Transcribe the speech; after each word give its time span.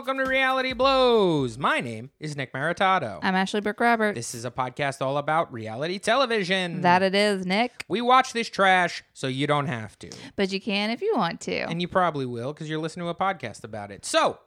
welcome 0.00 0.16
to 0.16 0.24
Reality 0.24 0.72
Blows. 0.72 1.58
My 1.58 1.80
name 1.80 2.08
is 2.18 2.34
Nick 2.34 2.54
Maritato. 2.54 3.18
I'm 3.22 3.34
Ashley 3.34 3.60
Brooke 3.60 3.80
Roberts. 3.80 4.16
This 4.16 4.34
is 4.34 4.46
a 4.46 4.50
podcast 4.50 5.02
all 5.04 5.18
about 5.18 5.52
reality 5.52 5.98
television. 5.98 6.80
that 6.80 7.02
it 7.02 7.14
is, 7.14 7.44
Nick. 7.44 7.84
we 7.86 8.00
watch 8.00 8.32
this 8.32 8.48
trash 8.48 9.04
so 9.12 9.26
you 9.26 9.46
don't 9.46 9.66
have 9.66 9.98
to. 9.98 10.08
But 10.36 10.52
you 10.52 10.58
can 10.58 10.88
if 10.88 11.02
you 11.02 11.12
want 11.14 11.42
to. 11.42 11.54
And 11.68 11.82
you 11.82 11.86
probably 11.86 12.24
will 12.24 12.54
because 12.54 12.70
you're 12.70 12.78
listening 12.78 13.04
to 13.04 13.10
a 13.10 13.14
podcast 13.14 13.62
about 13.62 13.90
it. 13.90 14.06
So, 14.06 14.38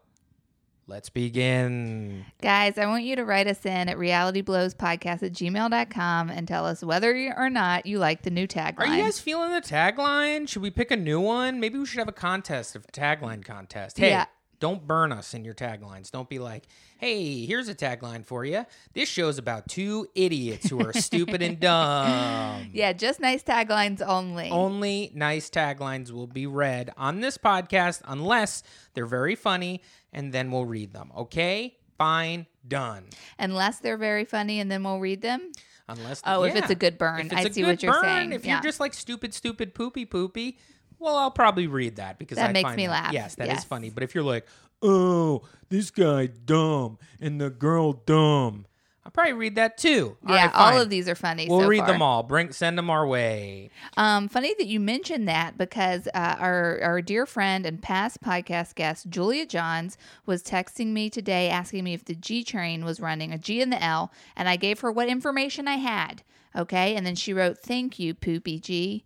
let's 0.88 1.10
begin. 1.10 2.26
Guys, 2.42 2.80
I 2.80 2.88
want 2.88 3.04
you 3.04 3.16
to 3.16 3.24
write 3.24 3.46
us 3.46 3.64
in 3.64 3.90
at 3.90 3.98
realityblowspodcast 3.98 5.22
at 5.22 5.34
gmail.com 5.34 6.30
and 6.32 6.48
tell 6.48 6.66
us 6.66 6.84
whether 6.84 7.32
or 7.38 7.52
not 7.52 7.86
you 7.86 8.00
like 8.00 8.24
the 8.24 8.32
new 8.32 8.48
tagline. 8.48 8.80
Are 8.80 8.88
you 8.88 9.04
guys 9.04 9.20
feeling 9.20 9.52
the 9.52 9.62
tagline? 9.62 10.50
Should 10.50 10.64
we 10.64 10.72
pick 10.72 10.90
a 10.90 10.98
new 10.98 11.20
one? 11.20 11.60
Maybe 11.60 11.78
we 11.78 11.86
should 11.86 12.00
have 12.00 12.08
a 12.08 12.12
contest, 12.12 12.76
a 12.76 12.80
tagline 12.80 13.46
contest. 13.46 14.00
Hey, 14.00 14.10
Yeah. 14.10 14.26
Don't 14.64 14.88
burn 14.88 15.12
us 15.12 15.34
in 15.34 15.44
your 15.44 15.54
taglines. 15.54 16.10
Don't 16.10 16.30
be 16.30 16.40
like, 16.40 16.64
hey, 16.98 17.46
here's 17.46 17.68
a 17.68 17.76
tagline 17.76 18.26
for 18.26 18.46
you. 18.46 18.66
This 18.94 19.10
show's 19.10 19.38
about 19.38 19.68
two 19.68 20.08
idiots 20.16 20.70
who 20.70 20.80
are 20.80 20.94
stupid 20.94 21.42
and 21.42 21.60
dumb. 21.60 22.70
yeah, 22.72 22.94
just 22.94 23.20
nice 23.20 23.44
taglines 23.44 24.02
only. 24.02 24.50
Only 24.50 25.12
nice 25.14 25.50
taglines 25.50 26.12
will 26.12 26.28
be 26.28 26.48
read 26.48 26.92
on 26.96 27.20
this 27.20 27.38
podcast 27.38 28.02
unless 28.06 28.64
they're 28.94 29.06
very 29.06 29.36
funny, 29.36 29.82
and 30.14 30.32
then 30.32 30.50
we'll 30.50 30.64
read 30.66 30.94
them. 30.94 31.12
Okay? 31.14 31.76
Fine, 31.98 32.48
done. 32.66 33.08
Unless 33.38 33.80
they're 33.80 33.98
very 33.98 34.24
funny 34.24 34.62
and 34.62 34.72
then 34.72 34.82
we'll 34.84 35.00
read 35.02 35.22
them. 35.22 35.52
Unless 35.90 36.22
Oh, 36.26 36.44
if 36.44 36.56
it's 36.56 36.70
a 36.70 36.76
good 36.76 36.98
burn. 36.98 37.30
I 37.34 37.50
see 37.50 37.66
what 37.66 37.84
you're 37.84 37.92
burn, 37.92 38.04
saying. 38.06 38.32
If 38.32 38.46
Yeah. 38.46 38.54
you're 38.54 38.64
just 38.64 38.80
like 38.80 38.94
stupid, 38.94 39.34
stupid, 39.34 39.76
poopy, 39.76 40.06
poopy, 40.06 40.58
well, 41.04 41.16
I'll 41.18 41.32
probably 41.32 41.68
read 41.68 41.98
that 41.98 42.18
because 42.18 42.38
That 42.38 42.50
I 42.50 42.54
makes 42.54 42.68
find 42.68 42.78
me 42.78 42.88
that- 42.88 42.92
laugh. 42.92 43.14
Yes, 43.14 43.36
that 43.36 43.48
is 43.48 43.54
Yes. 43.56 43.64
funny. 43.66 43.90
But 43.90 44.04
if 44.04 44.16
you're 44.16 44.24
like, 44.24 44.48
oh, 44.82 45.44
this 45.70 45.92
guy 45.92 46.28
dumb 46.28 46.98
and 47.20 47.40
the 47.40 47.50
girl 47.50 47.94
dumb, 47.94 48.66
I'll 49.06 49.12
probably 49.12 49.34
read 49.34 49.56
that 49.56 49.78
too. 49.78 50.16
All 50.26 50.34
yeah, 50.34 50.46
right, 50.46 50.56
all 50.56 50.80
of 50.80 50.90
these 50.90 51.10
are 51.10 51.16
funny. 51.16 51.48
We'll 51.50 51.60
so 51.62 51.68
read 51.68 51.80
far. 51.80 51.88
them 51.88 52.02
all. 52.02 52.24
Bring 52.24 52.54
send 52.54 52.78
them 52.78 52.90
our 52.90 53.06
way. 53.06 53.70
Um, 53.98 54.30
funny 54.30 54.54
that 54.58 54.66
you 54.68 54.80
mentioned 54.80 55.28
that 55.28 55.58
because 55.58 56.08
uh, 56.14 56.36
our 56.40 56.80
our 56.82 57.02
dear 57.02 57.26
friend 57.26 57.66
and 57.66 57.82
past 57.82 58.22
podcast 58.22 58.76
guest 58.76 59.10
Julia 59.10 59.46
Johns 59.46 59.98
was 60.26 60.42
texting 60.42 60.94
me 60.94 61.10
today 61.10 61.50
asking 61.50 61.84
me 61.84 61.94
if 61.94 62.06
the 62.06 62.16
G 62.16 62.46
train 62.46 62.86
was 62.86 63.02
running 63.02 63.34
a 63.34 63.38
G 63.38 63.62
and 63.62 63.74
the 63.74 63.84
L, 63.84 64.10
and 64.38 64.48
I 64.48 64.56
gave 64.56 64.80
her 64.80 64.90
what 64.92 65.10
information 65.10 65.68
I 65.68 65.76
had. 65.76 66.24
Okay, 66.56 66.96
and 66.96 67.06
then 67.06 67.16
she 67.16 67.34
wrote, 67.34 67.58
"Thank 67.58 68.00
you, 68.00 68.14
Poopy 68.14 68.58
G." 68.60 69.04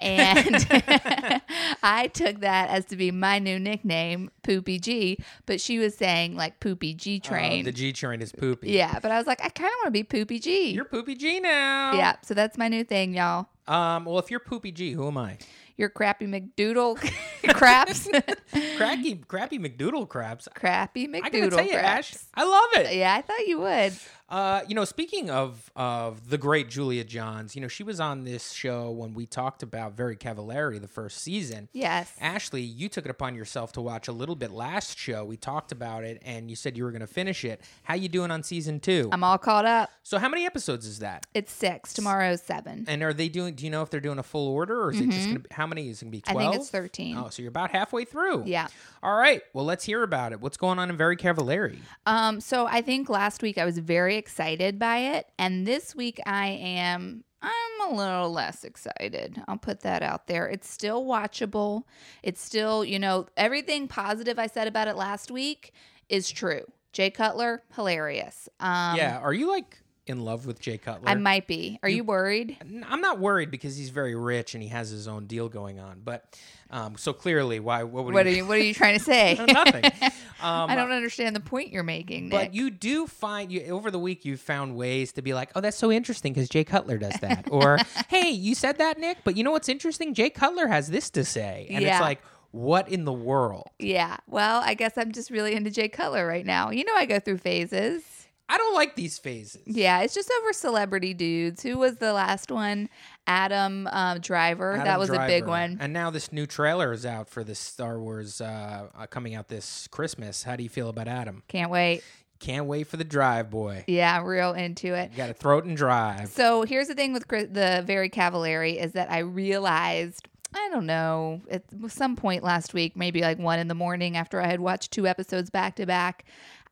And 0.00 0.66
I 1.82 2.10
took 2.12 2.40
that 2.40 2.70
as 2.70 2.84
to 2.86 2.96
be 2.96 3.10
my 3.10 3.38
new 3.38 3.58
nickname, 3.58 4.30
Poopy 4.42 4.78
G. 4.78 5.18
But 5.46 5.60
she 5.60 5.78
was 5.78 5.94
saying 5.96 6.36
like 6.36 6.60
Poopy 6.60 6.94
G 6.94 7.20
Oh, 7.24 7.28
train. 7.28 7.64
the 7.64 7.72
G 7.72 7.92
train 7.92 8.22
is 8.22 8.32
poopy. 8.32 8.70
yeah, 8.70 8.98
but 9.00 9.10
I 9.10 9.18
was 9.18 9.26
like, 9.26 9.40
I 9.44 9.48
kind 9.48 9.68
of 9.68 9.74
want 9.78 9.86
to 9.86 9.90
be 9.92 10.04
Poopy 10.04 10.38
G. 10.38 10.70
You're 10.70 10.84
poopy 10.84 11.14
G 11.14 11.40
now. 11.40 11.92
yeah, 11.94 12.16
so 12.22 12.34
that's 12.34 12.56
my 12.58 12.68
new 12.68 12.84
thing, 12.84 13.14
y'all. 13.14 13.46
Um. 13.66 14.04
Well, 14.06 14.18
if 14.18 14.30
you're 14.30 14.40
poopy 14.40 14.72
G, 14.72 14.92
who 14.92 15.06
am 15.08 15.18
I? 15.18 15.38
Your 15.76 15.88
crappy 15.90 16.26
McDoodle 16.26 16.96
craps. 17.50 18.08
Cracky, 18.76 19.14
crappy 19.16 19.58
McDoodle 19.60 20.08
crabs. 20.08 20.48
crappy 20.54 21.08
I 21.14 21.20
gotta 21.30 21.50
tell 21.50 21.62
you, 21.64 21.72
craps. 21.72 22.14
Ash, 22.14 22.16
I 22.34 22.44
love 22.44 22.84
it. 22.86 22.96
Yeah, 22.96 23.14
I 23.14 23.22
thought 23.22 23.46
you 23.46 23.60
would. 23.60 23.92
Uh, 24.28 24.60
you 24.68 24.74
know, 24.74 24.84
speaking 24.84 25.30
of 25.30 25.70
of 25.74 26.28
the 26.28 26.36
great 26.36 26.68
Julia 26.68 27.02
Johns, 27.04 27.54
you 27.56 27.62
know, 27.62 27.68
she 27.68 27.82
was 27.82 27.98
on 27.98 28.24
this 28.24 28.52
show 28.52 28.90
when 28.90 29.14
we 29.14 29.24
talked 29.24 29.62
about 29.62 29.96
Very 29.96 30.16
Cavallari 30.16 30.78
the 30.80 30.86
first 30.88 31.22
season. 31.22 31.68
Yes. 31.72 32.12
Ashley, 32.20 32.60
you 32.60 32.90
took 32.90 33.06
it 33.06 33.10
upon 33.10 33.34
yourself 33.34 33.72
to 33.72 33.80
watch 33.80 34.06
a 34.06 34.12
little 34.12 34.36
bit 34.36 34.50
last 34.50 34.98
show. 34.98 35.24
We 35.24 35.38
talked 35.38 35.72
about 35.72 36.04
it, 36.04 36.20
and 36.24 36.50
you 36.50 36.56
said 36.56 36.76
you 36.76 36.84
were 36.84 36.90
going 36.90 37.00
to 37.00 37.06
finish 37.06 37.42
it. 37.44 37.62
How 37.84 37.94
you 37.94 38.08
doing 38.10 38.30
on 38.30 38.42
season 38.42 38.80
two? 38.80 39.08
I'm 39.12 39.24
all 39.24 39.38
caught 39.38 39.64
up. 39.64 39.88
so, 40.02 40.18
how 40.18 40.28
many 40.28 40.44
episodes 40.44 40.84
is 40.86 40.98
that? 40.98 41.24
It's 41.32 41.50
six. 41.52 41.94
Tomorrow's 41.94 42.42
seven. 42.42 42.84
And 42.86 43.02
are 43.02 43.14
they 43.14 43.30
doing? 43.30 43.54
Do 43.54 43.64
you 43.64 43.70
know 43.70 43.80
if 43.82 43.88
they're 43.88 43.98
doing 44.00 44.18
a 44.18 44.22
full 44.22 44.48
order, 44.48 44.82
or 44.82 44.92
is 44.92 45.00
it 45.00 45.08
just 45.08 45.24
going 45.24 45.36
to? 45.36 45.40
be 45.40 45.48
How 45.52 45.66
many 45.66 45.88
is 45.88 46.02
it 46.02 46.04
going 46.04 46.12
to 46.12 46.18
be? 46.18 46.20
Mm-hmm. 46.22 46.30
I 46.30 46.32
Twelve. 46.34 46.52
think 46.52 46.60
it's 46.62 46.70
13. 46.70 47.16
Oh, 47.16 47.28
so 47.30 47.40
you're 47.40 47.48
about 47.48 47.70
halfway 47.70 48.04
through. 48.04 48.42
Yeah. 48.44 48.68
All 49.02 49.16
right. 49.16 49.40
Well, 49.54 49.64
let's 49.64 49.84
hear 49.84 50.02
about 50.02 50.32
it. 50.32 50.40
What's 50.42 50.58
going 50.58 50.78
on 50.78 50.90
in 50.90 50.96
Very 50.98 51.16
Cavallari? 51.16 51.78
Um, 52.04 52.40
so 52.42 52.66
I 52.66 52.82
think 52.82 53.08
last 53.08 53.40
week 53.42 53.56
I 53.56 53.64
was 53.64 53.78
very 53.78 54.17
excited 54.18 54.78
by 54.78 54.98
it, 54.98 55.26
and 55.38 55.66
this 55.66 55.94
week 55.94 56.20
I 56.26 56.48
am 56.48 57.24
I'm 57.40 57.92
a 57.92 57.94
little 57.94 58.32
less 58.32 58.64
excited. 58.64 59.40
I'll 59.46 59.58
put 59.58 59.80
that 59.80 60.02
out 60.02 60.26
there. 60.26 60.48
It's 60.48 60.68
still 60.68 61.04
watchable. 61.04 61.84
It's 62.22 62.42
still, 62.42 62.84
you 62.84 62.98
know, 62.98 63.26
everything 63.36 63.86
positive 63.88 64.38
I 64.38 64.48
said 64.48 64.66
about 64.66 64.88
it 64.88 64.96
last 64.96 65.30
week 65.30 65.72
is 66.08 66.30
true. 66.30 66.64
Jay 66.92 67.10
Cutler, 67.10 67.62
hilarious. 67.74 68.48
Um 68.60 68.96
yeah. 68.96 69.18
Are 69.18 69.32
you 69.32 69.48
like 69.48 69.78
in 70.08 70.24
love 70.24 70.46
with 70.46 70.60
Jay 70.60 70.78
Cutler? 70.78 71.08
I 71.08 71.14
might 71.14 71.46
be. 71.46 71.78
Are 71.82 71.88
you, 71.88 72.04
worried? 72.04 72.56
I'm 72.88 73.00
not 73.00 73.18
worried 73.18 73.50
because 73.50 73.76
he's 73.76 73.90
very 73.90 74.14
rich 74.14 74.54
and 74.54 74.62
he 74.62 74.68
has 74.70 74.90
his 74.90 75.08
own 75.08 75.26
deal 75.26 75.48
going 75.48 75.78
on. 75.78 76.00
But 76.04 76.38
um, 76.70 76.96
so 76.96 77.12
clearly, 77.12 77.60
why? 77.60 77.82
What 77.82 78.04
would 78.04 78.14
What 78.14 78.26
are 78.26 78.30
you 78.30 78.46
what 78.46 78.58
are 78.58 78.62
you 78.62 78.74
trying 78.74 78.98
to 78.98 79.04
say? 79.04 79.34
Nothing. 79.48 79.84
Um, 79.84 80.10
I 80.40 80.74
don't 80.74 80.92
understand 80.92 81.34
the 81.34 81.40
point 81.40 81.72
you're 81.72 81.82
making, 81.82 82.28
But 82.28 82.44
Nick. 82.48 82.54
you 82.54 82.70
do 82.70 83.06
find 83.06 83.50
you 83.50 83.64
over 83.66 83.90
the 83.90 83.98
week 83.98 84.24
you've 84.24 84.40
found 84.40 84.76
ways 84.76 85.12
to 85.12 85.22
be 85.22 85.32
like, 85.34 85.50
oh, 85.54 85.60
that's 85.60 85.78
so 85.78 85.90
interesting 85.90 86.32
because 86.32 86.48
Jay 86.48 86.64
Cutler 86.64 86.98
does 86.98 87.14
that, 87.20 87.48
or 87.50 87.78
hey, 88.08 88.30
you 88.30 88.54
said 88.54 88.78
that, 88.78 88.98
Nick, 88.98 89.18
but 89.24 89.36
you 89.36 89.44
know 89.44 89.50
what's 89.50 89.68
interesting? 89.68 90.14
Jay 90.14 90.30
Cutler 90.30 90.66
has 90.66 90.88
this 90.88 91.10
to 91.10 91.24
say, 91.24 91.66
and 91.70 91.84
it's 91.84 92.00
like, 92.00 92.20
what 92.50 92.88
in 92.88 93.04
the 93.04 93.12
world? 93.12 93.68
Yeah. 93.78 94.16
Well, 94.26 94.62
I 94.64 94.74
guess 94.74 94.96
I'm 94.96 95.12
just 95.12 95.30
really 95.30 95.54
into 95.54 95.70
Jay 95.70 95.88
Cutler 95.88 96.26
right 96.26 96.46
now. 96.46 96.70
You 96.70 96.84
know, 96.84 96.94
I 96.94 97.04
go 97.06 97.18
through 97.20 97.38
phases. 97.38 98.17
I 98.48 98.56
don't 98.56 98.74
like 98.74 98.96
these 98.96 99.18
phases. 99.18 99.62
Yeah, 99.66 100.00
it's 100.00 100.14
just 100.14 100.30
over 100.40 100.52
celebrity 100.52 101.12
dudes. 101.12 101.62
Who 101.62 101.78
was 101.78 101.96
the 101.96 102.12
last 102.12 102.50
one? 102.50 102.88
Adam 103.26 103.86
um, 103.92 104.20
Driver. 104.20 104.74
that 104.76 104.86
Adam 104.86 105.00
was 105.00 105.10
a 105.10 105.26
big 105.26 105.46
one. 105.46 105.76
And 105.80 105.92
now 105.92 106.08
this 106.08 106.32
new 106.32 106.46
trailer 106.46 106.92
is 106.92 107.04
out 107.04 107.28
for 107.28 107.44
the 107.44 107.54
Star 107.54 108.00
Wars 108.00 108.40
uh, 108.40 108.88
uh, 108.96 109.06
coming 109.06 109.34
out 109.34 109.48
this 109.48 109.86
Christmas. 109.88 110.44
How 110.44 110.56
do 110.56 110.62
you 110.62 110.70
feel 110.70 110.88
about 110.88 111.08
Adam? 111.08 111.42
Can't 111.48 111.70
wait. 111.70 112.02
Can't 112.40 112.66
wait 112.66 112.86
for 112.86 112.96
the 112.96 113.04
drive, 113.04 113.50
boy. 113.50 113.84
Yeah, 113.86 114.22
real 114.22 114.52
into 114.52 114.94
it. 114.94 115.10
You 115.10 115.16
got 115.16 115.26
to 115.26 115.34
throat 115.34 115.64
and 115.64 115.76
drive. 115.76 116.28
So 116.28 116.62
here's 116.62 116.88
the 116.88 116.94
thing 116.94 117.12
with 117.12 117.26
Chris- 117.26 117.48
the 117.50 117.82
Very 117.84 118.08
Cavallari 118.08 118.82
is 118.82 118.92
that 118.92 119.10
I 119.10 119.18
realized. 119.18 120.28
I 120.54 120.70
don't 120.72 120.86
know. 120.86 121.42
At 121.50 121.64
some 121.88 122.16
point 122.16 122.42
last 122.42 122.72
week, 122.72 122.96
maybe 122.96 123.20
like 123.20 123.38
one 123.38 123.58
in 123.58 123.68
the 123.68 123.74
morning 123.74 124.16
after 124.16 124.40
I 124.40 124.46
had 124.46 124.60
watched 124.60 124.92
two 124.92 125.06
episodes 125.06 125.50
back 125.50 125.76
to 125.76 125.84
back, 125.84 126.24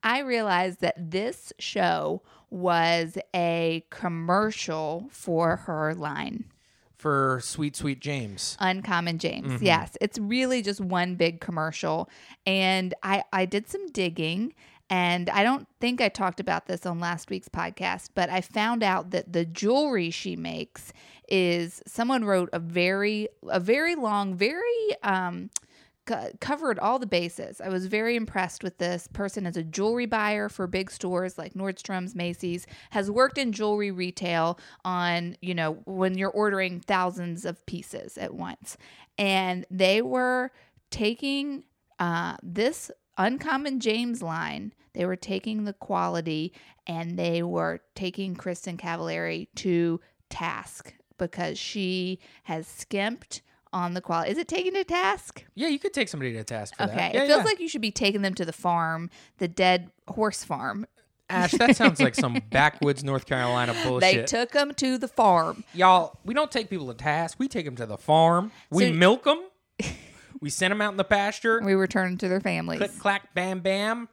I 0.07 0.21
realized 0.21 0.81
that 0.83 1.11
this 1.11 1.53
show 1.59 2.23
was 2.49 3.19
a 3.35 3.85
commercial 3.91 5.09
for 5.11 5.57
her 5.57 5.95
line. 5.95 6.45
for 6.97 7.41
Sweet 7.43 7.75
Sweet 7.77 8.01
James. 8.01 8.57
Uncommon 8.61 9.19
James. 9.19 9.49
Mm-hmm. 9.55 9.65
Yes, 9.65 9.99
it's 10.01 10.19
really 10.19 10.63
just 10.63 10.81
one 10.81 11.17
big 11.17 11.41
commercial. 11.41 12.09
And 12.47 12.95
I 13.03 13.25
I 13.33 13.47
did 13.47 13.69
some 13.69 13.89
digging 13.89 14.55
and 14.89 15.29
I 15.31 15.43
don't 15.43 15.67
think 15.81 16.01
I 16.01 16.09
talked 16.09 16.39
about 16.39 16.67
this 16.67 16.87
on 16.87 17.01
last 17.01 17.29
week's 17.29 17.49
podcast, 17.49 18.11
but 18.15 18.31
I 18.31 18.41
found 18.41 18.85
out 18.85 19.11
that 19.11 19.33
the 19.33 19.45
jewelry 19.45 20.11
she 20.11 20.37
makes 20.37 20.93
is 21.29 21.83
someone 21.87 22.25
wrote 22.25 22.49
a 22.53 22.61
very 22.61 23.29
a 23.49 23.59
very 23.59 23.97
long, 23.97 24.35
very 24.37 24.97
um 25.03 25.51
co- 26.07 26.31
covered 26.41 26.79
all 26.79 26.99
the 26.99 27.07
bases. 27.07 27.61
I 27.61 27.69
was 27.69 27.87
very 27.87 28.17
impressed 28.17 28.63
with 28.63 28.79
this 28.79 29.09
person 29.13 29.47
as 29.47 29.57
a 29.57 29.63
jewelry 29.63 30.07
buyer 30.07 30.49
for 30.49 30.67
big 30.67 30.91
stores 30.91 31.37
like 31.37 31.55
Nordstrom's, 31.55 32.15
Macy's, 32.15 32.67
has 32.91 33.11
worked 33.11 33.39
in 33.39 33.53
jewelry 33.53 33.91
retail 33.91 34.59
on, 34.85 35.37
you 35.43 35.55
know, 35.55 35.75
when 35.85 36.17
you're 36.17 36.31
ordering 36.31 36.81
thousands 36.81 37.45
of 37.45 37.65
pieces 37.67 38.17
at 38.17 38.35
once. 38.35 38.77
And 39.19 39.67
they 39.71 40.03
were 40.03 40.53
taking 40.91 41.65
uh, 41.99 42.37
this 42.43 42.91
Uncommon 43.19 43.81
James 43.81 44.23
line, 44.23 44.75
they 44.93 45.07
were 45.07 45.17
taking 45.17 45.65
the 45.65 45.73
quality 45.73 46.53
and 46.87 47.19
they 47.19 47.43
were 47.43 47.81
taking 47.95 48.37
Kristen 48.37 48.77
Cavallari 48.77 49.49
to 49.57 50.01
task 50.29 50.95
because 51.19 51.59
she 51.59 52.19
has 52.45 52.67
skimped 52.67 53.43
on 53.77 53.93
the 53.95 54.01
quality. 54.01 54.31
Is 54.31 54.39
it 54.39 54.49
taken 54.49 54.73
to 54.75 54.85
task? 54.85 55.45
Yeah, 55.55 55.69
you 55.69 55.79
could 55.79 55.93
take 55.93 56.09
somebody 56.09 56.33
to 56.33 56.43
task 56.45 56.75
for 56.77 56.85
Okay. 56.85 56.97
that. 56.97 57.15
Yeah, 57.15 57.23
it 57.25 57.27
feels 57.27 57.39
yeah. 57.41 57.45
like 57.45 57.61
you 57.61 57.69
should 57.69 57.83
be 57.83 57.91
taking 57.91 58.23
them 58.23 58.35
to 58.35 58.45
the 58.45 58.53
farm, 58.53 59.11
the 59.39 59.49
dead 59.49 59.91
horse 60.09 60.43
farm. 60.43 60.87
Ash, 61.29 61.51
that 61.53 61.77
sounds 61.77 62.01
like 62.01 62.15
some 62.15 62.41
backwoods 62.51 63.05
North 63.05 63.27
Carolina 63.27 63.75
bullshit. 63.85 64.01
They 64.01 64.23
took 64.23 64.53
them 64.53 64.73
to 64.75 64.97
the 64.97 65.09
farm. 65.09 65.65
Y'all, 65.75 66.19
we 66.25 66.33
don't 66.35 66.51
take 66.51 66.71
people 66.71 66.87
to 66.87 66.95
task. 66.95 67.37
We 67.39 67.49
take 67.49 67.65
them 67.65 67.77
to 67.77 67.87
the 67.87 67.99
farm. 67.99 68.51
We 68.71 68.87
So- 68.89 68.93
milk 68.95 69.25
them. 69.25 69.45
we 70.41 70.49
send 70.49 70.71
them 70.71 70.81
out 70.81 70.93
in 70.93 70.97
the 70.97 71.05
pasture. 71.05 71.61
We 71.63 71.75
returned 71.75 72.21
to 72.21 72.29
their 72.29 72.41
families. 72.41 72.79
Click, 72.79 72.99
clack, 72.99 73.35
bam, 73.35 73.61
bam. 73.61 74.09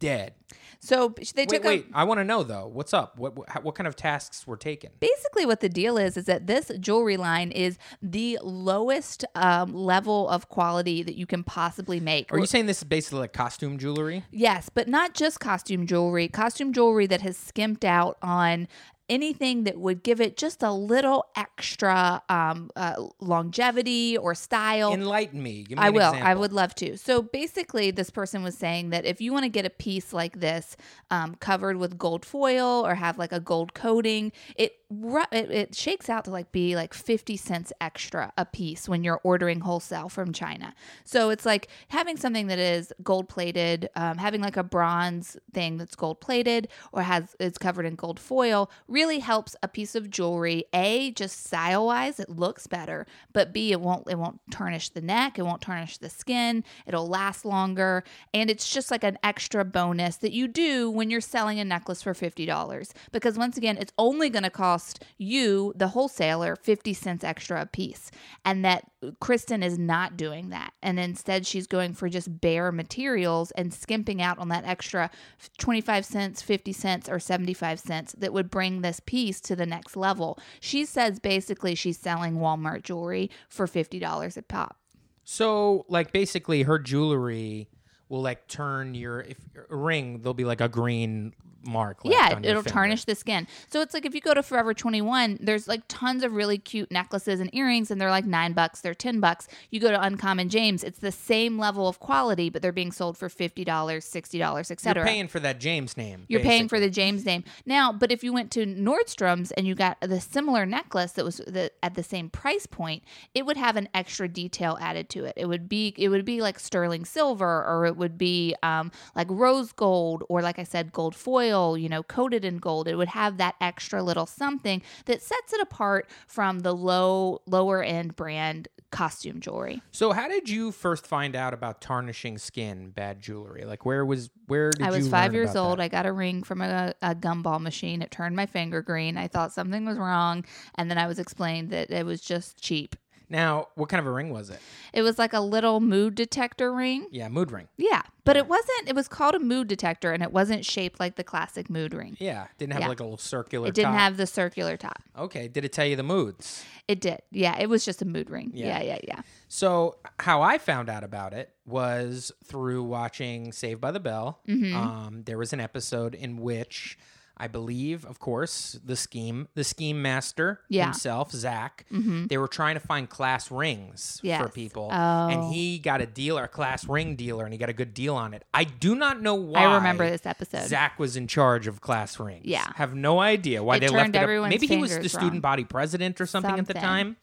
Dead. 0.00 0.34
So 0.80 1.08
they 1.34 1.42
Wait, 1.42 1.48
took 1.48 1.64
wait. 1.64 1.86
a 1.92 1.98
I 1.98 2.04
want 2.04 2.18
to 2.18 2.24
know 2.24 2.42
though. 2.42 2.66
What's 2.66 2.94
up? 2.94 3.18
What, 3.18 3.36
what 3.36 3.64
what 3.64 3.74
kind 3.74 3.86
of 3.86 3.96
tasks 3.96 4.46
were 4.46 4.56
taken? 4.56 4.90
basically 5.00 5.46
what 5.46 5.60
the 5.60 5.68
deal 5.68 5.96
is 5.96 6.16
is 6.16 6.24
that 6.26 6.46
this 6.46 6.70
jewelry 6.80 7.16
line 7.16 7.50
is 7.50 7.78
the 8.02 8.38
lowest 8.42 9.24
um, 9.34 9.72
level 9.74 10.28
of 10.28 10.48
quality 10.48 11.02
that 11.02 11.16
you 11.16 11.26
can 11.26 11.42
possibly 11.44 12.00
make. 12.00 12.32
Are 12.32 12.38
you 12.38 12.46
saying 12.46 12.66
this 12.66 12.78
is 12.78 12.84
basically 12.84 13.20
like 13.20 13.32
costume 13.32 13.78
jewelry? 13.78 14.24
Yes, 14.30 14.68
but 14.68 14.88
not 14.88 15.14
just 15.14 15.40
costume 15.40 15.86
jewelry. 15.86 16.28
Costume 16.28 16.72
jewelry 16.72 17.06
that 17.06 17.20
has 17.22 17.36
skimped 17.36 17.84
out 17.84 18.18
on 18.22 18.68
anything 19.08 19.64
that 19.64 19.78
would 19.78 20.02
give 20.02 20.20
it 20.20 20.36
just 20.36 20.62
a 20.62 20.70
little 20.70 21.26
extra 21.36 22.22
um, 22.28 22.70
uh, 22.76 22.94
longevity 23.20 24.16
or 24.16 24.34
style. 24.34 24.92
Enlighten 24.92 25.42
me. 25.42 25.64
Give 25.64 25.78
me 25.78 25.84
I 25.84 25.90
will. 25.90 26.14
I 26.14 26.34
would 26.34 26.52
love 26.52 26.74
to. 26.76 26.96
So 26.96 27.22
basically, 27.22 27.90
this 27.90 28.10
person 28.10 28.42
was 28.42 28.56
saying 28.56 28.90
that 28.90 29.04
if 29.04 29.20
you 29.20 29.32
want 29.32 29.44
to 29.44 29.48
get 29.48 29.64
a 29.64 29.70
piece 29.70 30.12
like 30.12 30.40
this 30.40 30.76
um, 31.10 31.34
covered 31.36 31.76
with 31.76 31.98
gold 31.98 32.24
foil 32.24 32.86
or 32.86 32.94
have 32.94 33.18
like 33.18 33.32
a 33.32 33.40
gold 33.40 33.74
coating, 33.74 34.32
it, 34.56 34.76
it 34.90 35.50
it 35.50 35.74
shakes 35.74 36.08
out 36.08 36.24
to 36.24 36.30
like 36.30 36.50
be 36.50 36.74
like 36.74 36.94
fifty 36.94 37.36
cents 37.36 37.72
extra 37.80 38.32
a 38.38 38.46
piece 38.46 38.88
when 38.88 39.04
you're 39.04 39.20
ordering 39.22 39.60
wholesale 39.60 40.08
from 40.08 40.32
China. 40.32 40.74
So 41.04 41.28
it's 41.28 41.44
like 41.44 41.68
having 41.88 42.16
something 42.16 42.46
that 42.46 42.58
is 42.58 42.92
gold 43.02 43.28
plated, 43.28 43.90
um, 43.96 44.16
having 44.16 44.40
like 44.40 44.56
a 44.56 44.62
bronze 44.62 45.36
thing 45.52 45.76
that's 45.76 45.94
gold 45.94 46.20
plated 46.20 46.68
or 46.92 47.02
has 47.02 47.36
it's 47.38 47.58
covered 47.58 47.84
in 47.84 47.96
gold 47.96 48.18
foil 48.18 48.70
really 48.86 49.18
helps 49.18 49.54
a 49.62 49.68
piece 49.68 49.94
of 49.94 50.08
jewelry. 50.10 50.64
A 50.72 51.10
just 51.10 51.44
style 51.44 51.86
wise, 51.86 52.18
it 52.18 52.30
looks 52.30 52.66
better, 52.66 53.06
but 53.34 53.52
B 53.52 53.72
it 53.72 53.80
won't 53.82 54.08
it 54.08 54.18
won't 54.18 54.40
tarnish 54.50 54.88
the 54.88 55.02
neck, 55.02 55.38
it 55.38 55.42
won't 55.42 55.60
tarnish 55.60 55.98
the 55.98 56.08
skin, 56.08 56.64
it'll 56.86 57.08
last 57.08 57.44
longer, 57.44 58.04
and 58.32 58.48
it's 58.48 58.72
just 58.72 58.90
like 58.90 59.04
an 59.04 59.18
extra 59.22 59.66
bonus 59.66 60.16
that 60.16 60.32
you 60.32 60.48
do 60.48 60.90
when 60.90 61.10
you're 61.10 61.20
selling 61.20 61.60
a 61.60 61.64
necklace 61.64 62.00
for 62.00 62.14
fifty 62.14 62.46
dollars. 62.46 62.94
Because 63.12 63.36
once 63.36 63.58
again, 63.58 63.76
it's 63.76 63.92
only 63.98 64.30
going 64.30 64.44
to 64.44 64.50
cost 64.50 64.77
you, 65.16 65.72
the 65.76 65.88
wholesaler, 65.88 66.56
fifty 66.56 66.94
cents 66.94 67.24
extra 67.24 67.62
a 67.62 67.66
piece, 67.66 68.10
and 68.44 68.64
that 68.64 68.90
Kristen 69.20 69.62
is 69.62 69.78
not 69.78 70.16
doing 70.16 70.50
that, 70.50 70.72
and 70.82 70.98
instead 70.98 71.46
she's 71.46 71.66
going 71.66 71.94
for 71.94 72.08
just 72.08 72.40
bare 72.40 72.72
materials 72.72 73.50
and 73.52 73.72
skimping 73.72 74.20
out 74.20 74.38
on 74.38 74.48
that 74.48 74.64
extra 74.64 75.10
twenty 75.58 75.80
five 75.80 76.04
cents, 76.04 76.42
fifty 76.42 76.72
cents, 76.72 77.08
or 77.08 77.18
seventy 77.18 77.54
five 77.54 77.80
cents 77.80 78.14
that 78.18 78.32
would 78.32 78.50
bring 78.50 78.80
this 78.80 79.00
piece 79.00 79.40
to 79.40 79.56
the 79.56 79.66
next 79.66 79.96
level. 79.96 80.38
She 80.60 80.84
says 80.84 81.18
basically 81.18 81.74
she's 81.74 81.98
selling 81.98 82.36
Walmart 82.36 82.82
jewelry 82.82 83.30
for 83.48 83.66
$50 83.66 84.36
a 84.36 84.42
pop. 84.42 84.76
So, 85.24 85.84
like, 85.88 86.12
basically, 86.12 86.62
her 86.62 86.78
jewelry 86.78 87.68
will 88.08 88.22
like 88.22 88.46
turn 88.48 88.94
your 88.94 89.20
if 89.20 89.38
a 89.70 89.76
ring. 89.76 90.20
There'll 90.20 90.34
be 90.34 90.44
like 90.44 90.60
a 90.60 90.68
green 90.68 91.34
mark. 91.64 92.04
left 92.04 92.16
Yeah, 92.16 92.38
it'll 92.42 92.62
tarnish 92.62 93.04
the 93.04 93.14
skin. 93.14 93.46
So 93.68 93.80
it's 93.80 93.94
like 93.94 94.06
if 94.06 94.14
you 94.14 94.20
go 94.20 94.34
to 94.34 94.42
Forever 94.42 94.74
21, 94.74 95.38
there's 95.40 95.68
like 95.68 95.82
tons 95.88 96.22
of 96.22 96.32
really 96.32 96.58
cute 96.58 96.90
necklaces 96.90 97.40
and 97.40 97.54
earrings, 97.54 97.90
and 97.90 98.00
they're 98.00 98.10
like 98.10 98.24
nine 98.24 98.52
bucks, 98.52 98.80
they're 98.80 98.94
10 98.94 99.20
bucks. 99.20 99.48
You 99.70 99.80
go 99.80 99.90
to 99.90 100.00
Uncommon 100.00 100.48
James, 100.48 100.84
it's 100.84 100.98
the 100.98 101.12
same 101.12 101.58
level 101.58 101.88
of 101.88 102.00
quality, 102.00 102.50
but 102.50 102.62
they're 102.62 102.72
being 102.72 102.92
sold 102.92 103.16
for 103.16 103.28
$50, 103.28 103.64
$60, 103.64 104.70
etc. 104.70 105.02
You're 105.02 105.06
paying 105.06 105.28
for 105.28 105.40
that 105.40 105.60
James 105.60 105.96
name. 105.96 106.24
You're 106.28 106.40
paying 106.40 106.68
for 106.68 106.80
the 106.80 106.90
James 106.90 107.24
name 107.24 107.44
now, 107.66 107.92
but 107.92 108.10
if 108.10 108.24
you 108.24 108.32
went 108.32 108.50
to 108.52 108.64
Nordstrom's 108.64 109.50
and 109.52 109.66
you 109.66 109.74
got 109.74 110.00
the 110.00 110.20
similar 110.20 110.64
necklace 110.66 111.12
that 111.12 111.24
was 111.24 111.38
the, 111.38 111.70
at 111.82 111.94
the 111.94 112.02
same 112.02 112.30
price 112.30 112.66
point, 112.66 113.02
it 113.34 113.44
would 113.46 113.56
have 113.56 113.76
an 113.76 113.88
extra 113.94 114.28
detail 114.28 114.78
added 114.80 115.08
to 115.10 115.24
it. 115.24 115.34
It 115.36 115.46
would 115.46 115.68
be 115.68 115.94
it 115.96 116.08
would 116.08 116.24
be 116.24 116.40
like 116.40 116.58
sterling 116.58 117.04
silver, 117.04 117.64
or 117.64 117.86
it 117.86 117.96
would 117.98 118.16
be 118.16 118.54
um, 118.62 118.90
like 119.14 119.26
rose 119.30 119.72
gold, 119.72 120.24
or 120.28 120.42
like 120.42 120.58
I 120.58 120.64
said, 120.64 120.92
gold 120.92 121.14
foil. 121.14 121.76
You 121.76 121.88
know, 121.88 122.02
coated 122.02 122.44
in 122.44 122.58
gold. 122.58 122.88
It 122.88 122.96
would 122.96 123.08
have 123.08 123.36
that 123.38 123.56
extra 123.60 124.02
little 124.02 124.26
something 124.26 124.82
that 125.06 125.22
sets 125.22 125.52
it 125.52 125.60
apart 125.60 126.08
from 126.26 126.60
the 126.60 126.74
low 126.74 127.42
lower 127.46 127.82
end 127.82 128.16
brand 128.16 128.68
costume 128.90 129.40
jewelry. 129.40 129.82
So, 129.90 130.12
how 130.12 130.28
did 130.28 130.48
you 130.48 130.72
first 130.72 131.06
find 131.06 131.36
out 131.36 131.52
about 131.52 131.80
tarnishing 131.80 132.38
skin, 132.38 132.90
bad 132.90 133.20
jewelry? 133.20 133.64
Like, 133.64 133.84
where 133.84 134.04
was 134.04 134.30
where 134.46 134.70
did 134.70 134.86
I 134.86 134.90
was 134.90 135.08
five 135.08 135.34
years 135.34 135.56
old. 135.56 135.78
that? 135.78 135.82
I 135.82 135.88
got 135.88 136.06
a 136.06 136.12
ring 136.12 136.42
from 136.42 136.60
a, 136.60 136.94
a 137.02 137.14
gumball 137.14 137.60
machine. 137.60 138.02
It 138.02 138.10
turned 138.10 138.36
my 138.36 138.46
finger 138.46 138.82
green. 138.82 139.16
I 139.16 139.28
thought 139.28 139.52
something 139.52 139.84
was 139.84 139.98
wrong. 139.98 140.44
And 140.76 140.90
then 140.90 140.98
I 140.98 141.06
was 141.06 141.18
explained 141.18 141.70
that 141.70 141.90
it 141.90 142.06
was 142.06 142.20
just 142.20 142.60
cheap. 142.60 142.96
Now, 143.30 143.68
what 143.74 143.88
kind 143.88 144.00
of 144.00 144.06
a 144.06 144.10
ring 144.10 144.30
was 144.30 144.48
it? 144.50 144.58
It 144.92 145.02
was 145.02 145.18
like 145.18 145.32
a 145.32 145.40
little 145.40 145.80
mood 145.80 146.14
detector 146.14 146.72
ring. 146.72 147.06
Yeah, 147.10 147.28
mood 147.28 147.50
ring. 147.52 147.68
Yeah. 147.76 148.02
But 148.24 148.36
it 148.36 148.46
wasn't, 148.46 148.88
it 148.88 148.94
was 148.94 149.08
called 149.08 149.34
a 149.34 149.38
mood 149.38 149.68
detector 149.68 150.12
and 150.12 150.22
it 150.22 150.32
wasn't 150.32 150.64
shaped 150.64 150.98
like 151.00 151.16
the 151.16 151.24
classic 151.24 151.68
mood 151.70 151.94
ring. 151.94 152.16
Yeah, 152.20 152.46
didn't 152.58 152.72
have 152.74 152.82
Yeah. 152.82 152.88
like 152.88 153.00
a 153.00 153.02
little 153.04 153.16
circular. 153.18 153.68
It 153.68 153.74
didn't 153.74 153.92
top. 153.92 154.00
have 154.00 154.16
the 154.16 154.26
circular 154.26 154.76
top. 154.76 155.02
Okay, 155.16 155.48
did 155.48 155.64
it 155.64 155.72
tell 155.72 155.86
you 155.86 155.96
the 155.96 156.02
moods? 156.02 156.64
It 156.86 157.00
did. 157.00 157.20
Yeah. 157.30 157.58
It 157.58 157.68
was 157.68 157.84
just 157.84 158.00
a 158.02 158.06
mood 158.06 158.30
ring. 158.30 158.50
Yeah. 158.54 158.80
Yeah. 158.80 158.82
Yeah. 158.82 158.98
Yeah. 159.06 159.20
So, 159.48 159.96
how 160.20 160.42
I 160.42 160.58
found 160.58 160.88
out 160.88 161.04
about 161.04 161.32
it 161.34 161.52
was 161.66 162.32
through 162.44 162.82
watching 162.84 163.52
Saved 163.52 163.80
by 163.80 163.90
the 163.92 164.00
Bell. 164.00 164.40
Mm-hmm. 164.48 164.76
Um, 164.76 165.22
there 165.24 165.36
was 165.38 165.52
an 165.52 165.60
episode 165.60 166.14
in 166.14 166.38
which 166.38 166.98
I 167.40 167.46
believe, 167.48 168.04
of 168.04 168.18
course, 168.18 168.78
the 168.84 168.96
scheme, 168.96 169.48
the 169.54 169.64
scheme 169.64 170.02
master 170.02 170.60
Yeah. 170.68 170.84
himself, 170.84 171.30
Zach, 171.32 171.86
they 171.90 172.36
were 172.38 172.48
trying 172.48 172.74
to 172.74 172.80
find 172.80 173.08
class 173.08 173.50
rings 173.50 174.20
for 174.22 174.48
people, 174.48 174.88
Oh. 174.92 175.28
and 175.28 175.52
he 175.54 175.78
got 175.78 176.00
a 176.00 176.06
dealer, 176.06 176.44
a 176.44 176.48
class 176.48 176.86
ring 176.88 177.16
dealer, 177.16 177.44
and 177.44 177.52
he 177.52 177.58
got 177.58 177.68
a 177.68 177.72
good 177.72 177.94
deal 177.94 178.16
on 178.16 178.34
it. 178.34 178.44
I 178.52 178.64
do 178.64 178.94
not 178.94 179.20
know 179.22 179.34
why. 179.34 179.60
I 179.64 179.74
remember 179.76 180.08
this 180.08 180.26
episode. 180.26 180.66
Zach 180.68 180.98
was 180.98 181.16
in 181.16 181.26
charge 181.28 181.66
of 181.66 181.80
class 181.80 182.18
rings. 182.18 182.44
Yeah. 182.44 182.66
have 182.76 182.94
no 182.94 183.20
idea 183.20 183.62
why 183.62 183.76
It 183.76 183.80
they 183.80 183.88
left 183.88 184.14
it. 184.14 184.16
Up. 184.16 184.48
Maybe 184.48 184.66
he 184.66 184.76
was 184.78 184.98
the 184.98 185.08
student 185.08 185.32
wrong. 185.34 185.40
body 185.40 185.64
president 185.64 186.20
or 186.20 186.26
something, 186.26 186.58
at 186.58 186.66
the 186.66 186.74
time. 186.74 187.16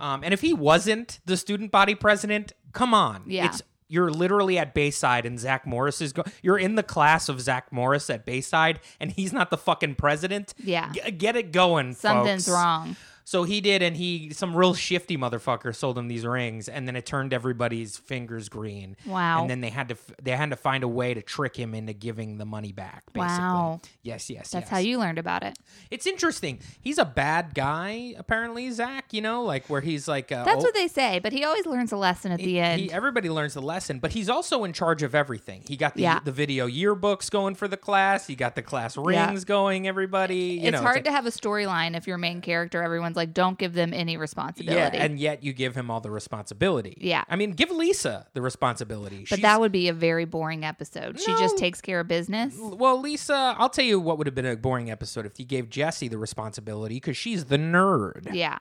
Um, 0.00 0.22
and 0.24 0.32
if 0.34 0.40
he 0.40 0.52
wasn't 0.54 1.20
the 1.24 1.36
student 1.36 1.70
body 1.70 1.94
president, 1.94 2.52
come 2.72 2.94
on. 2.94 3.22
Yeah. 3.26 3.46
It's 3.46 3.62
you're 3.92 4.10
literally 4.10 4.58
at 4.58 4.72
Bayside 4.72 5.26
and 5.26 5.38
Zach 5.38 5.66
Morris 5.66 6.00
is 6.00 6.12
go- 6.14 6.24
you're 6.42 6.58
in 6.58 6.74
the 6.76 6.82
class 6.82 7.28
of 7.28 7.40
Zach 7.40 7.70
Morris 7.70 8.08
at 8.08 8.24
Bayside 8.24 8.80
and 8.98 9.12
he's 9.12 9.32
not 9.32 9.50
the 9.50 9.58
fucking 9.58 9.96
president. 9.96 10.54
Yeah. 10.58 10.90
G- 10.92 11.10
get 11.10 11.36
it 11.36 11.52
going, 11.52 11.92
Something's 11.94 12.46
folks. 12.46 12.54
wrong. 12.56 12.96
So 13.24 13.44
he 13.44 13.60
did, 13.60 13.82
and 13.82 13.96
he 13.96 14.30
some 14.32 14.56
real 14.56 14.74
shifty 14.74 15.16
motherfucker 15.16 15.74
sold 15.74 15.96
him 15.98 16.08
these 16.08 16.26
rings, 16.26 16.68
and 16.68 16.86
then 16.88 16.96
it 16.96 17.06
turned 17.06 17.32
everybody's 17.32 17.96
fingers 17.96 18.48
green. 18.48 18.96
Wow. 19.06 19.42
And 19.42 19.50
then 19.50 19.60
they 19.60 19.70
had 19.70 19.88
to 19.90 19.96
they 20.22 20.32
had 20.32 20.50
to 20.50 20.56
find 20.56 20.82
a 20.84 20.88
way 20.88 21.14
to 21.14 21.22
trick 21.22 21.56
him 21.56 21.74
into 21.74 21.92
giving 21.92 22.38
the 22.38 22.44
money 22.44 22.72
back. 22.72 23.04
Basically. 23.12 23.28
Wow. 23.38 23.80
Yes, 24.02 24.28
yes, 24.30 24.50
That's 24.50 24.64
yes. 24.64 24.68
how 24.70 24.78
you 24.78 24.98
learned 24.98 25.18
about 25.18 25.42
it. 25.42 25.56
It's 25.90 26.06
interesting. 26.06 26.58
He's 26.80 26.98
a 26.98 27.04
bad 27.04 27.54
guy, 27.54 28.14
apparently, 28.18 28.70
Zach. 28.70 29.12
You 29.12 29.22
know, 29.22 29.42
like 29.44 29.68
where 29.68 29.80
he's 29.80 30.08
like. 30.08 30.32
Uh, 30.32 30.44
That's 30.44 30.62
oh- 30.62 30.66
what 30.66 30.74
they 30.74 30.88
say, 30.88 31.18
but 31.20 31.32
he 31.32 31.44
always 31.44 31.66
learns 31.66 31.92
a 31.92 31.96
lesson 31.96 32.32
at 32.32 32.38
the 32.40 32.58
end. 32.58 32.80
he, 32.80 32.92
everybody 32.92 33.28
learns 33.30 33.54
the 33.54 33.62
lesson, 33.62 33.98
but 33.98 34.12
he's 34.12 34.28
also 34.28 34.64
in 34.64 34.72
charge 34.72 35.02
of 35.02 35.14
everything. 35.14 35.62
He 35.66 35.76
got 35.76 35.94
the, 35.94 36.02
Yeah. 36.02 36.20
the 36.24 36.32
video 36.32 36.66
yearbooks 36.68 37.30
going 37.30 37.54
for 37.54 37.68
the 37.68 37.76
class. 37.76 38.26
He 38.26 38.34
got 38.34 38.54
the 38.56 38.62
class 38.62 38.96
rings 38.96 39.44
going. 39.44 39.86
Everybody, 39.86 40.36
you 40.36 40.68
it's 40.68 40.72
know, 40.72 40.82
hard 40.82 40.96
like- 40.96 41.04
to 41.04 41.12
have 41.12 41.26
a 41.26 41.30
storyline 41.30 41.96
if 41.96 42.06
your 42.06 42.18
main 42.18 42.40
character, 42.40 42.82
like, 43.16 43.32
don't 43.34 43.58
give 43.58 43.72
them 43.74 43.92
any 43.94 44.16
responsibility. 44.16 44.96
Yeah, 44.96 45.02
and 45.04 45.18
yet 45.18 45.42
you 45.42 45.52
give 45.52 45.74
him 45.76 45.90
all 45.90 46.00
the 46.00 46.10
responsibility. 46.10 46.96
Yeah. 47.00 47.24
I 47.28 47.36
mean, 47.36 47.52
give 47.52 47.70
Lisa 47.70 48.26
the 48.34 48.42
responsibility. 48.42 49.20
but 49.20 49.28
She's- 49.38 49.40
that 49.42 49.60
would 49.60 49.72
be 49.72 49.88
a 49.88 49.92
very 49.92 50.24
boring 50.24 50.64
episode. 50.64 51.20
She 51.20 51.32
just 51.32 51.58
takes 51.58 51.80
care 51.80 52.00
of 52.00 52.08
business. 52.08 52.54
well, 52.58 53.00
Lisa, 53.00 53.54
I'll 53.58 53.68
tell 53.70 53.84
you 53.84 53.98
what 54.00 54.18
would 54.18 54.26
have 54.26 54.34
been 54.34 54.46
a 54.46 54.56
boring 54.56 54.90
episode 54.90 55.26
if 55.26 55.38
you 55.38 55.44
gave 55.44 55.68
Jesse 55.68 56.08
the 56.08 56.18
responsibility 56.18 56.96
because 56.96 57.16
she's 57.16 57.46
the 57.46 57.58
nerd. 57.58 58.32
Yeah. 58.34 58.58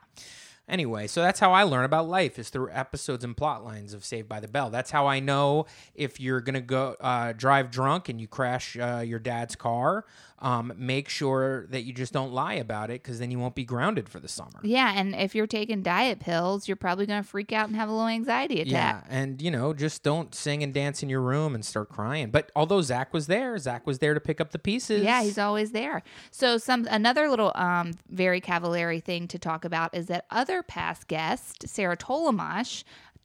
Anyway, 0.70 1.06
so 1.08 1.22
that's 1.22 1.40
how 1.40 1.52
I 1.52 1.64
learn 1.64 1.84
about 1.84 2.08
life 2.08 2.40
is 2.40 2.50
through 2.50 2.70
episodes 2.72 3.26
and 3.26 3.36
plot 3.36 3.66
lines 3.66 3.94
of 3.94 4.06
Saved 4.06 4.30
by 4.30 4.40
the 4.40 4.48
Bell. 4.48 4.70
That's 4.70 4.90
how 4.90 5.06
I 5.06 5.20
know 5.20 5.66
if 5.96 6.20
you're 6.20 6.40
gonna 6.40 6.62
go 6.62 6.96
uh, 7.02 7.34
drive 7.34 7.72
drunk 7.72 8.08
and 8.08 8.22
you 8.22 8.28
crash 8.28 8.78
uh, 8.78 9.04
your 9.06 9.20
dad's 9.20 9.56
car. 9.56 10.06
Um, 10.42 10.74
make 10.76 11.08
sure 11.08 11.68
that 11.68 11.84
you 11.84 11.94
just 11.94 12.14
don't 12.14 12.32
lie 12.34 12.56
about 12.56 12.90
it 12.90 13.04
because 13.04 13.20
then 13.20 13.30
you 13.30 13.38
won't 13.38 13.54
be 13.54 13.64
grounded 13.64 14.10
for 14.10 14.20
the 14.20 14.28
summer. 14.28 14.60
Yeah. 14.64 14.92
And 14.96 15.14
if 15.14 15.36
you're 15.36 15.46
taking 15.46 15.84
diet 15.84 16.20
pills, 16.20 16.68
you're 16.68 16.76
probably 16.76 17.06
going 17.06 17.22
to 17.22 17.28
freak 17.28 17.54
out 17.54 17.68
and 17.68 17.76
have 17.76 17.90
a 17.90 17.92
low 17.92 18.08
anxiety 18.08 18.62
attack. 18.62 19.06
Yeah, 19.08 19.16
and 19.16 19.42
you 19.42 19.52
know, 19.52 19.74
just 19.74 20.04
don't 20.04 20.34
sing 20.34 20.64
and 20.64 20.74
dance 20.74 21.04
in 21.04 21.10
your 21.10 21.22
room 21.22 21.54
and 21.56 21.64
start 21.64 21.90
crying. 21.90 22.32
But 22.32 22.52
although 22.56 22.82
Zach 22.82 23.14
was 23.14 23.28
there, 23.28 23.58
Zach 23.58 23.86
was 23.86 24.00
there 24.00 24.14
to 24.14 24.20
pick 24.20 24.42
up 24.42 24.52
the 24.52 24.60
pieces. 24.60 25.04
Yeah, 25.04 25.22
he's 25.24 25.38
always 25.38 25.72
there. 25.72 26.04
So 26.32 26.58
some 26.58 26.88
another 26.90 27.30
little 27.30 27.52
um 27.56 27.94
very 28.10 28.42
cavallari 28.42 29.04
thing 29.04 29.28
to 29.30 29.40
talk 29.40 29.66
about 29.66 29.96
is 29.96 30.08
that 30.08 30.26
other 30.32 30.64
past 30.64 31.08
guest, 31.08 31.68
Sarah 31.68 31.98
Tolomash, 31.98 32.84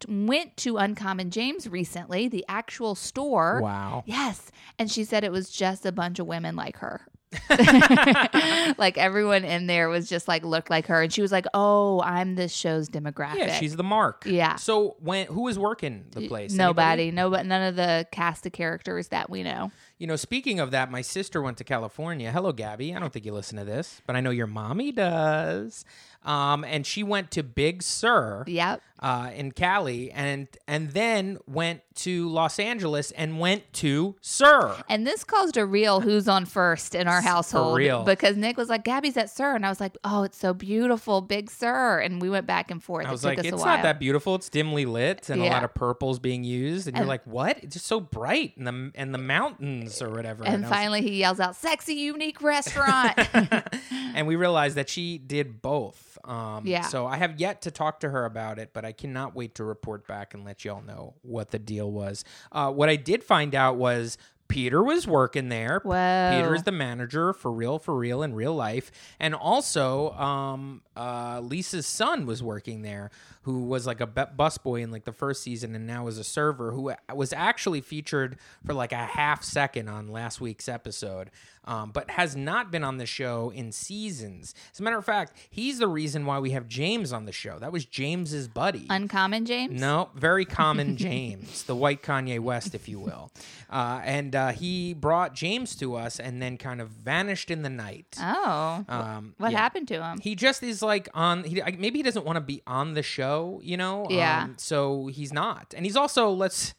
went 0.08 0.56
to 0.58 0.76
Uncommon 0.76 1.30
James 1.30 1.68
recently, 1.68 2.28
the 2.28 2.44
actual 2.48 2.94
store. 2.94 3.60
wow. 3.62 4.02
Yes, 4.06 4.50
and 4.78 4.90
she 4.90 5.04
said 5.04 5.24
it 5.24 5.32
was 5.32 5.48
just 5.50 5.86
a 5.86 5.92
bunch 5.92 6.18
of 6.18 6.26
women 6.26 6.56
like 6.56 6.76
her. 6.78 7.06
like 8.78 8.96
everyone 8.98 9.44
in 9.44 9.66
there 9.66 9.88
was 9.88 10.08
just 10.08 10.28
like 10.28 10.44
looked 10.44 10.70
like 10.70 10.86
her 10.86 11.02
and 11.02 11.12
she 11.12 11.22
was 11.22 11.32
like, 11.32 11.46
"Oh, 11.54 12.00
I'm 12.02 12.34
this 12.34 12.52
show's 12.52 12.88
demographic." 12.88 13.38
Yeah, 13.38 13.58
she's 13.58 13.76
the 13.76 13.82
mark. 13.82 14.24
Yeah. 14.26 14.56
So 14.56 14.96
when 15.00 15.26
who 15.26 15.42
was 15.42 15.58
working 15.58 16.04
the 16.12 16.28
place? 16.28 16.52
Nobody, 16.52 17.08
Anybody? 17.08 17.10
nobody, 17.10 17.48
none 17.48 17.62
of 17.62 17.76
the 17.76 18.06
cast 18.12 18.46
of 18.46 18.52
characters 18.52 19.08
that 19.08 19.28
we 19.28 19.42
know. 19.42 19.70
you 19.98 20.06
know, 20.06 20.16
speaking 20.16 20.60
of 20.60 20.70
that, 20.70 20.90
my 20.90 21.02
sister 21.02 21.42
went 21.42 21.56
to 21.58 21.64
California. 21.64 22.30
Hello, 22.30 22.52
Gabby. 22.52 22.94
I 22.94 22.98
don't 22.98 23.12
think 23.12 23.24
you 23.26 23.32
listen 23.32 23.58
to 23.58 23.64
this, 23.64 24.00
but 24.06 24.16
I 24.16 24.20
know 24.20 24.30
your 24.30 24.46
mommy 24.46 24.92
does. 24.92 25.84
Um, 26.26 26.64
and 26.64 26.84
she 26.84 27.02
went 27.02 27.30
to 27.32 27.42
Big 27.42 27.82
Sur 27.82 28.44
Yep. 28.46 28.82
uh, 29.00 29.30
in 29.34 29.52
Cali, 29.52 30.10
and 30.10 30.48
and 30.66 30.90
then 30.90 31.38
went 31.46 31.82
to 31.96 32.28
Los 32.28 32.58
Angeles 32.58 33.10
and 33.12 33.38
went 33.38 33.72
to 33.74 34.16
SUR. 34.20 34.76
And 34.88 35.06
this 35.06 35.24
caused 35.24 35.56
a 35.56 35.64
real 35.66 36.00
who's 36.00 36.28
on 36.28 36.44
first 36.44 36.94
in 36.94 37.08
our 37.08 37.20
household. 37.20 37.76
real. 37.78 38.04
Because 38.04 38.36
Nick 38.36 38.56
was 38.56 38.68
like, 38.68 38.84
Gabby's 38.84 39.16
at 39.16 39.30
SUR. 39.30 39.54
And 39.54 39.64
I 39.66 39.68
was 39.68 39.80
like, 39.80 39.96
oh, 40.04 40.22
it's 40.22 40.38
so 40.38 40.54
beautiful, 40.54 41.20
Big 41.20 41.50
Sur. 41.50 41.98
And 41.98 42.20
we 42.20 42.28
went 42.30 42.46
back 42.46 42.70
and 42.70 42.82
forth. 42.82 43.06
I 43.06 43.10
was 43.10 43.24
it 43.24 43.28
like, 43.28 43.38
it's 43.44 43.64
not 43.64 43.82
that 43.82 43.98
beautiful. 43.98 44.34
It's 44.34 44.48
dimly 44.48 44.86
lit 44.86 45.28
and 45.30 45.40
a 45.42 45.44
lot 45.46 45.64
of 45.64 45.74
purples 45.74 46.18
being 46.18 46.44
used, 46.44 46.88
and, 46.88 46.96
you're 46.96 47.06
like, 47.06 47.24
what? 47.26 47.58
It's 47.62 47.74
just 47.74 47.86
so 47.86 48.00
bright, 48.00 48.56
and 48.56 48.66
the 48.66 48.92
and 48.94 49.14
the 49.14 49.18
mountains 49.18 50.00
or 50.02 50.10
whatever. 50.10 50.44
and 50.44 50.62
was- 50.62 50.70
finally 50.70 51.02
he 51.02 51.18
yells 51.18 51.40
out, 51.40 51.56
sexy, 51.56 51.94
unique 51.94 52.40
restaurant. 52.42 53.18
and 54.14 54.26
we 54.26 54.36
realized 54.36 54.76
that 54.76 54.88
she 54.88 55.18
did 55.18 55.62
both. 55.62 56.18
Um, 56.24 56.66
Yeah. 56.66 56.82
So 56.82 57.06
I 57.06 57.16
have 57.16 57.38
yet 57.40 57.62
to 57.62 57.70
talk 57.70 58.00
to 58.00 58.10
her 58.10 58.24
about 58.24 58.58
it, 58.58 58.70
but 58.72 58.84
I 58.84 58.92
cannot 58.92 59.34
wait 59.34 59.54
to 59.56 59.64
report 59.64 60.06
back 60.06 60.34
and 60.34 60.44
let 60.44 60.64
y'all 60.64 60.82
know 60.82 61.14
what 61.22 61.50
the 61.50 61.58
deal 61.58 61.85
was. 61.92 62.24
Uh, 62.52 62.70
what 62.72 62.88
I 62.88 62.96
did 62.96 63.22
find 63.22 63.54
out 63.54 63.76
was 63.76 64.18
Peter 64.48 64.82
was 64.82 65.06
working 65.06 65.48
there. 65.48 65.80
Whoa. 65.82 66.30
Peter 66.32 66.54
is 66.54 66.62
the 66.62 66.72
manager 66.72 67.32
for 67.32 67.52
real, 67.52 67.78
for 67.78 67.94
real 67.94 68.22
in 68.22 68.34
real 68.34 68.54
life, 68.54 68.90
and 69.18 69.34
also 69.34 70.10
um, 70.12 70.82
uh, 70.96 71.40
Lisa's 71.42 71.86
son 71.86 72.26
was 72.26 72.42
working 72.42 72.82
there, 72.82 73.10
who 73.42 73.64
was 73.64 73.86
like 73.86 74.00
a 74.00 74.06
bu- 74.06 74.34
busboy 74.36 74.82
in 74.82 74.90
like 74.90 75.04
the 75.04 75.12
first 75.12 75.42
season, 75.42 75.74
and 75.74 75.86
now 75.86 76.06
is 76.06 76.18
a 76.18 76.24
server 76.24 76.72
who 76.72 76.92
was 77.14 77.32
actually 77.32 77.80
featured 77.80 78.38
for 78.64 78.74
like 78.74 78.92
a 78.92 78.96
half 78.96 79.44
second 79.44 79.88
on 79.88 80.08
last 80.08 80.40
week's 80.40 80.68
episode, 80.68 81.30
um, 81.64 81.90
but 81.90 82.10
has 82.10 82.36
not 82.36 82.70
been 82.70 82.84
on 82.84 82.96
the 82.96 83.06
show 83.06 83.50
in 83.54 83.72
seasons. 83.72 84.54
As 84.72 84.80
a 84.80 84.82
matter 84.82 84.98
of 84.98 85.04
fact, 85.04 85.36
he's 85.50 85.78
the 85.78 85.88
reason 85.88 86.24
why 86.26 86.38
we 86.38 86.50
have 86.50 86.68
James 86.68 87.12
on 87.12 87.24
the 87.24 87.32
show. 87.32 87.58
That 87.58 87.72
was 87.72 87.84
James's 87.84 88.48
buddy. 88.48 88.86
Uncommon, 88.88 89.46
James? 89.46 89.80
No, 89.80 90.10
very 90.14 90.44
common 90.44 90.96
James, 90.96 91.64
the 91.64 91.76
white 91.76 92.02
Kanye 92.02 92.40
West, 92.40 92.74
if 92.74 92.88
you 92.88 92.98
will. 92.98 93.30
Uh, 93.68 94.00
and 94.04 94.34
uh, 94.34 94.48
he 94.52 94.94
brought 94.94 95.34
James 95.34 95.74
to 95.76 95.96
us 95.96 96.20
and 96.20 96.40
then 96.40 96.56
kind 96.56 96.80
of 96.80 96.88
vanished 96.88 97.50
in 97.50 97.62
the 97.62 97.70
night. 97.70 98.16
Oh. 98.20 98.84
Um, 98.88 99.34
what 99.38 99.52
yeah. 99.52 99.58
happened 99.58 99.88
to 99.88 100.02
him? 100.02 100.20
He 100.20 100.34
just 100.34 100.62
is 100.62 100.82
like 100.86 101.08
on. 101.14 101.44
He, 101.44 101.60
maybe 101.78 101.98
he 101.98 102.02
doesn't 102.02 102.24
want 102.24 102.36
to 102.36 102.40
be 102.40 102.62
on 102.66 102.94
the 102.94 103.02
show, 103.02 103.60
you 103.62 103.76
know. 103.76 104.06
Yeah. 104.08 104.44
Um, 104.44 104.54
so 104.58 105.06
he's 105.08 105.32
not, 105.32 105.74
and 105.76 105.84
he's 105.84 105.96
also 105.96 106.30
let's 106.30 106.74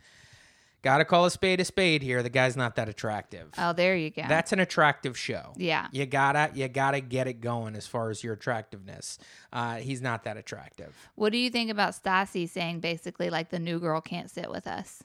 gotta 0.81 1.05
call 1.05 1.25
a 1.25 1.31
spade 1.31 1.59
a 1.59 1.65
spade 1.65 2.01
here. 2.01 2.23
The 2.23 2.29
guy's 2.29 2.55
not 2.55 2.75
that 2.75 2.87
attractive. 2.89 3.49
Oh, 3.57 3.73
there 3.73 3.95
you 3.95 4.09
go. 4.09 4.23
That's 4.27 4.51
an 4.53 4.59
attractive 4.59 5.17
show. 5.17 5.53
Yeah. 5.57 5.87
You 5.91 6.05
gotta 6.05 6.51
you 6.53 6.67
gotta 6.67 7.01
get 7.01 7.27
it 7.27 7.41
going 7.41 7.75
as 7.75 7.87
far 7.87 8.09
as 8.09 8.23
your 8.23 8.33
attractiveness. 8.33 9.19
Uh, 9.51 9.75
he's 9.75 10.01
not 10.01 10.23
that 10.23 10.37
attractive. 10.37 10.95
what 11.15 11.31
do 11.31 11.37
you 11.37 11.49
think 11.49 11.69
about 11.69 11.93
Stassi 11.93 12.47
saying 12.49 12.79
basically 12.79 13.29
like 13.29 13.49
the 13.49 13.59
new 13.59 13.79
girl 13.79 14.01
can't 14.01 14.31
sit 14.31 14.49
with 14.49 14.67
us? 14.67 15.03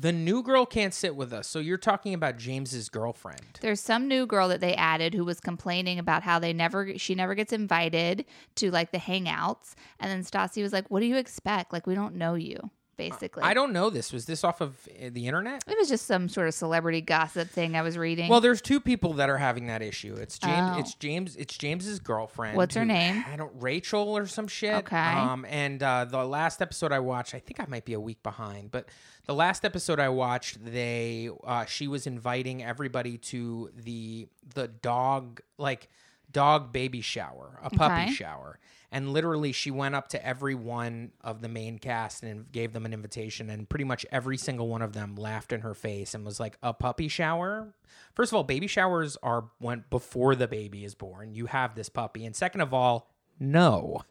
The 0.00 0.12
new 0.12 0.44
girl 0.44 0.64
can't 0.64 0.94
sit 0.94 1.16
with 1.16 1.32
us. 1.32 1.48
So 1.48 1.58
you're 1.58 1.76
talking 1.76 2.14
about 2.14 2.38
James's 2.38 2.88
girlfriend. 2.88 3.58
There's 3.60 3.80
some 3.80 4.06
new 4.06 4.26
girl 4.26 4.46
that 4.48 4.60
they 4.60 4.76
added 4.76 5.12
who 5.12 5.24
was 5.24 5.40
complaining 5.40 5.98
about 5.98 6.22
how 6.22 6.38
they 6.38 6.52
never 6.52 6.96
she 6.98 7.16
never 7.16 7.34
gets 7.34 7.52
invited 7.52 8.24
to 8.56 8.70
like 8.70 8.92
the 8.92 8.98
hangouts. 8.98 9.74
And 9.98 10.08
then 10.08 10.22
Stassi 10.22 10.62
was 10.62 10.72
like, 10.72 10.88
"What 10.88 11.00
do 11.00 11.06
you 11.06 11.16
expect? 11.16 11.72
Like 11.72 11.86
we 11.86 11.96
don't 11.96 12.14
know 12.14 12.34
you." 12.34 12.70
Basically. 12.98 13.44
I 13.44 13.54
don't 13.54 13.72
know 13.72 13.88
this. 13.88 14.12
Was 14.12 14.26
this 14.26 14.42
off 14.44 14.60
of 14.60 14.76
uh, 14.88 15.08
the 15.12 15.26
internet? 15.26 15.62
it 15.66 15.78
was 15.78 15.88
just 15.88 16.04
some 16.04 16.28
sort 16.28 16.48
of 16.48 16.54
celebrity 16.54 17.00
gossip 17.00 17.48
thing 17.48 17.76
I 17.76 17.82
was 17.82 17.96
reading. 17.96 18.28
Well, 18.28 18.40
there's 18.40 18.60
two 18.60 18.80
people 18.80 19.14
that 19.14 19.30
are 19.30 19.38
having 19.38 19.68
that 19.68 19.82
issue. 19.82 20.14
It's 20.14 20.38
James. 20.38 20.70
Oh. 20.74 20.78
It's 20.80 20.94
James. 20.94 21.36
It's 21.36 21.56
James's 21.56 22.00
girlfriend. 22.00 22.56
What's 22.56 22.74
her 22.74 22.80
who- 22.80 22.86
name? 22.88 23.24
I 23.32 23.36
don't. 23.36 23.52
Rachel 23.54 24.18
or 24.18 24.26
some 24.26 24.48
shit. 24.48 24.74
Okay. 24.74 24.96
Um. 24.96 25.46
And 25.48 25.82
uh, 25.82 26.04
the 26.06 26.24
last 26.24 26.60
episode 26.60 26.92
I 26.92 26.98
watched, 26.98 27.34
I 27.34 27.38
think 27.38 27.60
I 27.60 27.66
might 27.68 27.84
be 27.84 27.94
a 27.94 28.00
week 28.00 28.22
behind, 28.22 28.70
but 28.72 28.88
the 29.26 29.34
last 29.34 29.64
episode 29.64 30.00
I 30.00 30.08
watched, 30.08 30.64
they 30.64 31.30
uh, 31.44 31.66
she 31.66 31.86
was 31.86 32.06
inviting 32.06 32.64
everybody 32.64 33.16
to 33.18 33.70
the 33.76 34.26
the 34.54 34.66
dog 34.68 35.40
like 35.56 35.88
dog 36.30 36.72
baby 36.72 37.00
shower, 37.00 37.58
a 37.62 37.70
puppy 37.70 38.02
Okay. 38.02 38.12
shower. 38.12 38.58
And 38.90 39.12
literally, 39.12 39.52
she 39.52 39.70
went 39.70 39.94
up 39.94 40.08
to 40.08 40.26
every 40.26 40.54
one 40.54 41.12
of 41.22 41.42
the 41.42 41.48
main 41.48 41.78
cast 41.78 42.22
and 42.22 42.50
gave 42.50 42.72
them 42.72 42.86
an 42.86 42.94
invitation. 42.94 43.50
And 43.50 43.68
pretty 43.68 43.84
much 43.84 44.06
every 44.10 44.38
single 44.38 44.68
one 44.68 44.80
of 44.80 44.94
them 44.94 45.14
laughed 45.14 45.52
in 45.52 45.60
her 45.60 45.74
face 45.74 46.14
and 46.14 46.24
was 46.24 46.40
like, 46.40 46.56
"A 46.62 46.72
puppy 46.72 47.08
shower? 47.08 47.74
First 48.14 48.32
of 48.32 48.36
all, 48.36 48.44
baby 48.44 48.66
showers 48.66 49.18
are 49.22 49.50
when 49.58 49.84
before 49.90 50.34
the 50.34 50.48
baby 50.48 50.84
is 50.84 50.94
born. 50.94 51.34
You 51.34 51.46
have 51.46 51.74
this 51.74 51.90
puppy, 51.90 52.24
and 52.24 52.34
second 52.34 52.62
of 52.62 52.72
all, 52.72 53.10
no." 53.38 54.02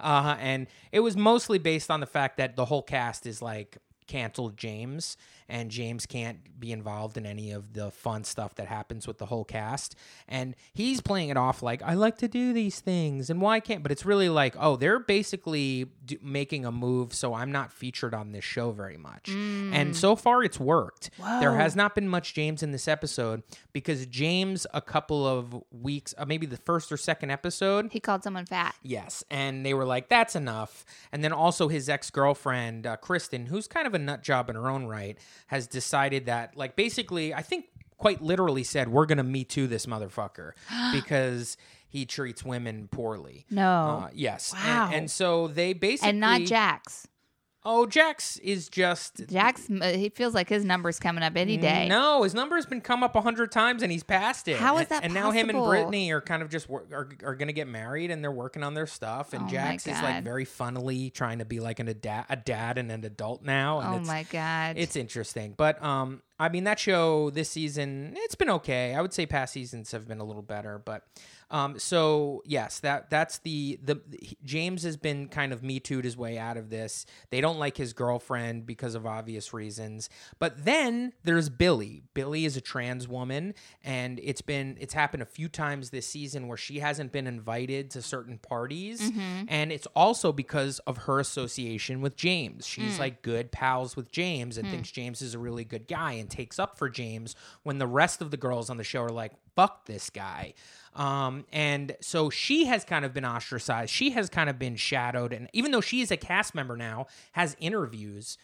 Uh, 0.00 0.36
and 0.40 0.66
it 0.92 1.00
was 1.00 1.14
mostly 1.16 1.58
based 1.58 1.90
on 1.90 2.00
the 2.00 2.06
fact 2.06 2.38
that 2.38 2.56
the 2.56 2.64
whole 2.64 2.82
cast 2.82 3.26
is 3.26 3.42
like 3.42 3.76
canceled 4.06 4.56
James, 4.56 5.16
and 5.52 5.70
James 5.70 6.06
can't 6.06 6.58
be 6.58 6.72
involved 6.72 7.18
in 7.18 7.26
any 7.26 7.50
of 7.50 7.74
the 7.74 7.90
fun 7.90 8.24
stuff 8.24 8.54
that 8.54 8.68
happens 8.68 9.06
with 9.06 9.18
the 9.18 9.26
whole 9.26 9.44
cast. 9.44 9.94
And 10.26 10.56
he's 10.72 11.02
playing 11.02 11.28
it 11.28 11.36
off 11.36 11.62
like, 11.62 11.82
I 11.82 11.92
like 11.92 12.16
to 12.18 12.28
do 12.28 12.54
these 12.54 12.80
things, 12.80 13.28
and 13.28 13.38
why 13.38 13.60
can't? 13.60 13.82
But 13.82 13.92
it's 13.92 14.06
really 14.06 14.30
like, 14.30 14.54
oh, 14.58 14.76
they're 14.76 14.98
basically 14.98 15.90
do- 16.06 16.16
making 16.22 16.64
a 16.64 16.72
move, 16.72 17.12
so 17.12 17.34
I'm 17.34 17.52
not 17.52 17.70
featured 17.70 18.14
on 18.14 18.32
this 18.32 18.44
show 18.44 18.70
very 18.70 18.96
much. 18.96 19.28
And 19.28 19.94
so 19.94 20.16
far, 20.16 20.42
it's 20.42 20.58
worked. 20.58 21.10
There 21.18 21.54
has 21.54 21.76
not 21.76 21.94
been 21.94 22.08
much 22.08 22.32
James 22.32 22.62
in 22.62 22.72
this 22.72 22.88
episode 22.88 23.42
because 23.74 24.06
James, 24.06 24.66
a 24.72 24.80
couple 24.80 25.26
of 25.26 25.54
weeks, 25.70 26.14
uh, 26.16 26.24
maybe 26.24 26.46
the 26.46 26.56
first 26.56 26.90
or 26.90 26.96
second 26.96 27.30
episode, 27.30 27.92
he 27.92 28.00
called 28.00 28.24
someone 28.24 28.46
fat. 28.46 28.74
Yes, 28.82 29.22
and 29.30 29.66
they 29.66 29.74
were 29.74 29.84
like, 29.84 30.08
"That's 30.08 30.34
enough." 30.34 30.86
And 31.12 31.22
then 31.22 31.32
also 31.32 31.68
his 31.68 31.90
ex 31.90 32.08
girlfriend, 32.10 32.86
uh, 32.86 32.96
Kristen, 32.96 33.46
who's 33.46 33.68
kind 33.68 33.86
of 33.86 33.92
a 33.92 33.98
nut 33.98 34.22
job 34.22 34.48
in 34.48 34.56
her 34.56 34.70
own 34.70 34.86
right, 34.86 35.18
has 35.48 35.66
decided 35.66 36.26
that, 36.26 36.56
like, 36.56 36.76
basically, 36.76 37.34
I 37.34 37.42
think 37.42 37.66
quite 37.98 38.20
literally 38.22 38.64
said, 38.64 38.88
"We're 38.88 39.06
gonna 39.06 39.22
me 39.22 39.44
too 39.44 39.66
this 39.66 39.86
motherfucker 39.86 40.52
because 40.92 41.56
he 41.88 42.04
treats 42.06 42.44
women 42.44 42.88
poorly." 42.88 43.44
No. 43.50 44.02
Uh, 44.04 44.10
yes. 44.12 44.52
And- 44.54 44.62
Wow. 44.64 44.90
And, 44.92 45.10
so 45.10 45.48
they 45.48 45.72
basically 45.72 46.10
and 46.10 46.20
not 46.20 46.40
Jax. 46.42 47.06
Oh, 47.64 47.86
Jax 47.86 48.38
is 48.38 48.68
just 48.68 49.28
Jax, 49.28 49.68
he 49.68 50.08
feels 50.08 50.34
like 50.34 50.48
his 50.48 50.64
number's 50.64 50.98
coming 50.98 51.22
up 51.22 51.36
any 51.36 51.56
day. 51.56 51.86
No, 51.88 52.24
his 52.24 52.34
number's 52.34 52.66
been 52.66 52.80
come 52.80 53.02
up 53.04 53.14
a 53.14 53.20
hundred 53.20 53.52
times 53.52 53.82
and 53.84 53.92
he's 53.92 54.02
passed 54.02 54.48
it. 54.48 54.56
How 54.56 54.76
is 54.78 54.80
And- 54.82 54.88
that 54.90 55.04
And 55.04 55.14
now 55.14 55.30
him 55.30 55.48
and? 55.48 55.64
Brittany 55.64 56.10
are 56.10 56.20
kind 56.20 56.42
of 56.42 56.48
just 56.50 56.68
wor- 56.68 56.86
are, 56.92 57.08
are 57.22 57.34
going 57.36 57.46
to 57.46 57.52
get 57.52 57.68
married 57.68 58.10
and 58.10 58.22
they're 58.22 58.32
working 58.32 58.64
on 58.64 58.74
their 58.74 58.88
stuff. 58.88 59.32
And 59.32 59.44
Oh 59.44 59.48
Jax 59.48 59.86
is 59.86 60.00
like 60.02 60.24
very 60.24 60.44
funnily 60.44 61.10
trying 61.10 61.38
to 61.38 61.44
be 61.44 61.60
like 61.60 61.78
an 61.78 61.86
a, 61.86 61.94
da- 61.94 62.24
a 62.28 62.34
dad 62.36 62.78
and 62.78 62.90
an 62.90 63.04
adult 63.04 63.42
now. 63.44 63.78
And 63.78 63.88
Oh 64.04 64.06
my 64.08 64.24
god. 64.24 64.76
it's 64.76 64.96
interesting. 64.96 65.54
But 65.56 65.80
um, 65.84 66.20
I 66.42 66.48
mean 66.48 66.64
that 66.64 66.78
show 66.78 67.30
this 67.30 67.48
season 67.50 68.14
it's 68.16 68.34
been 68.34 68.50
okay. 68.50 68.94
I 68.94 69.00
would 69.00 69.12
say 69.12 69.26
past 69.26 69.52
seasons 69.52 69.92
have 69.92 70.08
been 70.08 70.18
a 70.18 70.24
little 70.24 70.42
better, 70.42 70.82
but 70.84 71.04
um, 71.52 71.78
so 71.78 72.42
yes, 72.46 72.80
that 72.80 73.10
that's 73.10 73.38
the 73.38 73.78
the 73.82 74.00
James 74.42 74.84
has 74.84 74.96
been 74.96 75.28
kind 75.28 75.52
of 75.52 75.62
me 75.62 75.80
too'd 75.80 76.04
his 76.04 76.16
way 76.16 76.38
out 76.38 76.56
of 76.56 76.70
this. 76.70 77.04
They 77.28 77.42
don't 77.42 77.58
like 77.58 77.76
his 77.76 77.92
girlfriend 77.92 78.64
because 78.64 78.94
of 78.94 79.04
obvious 79.04 79.52
reasons. 79.52 80.08
But 80.38 80.64
then 80.64 81.12
there's 81.24 81.50
Billie. 81.50 82.04
Billie 82.14 82.46
is 82.46 82.56
a 82.56 82.62
trans 82.62 83.06
woman, 83.06 83.52
and 83.84 84.18
it's 84.22 84.40
been 84.40 84.78
it's 84.80 84.94
happened 84.94 85.22
a 85.22 85.26
few 85.26 85.46
times 85.46 85.90
this 85.90 86.06
season 86.06 86.48
where 86.48 86.56
she 86.56 86.78
hasn't 86.78 87.12
been 87.12 87.26
invited 87.26 87.90
to 87.90 88.00
certain 88.00 88.38
parties, 88.38 89.02
mm-hmm. 89.02 89.44
and 89.46 89.70
it's 89.70 89.86
also 89.94 90.32
because 90.32 90.78
of 90.80 90.96
her 90.96 91.20
association 91.20 92.00
with 92.00 92.16
James. 92.16 92.66
She's 92.66 92.96
mm. 92.96 92.98
like 92.98 93.20
good 93.20 93.52
pals 93.52 93.94
with 93.94 94.10
James 94.10 94.56
and 94.56 94.66
mm. 94.66 94.70
thinks 94.70 94.90
James 94.90 95.20
is 95.20 95.34
a 95.34 95.38
really 95.38 95.64
good 95.64 95.86
guy 95.86 96.12
and 96.12 96.30
takes 96.32 96.58
up 96.58 96.76
for 96.76 96.88
James 96.88 97.36
when 97.62 97.78
the 97.78 97.86
rest 97.86 98.20
of 98.20 98.32
the 98.32 98.36
girls 98.36 98.68
on 98.68 98.76
the 98.76 98.84
show 98.84 99.02
are 99.02 99.10
like, 99.10 99.32
fuck 99.54 99.86
this 99.86 100.10
guy. 100.10 100.54
Um, 100.94 101.44
and 101.52 101.96
so 102.00 102.28
she 102.28 102.66
has 102.66 102.84
kind 102.84 103.04
of 103.04 103.14
been 103.14 103.24
ostracized. 103.24 103.92
She 103.92 104.10
has 104.10 104.28
kind 104.28 104.50
of 104.50 104.58
been 104.58 104.76
shadowed. 104.76 105.32
And 105.32 105.48
even 105.52 105.70
though 105.70 105.80
she 105.80 106.00
is 106.00 106.10
a 106.10 106.16
cast 106.16 106.54
member 106.54 106.76
now, 106.76 107.06
has 107.32 107.56
interviews, 107.60 108.36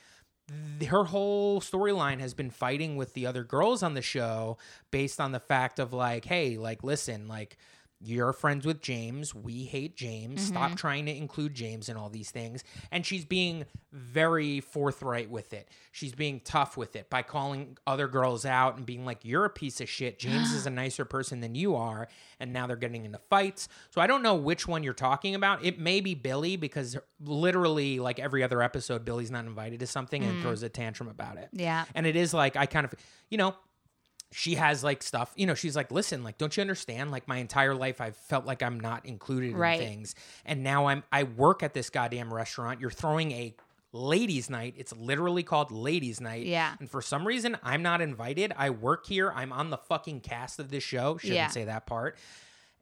her 0.86 1.04
whole 1.04 1.60
storyline 1.60 2.20
has 2.20 2.32
been 2.34 2.50
fighting 2.50 2.96
with 2.96 3.14
the 3.14 3.26
other 3.26 3.44
girls 3.44 3.82
on 3.82 3.94
the 3.94 4.02
show 4.02 4.56
based 4.90 5.20
on 5.20 5.32
the 5.32 5.40
fact 5.40 5.78
of 5.78 5.92
like, 5.92 6.24
hey, 6.24 6.56
like, 6.56 6.82
listen, 6.82 7.28
like, 7.28 7.58
you're 8.00 8.32
friends 8.32 8.64
with 8.64 8.80
James. 8.80 9.34
We 9.34 9.64
hate 9.64 9.96
James. 9.96 10.46
Stop 10.46 10.68
mm-hmm. 10.68 10.74
trying 10.76 11.06
to 11.06 11.16
include 11.16 11.54
James 11.54 11.88
in 11.88 11.96
all 11.96 12.08
these 12.08 12.30
things. 12.30 12.62
And 12.92 13.04
she's 13.04 13.24
being 13.24 13.66
very 13.92 14.60
forthright 14.60 15.30
with 15.30 15.52
it. 15.52 15.68
She's 15.90 16.14
being 16.14 16.40
tough 16.40 16.76
with 16.76 16.94
it 16.94 17.10
by 17.10 17.22
calling 17.22 17.76
other 17.88 18.06
girls 18.06 18.44
out 18.44 18.76
and 18.76 18.86
being 18.86 19.04
like, 19.04 19.24
You're 19.24 19.44
a 19.44 19.50
piece 19.50 19.80
of 19.80 19.88
shit. 19.88 20.20
James 20.20 20.52
is 20.52 20.66
a 20.66 20.70
nicer 20.78 21.04
person 21.04 21.40
than 21.40 21.56
you 21.56 21.74
are. 21.74 22.08
And 22.38 22.52
now 22.52 22.68
they're 22.68 22.76
getting 22.76 23.04
into 23.04 23.18
fights. 23.30 23.68
So 23.90 24.00
I 24.00 24.06
don't 24.06 24.22
know 24.22 24.36
which 24.36 24.68
one 24.68 24.84
you're 24.84 24.94
talking 24.94 25.34
about. 25.34 25.64
It 25.64 25.80
may 25.80 26.00
be 26.00 26.14
Billie 26.14 26.56
because 26.56 26.96
literally, 27.20 27.98
like 27.98 28.20
every 28.20 28.44
other 28.44 28.62
episode, 28.62 29.04
Billie's 29.04 29.32
not 29.32 29.44
invited 29.44 29.80
to 29.80 29.88
something 29.88 30.22
and 30.22 30.38
mm. 30.38 30.42
throws 30.42 30.62
a 30.62 30.68
tantrum 30.68 31.08
about 31.08 31.36
it. 31.36 31.48
yeah. 31.52 31.84
And 31.96 32.06
it 32.06 32.14
is 32.14 32.32
like, 32.32 32.54
I 32.54 32.66
kind 32.66 32.84
of, 32.84 32.94
you 33.28 33.38
know, 33.38 33.56
she 34.32 34.56
has 34.56 34.84
like 34.84 35.02
stuff, 35.02 35.32
you 35.36 35.46
know, 35.46 35.54
she's 35.54 35.74
like, 35.74 35.90
listen, 35.90 36.22
like, 36.22 36.36
don't 36.38 36.56
you 36.56 36.60
understand? 36.60 37.10
Like, 37.10 37.26
my 37.26 37.38
entire 37.38 37.74
life, 37.74 38.00
I've 38.00 38.16
felt 38.16 38.44
like 38.44 38.62
I'm 38.62 38.78
not 38.78 39.06
included 39.06 39.54
Right. 39.54 39.80
in 39.80 39.86
things. 39.86 40.14
And 40.44 40.62
now 40.62 40.86
I'm, 40.86 41.02
I 41.10 41.22
work 41.22 41.62
at 41.62 41.72
this 41.72 41.88
goddamn 41.90 42.32
restaurant. 42.32 42.80
You're 42.80 42.90
throwing 42.90 43.32
a 43.32 43.54
ladies' 43.92 44.50
night. 44.50 44.74
It's 44.76 44.94
literally 44.94 45.42
called 45.42 45.70
ladies' 45.72 46.20
night. 46.20 46.44
Yeah. 46.44 46.74
And 46.78 46.90
for 46.90 47.00
some 47.00 47.26
reason, 47.26 47.56
I'm 47.62 47.82
not 47.82 48.02
invited. 48.02 48.52
I 48.54 48.68
work 48.68 49.06
here. 49.06 49.32
I'm 49.34 49.50
on 49.50 49.70
the 49.70 49.78
fucking 49.78 50.20
cast 50.20 50.58
of 50.58 50.70
this 50.70 50.84
show. 50.84 51.16
Shouldn't 51.16 51.34
Yeah. 51.36 51.46
say 51.48 51.64
that 51.64 51.86
part. 51.86 52.18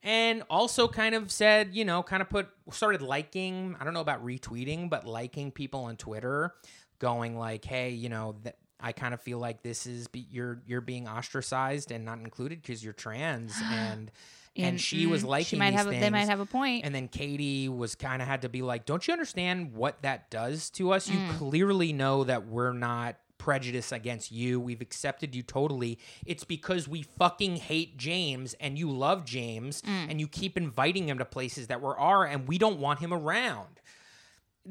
And 0.03 0.43
also 0.51 0.89
kind 0.89 1.15
of 1.15 1.31
said, 1.31 1.75
you 1.75 1.85
know, 1.85 2.03
kind 2.03 2.23
of 2.23 2.29
put, 2.29 2.49
started 2.73 3.03
liking, 3.03 3.77
I 3.81 3.85
don't 3.85 3.95
know 3.95 4.01
about 4.01 4.25
retweeting, 4.27 4.91
but 4.91 5.07
liking 5.07 5.53
people 5.53 5.85
on 5.85 5.97
Twitter, 5.97 6.55
going 6.99 7.39
like, 7.39 7.65
hey, 7.65 7.91
you 7.91 8.09
know, 8.09 8.35
that. 8.43 8.57
I 8.81 8.93
kind 8.93 9.15
of 9.15 9.21
feel 9.21 9.39
like 9.39 9.63
this 9.63 9.87
is 9.87 10.09
be, 10.09 10.27
you're 10.31 10.61
you're 10.67 10.81
being 10.81 11.09
ostracized 11.09 11.91
and 11.91 12.05
not 12.05 12.19
included 12.19 12.61
because 12.63 12.83
you're 12.85 12.93
trans 12.93 13.55
and 13.65 14.11
and 14.59 14.81
she 14.81 15.05
was 15.07 15.23
mm, 15.23 15.29
liking 15.29 15.45
she 15.47 15.57
might 15.57 15.73
these 15.73 15.81
have. 15.81 15.87
a- 15.89 16.01
They 16.01 16.11
might 16.11 16.29
have 16.29 16.41
a 16.41 16.47
point. 16.47 16.85
And 16.87 16.95
then 16.95 17.09
Katie 17.09 17.69
was 17.69 17.95
kind 17.95 18.23
of 18.23 18.29
had 18.29 18.43
to 18.43 18.49
be 18.49 18.63
like, 18.63 18.87
"Don't 18.87 19.07
you 19.07 19.13
understand 19.13 19.75
what 19.75 20.01
that 20.03 20.31
does 20.31 20.71
to 20.71 20.93
us? 20.93 21.09
You 21.11 21.19
Mm. 21.19 21.37
clearly 21.39 21.93
know 21.93 22.25
that 22.25 22.47
we're 22.47 22.73
not 22.73 23.17
prejudiced 23.39 23.93
against 23.93 24.33
you. 24.33 24.59
We've 24.59 24.81
accepted 24.81 25.35
you 25.35 25.43
totally. 25.43 25.99
It's 26.25 26.43
because 26.45 26.89
we 26.89 27.03
fucking 27.03 27.57
hate 27.57 27.99
James 27.99 28.55
and 28.61 28.79
you 28.79 28.91
love 28.91 29.25
James 29.27 29.83
Mm. 29.83 30.11
and 30.11 30.21
you 30.21 30.27
keep 30.27 30.57
inviting 30.57 31.07
him 31.09 31.19
to 31.19 31.25
places 31.27 31.67
that 31.67 31.83
we 31.83 31.89
are 31.97 32.25
and 32.27 32.49
we 32.49 32.57
don't 32.59 32.79
want 32.81 33.01
him 33.01 33.13
around." 33.13 33.81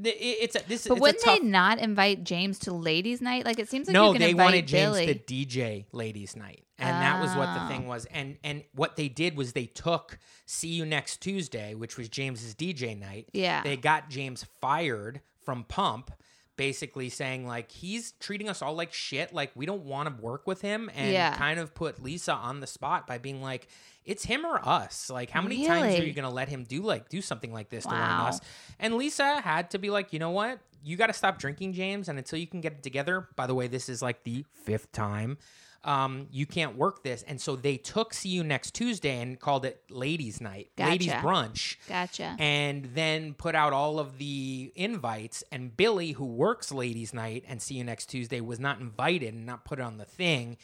It's 0.03 0.55
a, 0.55 0.59
this. 0.67 0.87
but 0.87 0.93
it's 0.95 1.01
wouldn't 1.01 1.21
a 1.21 1.25
tough, 1.25 1.39
they 1.39 1.45
not 1.45 1.79
invite 1.79 2.23
James 2.23 2.59
to 2.59 2.73
ladies' 2.73 3.21
night? 3.21 3.45
Like 3.45 3.59
it 3.59 3.69
seems 3.69 3.87
like 3.87 3.93
no, 3.93 4.07
you 4.07 4.19
can 4.19 4.21
they 4.21 4.33
wanted 4.33 4.67
James 4.67 4.97
Billie. 4.97 5.13
to 5.13 5.15
DJ 5.15 5.85
ladies' 5.91 6.35
night, 6.35 6.65
and 6.77 6.89
that 6.89 7.21
was 7.21 7.35
what 7.35 7.53
the 7.53 7.63
Oh. 7.63 7.67
thing 7.67 7.87
was. 7.87 8.05
And 8.07 8.37
and 8.43 8.63
what 8.73 8.95
they 8.97 9.07
did 9.07 9.37
was 9.37 9.53
they 9.53 9.65
took 9.67 10.19
"See 10.45 10.67
You 10.69 10.85
Next 10.85 11.21
Tuesday," 11.21 11.75
which 11.75 11.97
was 11.97 12.09
James's 12.09 12.53
DJ 12.55 12.95
night. 12.99 13.29
Yeah. 13.33 13.63
they 13.63 13.77
got 13.77 14.09
James 14.09 14.43
fired 14.61 15.21
from 15.43 15.63
Pump, 15.63 16.11
basically 16.57 17.09
saying 17.09 17.45
like 17.47 17.71
he's 17.71 18.11
treating 18.13 18.49
us 18.49 18.61
all 18.61 18.73
like 18.75 18.91
shit. 18.93 19.33
Like 19.33 19.51
we 19.55 19.65
don't 19.65 19.83
want 19.85 20.09
to 20.15 20.21
work 20.21 20.45
with 20.47 20.61
him, 20.61 20.89
and 20.95 21.11
Yeah. 21.13 21.35
kind 21.37 21.59
of 21.59 21.73
put 21.73 22.03
Lisa 22.03 22.33
on 22.33 22.59
the 22.59 22.67
spot 22.67 23.07
by 23.07 23.17
being 23.17 23.41
like. 23.41 23.67
It's 24.05 24.23
him 24.25 24.45
or 24.45 24.59
us. 24.67 25.09
Like, 25.09 25.29
how 25.29 25.41
many 25.41 25.65
times 25.65 25.99
are 25.99 26.03
you 26.05 26.13
gonna 26.13 26.29
let 26.29 26.47
him 26.49 26.63
do 26.63 26.81
like 26.81 27.09
do 27.09 27.21
something 27.21 27.51
like 27.51 27.69
this 27.69 27.83
to 27.83 27.89
one 27.89 27.99
Wow. 27.99 28.21
of 28.23 28.27
us? 28.35 28.41
And 28.79 28.95
Lisa 28.95 29.41
had 29.41 29.71
to 29.71 29.79
be 29.79 29.89
like, 29.89 30.13
you 30.13 30.19
know 30.19 30.31
what? 30.31 30.59
You 30.83 30.97
got 30.97 31.07
to 31.07 31.13
stop 31.13 31.39
drinking, 31.39 31.73
James. 31.73 32.09
And 32.09 32.19
until 32.19 32.37
you 32.37 32.45
can 32.45 32.61
get 32.61 32.73
it 32.73 32.83
together, 32.83 33.27
by 33.35 33.47
the 33.47 33.55
way, 33.55 33.65
this 33.67 33.89
is 33.89 34.03
like 34.03 34.23
the 34.23 34.45
fifth 34.53 34.91
time. 34.91 35.39
Um, 35.83 36.27
you 36.31 36.45
can't 36.45 36.77
work 36.77 37.03
this. 37.03 37.23
And 37.27 37.39
so 37.41 37.55
they 37.55 37.77
took 37.77 38.13
See 38.13 38.29
You 38.29 38.43
Next 38.43 38.73
Tuesday 38.75 39.19
and 39.21 39.39
called 39.39 39.65
it 39.65 39.81
Ladies 39.89 40.41
Night, 40.41 40.69
Ladies 40.77 41.11
Brunch. 41.11 41.77
Gotcha. 41.87 42.35
And 42.39 42.85
then 42.93 43.33
put 43.33 43.53
out 43.55 43.71
all 43.73 43.99
of 43.99 44.17
the 44.19 44.71
invites. 44.75 45.43
And 45.51 45.75
Billie, 45.75 46.11
who 46.13 46.25
works 46.25 46.71
Ladies 46.71 47.13
Night 47.13 47.43
and 47.47 47.61
See 47.61 47.75
You 47.75 47.83
Next 47.83 48.07
Tuesday, 48.07 48.41
was 48.41 48.59
not 48.59 48.79
invited 48.79 49.33
and 49.33 49.45
not 49.45 49.63
put 49.65 49.79
on 49.79 49.97
the 49.97 50.05
thing. 50.05 50.57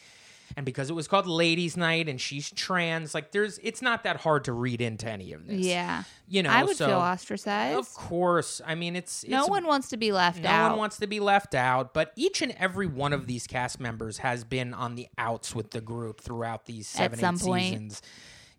And 0.56 0.66
because 0.66 0.90
it 0.90 0.92
was 0.92 1.08
called 1.08 1.26
Ladies 1.26 1.76
Night 1.76 2.08
and 2.08 2.20
she's 2.20 2.50
trans, 2.50 3.14
like 3.14 3.32
there's, 3.32 3.58
it's 3.62 3.80
not 3.82 4.04
that 4.04 4.18
hard 4.18 4.44
to 4.44 4.52
read 4.52 4.80
into 4.80 5.08
any 5.08 5.32
of 5.32 5.46
this. 5.46 5.60
yeah. 5.60 6.04
You 6.28 6.42
know, 6.42 6.50
I 6.50 6.64
would 6.64 6.76
so 6.76 6.86
feel 6.86 6.98
ostracized. 6.98 7.78
of 7.78 7.92
course. 7.94 8.60
I 8.66 8.74
mean, 8.74 8.96
it's, 8.96 9.26
no 9.28 9.46
one 9.46 9.66
wants 9.66 9.90
to 9.90 9.96
be 9.96 10.12
left 10.12 10.40
no 10.40 10.48
out. 10.48 10.62
No 10.64 10.68
one 10.70 10.78
wants 10.78 10.96
to 10.98 11.06
be 11.06 11.20
left 11.20 11.54
out, 11.54 11.92
but 11.92 12.12
each 12.16 12.40
and 12.42 12.52
every 12.58 12.86
one 12.86 13.12
of 13.12 13.26
these 13.26 13.46
cast 13.46 13.80
members 13.80 14.18
has 14.18 14.44
been 14.44 14.72
on 14.72 14.94
the 14.94 15.08
outs 15.18 15.54
with 15.54 15.72
the 15.72 15.80
group 15.80 16.20
throughout 16.20 16.66
these 16.66 16.88
seven, 16.88 17.18
some 17.18 17.34
eight 17.34 17.40
point. 17.42 17.64
seasons. 17.64 18.02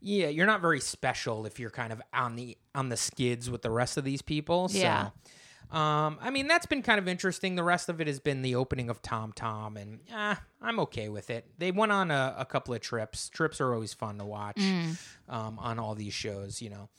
Yeah, 0.02 0.28
you're 0.28 0.46
not 0.46 0.62
very 0.62 0.82
special 0.82 1.46
if 1.46 1.60
you're 1.60 1.70
kind 1.70 1.94
of 1.94 2.02
on 2.14 2.36
the 2.36 2.58
on 2.76 2.90
the 2.90 2.98
skids 2.98 3.50
with 3.50 3.62
the 3.62 3.72
rest 3.72 3.96
of 3.98 4.04
these 4.04 4.22
people. 4.22 4.68
So, 4.68 4.78
Yeah. 4.78 5.10
Um, 5.72 6.18
I 6.22 6.30
mean 6.30 6.48
that's 6.48 6.66
been 6.66 6.82
kind 6.82 7.00
of 7.00 7.08
interesting. 7.08 7.56
The 7.56 7.64
rest 7.64 7.90
of 7.90 8.00
it 8.02 8.08
has 8.08 8.20
been 8.20 8.42
the 8.42 8.56
opening 8.56 8.90
of 8.90 9.02
Tom 9.02 9.34
Tom, 9.34 9.78
and 9.78 10.00
ah, 10.14 10.42
I'm 10.62 10.80
okay 10.82 11.10
with 11.10 11.30
it. 11.30 11.46
They 11.58 11.72
went 11.72 11.92
on 11.92 12.12
a, 12.12 12.36
a 12.38 12.46
couple 12.46 12.74
of 12.74 12.82
trips. 12.82 13.30
Trips 13.30 13.60
are 13.62 13.74
always 13.74 13.94
fun 13.94 14.18
to 14.20 14.26
watch 14.26 14.58
Mm. 14.58 14.98
um, 15.30 15.60
on 15.60 15.80
all 15.80 15.96
these 15.96 16.14
shows, 16.14 16.62
you 16.62 16.70
know. 16.70 16.90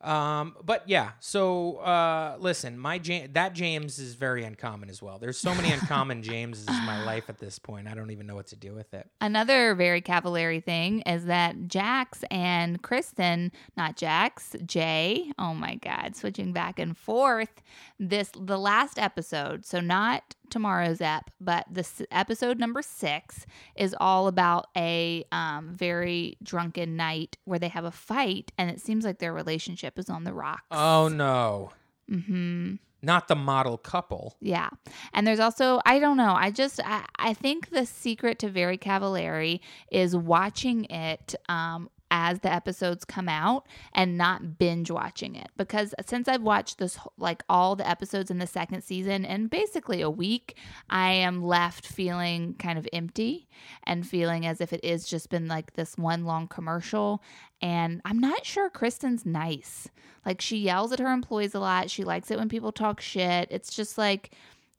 Um, 0.00 0.56
but 0.64 0.88
yeah, 0.88 1.10
so 1.20 1.76
uh, 1.76 2.36
listen, 2.38 2.78
my 2.78 3.00
Ja- 3.02 3.26
that 3.32 3.52
James 3.52 3.98
is 3.98 4.14
very 4.14 4.44
uncommon 4.44 4.88
as 4.88 5.02
well. 5.02 5.18
There's 5.18 5.38
so 5.38 5.54
many 5.54 5.70
uncommon 5.72 6.22
Jameses 6.22 6.68
in 6.68 6.84
my 6.86 7.04
life 7.04 7.24
at 7.28 7.38
this 7.38 7.58
point. 7.58 7.86
I 7.86 7.94
don't 7.94 8.10
even 8.10 8.26
know 8.26 8.34
what 8.34 8.46
to 8.48 8.56
do 8.56 8.74
with 8.74 8.94
it. 8.94 9.08
Another 9.20 9.74
very 9.74 10.00
cavallari 10.00 10.62
thing 10.64 11.00
is 11.02 11.26
that 11.26 11.68
Jax 11.68 12.24
and 12.30 12.80
Kristen, 12.82 13.52
not 13.76 13.96
Jax, 13.96 14.56
Jay, 14.64 15.32
oh 15.38 15.52
my 15.54 15.74
God, 15.76 16.16
switching 16.16 16.52
back 16.52 16.78
and 16.78 16.96
forth. 16.96 17.62
This, 17.98 18.30
the 18.34 18.58
last 18.58 18.98
episode, 18.98 19.66
so 19.66 19.80
not 19.80 20.34
tomorrow's 20.50 21.00
ep, 21.00 21.30
but 21.40 21.64
this 21.70 22.02
episode 22.10 22.58
number 22.58 22.82
six 22.82 23.46
is 23.76 23.94
all 23.98 24.28
about 24.28 24.66
a 24.76 25.24
um, 25.32 25.74
very 25.74 26.36
drunken 26.42 26.96
night 26.96 27.36
where 27.44 27.58
they 27.58 27.68
have 27.68 27.84
a 27.84 27.90
fight 27.90 28.52
and 28.58 28.70
it 28.70 28.80
seems 28.80 29.04
like 29.04 29.18
their 29.18 29.32
relationship 29.32 29.98
is 29.98 30.10
on 30.10 30.24
the 30.24 30.32
rocks. 30.32 30.66
Oh 30.70 31.08
no, 31.08 31.70
hmm 32.08 32.74
not 33.02 33.28
the 33.28 33.36
model 33.36 33.78
couple. 33.78 34.36
Yeah. 34.40 34.68
And 35.12 35.26
there's 35.26 35.40
also, 35.40 35.80
I 35.86 35.98
don't 35.98 36.16
know, 36.16 36.34
I 36.34 36.50
just, 36.50 36.80
I, 36.84 37.04
I 37.16 37.34
think 37.34 37.70
the 37.70 37.86
secret 37.86 38.38
to 38.40 38.48
Very 38.48 38.78
Cavallari 38.78 39.60
is 39.90 40.14
watching 40.14 40.84
it 40.84 41.34
um, 41.48 41.88
as 42.10 42.40
the 42.40 42.52
episodes 42.52 43.04
come 43.04 43.28
out 43.28 43.66
and 43.92 44.18
not 44.18 44.58
binge 44.58 44.90
watching 44.90 45.34
it. 45.34 45.48
Because 45.56 45.94
since 46.06 46.28
I've 46.28 46.42
watched 46.42 46.78
this, 46.78 46.98
like 47.18 47.42
all 47.48 47.76
the 47.76 47.88
episodes 47.88 48.30
in 48.30 48.38
the 48.38 48.46
second 48.46 48.82
season 48.82 49.24
in 49.24 49.46
basically 49.46 50.00
a 50.00 50.10
week, 50.10 50.56
I 50.88 51.12
am 51.12 51.42
left 51.42 51.86
feeling 51.86 52.54
kind 52.54 52.78
of 52.78 52.88
empty 52.92 53.48
and 53.84 54.06
feeling 54.06 54.46
as 54.46 54.60
if 54.60 54.72
it 54.72 54.84
is 54.84 55.06
just 55.06 55.30
been 55.30 55.48
like 55.48 55.74
this 55.74 55.96
one 55.96 56.24
long 56.24 56.48
commercial. 56.48 57.22
And 57.62 58.00
I'm 58.04 58.18
not 58.18 58.44
sure 58.44 58.70
Kristen's 58.70 59.24
nice. 59.24 59.88
Like 60.26 60.40
she 60.40 60.58
yells 60.58 60.92
at 60.92 60.98
her 60.98 61.12
employees 61.12 61.54
a 61.54 61.60
lot. 61.60 61.90
She 61.90 62.04
likes 62.04 62.30
it 62.30 62.38
when 62.38 62.48
people 62.48 62.72
talk 62.72 63.00
shit. 63.00 63.48
It's 63.50 63.74
just 63.74 63.96
like 63.96 64.30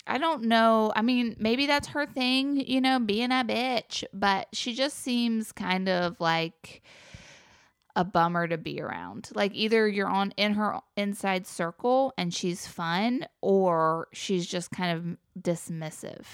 I 0.07 0.17
don't 0.17 0.43
know. 0.43 0.91
I 0.95 1.03
mean, 1.03 1.35
maybe 1.39 1.67
that's 1.67 1.89
her 1.89 2.07
thing, 2.07 2.57
you 2.57 2.81
know, 2.81 2.99
being 2.99 3.31
a 3.31 3.45
bitch, 3.47 4.03
but 4.11 4.47
she 4.51 4.73
just 4.73 4.97
seems 4.97 5.51
kind 5.51 5.87
of 5.87 6.19
like 6.19 6.81
a 7.95 8.03
bummer 8.05 8.47
to 8.47 8.57
be 8.57 8.81
around. 8.81 9.29
Like 9.33 9.53
either 9.53 9.87
you're 9.87 10.07
on 10.07 10.31
in 10.37 10.53
her 10.53 10.79
inside 10.95 11.45
circle 11.47 12.13
and 12.17 12.33
she's 12.33 12.65
fun 12.67 13.25
or 13.41 14.07
she's 14.13 14.47
just 14.47 14.71
kind 14.71 14.97
of 14.97 15.41
dismissive. 15.43 16.25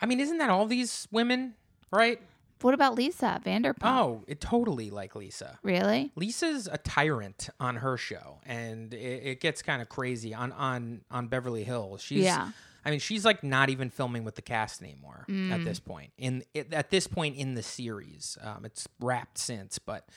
I 0.00 0.06
mean, 0.06 0.20
isn't 0.20 0.38
that 0.38 0.50
all 0.50 0.66
these 0.66 1.08
women, 1.10 1.54
right? 1.90 2.20
What 2.62 2.74
about 2.74 2.94
Lisa 2.94 3.40
Vanderpump? 3.44 3.76
Oh, 3.82 4.22
it 4.26 4.40
totally 4.40 4.90
like 4.90 5.14
Lisa. 5.14 5.58
Really? 5.62 6.10
Lisa's 6.16 6.66
a 6.70 6.78
tyrant 6.78 7.50
on 7.60 7.76
her 7.76 7.96
show, 7.98 8.38
and 8.46 8.94
it, 8.94 8.96
it 9.26 9.40
gets 9.40 9.60
kind 9.62 9.82
of 9.82 9.88
crazy 9.90 10.32
on 10.34 10.52
on 10.52 11.02
on 11.10 11.28
Beverly 11.28 11.64
Hills. 11.64 12.00
She's, 12.02 12.24
Yeah. 12.24 12.50
I 12.84 12.90
mean, 12.90 13.00
she's 13.00 13.24
like 13.24 13.42
not 13.44 13.68
even 13.68 13.90
filming 13.90 14.24
with 14.24 14.36
the 14.36 14.42
cast 14.42 14.80
anymore 14.80 15.26
Mm. 15.28 15.50
at 15.52 15.64
this 15.64 15.80
point. 15.80 16.12
In 16.18 16.44
it, 16.54 16.72
at 16.72 16.88
this 16.90 17.06
point 17.06 17.36
in 17.36 17.54
the 17.54 17.62
series, 17.62 18.38
um, 18.42 18.64
it's 18.64 18.88
wrapped 19.00 19.38
since, 19.38 19.78
but. 19.78 20.08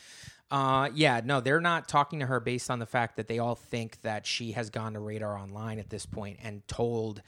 Uh, 0.51 0.89
yeah, 0.95 1.21
no, 1.23 1.41
they're 1.41 1.62
not 1.62 1.88
talking 1.88 2.19
to 2.19 2.25
her 2.25 2.39
based 2.39 2.71
on 2.71 2.79
the 2.79 2.85
fact 2.85 3.17
that 3.17 3.27
they 3.27 3.39
all 3.39 3.55
think 3.55 4.01
that 4.01 4.25
she 4.25 4.53
has 4.53 4.69
gone 4.69 4.93
to 4.93 4.99
Radar 4.99 5.38
Online 5.38 5.77
at 5.77 5.89
this 5.89 6.05
point 6.05 6.39
and 6.43 6.67
told, 6.67 7.21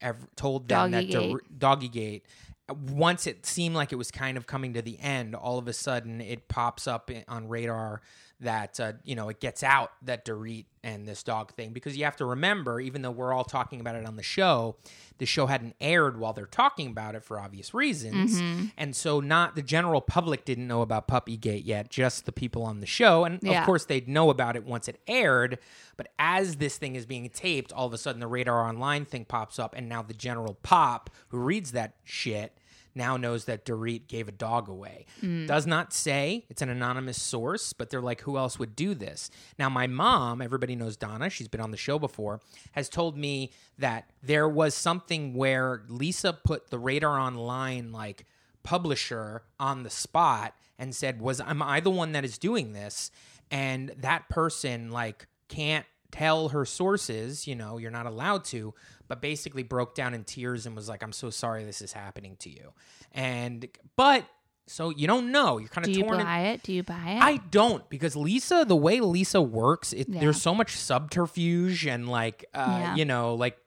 ev- 0.00 0.26
told 0.36 0.68
them 0.68 0.90
that 0.90 1.06
Doggygate. 1.06 1.38
Doggy 1.58 1.88
Gate. 1.88 2.26
Once 2.68 3.26
it 3.26 3.46
seemed 3.46 3.74
like 3.74 3.92
it 3.92 3.96
was 3.96 4.10
kind 4.10 4.36
of 4.36 4.46
coming 4.46 4.74
to 4.74 4.82
the 4.82 4.98
end, 5.00 5.34
all 5.34 5.58
of 5.58 5.68
a 5.68 5.72
sudden 5.72 6.20
it 6.20 6.48
pops 6.48 6.86
up 6.86 7.10
on 7.28 7.48
radar 7.48 8.02
that 8.40 8.78
uh, 8.78 8.92
you 9.04 9.14
know 9.14 9.28
it 9.30 9.40
gets 9.40 9.62
out 9.62 9.92
that 10.02 10.24
Dorit 10.26 10.66
and 10.84 11.08
this 11.08 11.22
dog 11.22 11.52
thing 11.54 11.72
because 11.72 11.96
you 11.96 12.04
have 12.04 12.16
to 12.16 12.24
remember, 12.24 12.80
even 12.80 13.02
though 13.02 13.10
we're 13.10 13.32
all 13.32 13.44
talking 13.44 13.80
about 13.80 13.96
it 13.96 14.04
on 14.06 14.16
the 14.16 14.22
show, 14.22 14.76
the 15.18 15.26
show 15.26 15.46
hadn't 15.46 15.74
aired 15.80 16.18
while 16.18 16.32
they're 16.32 16.46
talking 16.46 16.88
about 16.88 17.14
it 17.14 17.24
for 17.24 17.40
obvious 17.40 17.72
reasons, 17.74 18.40
and 18.76 18.94
so 18.94 19.18
not 19.20 19.56
the 19.56 19.62
general 19.62 20.00
public 20.00 20.44
didn't 20.44 20.68
know 20.68 20.82
about 20.82 21.08
Puppygate 21.08 21.62
yet, 21.64 21.88
just 21.90 22.26
the 22.26 22.32
people 22.32 22.62
on 22.62 22.80
the 22.80 22.86
show, 22.86 23.24
and 23.24 23.40
Yeah. 23.42 23.60
of 23.60 23.66
course 23.66 23.84
they'd 23.86 24.06
know 24.08 24.30
about 24.30 24.54
it 24.54 24.64
once 24.64 24.86
it 24.86 25.00
aired. 25.08 25.58
But 25.96 26.08
as 26.18 26.56
this 26.56 26.76
thing 26.76 26.94
is 26.94 27.06
being 27.06 27.28
taped, 27.30 27.72
all 27.72 27.86
of 27.86 27.92
a 27.94 27.98
sudden 27.98 28.20
the 28.20 28.26
Radar 28.26 28.68
Online 28.68 29.06
thing 29.06 29.24
pops 29.24 29.58
up, 29.58 29.74
and 29.74 29.88
now 29.88 30.02
the 30.02 30.14
general 30.14 30.54
pop 30.62 31.08
who 31.28 31.38
reads 31.38 31.72
that 31.72 31.94
shit 32.04 32.52
now 32.96 33.16
knows 33.16 33.44
that 33.44 33.64
Dorit 33.64 34.08
gave 34.08 34.28
a 34.28 34.32
dog 34.32 34.68
away. 34.68 35.06
Hmm. 35.20 35.46
Does 35.46 35.66
not 35.66 35.92
say 35.92 36.44
it's 36.48 36.62
an 36.62 36.68
anonymous 36.68 37.20
source, 37.20 37.72
but 37.72 37.90
they're 37.90 38.00
like, 38.00 38.22
who 38.22 38.36
else 38.36 38.58
would 38.58 38.74
do 38.74 38.94
this? 38.94 39.30
Now, 39.58 39.68
my 39.68 39.86
mom, 39.86 40.40
everybody 40.40 40.74
knows 40.74 40.96
Donna, 40.96 41.30
she's 41.30 41.48
been 41.48 41.60
on 41.60 41.70
the 41.70 41.76
show 41.76 41.98
before, 41.98 42.40
has 42.72 42.88
told 42.88 43.16
me 43.16 43.52
that 43.78 44.10
there 44.22 44.48
was 44.48 44.74
something 44.74 45.34
where 45.34 45.82
Lisa 45.88 46.32
put 46.32 46.70
the 46.70 46.78
radar 46.78 47.18
online 47.18 47.92
like 47.92 48.24
publisher 48.62 49.42
on 49.60 49.82
the 49.82 49.90
spot 49.90 50.54
and 50.78 50.94
said, 50.94 51.20
"Was 51.20 51.40
am 51.40 51.62
I 51.62 51.80
the 51.80 51.90
one 51.90 52.12
that 52.12 52.24
is 52.24 52.36
doing 52.38 52.72
this?" 52.72 53.10
And 53.50 53.94
that 53.98 54.28
person 54.28 54.90
like 54.90 55.26
can't 55.48 55.86
tell 56.10 56.48
her 56.48 56.64
sources, 56.64 57.46
you 57.46 57.54
know, 57.54 57.78
you're 57.78 57.90
not 57.90 58.06
allowed 58.06 58.44
to, 58.44 58.74
but 59.08 59.20
basically 59.20 59.62
broke 59.62 59.94
down 59.94 60.14
in 60.14 60.24
tears 60.24 60.66
and 60.66 60.74
was 60.76 60.88
like, 60.88 61.02
"I'm 61.02 61.12
so 61.12 61.30
sorry 61.30 61.64
this 61.64 61.80
is 61.82 61.92
happening 61.92 62.36
to 62.40 62.50
you." 62.50 62.72
And 63.12 63.66
but 63.96 64.24
so 64.66 64.90
you 64.90 65.06
don't 65.06 65.30
know. 65.30 65.58
You're 65.58 65.68
kind 65.68 65.86
of. 65.86 65.92
Do 65.92 65.92
of 65.92 65.96
you 65.98 66.02
torn. 66.04 66.20
in- 66.20 66.26
buy 66.26 66.40
it? 66.48 66.62
Do 66.62 66.72
you 66.72 66.82
buy 66.82 67.12
it? 67.16 67.22
I 67.22 67.36
don't 67.50 67.88
because 67.88 68.16
Lisa, 68.16 68.64
the 68.66 68.76
way 68.76 69.00
Lisa 69.00 69.40
works, 69.40 69.92
it, 69.92 70.08
Yeah. 70.08 70.20
there's 70.20 70.40
so 70.42 70.54
much 70.54 70.76
subterfuge 70.76 71.86
and 71.86 72.08
like, 72.08 72.44
uh, 72.54 72.66
Yeah. 72.80 72.94
you 72.96 73.04
know, 73.04 73.34
like, 73.34 73.58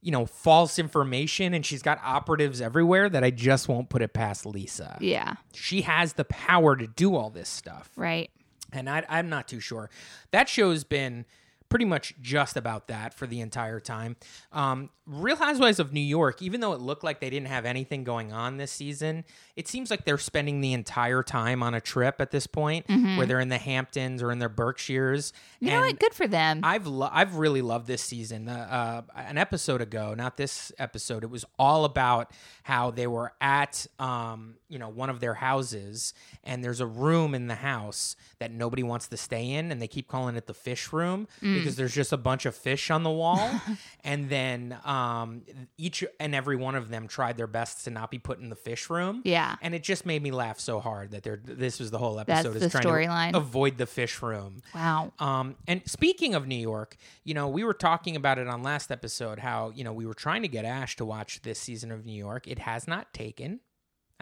you 0.00 0.10
know, 0.10 0.26
false 0.26 0.80
information, 0.80 1.54
and 1.54 1.64
she's 1.64 1.80
got 1.80 2.00
operatives 2.02 2.60
everywhere 2.60 3.08
that 3.08 3.22
I 3.22 3.30
just 3.30 3.68
won't 3.68 3.88
put 3.88 4.02
it 4.02 4.12
past 4.12 4.44
Lisa. 4.44 4.98
yeah. 5.00 5.34
She 5.54 5.82
has 5.82 6.14
the 6.14 6.24
power 6.24 6.74
to 6.74 6.88
do 6.88 7.14
all 7.14 7.30
this 7.30 7.48
stuff, 7.48 7.88
Right. 7.94 8.28
and 8.72 8.90
I, 8.90 9.04
I'm 9.08 9.28
not 9.28 9.46
too 9.46 9.60
sure. 9.60 9.90
That 10.32 10.48
show's 10.48 10.82
been 10.82 11.24
pretty 11.72 11.86
much 11.86 12.14
just 12.20 12.58
about 12.58 12.88
that 12.88 13.14
for 13.14 13.26
the 13.26 13.40
entire 13.40 13.80
time. 13.80 14.14
Um, 14.52 14.90
Real 15.06 15.36
Housewives 15.36 15.80
of 15.80 15.90
New 15.90 16.02
York, 16.02 16.42
even 16.42 16.60
though 16.60 16.74
it 16.74 16.80
looked 16.80 17.02
like 17.02 17.18
they 17.18 17.30
didn't 17.30 17.48
have 17.48 17.64
anything 17.64 18.04
going 18.04 18.30
on 18.30 18.58
this 18.58 18.70
season, 18.70 19.24
it 19.56 19.66
seems 19.66 19.90
like 19.90 20.04
they're 20.04 20.18
spending 20.18 20.60
the 20.60 20.74
entire 20.74 21.22
time 21.22 21.62
on 21.62 21.72
a 21.72 21.80
trip 21.80 22.20
at 22.20 22.30
this 22.30 22.46
point, 22.46 22.84
where 23.16 23.26
they're 23.26 23.40
in 23.40 23.48
the 23.48 23.58
Hamptons 23.58 24.22
or 24.22 24.30
in 24.30 24.38
their 24.38 24.50
Berkshires. 24.50 25.32
Mm-hmm. 25.32 25.64
You 25.64 25.70
know 25.72 25.80
what? 25.80 25.98
Good 25.98 26.14
for 26.14 26.28
them. 26.28 26.60
I've 26.62 26.86
lo- 26.86 27.08
I've 27.10 27.36
really 27.36 27.62
loved 27.62 27.86
this 27.86 28.02
season. 28.02 28.48
Uh, 28.48 29.02
uh, 29.16 29.20
an 29.20 29.38
episode 29.38 29.80
ago, 29.80 30.14
not 30.14 30.36
this 30.36 30.72
episode, 30.78 31.24
it 31.24 31.30
was 31.30 31.46
all 31.58 31.86
about 31.86 32.30
how 32.64 32.90
they 32.90 33.06
were 33.06 33.32
at 33.40 33.86
um, 33.98 34.56
you 34.68 34.78
know 34.78 34.90
one 34.90 35.08
of 35.10 35.20
their 35.20 35.34
houses, 35.34 36.12
and 36.44 36.62
there's 36.62 36.80
a 36.80 36.86
room 36.86 37.34
in 37.34 37.48
the 37.48 37.56
house 37.56 38.14
that 38.42 38.50
nobody 38.50 38.82
wants 38.82 39.06
to 39.08 39.16
stay 39.16 39.50
in, 39.52 39.70
and 39.70 39.80
they 39.80 39.86
keep 39.86 40.08
calling 40.08 40.34
it 40.36 40.46
the 40.48 40.54
fish 40.54 40.92
room 40.92 41.28
Mm. 41.40 41.54
because 41.58 41.76
there's 41.76 41.94
just 41.94 42.12
a 42.12 42.16
bunch 42.16 42.44
of 42.44 42.54
fish 42.56 42.90
on 42.90 43.04
the 43.04 43.10
wall, 43.10 43.48
and 44.04 44.28
then 44.28 44.76
um, 44.84 45.42
each 45.78 46.04
and 46.18 46.34
every 46.34 46.56
one 46.56 46.74
of 46.74 46.88
them 46.88 47.06
tried 47.06 47.36
their 47.36 47.46
best 47.46 47.84
to 47.84 47.90
not 47.90 48.10
be 48.10 48.18
put 48.18 48.40
in 48.40 48.48
the 48.48 48.56
fish 48.56 48.90
room. 48.90 49.22
Yeah. 49.24 49.54
and 49.62 49.74
it 49.74 49.82
just 49.84 50.04
made 50.04 50.22
me 50.22 50.30
laugh 50.32 50.58
so 50.58 50.80
hard 50.80 51.12
that 51.12 51.22
they're 51.22 51.40
this 51.44 51.78
was 51.78 51.90
the 51.90 51.98
whole 51.98 52.18
episode 52.18 52.34
That's 52.34 52.46
episode 52.46 52.60
the 52.60 52.66
is 52.66 52.72
trying 52.72 53.08
storyline. 53.08 53.30
to 53.32 53.38
avoid 53.38 53.78
the 53.78 53.86
fish 53.86 54.20
room. 54.22 54.62
wow. 54.74 55.12
Um, 55.18 55.54
and 55.68 55.82
speaking 55.86 56.34
of 56.34 56.46
New 56.48 56.56
York, 56.56 56.96
you 57.24 57.34
know, 57.34 57.48
we 57.48 57.62
were 57.64 57.74
talking 57.74 58.16
about 58.16 58.38
it 58.38 58.48
on 58.48 58.62
last 58.62 58.90
episode 58.90 59.38
how, 59.38 59.70
you 59.74 59.84
know, 59.84 59.92
we 59.92 60.04
were 60.06 60.14
trying 60.14 60.42
to 60.42 60.48
get 60.48 60.64
Ash 60.64 60.96
to 60.96 61.04
watch 61.04 61.42
this 61.42 61.58
season 61.58 61.92
of 61.92 62.04
New 62.04 62.12
York. 62.18 62.48
It 62.48 62.58
has 62.60 62.88
not 62.88 63.12
taken. 63.14 63.60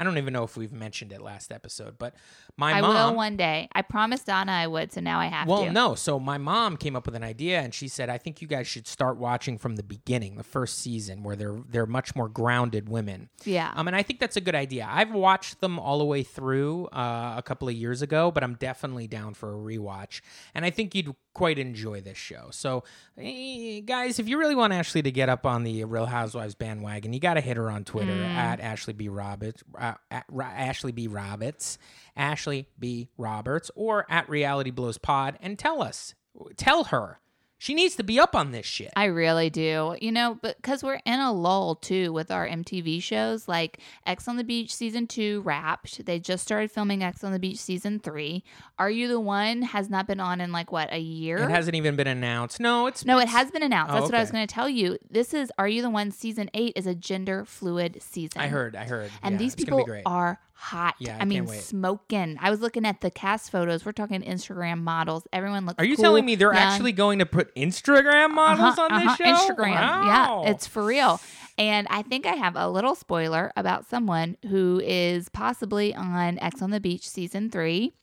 I 0.01 0.03
don't 0.03 0.17
even 0.17 0.33
know 0.33 0.45
if 0.45 0.57
we've 0.57 0.73
mentioned 0.73 1.13
it 1.13 1.21
last 1.21 1.53
episode, 1.53 1.99
but 1.99 2.15
my 2.57 2.73
I 2.73 2.81
mom. 2.81 2.95
will 2.95 3.17
one 3.17 3.37
day. 3.37 3.69
I 3.75 3.83
promised 3.83 4.25
Donna 4.25 4.51
I 4.51 4.67
would, 4.67 4.91
so 4.93 5.03
now 5.03 5.21
I 5.21 5.27
have 5.27 5.47
well, 5.47 5.67
to. 5.67 5.71
no. 5.71 5.95
So 5.95 6.19
my 6.19 6.39
mom 6.39 6.79
came 6.79 6.97
up 6.97 7.05
with 7.05 7.15
an 7.15 7.23
idea, 7.23 7.61
and 7.61 7.75
she 7.75 7.87
said, 7.87 8.09
"I 8.09 8.17
think 8.17 8.41
you 8.41 8.49
guys 8.49 8.67
should 8.67 8.87
start 8.87 9.19
watching 9.19 9.59
from 9.59 9.77
the 9.77 9.83
beginning, 9.83 10.37
the 10.37 10.43
first 10.43 10.79
season, 10.79 11.23
where 11.23 11.37
they're 11.37 11.59
they're 11.69 11.85
much 11.85 12.17
more 12.17 12.31
grounded 12.31 12.89
women." 12.89 13.29
Yeah. 13.45 13.73
Um, 13.77 13.89
and 13.89 13.95
I 13.95 14.03
think 14.03 14.21
that's 14.21 14.39
a 14.39 14.41
good 14.41 14.55
idea. 14.55 14.89
I've 14.91 15.13
watched 15.13 15.61
them 15.61 15.79
all 15.79 15.99
the 15.99 16.07
way 16.07 16.23
through 16.23 16.87
uh, 16.87 17.35
a 17.37 17.43
couple 17.43 17.69
of 17.69 17.75
years 17.75 18.01
ago, 18.01 18.31
but 18.31 18.43
I'm 18.43 18.55
definitely 18.55 19.07
down 19.07 19.35
for 19.35 19.53
a 19.53 19.59
rewatch. 19.59 20.23
And 20.55 20.65
I 20.65 20.71
think 20.71 20.95
you'd 20.95 21.15
quite 21.35 21.59
enjoy 21.59 22.01
this 22.01 22.19
show. 22.19 22.49
So, 22.51 22.85
eh, 23.17 23.81
guys, 23.85 24.19
if 24.19 24.29
you 24.29 24.39
really 24.39 24.55
want 24.55 24.73
Ashley 24.73 25.03
to 25.03 25.11
get 25.11 25.29
up 25.29 25.47
on 25.47 25.63
the 25.65 25.85
Real 25.85 26.07
Housewives 26.07 26.55
bandwagon, 26.55 27.13
you 27.13 27.21
got 27.21 27.35
to 27.35 27.41
hit 27.41 27.57
her 27.57 27.71
on 27.71 27.85
Twitter 27.85 28.13
Mm. 28.13 28.35
at 28.35 28.61
Ashley 28.61 28.93
B. 28.95 29.09
Roberts, 29.09 29.63
uh, 29.79 29.95
at 30.11 30.25
Ra- 30.29 30.47
Ashley 30.47 30.93
B. 30.93 31.07
Roberts, 31.07 31.79
Ashley 32.17 32.69
B. 32.79 33.09
Roberts, 33.17 33.71
or 33.75 34.07
at 34.11 34.29
Reality 34.29 34.71
Blows 34.71 34.99
Pod, 34.99 35.39
and 35.41 35.59
tell 35.59 35.83
us, 35.83 36.15
tell 36.57 36.85
her. 36.85 37.21
She 37.61 37.75
needs 37.75 37.95
to 37.97 38.03
be 38.03 38.19
up 38.19 38.35
on 38.35 38.53
this 38.53 38.65
shit. 38.65 38.91
I 38.97 39.05
really 39.05 39.51
do. 39.51 39.95
You 40.01 40.13
know, 40.13 40.39
because 40.41 40.83
we're 40.83 41.03
in 41.05 41.21
a 41.21 41.31
lull 41.31 41.75
too 41.75 42.11
with 42.11 42.31
our 42.31 42.49
MTV 42.49 43.03
shows 43.03 43.49
like 43.49 43.81
Ex 44.07 44.27
on 44.29 44.39
the 44.39 44.45
Beach 44.45 44.75
season 44.75 45.07
two 45.07 45.43
wrapped. 45.43 46.07
They 46.07 46.19
just 46.19 46.43
started 46.43 46.71
filming 46.71 47.03
Ex 47.03 47.23
on 47.23 47.33
the 47.33 47.39
Beach 47.39 47.59
season 47.59 48.01
three. 48.01 48.45
Are 48.79 48.91
You 48.91 49.09
the 49.09 49.21
One 49.21 49.61
has 49.61 49.91
not 49.91 50.07
been 50.07 50.21
on 50.21 50.41
in 50.41 50.53
like 50.53 50.73
what, 50.73 50.91
a 50.91 50.99
year? 50.99 51.37
it 51.37 51.51
hasn't 51.51 51.75
even 51.77 51.97
been 51.97 52.07
announced. 52.07 52.61
No, 52.61 52.87
it's 52.87 53.05
no, 53.05 53.19
it 53.19 53.29
has 53.29 53.51
been 53.51 53.63
announced. 53.63 53.93
Oh, 53.93 53.97
That's 53.97 54.07
what 54.07 54.15
I 54.15 54.21
was 54.21 54.31
going 54.31 54.47
to 54.47 54.55
tell 54.55 54.69
you. 54.71 54.97
This 55.11 55.35
is 55.35 55.53
Are 55.59 55.69
You 55.69 55.83
the 55.83 55.91
One 55.91 56.13
season 56.13 56.49
eight 56.55 56.73
is 56.77 56.87
a 56.87 56.95
gender 56.95 57.45
fluid 57.45 57.99
season. 58.01 58.41
I 58.41 58.49
heard. 58.49 58.75
I 58.75 58.85
heard. 58.85 59.11
And 59.23 59.35
Yeah, 59.35 59.39
these 59.39 59.55
people 59.55 59.87
are 60.07 60.41
hot. 60.61 60.95
Yeah, 60.99 61.17
I 61.19 61.23
I, 61.23 61.25
mean, 61.25 61.47
smoking. 61.47 62.37
I 62.41 62.51
was 62.51 62.61
looking 62.61 62.85
at 62.85 63.01
the 63.01 63.11
cast 63.11 63.51
photos. 63.51 63.85
We're 63.85 63.93
talking 63.93 64.21
Instagram 64.23 64.83
models. 64.83 65.27
Everyone 65.33 65.65
looks. 65.67 65.79
Are 65.79 65.85
you 65.85 65.97
cool, 65.97 66.05
telling 66.05 66.25
me 66.27 66.35
they're 66.35 66.53
young. 66.53 66.63
actually 66.63 66.93
going 66.93 67.19
to 67.21 67.27
put 67.27 67.55
Instagram 67.57 68.31
models 68.33 68.79
Uh-huh, 68.79 68.89
on 68.95 69.01
this 69.01 69.09
uh-huh, 69.09 69.17
show? 69.47 69.55
Instagram. 69.55 69.75
Wow. 69.75 70.43
Yeah, 70.45 70.51
it's 70.51 70.67
for 70.67 70.85
real. 70.85 71.21
And 71.59 71.87
I 71.91 72.03
think 72.03 72.27
I 72.27 72.35
have 72.35 72.57
a 72.57 72.69
little 72.69 72.95
spoiler 72.95 73.53
about 73.57 73.87
someone 73.89 74.37
who 74.49 74.81
is 74.85 75.29
possibly 75.31 75.95
on 75.95 76.39
Ex 76.39 76.63
on 76.63 76.71
the 76.71 76.81
Beach 76.81 77.09
season 77.09 77.51
three. 77.51 77.95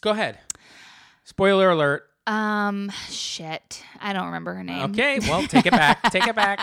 Go 0.00 0.10
ahead. 0.10 0.38
Spoiler 1.24 1.70
alert. 1.70 2.08
Um, 2.26 2.90
shit, 3.10 3.82
I 4.00 4.14
don't 4.14 4.26
remember 4.26 4.54
her 4.54 4.64
name. 4.64 4.90
Okay, 4.90 5.18
well, 5.20 5.46
take 5.46 5.66
it 5.66 5.72
back. 5.72 6.02
take 6.10 6.26
it 6.26 6.34
back. 6.34 6.58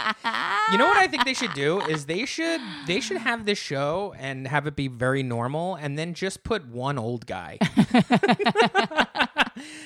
You 0.72 0.78
know 0.80 0.86
what 0.88 0.98
I 0.98 1.08
think 1.08 1.26
they 1.26 1.36
should 1.36 1.54
do 1.54 1.82
is 1.90 2.06
they 2.08 2.26
should 2.26 2.62
they 2.88 3.00
should 3.00 3.18
have 3.18 3.46
this 3.46 3.60
show 3.60 4.14
and 4.18 4.48
have 4.48 4.66
it 4.66 4.76
be 4.76 4.88
very 4.88 5.22
normal, 5.22 5.76
and 5.76 6.00
then 6.00 6.14
just 6.14 6.44
put 6.44 6.66
one 6.66 6.98
old 6.98 7.28
guy. 7.28 7.60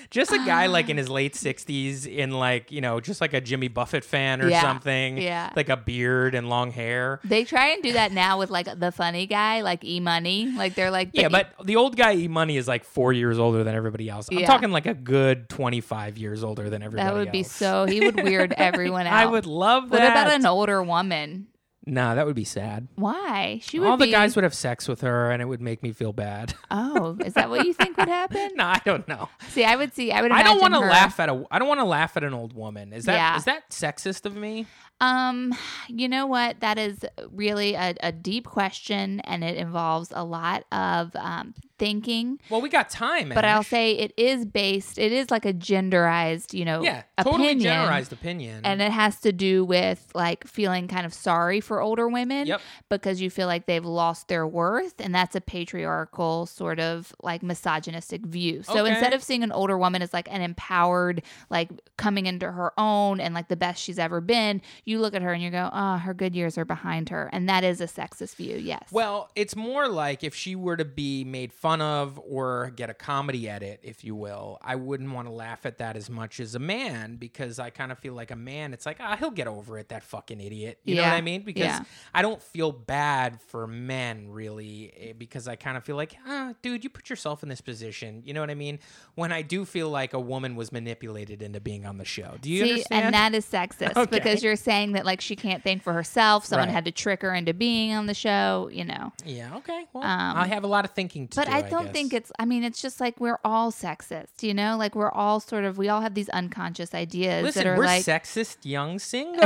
just 0.10 0.32
a 0.32 0.38
guy 0.38 0.68
like 0.68 0.90
in 0.90 0.98
ah. 0.98 1.00
his 1.00 1.10
late 1.10 1.36
sixties, 1.36 2.06
in 2.06 2.32
like 2.32 2.72
you 2.72 2.82
know, 2.82 3.00
just 3.00 3.22
like 3.22 3.34
a 3.34 3.42
Jimmy 3.42 3.68
Buffett 3.68 4.04
fan 4.04 4.42
or 4.42 4.50
Yeah, 4.50 4.62
something. 4.62 5.18
yeah. 5.18 5.52
like 5.56 5.70
a 5.70 5.78
beard 5.78 6.36
and 6.36 6.50
long 6.50 6.72
hair. 6.72 7.20
They 7.24 7.44
try 7.44 7.68
and 7.70 7.82
do 7.84 7.94
that 7.94 8.12
now 8.12 8.40
with 8.40 8.50
like 8.50 8.68
the 8.80 8.92
funny 8.92 9.26
guy, 9.28 9.62
like 9.62 9.84
E 9.84 10.00
Money. 10.00 10.52
Like 10.56 10.76
they're 10.76 10.92
like, 10.92 11.10
Yeah, 11.14 11.30
but 11.30 11.54
the 11.64 11.76
old 11.76 11.96
guy 11.96 12.14
E 12.16 12.28
Money 12.28 12.58
is 12.58 12.68
like 12.68 12.84
four 12.84 13.14
years 13.14 13.40
older 13.40 13.64
than 13.64 13.76
everybody 13.76 14.10
else. 14.10 14.28
I'm 14.32 14.40
Yeah. 14.40 14.48
talking 14.48 14.72
like 14.72 14.86
a 14.86 14.94
good 14.94 15.50
twenty 15.50 15.82
five 15.82 16.18
years 16.18 16.44
older 16.44 16.70
than 16.70 16.82
everybody. 16.84 17.08
that 17.08 17.16
would 17.16 17.32
be 17.32 17.44
so. 17.44 17.86
He 17.86 18.00
would 18.00 18.24
weird 18.24 18.54
everyone 18.54 19.08
out. 19.08 19.14
I 19.22 19.26
would 19.26 19.46
love 19.46 19.90
that. 19.90 20.00
What 20.00 20.12
about 20.12 20.32
an 20.32 20.46
older 20.46 20.82
woman? 20.84 21.48
Nah, 21.88 22.16
that 22.16 22.26
would 22.26 22.36
be 22.36 22.44
sad. 22.46 22.88
Why? 22.96 23.60
She 23.62 23.80
would 23.80 23.88
All 23.88 23.98
the 23.98 24.06
be- 24.06 24.12
guys 24.12 24.36
would 24.36 24.44
have 24.44 24.56
sex 24.56 24.88
with 24.88 25.02
her, 25.02 25.30
and 25.32 25.42
it 25.42 25.46
would 25.46 25.62
make 25.62 25.84
me 25.84 25.92
feel 25.92 26.14
bad. 26.14 26.54
Oh, 26.72 27.18
is 27.24 27.34
that 27.36 27.50
what 27.50 27.66
you 27.66 27.74
think 27.74 27.96
would 27.98 28.08
happen? 28.10 28.50
no, 28.56 28.66
I 28.66 28.82
don't 28.84 29.08
know. 29.08 29.30
See, 29.50 29.64
I 29.64 29.76
would 29.76 29.94
see. 29.94 30.12
I 30.12 30.22
would. 30.22 30.32
I 30.32 30.44
don't 30.44 30.60
want 30.60 30.74
to 30.74 30.80
laugh 30.80 31.20
at 31.20 31.30
a. 31.30 31.46
I 31.52 31.58
don't 31.60 31.68
want 31.68 31.80
to 31.80 31.86
laugh 31.86 32.18
at 32.18 32.24
an 32.24 32.34
old 32.34 32.54
woman. 32.54 32.92
Is 32.92 33.06
that 33.06 33.38
is 33.38 33.46
Yeah. 33.48 33.54
that 33.54 33.70
sexist 33.70 34.26
of 34.26 34.36
me? 34.36 34.66
Um, 35.02 35.54
you 35.90 36.08
know 36.08 36.26
what? 36.26 36.62
That 36.62 36.78
is 36.78 37.00
really 37.32 37.74
a, 37.76 37.96
a 38.02 38.12
deep 38.12 38.46
question, 38.46 39.20
and 39.22 39.44
it 39.44 39.58
involves 39.58 40.12
a 40.16 40.24
lot 40.24 40.64
of 40.72 41.14
um, 41.18 41.54
thinking. 41.78 42.40
Well, 42.50 42.62
we 42.62 42.70
got 42.70 42.90
time. 42.90 43.30
But 43.36 43.44
I'll 43.44 43.62
say 43.64 43.92
it 43.98 44.14
is 44.16 44.46
based. 44.46 44.98
It 44.98 45.12
is 45.12 45.30
like 45.30 45.46
a 45.46 45.52
genderized, 45.54 46.54
you 46.54 46.64
know, 46.64 46.82
yeah, 46.82 47.04
totally 47.22 47.50
opinion, 47.50 47.60
generalized 47.60 48.14
opinion. 48.14 48.62
and 48.64 48.82
it 48.82 48.92
has 48.92 49.20
to 49.22 49.34
do 49.34 49.66
with 49.66 50.10
like 50.16 50.48
feeling 50.48 50.88
kind 50.88 51.06
of 51.06 51.14
sorry 51.14 51.60
for 51.60 51.82
older 51.82 52.08
women 52.08 52.48
Yep. 52.48 52.62
because 52.90 53.20
you 53.20 53.30
feel 53.30 53.48
like 53.48 53.66
they've 53.66 53.84
lost 53.86 54.30
their 54.30 54.48
worth, 54.48 54.96
and 55.00 55.14
that's 55.14 55.36
a 55.36 55.42
patriarchal 55.42 56.46
sort 56.46 56.80
of 56.80 57.14
like 57.22 57.44
misogynistic 57.44 58.26
view. 58.26 58.64
So 58.64 58.80
Okay. 58.80 58.92
instead 58.92 59.14
of 59.14 59.22
seeing 59.24 59.44
an 59.44 59.52
older 59.52 59.78
woman 59.78 60.02
as 60.02 60.14
like 60.14 60.32
an 60.32 60.42
empowered, 60.42 61.22
like 61.50 61.70
coming 61.98 62.26
into 62.28 62.50
her 62.50 62.72
own 62.80 63.20
and 63.20 63.34
like 63.34 63.50
the 63.50 63.56
best 63.58 63.84
she's 63.84 64.00
ever 64.00 64.22
been, 64.22 64.62
you 64.86 65.00
look 65.00 65.14
at 65.16 65.22
her 65.24 65.34
and 65.34 65.42
you 65.42 65.50
go, 65.50 65.70
"Oh, 65.74 65.98
her 65.98 66.14
good 66.14 66.36
years 66.36 66.58
are 66.58 66.66
behind 66.66 67.10
her," 67.10 67.30
and 67.34 67.50
that 67.50 67.64
is 67.64 67.82
a 67.82 67.86
sexist 67.88 68.36
view. 68.36 68.56
Yes. 68.58 68.88
Well, 68.92 69.30
it's 69.36 69.56
more 69.56 69.88
like 69.88 70.24
if 70.24 70.36
she 70.36 70.56
were 70.56 70.78
to 70.78 70.86
be 70.86 71.24
made 71.24 71.52
fun 71.52 71.82
of 71.82 72.20
or 72.24 72.72
get 72.76 72.90
a 72.92 72.94
comedy 72.94 73.50
edit, 73.50 73.80
if 73.84 74.04
you 74.04 74.16
will, 74.16 74.60
I 74.62 74.76
wouldn't 74.76 75.12
want 75.12 75.28
to 75.28 75.34
laugh 75.34 75.66
at 75.66 75.80
that 75.80 75.98
as 75.98 76.10
much 76.10 76.40
as 76.40 76.54
a 76.56 76.60
man 76.60 77.16
because 77.16 77.58
I 77.58 77.72
kind 77.72 77.92
of 77.92 77.98
feel 77.98 78.14
like 78.14 78.30
a 78.30 78.36
man, 78.36 78.74
it's 78.74 78.86
like, 78.86 78.98
ah, 79.00 79.16
he'll 79.18 79.32
get 79.32 79.48
over 79.48 79.80
it, 79.80 79.90
that 79.90 80.04
fucking 80.04 80.40
idiot. 80.40 80.80
You 80.84 80.96
know 80.96 81.02
what 81.02 81.14
I 81.14 81.22
mean? 81.22 81.42
Because 81.42 81.64
Yeah. 81.64 81.80
I 82.14 82.22
don't 82.22 82.42
feel 82.42 82.72
bad 82.72 83.42
for 83.42 83.66
men 83.66 84.30
really 84.30 84.94
eh, 85.00 85.14
because 85.18 85.48
I 85.48 85.56
kind 85.56 85.78
of 85.78 85.84
feel 85.84 85.96
like, 85.96 86.16
ah, 86.28 86.54
dude, 86.62 86.84
you 86.84 86.92
put 86.92 87.10
yourself 87.10 87.42
in 87.42 87.50
this 87.50 87.62
position. 87.62 88.22
You 88.24 88.34
know 88.36 88.42
what 88.42 88.52
I 88.52 88.56
mean? 88.56 88.78
When 89.16 89.32
I 89.32 89.42
do 89.42 89.66
feel 89.66 89.90
like 89.90 90.14
a 90.14 90.20
woman 90.20 90.56
was 90.56 90.72
manipulated 90.72 91.42
into 91.42 91.60
being 91.60 91.88
on 91.88 91.98
the 91.98 92.06
show. 92.06 92.36
Do 92.40 92.52
you 92.52 92.64
See, 92.66 92.70
understand? 92.74 93.06
and 93.06 93.14
that 93.16 93.34
is 93.34 93.46
sexist 93.48 93.96
Okay. 93.98 94.18
because 94.20 94.44
you're 94.44 94.56
saying 94.56 94.75
that 94.94 95.06
like 95.06 95.22
she 95.22 95.36
can't 95.36 95.64
think 95.64 95.84
for 95.84 95.94
herself. 95.94 96.46
Someone 96.46 96.68
Right. 96.68 96.74
had 96.74 96.86
to 96.86 96.92
trick 96.92 97.22
her 97.22 97.34
into 97.34 97.54
being 97.54 97.94
on 97.94 98.06
the 98.06 98.14
show. 98.14 98.70
You 98.72 98.86
know. 98.86 99.12
yeah, 99.26 99.56
okay. 99.58 99.86
Well, 99.94 100.04
Um, 100.04 100.38
I 100.38 100.48
have 100.48 100.64
a 100.64 100.68
lot 100.68 100.86
of 100.86 100.92
thinking 100.92 101.28
to 101.30 101.36
But 101.36 101.48
do. 101.48 101.54
I 101.54 101.58
I 101.58 101.62
don't 101.70 101.86
guess. 101.86 101.94
think 101.94 102.14
it's. 102.14 102.32
I 102.40 102.46
mean, 102.46 102.64
it's 102.64 102.82
just 102.82 103.00
like 103.00 103.20
we're 103.20 103.40
all 103.44 103.72
sexist, 103.72 104.42
you 104.44 104.54
know. 104.54 104.78
Like 104.78 104.96
we're 104.96 105.12
all 105.12 105.40
sort 105.40 105.64
of. 105.66 105.78
We 105.78 105.90
all 105.90 106.02
have 106.02 106.14
these 106.14 106.30
unconscious 106.30 106.94
ideas 106.94 107.44
Listen, 107.44 107.64
that 107.64 107.70
are 107.70 107.78
we're 107.78 107.86
like 107.86 108.04
sexist 108.04 108.58
young 108.64 109.00
singles. 109.12 109.40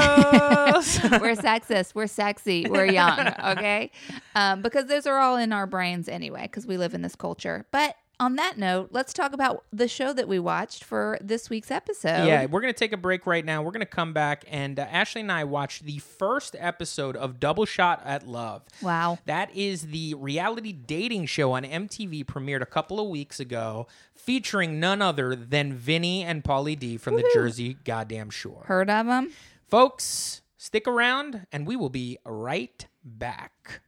we're 1.21 1.35
sexist, 1.35 1.95
we're 1.95 2.07
sexy, 2.07 2.65
we're 2.69 2.85
young, 2.85 3.27
okay? 3.43 3.91
Um, 4.35 4.61
because 4.61 4.85
those 4.85 5.05
are 5.05 5.17
all 5.19 5.35
in 5.37 5.51
our 5.51 5.65
brains 5.67 6.07
anyway, 6.07 6.43
because 6.43 6.65
we 6.65 6.77
live 6.77 6.93
in 6.93 7.01
this 7.01 7.15
culture. 7.15 7.65
But 7.71 7.95
on 8.19 8.35
that 8.35 8.57
note, 8.57 8.89
let's 8.91 9.13
talk 9.13 9.33
about 9.33 9.63
the 9.71 9.87
show 9.87 10.11
that 10.13 10.27
we 10.27 10.39
watched 10.39 10.83
for 10.83 11.17
this 11.21 11.49
week's 11.49 11.71
episode. 11.71 12.25
Yeah, 12.25 12.45
we're 12.45 12.61
going 12.61 12.73
to 12.73 12.77
take 12.77 12.91
a 12.91 12.97
break 12.97 13.25
right 13.25 13.45
now. 13.45 13.61
We're 13.61 13.71
going 13.71 13.79
to 13.79 13.85
come 13.85 14.13
back, 14.13 14.43
and 14.49 14.79
uh, 14.79 14.83
Ashley 14.83 15.21
and 15.21 15.31
I 15.31 15.45
watched 15.45 15.85
the 15.85 15.99
first 15.99 16.55
episode 16.59 17.15
of 17.15 17.39
Double 17.39 17.65
Shot 17.65 18.01
at 18.03 18.27
Love. 18.27 18.63
Wow. 18.81 19.19
That 19.25 19.55
is 19.55 19.87
the 19.87 20.15
reality 20.15 20.73
dating 20.73 21.27
show 21.27 21.53
on 21.53 21.63
MTV, 21.63 22.25
premiered 22.25 22.61
a 22.61 22.65
couple 22.65 22.99
of 22.99 23.07
weeks 23.07 23.39
ago, 23.39 23.87
featuring 24.13 24.79
none 24.79 25.01
other 25.01 25.35
than 25.35 25.73
Vinny 25.73 26.23
and 26.23 26.43
Pauly 26.43 26.77
D 26.77 26.97
from 26.97 27.15
the 27.15 27.29
Jersey 27.33 27.77
Goddamn 27.85 28.29
Shore. 28.29 28.63
Heard 28.65 28.89
of 28.89 29.05
them? 29.05 29.31
Folks, 29.67 30.41
stick 30.57 30.87
around, 30.87 31.47
and 31.51 31.65
we 31.65 31.75
will 31.75 31.89
be 31.89 32.17
right 32.25 32.85
back. 33.03 33.81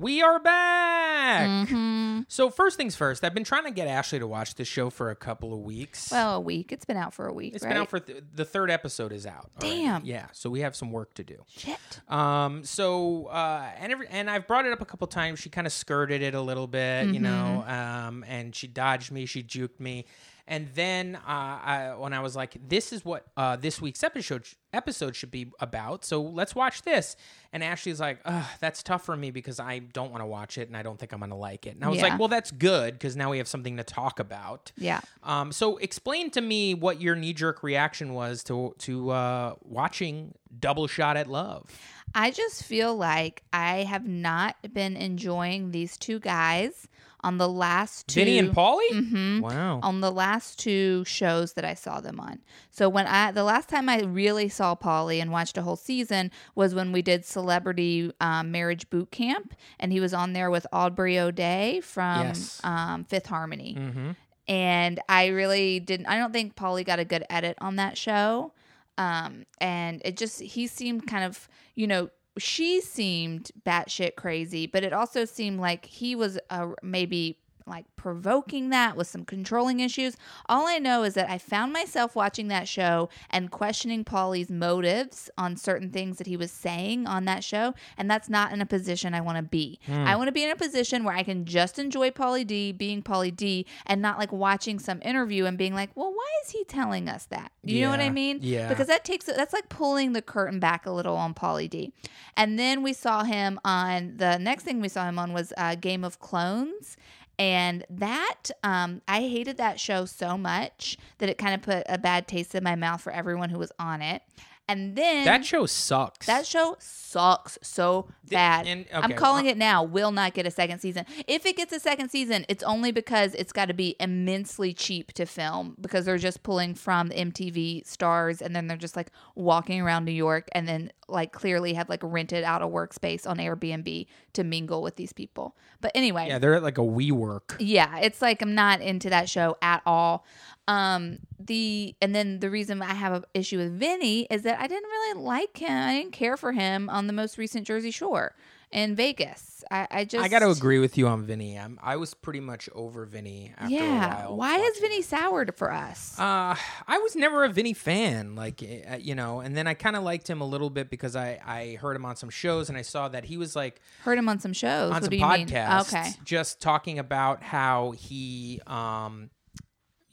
We 0.00 0.22
are 0.22 0.38
back. 0.38 1.48
Mm-hmm. 1.48 2.20
So 2.28 2.50
first 2.50 2.76
things 2.76 2.94
first, 2.94 3.24
I've 3.24 3.34
been 3.34 3.42
trying 3.42 3.64
to 3.64 3.72
get 3.72 3.88
Ashley 3.88 4.20
to 4.20 4.28
watch 4.28 4.54
this 4.54 4.68
show 4.68 4.90
for 4.90 5.10
a 5.10 5.16
couple 5.16 5.52
of 5.52 5.58
weeks. 5.58 6.12
Well, 6.12 6.36
a 6.36 6.40
week. 6.40 6.70
It's 6.70 6.84
been 6.84 6.96
out 6.96 7.12
for 7.14 7.26
a 7.26 7.32
week. 7.32 7.54
it's 7.56 7.64
right? 7.64 7.70
been 7.70 7.78
out 7.82 7.90
for 7.90 7.98
th- 7.98 8.22
the 8.32 8.44
third 8.44 8.70
episode 8.70 9.12
is 9.12 9.26
out. 9.26 9.50
already. 9.60 9.82
Damn. 9.82 10.04
Yeah, 10.04 10.26
so 10.32 10.50
we 10.50 10.60
have 10.60 10.76
some 10.76 10.92
work 10.92 11.14
to 11.14 11.24
do. 11.24 11.42
shit. 11.48 11.78
Um. 12.06 12.62
So, 12.62 13.26
uh, 13.26 13.68
and 13.80 13.90
every, 13.90 14.06
and 14.08 14.30
I've 14.30 14.46
brought 14.46 14.66
it 14.66 14.72
up 14.72 14.80
a 14.80 14.84
couple 14.84 15.08
times. 15.08 15.40
She 15.40 15.50
kind 15.50 15.66
of 15.66 15.72
skirted 15.72 16.22
it 16.22 16.34
a 16.34 16.40
little 16.40 16.68
bit, 16.68 17.08
you 17.08 17.18
know. 17.18 17.64
Um. 17.66 18.24
And 18.28 18.54
she 18.54 18.68
dodged 18.68 19.10
me. 19.10 19.26
She 19.26 19.42
juked 19.42 19.80
me. 19.80 20.04
And 20.50 20.68
then, 20.74 21.16
uh, 21.16 21.20
I, 21.28 21.94
when 21.98 22.14
I 22.14 22.20
was 22.20 22.34
like, 22.34 22.56
"This 22.68 22.92
is 22.92 23.04
what 23.04 23.26
uh, 23.36 23.56
this 23.56 23.80
week's 23.82 24.02
episode 24.02 24.46
episode 24.72 25.14
should 25.14 25.30
be 25.30 25.52
about," 25.60 26.04
so 26.06 26.22
let's 26.22 26.54
watch 26.54 26.82
this. 26.82 27.16
And 27.52 27.62
Ashley's 27.62 28.00
like, 28.00 28.20
Ugh, 28.24 28.44
"That's 28.58 28.82
tough 28.82 29.04
for 29.04 29.14
me 29.14 29.30
because 29.30 29.60
I 29.60 29.78
don't 29.80 30.10
want 30.10 30.22
to 30.22 30.26
watch 30.26 30.56
it, 30.56 30.66
and 30.68 30.76
I 30.76 30.82
don't 30.82 30.98
think 30.98 31.12
I'm 31.12 31.18
going 31.20 31.30
to 31.30 31.36
like 31.36 31.66
it." 31.66 31.74
And 31.74 31.84
I 31.84 31.88
was 31.88 31.98
Yeah. 31.98 32.04
like, 32.08 32.18
"Well, 32.18 32.28
that's 32.28 32.50
good 32.50 32.94
because 32.94 33.14
now 33.14 33.30
we 33.30 33.36
have 33.38 33.46
something 33.46 33.76
to 33.76 33.84
talk 33.84 34.18
about." 34.18 34.72
Yeah. 34.78 35.00
Um, 35.22 35.52
so 35.52 35.76
explain 35.76 36.30
to 36.30 36.40
me 36.40 36.72
what 36.74 37.00
your 37.00 37.14
knee 37.14 37.34
jerk 37.34 37.62
reaction 37.62 38.14
was 38.14 38.42
to 38.44 38.74
to 38.78 39.10
uh, 39.10 39.54
watching 39.62 40.34
Double 40.58 40.86
Shot 40.86 41.18
at 41.18 41.26
Love. 41.28 41.70
I 42.14 42.30
just 42.30 42.64
feel 42.64 42.96
like 42.96 43.42
I 43.52 43.82
have 43.82 44.06
not 44.08 44.56
been 44.72 44.96
enjoying 44.96 45.72
these 45.72 45.98
two 45.98 46.18
guys 46.20 46.88
on 47.22 47.38
the 47.38 47.48
last 47.48 48.06
two. 48.08 48.20
Vinny 48.20 48.38
and 48.38 48.54
Paulie. 48.54 48.90
Mhm. 48.92 49.40
Wow. 49.40 49.80
on 49.82 50.00
the 50.00 50.10
last 50.12 50.58
two 50.58 51.04
shows 51.04 51.54
that 51.54 51.64
I 51.64 51.74
saw 51.74 52.00
them 52.00 52.20
on. 52.20 52.38
So 52.70 52.88
when 52.88 53.06
I 53.06 53.32
the 53.32 53.44
last 53.44 53.68
time 53.68 53.88
I 53.88 54.00
really 54.02 54.48
saw 54.48 54.74
Pauly 54.74 55.20
and 55.20 55.30
watched 55.32 55.58
a 55.58 55.62
whole 55.62 55.76
season 55.76 56.30
was 56.54 56.74
when 56.74 56.92
we 56.92 57.02
did 57.02 57.24
Celebrity 57.24 58.12
um, 58.20 58.50
Marriage 58.52 58.88
Boot 58.90 59.10
Camp, 59.10 59.54
and 59.80 59.92
he 59.92 60.00
was 60.00 60.14
on 60.14 60.32
there 60.32 60.50
with 60.50 60.66
Aubrey 60.72 61.18
O'Day 61.18 61.80
from 61.80 62.26
Yes. 62.28 62.60
um, 62.64 63.04
Fifth 63.04 63.26
Harmony. 63.26 63.76
Mm-hmm. 63.78 64.10
And 64.46 65.00
I 65.08 65.26
really 65.26 65.78
didn't. 65.80 66.06
I 66.06 66.18
don't 66.18 66.32
think 66.32 66.54
Pauly 66.56 66.84
got 66.84 66.98
a 66.98 67.04
good 67.04 67.24
edit 67.28 67.58
on 67.60 67.76
that 67.76 67.98
show. 67.98 68.52
Um, 68.96 69.44
and 69.60 70.02
it 70.04 70.16
just 70.16 70.40
he 70.40 70.66
seemed 70.66 71.06
kind 71.06 71.24
of 71.24 71.48
you 71.74 71.86
know 71.86 72.10
she 72.38 72.80
seemed 72.80 73.50
batshit 73.66 74.16
crazy, 74.16 74.66
but 74.66 74.84
it 74.84 74.92
also 74.92 75.24
seemed 75.24 75.60
like 75.60 75.84
he 75.84 76.14
was 76.14 76.38
uh, 76.50 76.68
maybe 76.82 77.38
like 77.68 77.84
provoking 77.96 78.70
that 78.70 78.96
with 78.96 79.06
some 79.06 79.24
controlling 79.24 79.80
issues. 79.80 80.16
All 80.48 80.66
I 80.66 80.78
know 80.78 81.02
is 81.02 81.14
that 81.14 81.28
I 81.30 81.38
found 81.38 81.72
myself 81.72 82.14
watching 82.16 82.48
that 82.48 82.68
show 82.68 83.08
and 83.30 83.50
questioning 83.50 84.04
Pauly's 84.04 84.50
motives 84.50 85.30
on 85.36 85.56
certain 85.56 85.90
things 85.90 86.18
that 86.18 86.26
he 86.26 86.36
was 86.36 86.50
saying 86.50 87.06
on 87.06 87.24
that 87.26 87.44
show, 87.44 87.74
and 87.96 88.10
that's 88.10 88.28
not 88.28 88.52
in 88.52 88.60
a 88.60 88.66
position 88.66 89.14
I 89.14 89.20
want 89.20 89.36
to 89.36 89.42
be. 89.42 89.78
I 89.88 90.16
want 90.16 90.28
to 90.28 90.32
be 90.32 90.44
in 90.44 90.50
a 90.50 90.56
position 90.56 91.04
where 91.04 91.14
I 91.14 91.22
can 91.22 91.44
just 91.44 91.78
enjoy 91.78 92.10
Pauly 92.10 92.46
D 92.46 92.72
being 92.72 93.02
Pauly 93.02 93.34
D 93.34 93.66
and 93.86 94.00
not 94.00 94.18
like 94.18 94.32
watching 94.32 94.78
some 94.78 95.00
interview 95.02 95.44
and 95.44 95.58
being 95.58 95.74
like, 95.74 95.90
"Well, 95.94 96.12
why 96.12 96.28
is 96.44 96.50
he 96.50 96.64
telling 96.64 97.08
us 97.08 97.26
that?" 97.26 97.52
You 97.62 97.82
know 97.82 97.90
what 97.90 98.00
I 98.00 98.10
mean? 98.10 98.38
yeah. 98.40 98.68
Because 98.68 98.86
that 98.86 99.04
takes 99.04 99.26
that's 99.26 99.52
like 99.52 99.68
pulling 99.68 100.12
the 100.12 100.22
curtain 100.22 100.58
back 100.60 100.86
a 100.86 100.90
little 100.90 101.16
on 101.16 101.34
Pauly 101.34 101.68
D. 101.68 101.92
And 102.36 102.58
then 102.58 102.82
we 102.82 102.92
saw 102.92 103.24
him 103.24 103.58
on 103.64 104.14
the 104.16 104.38
next 104.38 104.62
thing 104.62 104.80
we 104.80 104.88
saw 104.88 105.06
him 105.08 105.18
on 105.18 105.32
was 105.32 105.52
uh, 105.56 105.74
Game 105.74 106.04
of 106.04 106.20
Clones. 106.20 106.96
And 107.38 107.84
that, 107.88 108.50
um, 108.64 109.00
I 109.06 109.20
hated 109.20 109.58
that 109.58 109.78
show 109.78 110.06
so 110.06 110.36
much 110.36 110.96
that 111.18 111.28
it 111.28 111.38
kind 111.38 111.54
of 111.54 111.62
put 111.62 111.84
a 111.88 111.96
bad 111.98 112.26
taste 112.26 112.54
in 112.54 112.64
my 112.64 112.74
mouth 112.74 113.00
for 113.00 113.12
everyone 113.12 113.50
who 113.50 113.58
was 113.58 113.70
on 113.78 114.02
it. 114.02 114.22
And 114.68 114.94
then 114.96 115.24
That 115.24 115.44
show 115.46 115.64
sucks. 115.66 116.26
that 116.26 116.46
show 116.46 116.76
sucks 116.78 117.58
so 117.62 118.08
bad. 118.28 118.66
and- 118.66 118.84
I'm 118.92 119.14
calling 119.14 119.46
uh, 119.46 119.52
it 119.52 119.56
now. 119.56 119.82
Will 119.82 120.12
not 120.12 120.34
get 120.34 120.46
a 120.46 120.50
second 120.50 120.80
season. 120.80 121.06
If 121.26 121.46
it 121.46 121.56
gets 121.56 121.72
a 121.72 121.80
second 121.80 122.10
season, 122.10 122.44
it's 122.48 122.62
only 122.62 122.92
because 122.92 123.34
it's 123.34 123.52
got 123.52 123.66
to 123.66 123.74
be 123.74 123.96
immensely 123.98 124.74
cheap 124.74 125.12
to 125.14 125.24
film 125.24 125.74
because 125.80 126.04
they're 126.04 126.18
just 126.18 126.42
pulling 126.42 126.74
from 126.74 127.08
the 127.08 127.14
MTV 127.14 127.86
stars 127.86 128.42
and 128.42 128.54
then 128.54 128.66
they're 128.66 128.76
just 128.76 128.94
like 128.96 129.10
walking 129.34 129.80
around 129.80 130.04
New 130.04 130.12
York 130.12 130.48
and 130.52 130.68
then 130.68 130.92
like 131.08 131.32
clearly 131.32 131.72
have 131.72 131.88
like 131.88 132.00
rented 132.02 132.44
out 132.44 132.60
a 132.60 132.66
workspace 132.66 133.26
on 133.26 133.38
Airbnb 133.38 134.06
to 134.34 134.44
mingle 134.44 134.82
with 134.82 134.96
these 134.96 135.14
people. 135.14 135.56
But 135.80 135.92
anyway, 135.94 136.26
yeah, 136.28 136.38
they're 136.38 136.54
at 136.54 136.62
like 136.62 136.76
a 136.76 136.82
WeWork. 136.82 137.56
yeah, 137.60 137.98
it's 138.00 138.20
like 138.20 138.42
I'm 138.42 138.54
not 138.54 138.82
into 138.82 139.08
that 139.08 139.30
show 139.30 139.56
at 139.62 139.80
all. 139.86 140.26
Um, 140.66 141.20
the 141.40 141.94
and 142.02 142.14
then 142.14 142.40
the 142.40 142.50
reason 142.50 142.82
I 142.82 142.92
have 142.92 143.12
an 143.14 143.24
issue 143.32 143.56
with 143.56 143.78
Vinny 143.78 144.26
is 144.30 144.42
that 144.42 144.57
I 144.58 144.66
didn't 144.66 144.88
really 144.88 145.22
like 145.22 145.56
him. 145.56 145.70
I 145.70 145.98
didn't 145.98 146.12
care 146.12 146.36
for 146.36 146.52
him 146.52 146.88
on 146.90 147.06
the 147.06 147.12
most 147.12 147.38
recent 147.38 147.66
Jersey 147.66 147.90
Shore 147.90 148.34
in 148.70 148.94
Vegas. 148.94 149.64
I, 149.70 149.86
I 149.90 150.04
just 150.04 150.24
I 150.24 150.28
got 150.28 150.38
to 150.40 150.50
agree 150.50 150.78
with 150.78 150.96
you 150.98 151.08
on 151.08 151.24
Vinny. 151.24 151.58
I'm, 151.58 151.78
I 151.82 151.96
was 151.96 152.14
pretty 152.14 152.40
much 152.40 152.68
over 152.74 153.04
Vinny 153.06 153.52
after 153.58 153.74
Yeah, 153.74 154.24
a 154.24 154.28
while. 154.28 154.36
why 154.36 154.58
is 154.58 154.78
Vinny 154.78 155.02
soured 155.02 155.54
for 155.56 155.72
us? 155.72 156.18
Uh, 156.18 156.54
I 156.86 156.98
was 156.98 157.14
never 157.16 157.44
a 157.44 157.48
Vinny 157.48 157.72
fan, 157.74 158.34
like 158.34 158.62
uh, 158.62 158.96
you 158.96 159.14
know, 159.14 159.40
and 159.40 159.56
then 159.56 159.66
I 159.66 159.74
kind 159.74 159.94
of 159.96 160.02
liked 160.04 160.28
him 160.28 160.40
a 160.40 160.46
little 160.46 160.70
bit 160.70 160.90
because 160.90 161.16
I 161.16 161.38
I 161.44 161.78
heard 161.80 161.96
him 161.96 162.04
on 162.04 162.16
some 162.16 162.30
shows 162.30 162.68
and 162.68 162.76
I 162.78 162.82
saw 162.82 163.08
that 163.08 163.24
he 163.24 163.36
was 163.36 163.54
like 163.56 163.80
Heard 164.04 164.18
him 164.18 164.28
on 164.28 164.38
some 164.38 164.52
shows. 164.52 164.90
on 164.90 164.96
what 164.96 165.02
some 165.04 165.10
do 165.10 165.16
you 165.16 165.26
mean? 165.26 165.46
podcasts, 165.48 165.92
Okay, 165.92 166.10
just 166.24 166.60
talking 166.60 166.98
about 166.98 167.42
how 167.42 167.92
he 167.92 168.60
um 168.66 169.30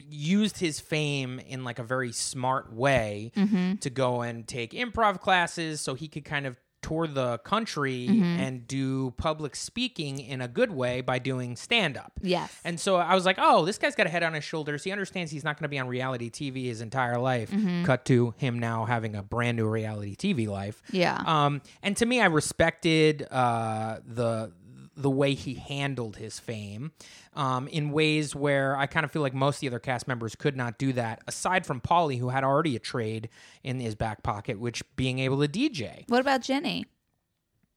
used 0.10 0.58
his 0.60 0.80
fame 0.80 1.39
in 1.39 1.63
like 1.63 1.80
a 1.80 1.84
very 1.84 2.12
smart 2.12 2.72
way 2.74 3.32
Mm-hmm. 3.36 3.76
to 3.76 3.89
go 3.89 4.22
and 4.22 4.48
take 4.48 4.72
improv 4.72 5.20
classes 5.22 5.82
so 5.82 5.94
he 5.96 6.08
could 6.08 6.26
kind 6.26 6.46
of 6.46 6.58
tour 6.82 7.08
the 7.08 7.39
country 7.39 8.06
Mm-hmm. 8.08 8.24
and 8.39 8.68
do 8.68 9.10
public 9.18 9.56
speaking 9.56 10.20
in 10.20 10.39
a 10.41 10.48
good 10.48 10.70
way 10.70 11.02
by 11.02 11.18
doing 11.18 11.56
stand 11.56 11.98
up. 11.98 12.12
yes, 12.22 12.56
And 12.63 12.80
so 12.80 12.98
I 12.98 13.15
was 13.15 13.26
like, 13.26 13.38
oh, 13.39 13.65
this 13.65 13.80
guy's 13.80 13.96
got 13.96 14.06
a 14.06 14.10
head 14.10 14.22
on 14.22 14.34
his 14.36 14.44
shoulders. 14.44 14.84
He 14.84 14.91
understands 14.91 15.32
he's 15.32 15.44
not 15.44 15.56
going 15.58 15.63
to 15.63 15.70
be 15.70 15.80
on 15.80 15.88
reality 15.88 16.30
TV 16.30 16.65
his 16.65 16.82
entire 16.82 17.18
life. 17.18 17.50
Mm-hmm. 17.50 17.86
Cut 17.86 18.06
to 18.06 18.36
him 18.38 18.60
now 18.60 18.86
having 18.86 19.15
a 19.15 19.24
brand 19.24 19.58
new 19.58 19.68
reality 19.68 20.15
TV 20.15 20.48
life. 20.48 20.84
yeah, 20.91 21.24
Um, 21.26 21.63
and 21.82 21.98
to 21.98 22.06
me, 22.06 22.22
I 22.22 22.26
respected 22.28 23.26
uh, 23.32 23.98
the 24.06 24.52
the 24.96 25.10
way 25.10 25.34
he 25.34 25.56
handled 25.56 26.18
his 26.18 26.40
fame 26.40 26.92
um, 27.34 27.68
in 27.68 27.92
ways 27.92 28.36
where 28.36 28.78
I 28.78 28.86
kind 28.88 29.04
of 29.04 29.12
feel 29.12 29.22
like 29.22 29.34
most 29.34 29.58
of 29.58 29.62
the 29.62 29.68
other 29.68 29.80
cast 29.80 30.08
members 30.08 30.36
could 30.36 30.56
not 30.56 30.78
do 30.78 30.94
that, 30.94 31.22
aside 31.28 31.66
from 31.66 31.82
Pauly, 31.82 32.20
who 32.20 32.30
had 32.30 32.44
already 32.44 32.76
a 32.76 32.80
trade 32.80 33.30
in 33.64 33.80
his 33.80 33.96
back 33.96 34.24
pocket, 34.24 34.60
which 34.60 34.84
being 34.96 35.20
able 35.20 35.42
to 35.42 35.48
DJ. 35.48 36.10
what 36.10 36.22
about 36.22 36.42
Jenny? 36.42 36.86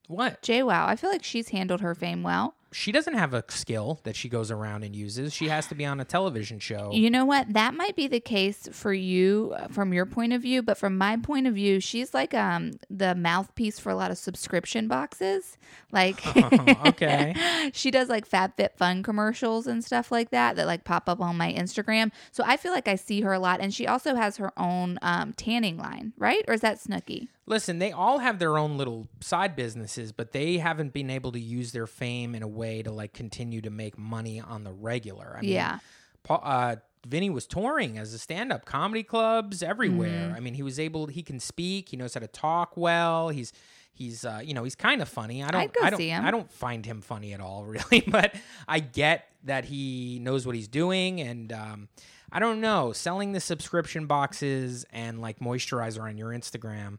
What? 0.09 0.43
JWoww. 0.43 0.87
I 0.87 0.97
feel 0.97 1.11
like 1.11 1.23
she's 1.23 1.51
handled 1.51 1.83
her 1.83 1.95
fame 1.95 2.23
well. 2.23 2.55
She 2.71 2.93
doesn't 2.93 3.15
have 3.15 3.33
a 3.33 3.45
skill 3.49 4.01
that 4.05 4.15
she 4.15 4.29
goes 4.29 4.51
around 4.51 4.83
and 4.83 4.95
uses. 4.95 5.33
She 5.33 5.49
has 5.49 5.67
to 5.69 5.75
be 5.75 5.87
on 5.87 6.01
a 6.01 6.05
television 6.05 6.59
show. 6.59 6.91
You 6.99 7.11
know 7.11 7.25
what? 7.25 7.53
That 7.53 7.75
might 7.75 7.97
be 7.97 8.09
the 8.09 8.21
case 8.21 8.69
for 8.73 8.93
you 8.93 9.55
from 9.71 9.93
your 9.93 10.05
point 10.05 10.33
of 10.33 10.43
view, 10.43 10.63
but 10.63 10.77
from 10.77 10.99
my 10.99 11.17
point 11.17 11.47
of 11.47 11.55
view, 11.55 11.81
she's 11.81 12.13
like 12.13 12.35
um 12.35 12.73
the 12.91 13.15
mouthpiece 13.15 13.79
for 13.79 13.91
a 13.91 13.95
lot 13.95 14.11
of 14.11 14.19
subscription 14.19 14.89
boxes. 14.89 15.57
Like 15.93 16.21
okay. 16.87 17.71
she 17.73 17.91
does 17.91 18.09
like 18.09 18.29
FabFitFun 18.29 19.05
commercials 19.05 19.67
and 19.67 19.83
stuff 19.83 20.11
like 20.11 20.31
that 20.31 20.57
that 20.57 20.67
like 20.67 20.85
pop 20.85 21.09
up 21.09 21.21
on 21.21 21.37
my 21.37 21.53
Instagram. 21.53 22.11
So 22.33 22.43
I 22.47 22.57
feel 22.57 22.73
like 22.73 22.89
I 22.89 22.97
see 22.97 23.21
her 23.23 23.33
a 23.33 23.39
lot 23.39 23.61
and 23.61 23.73
she 23.73 23.87
also 23.87 24.15
has 24.15 24.37
her 24.39 24.53
own 24.59 24.99
um 25.01 25.33
tanning 25.35 25.79
line, 25.79 26.13
right? 26.19 26.45
Or 26.49 26.55
is 26.55 26.61
that 26.63 26.79
Snooki? 26.79 27.29
Listen, 27.49 27.79
they 27.79 27.93
all 27.93 28.19
have 28.19 28.39
their 28.39 28.59
own 28.59 28.77
little 28.77 29.09
side 29.21 29.57
businesses, 29.57 30.13
but 30.13 30.33
they 30.33 30.59
haven't 30.59 30.93
been 30.93 31.11
able 31.11 31.33
to 31.33 31.41
use 31.41 31.73
their 31.73 31.87
fame 31.87 32.35
in 32.35 32.43
a 32.43 32.49
way 32.49 32.83
to 32.83 32.91
like 32.91 33.13
continue 33.13 33.61
to 33.63 33.71
make 33.71 33.97
money 33.97 34.41
on 34.41 34.65
the 34.65 34.73
regular. 34.73 35.35
I 35.37 35.41
mean, 35.41 35.51
Yeah. 35.51 35.79
Paul, 36.25 36.43
uh, 36.45 36.77
Vinny 37.07 37.31
was 37.31 37.47
touring 37.47 37.97
as 37.97 38.13
a 38.13 38.19
stand-up 38.19 38.65
comedy 38.65 39.03
clubs 39.03 39.63
everywhere. 39.63 40.27
Mm-hmm. 40.27 40.35
I 40.35 40.41
mean, 40.41 40.55
he 40.55 40.63
was 40.63 40.79
able. 40.79 41.07
He 41.07 41.23
can 41.23 41.41
speak. 41.41 41.89
He 41.89 41.97
knows 41.97 42.15
how 42.15 42.21
to 42.21 42.27
talk 42.27 42.77
well. 42.77 43.29
He's 43.31 43.53
he's 43.93 44.25
uh, 44.25 44.41
you 44.43 44.55
know 44.55 44.65
he's 44.65 44.75
kind 44.75 45.03
of 45.03 45.09
funny. 45.09 45.43
I 45.43 45.51
don't 45.51 45.77
I 45.83 45.91
don't 45.91 45.99
see 45.99 46.09
him. 46.09 46.25
I 46.25 46.31
don't 46.31 46.51
find 46.51 46.85
him 46.85 47.01
funny 47.01 47.33
at 47.33 47.41
all 47.41 47.65
really, 47.67 48.03
but 48.07 48.35
I 48.67 48.81
get 48.81 49.29
that 49.45 49.65
he 49.65 50.19
knows 50.21 50.47
what 50.47 50.55
he's 50.55 50.69
doing 50.69 51.21
and 51.21 51.53
um, 51.53 51.89
I 52.31 52.41
don't 52.41 52.61
know 52.61 52.93
selling 52.93 53.33
the 53.33 53.41
subscription 53.41 54.07
boxes 54.07 54.85
and 54.93 55.21
like 55.21 55.39
moisturizer 55.39 56.03
on 56.03 56.19
your 56.19 56.31
Instagram. 56.31 56.99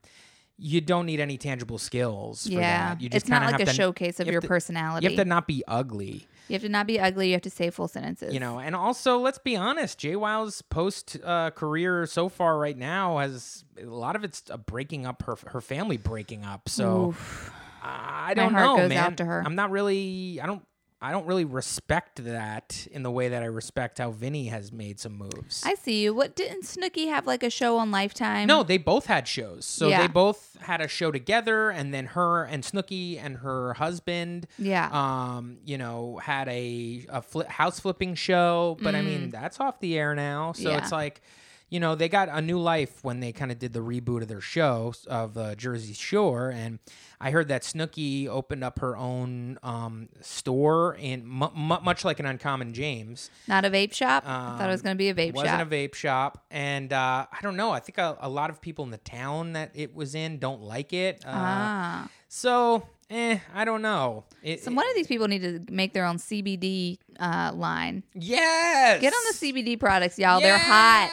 You 0.61 0.81
don't 0.81 1.05
need 1.05 1.19
any 1.19 1.37
tangible 1.37 1.77
skills. 1.77 2.45
For 2.45 2.51
Yeah. 2.53 2.89
that. 2.95 3.01
you 3.01 3.09
just 3.09 3.23
It's 3.23 3.29
not 3.29 3.49
like 3.51 3.61
a 3.61 3.65
to, 3.65 3.73
showcase 3.73 4.19
of 4.19 4.27
you 4.27 4.33
your 4.33 4.41
to- 4.41 4.47
personality. 4.47 5.05
You 5.05 5.11
have 5.11 5.25
to 5.25 5.29
not 5.29 5.47
be 5.47 5.63
ugly. 5.67 6.27
You 6.49 6.53
have 6.53 6.63
to 6.63 6.69
not 6.69 6.87
be 6.87 6.99
ugly. 6.99 7.27
You 7.27 7.33
have 7.33 7.43
to 7.43 7.49
say 7.49 7.69
full 7.69 7.87
sentences. 7.87 8.33
You 8.33 8.39
know, 8.39 8.59
and 8.59 8.75
also 8.75 9.19
let's 9.19 9.37
be 9.37 9.55
honest, 9.55 9.99
JWoww's 9.99 10.61
post 10.63 11.15
uh, 11.23 11.51
career 11.51 12.05
so 12.07 12.27
far 12.27 12.57
right 12.57 12.77
now 12.77 13.19
has 13.19 13.63
a 13.79 13.85
lot 13.85 14.15
of 14.15 14.23
it's 14.23 14.43
uh, 14.49 14.57
breaking 14.57 15.05
up 15.05 15.21
her 15.23 15.37
her 15.47 15.61
family 15.61 15.97
breaking 15.97 16.43
up. 16.43 16.67
So 16.67 17.09
Oof. 17.09 17.51
I 17.81 18.33
don't 18.35 18.51
know, 18.53 18.75
man. 18.87 18.91
out 18.97 19.17
to 19.17 19.25
her. 19.25 19.41
I'm 19.45 19.55
not 19.55 19.71
really. 19.71 20.39
I 20.41 20.45
don't. 20.47 20.63
I 21.01 21.11
don't 21.11 21.25
really 21.25 21.45
respect 21.45 22.23
that 22.25 22.85
in 22.91 23.03
the 23.03 23.11
way 23.11 23.29
that 23.29 23.41
I 23.41 23.45
respect 23.45 23.99
how 23.99 24.11
Vinny 24.11 24.47
has 24.47 24.73
made 24.73 24.99
some 24.99 25.13
moves. 25.17 25.63
I 25.65 25.75
see 25.75 26.03
you. 26.03 26.13
What 26.13 26.35
didn't 26.35 26.63
Snooki 26.63 27.07
have 27.07 27.25
like 27.25 27.41
a 27.41 27.49
show 27.49 27.77
on 27.77 27.89
Lifetime? 27.89 28.47
no, 28.47 28.63
they 28.63 28.77
both 28.77 29.05
had 29.05 29.25
shows. 29.25 29.65
So 29.65 29.87
Yeah. 29.87 30.01
they 30.01 30.07
both 30.07 30.57
had 30.61 30.81
a 30.81 30.89
show 30.89 31.09
together, 31.09 31.69
and 31.69 31.93
then 31.93 32.07
her 32.07 32.43
and 32.43 32.63
Snooki 32.65 33.17
and 33.17 33.37
her 33.37 33.75
husband, 33.75 34.45
Yeah. 34.57 34.89
um, 34.91 35.59
you 35.63 35.77
know, 35.77 36.17
had 36.17 36.49
a, 36.49 37.05
a 37.07 37.21
fli 37.21 37.45
house 37.47 37.79
flipping 37.79 38.15
show. 38.15 38.77
But 38.81 38.93
I 38.93 39.01
mean, 39.01 39.29
that's 39.29 39.59
off 39.61 39.79
the 39.79 39.97
air 39.97 40.15
now. 40.15 40.51
So 40.51 40.63
Mm. 40.65 40.71
Yeah. 40.71 40.77
it's 40.79 40.91
like, 40.91 41.21
you 41.69 41.79
know, 41.79 41.95
they 41.95 42.09
got 42.09 42.29
a 42.29 42.41
new 42.41 42.59
life 42.59 43.03
when 43.03 43.19
they 43.19 43.31
kind 43.31 43.51
of 43.51 43.59
did 43.59 43.73
the 43.73 43.79
reboot 43.81 44.21
of 44.23 44.27
their 44.27 44.41
show 44.41 44.93
of 45.07 45.37
uh, 45.37 45.55
Jersey 45.55 45.93
Shore, 45.93 46.49
and 46.49 46.79
I 47.21 47.31
heard 47.31 47.47
that 47.49 47.61
Snooki 47.63 48.27
opened 48.27 48.63
up 48.63 48.79
her 48.79 48.95
own 48.97 49.59
um, 49.61 50.09
store 50.21 50.95
in 50.99 51.25
mu- 51.27 51.51
mu- 51.55 51.79
much 51.83 52.03
like 52.05 52.19
an 52.19 52.25
Uncommon 52.25 52.73
James. 52.73 53.29
Not 53.47 53.65
a 53.65 53.69
vape 53.69 53.93
shop. 53.93 54.23
I 54.25 54.57
thought 54.57 54.69
it 54.69 54.71
was 54.71 54.81
Um, 54.81 54.85
going 54.85 54.95
to 54.95 54.97
be 54.97 55.09
a 55.09 55.13
vape 55.13 55.27
shop. 55.35 55.35
wasn't 55.35 55.61
a 55.61 55.65
vape 55.65 55.95
shop, 55.95 56.45
and 56.49 56.91
uh, 56.93 57.25
I 57.31 57.37
don't 57.41 57.55
know. 57.57 57.71
I 57.71 57.79
think 57.79 57.97
a, 57.97 58.17
a 58.21 58.29
lot 58.29 58.49
of 58.49 58.61
people 58.61 58.83
in 58.85 58.91
the 58.91 58.97
town 58.97 59.53
that 59.53 59.71
it 59.75 59.93
was 59.95 60.15
in 60.15 60.39
don't 60.39 60.61
like 60.61 60.93
it. 60.93 61.23
Uh, 61.25 61.29
ah. 61.33 62.09
So, 62.29 62.87
eh, 63.09 63.39
I 63.55 63.65
don't 63.65 63.81
know. 63.81 64.23
It, 64.43 64.63
So 64.63 64.71
one 64.71 64.87
of 64.87 64.95
these 64.95 65.07
people 65.07 65.27
need 65.27 65.41
to 65.41 65.61
make 65.73 65.93
their 65.93 66.05
own 66.05 66.17
CBD 66.17 66.97
uh, 67.19 67.51
line. 67.55 68.03
yes, 68.13 69.01
Get 69.01 69.13
on 69.13 69.19
the 69.31 69.35
CBD 69.35 69.79
products, 69.79 70.17
y'all. 70.19 70.39
They're 70.39 70.57
hot. 70.57 71.11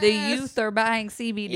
The 0.00 0.10
youth 0.10 0.58
are 0.58 0.70
buying 0.70 1.08
CBD. 1.08 1.52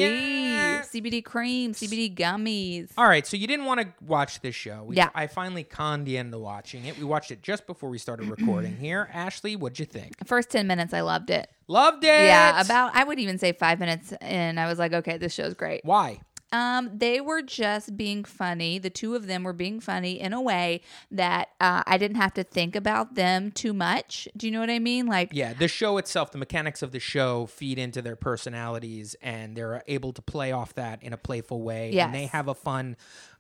CBD 0.83 1.25
cream, 1.25 1.73
CBD 1.73 2.15
gummies. 2.15 2.91
All 2.97 3.07
right, 3.07 3.27
so 3.27 3.37
you 3.37 3.47
didn't 3.47 3.67
want 3.67 3.81
to 3.81 3.89
watch 4.05 4.41
this 4.41 4.55
show. 4.55 4.83
We, 4.85 4.97
Yeah. 4.97 5.11
I 5.15 5.27
finally 5.27 5.65
conned 5.65 6.09
you 6.09 6.19
into 6.19 6.39
watching 6.39 6.85
it. 6.87 6.99
We 6.99 7.05
watched 7.05 7.31
it 7.31 7.43
just 7.43 7.67
before 7.67 7.91
we 7.91 7.99
started 7.99 8.29
recording 8.29 8.77
here. 8.81 9.09
Ashley, 9.13 9.57
what'd 9.57 9.79
you 9.79 9.87
think? 9.87 10.15
First 10.27 10.51
10 10.51 10.67
minutes, 10.67 10.95
I 10.95 11.03
loved 11.03 11.31
it. 11.31 11.51
Loved 11.69 12.03
it. 12.03 12.09
Yeah, 12.09 12.61
about, 12.61 12.97
I 12.97 13.05
would 13.05 13.19
even 13.21 13.39
say 13.39 13.53
five 13.53 13.79
minutes 13.79 14.13
in, 14.21 14.59
I 14.59 14.67
was 14.67 14.79
like, 14.79 14.93
okay, 14.93 15.19
this 15.19 15.33
show's 15.33 15.55
great. 15.55 15.83
Why? 15.85 16.21
Um, 16.53 16.91
they 16.95 17.21
were 17.21 17.43
just 17.43 17.97
being 17.97 18.25
funny. 18.25 18.79
The 18.79 18.91
two 18.91 19.15
of 19.15 19.27
them 19.27 19.45
were 19.45 19.53
being 19.53 19.81
funny 19.81 20.21
in 20.21 20.33
a 20.33 20.41
way 20.41 20.83
that 21.11 21.51
uh, 21.61 21.83
I 21.87 21.97
didn't 21.97 22.17
have 22.17 22.35
to 22.35 22.45
think 22.45 22.75
about 22.75 23.15
them 23.15 23.53
too 23.53 23.73
much. 23.73 24.29
Do 24.37 24.47
you 24.47 24.53
know 24.53 24.61
what 24.61 24.71
I 24.71 24.79
mean? 24.79 25.07
Like, 25.07 25.31
Yeah, 25.33 25.53
the 25.53 25.69
show 25.69 25.99
itself, 25.99 26.33
the 26.33 26.39
mechanics 26.39 26.83
of 26.83 26.93
the 26.93 27.01
show 27.01 27.47
feed 27.47 27.79
into 27.79 28.03
their 28.03 28.17
personalities, 28.17 29.15
and 29.23 29.57
they're 29.57 29.83
able 29.87 30.13
to 30.13 30.23
play 30.23 30.53
off 30.53 30.75
that 30.75 31.03
in 31.03 31.13
a 31.13 31.17
playful 31.19 31.63
way. 31.63 31.97
And 31.99 32.15
they 32.15 32.27
have 32.27 32.49
a 32.49 32.55
fun 32.55 32.97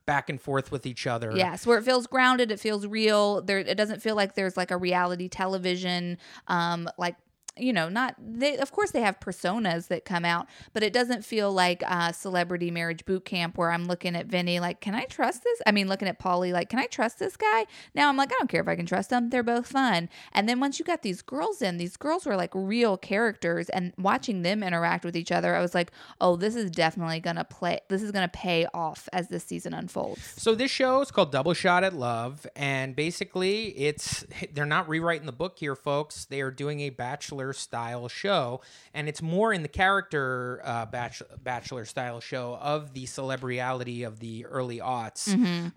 back 0.07 0.29
and 0.29 0.41
forth 0.41 0.73
with 0.73 0.87
each 0.87 1.07
other. 1.07 1.33
Yes, 1.37 1.67
where 1.67 1.79
it 1.79 1.85
feels 1.85 2.07
grounded, 2.07 2.51
it 2.51 2.59
feels 2.59 2.87
real. 2.87 3.43
There, 3.43 3.59
it 3.59 3.77
doesn't 3.77 4.03
feel 4.03 4.17
like 4.17 4.35
there's 4.35 4.57
like 4.57 4.71
a 4.71 4.77
reality 4.77 5.29
television, 5.29 6.19
um, 6.49 6.89
like 6.99 7.17
you 7.61 7.73
know, 7.73 7.89
not 7.89 8.15
they. 8.19 8.57
Of 8.57 8.73
course, 8.73 8.91
they 8.91 9.03
have 9.03 9.21
personas 9.21 9.89
that 9.89 10.05
come 10.05 10.25
out, 10.25 10.49
but 10.73 10.83
it 10.83 10.93
doesn't 10.93 11.25
feel 11.25 11.53
like 11.53 11.83
uh, 11.87 12.13
celebrity 12.13 12.71
marriage 12.71 13.05
boot 13.05 13.25
camp 13.25 13.59
where 13.59 13.71
I'm 13.71 13.87
looking 13.87 14.17
at 14.17 14.27
Vinny 14.27 14.61
like, 14.61 14.81
can 14.81 14.95
I 14.95 15.05
trust 15.05 15.45
this? 15.45 15.61
I 15.67 15.73
mean, 15.73 15.89
looking 15.89 16.09
at 16.09 16.19
Pauly 16.19 16.53
like, 16.53 16.69
can 16.69 16.79
I 16.79 16.87
trust 16.87 17.19
this 17.19 17.37
guy? 17.37 17.67
Now 17.95 18.09
I'm 18.09 18.17
like, 18.17 18.33
I 18.33 18.37
don't 18.39 18.49
care 18.49 18.61
if 18.61 18.69
I 18.69 18.77
can 18.77 18.87
trust 18.87 19.11
them. 19.11 19.31
They're 19.31 19.43
both 19.43 19.67
fun. 19.67 20.09
And 20.33 20.49
then 20.49 20.61
once 20.61 20.79
you 20.79 20.85
got 20.85 21.03
these 21.03 21.23
girls 21.23 21.63
in, 21.63 21.77
these 21.77 21.97
girls 21.97 22.27
were 22.27 22.37
like 22.37 22.51
real 22.55 22.97
characters, 22.97 23.69
and 23.69 23.93
watching 23.99 24.43
them 24.43 24.63
interact 24.63 25.05
with 25.05 25.17
each 25.17 25.33
other, 25.33 25.55
I 25.55 25.61
was 25.61 25.75
like, 25.75 25.93
oh, 26.21 26.37
this 26.37 26.57
is 26.57 26.71
definitely 26.71 27.21
gonna 27.21 27.45
play. 27.45 27.81
This 27.89 28.03
is 28.03 28.11
gonna 28.11 28.29
pay 28.29 28.67
off 28.73 29.09
as 29.13 29.29
this 29.29 29.45
season 29.45 29.75
unfolds. 29.75 30.23
So 30.37 30.55
this 30.55 30.71
show 30.71 31.01
is 31.01 31.11
called 31.11 31.33
Double 31.33 31.55
Shot 31.55 31.85
at 31.85 31.95
Love, 31.95 32.47
and 32.57 32.97
basically, 32.97 33.69
it's 33.79 34.25
they're 34.53 34.67
not 34.67 34.89
rewriting 34.89 35.27
the 35.27 35.33
book 35.33 35.59
here, 35.59 35.75
folks. 35.75 36.25
They 36.25 36.41
are 36.41 36.51
doing 36.51 36.81
a 36.81 36.91
bachelor 36.91 37.50
style 37.53 38.09
show, 38.09 38.61
and 38.95 39.09
it's 39.09 39.21
more 39.23 39.53
in 39.53 39.63
the 39.63 39.69
character 39.69 40.61
uh, 40.65 40.87
bachelor, 40.87 41.27
bachelor 41.43 41.85
style 41.85 42.21
show 42.21 42.57
of 42.61 42.93
the 42.95 43.05
Celebreality 43.05 44.07
of 44.07 44.21
the 44.21 44.47
early 44.47 44.79
aughts. 44.79 45.29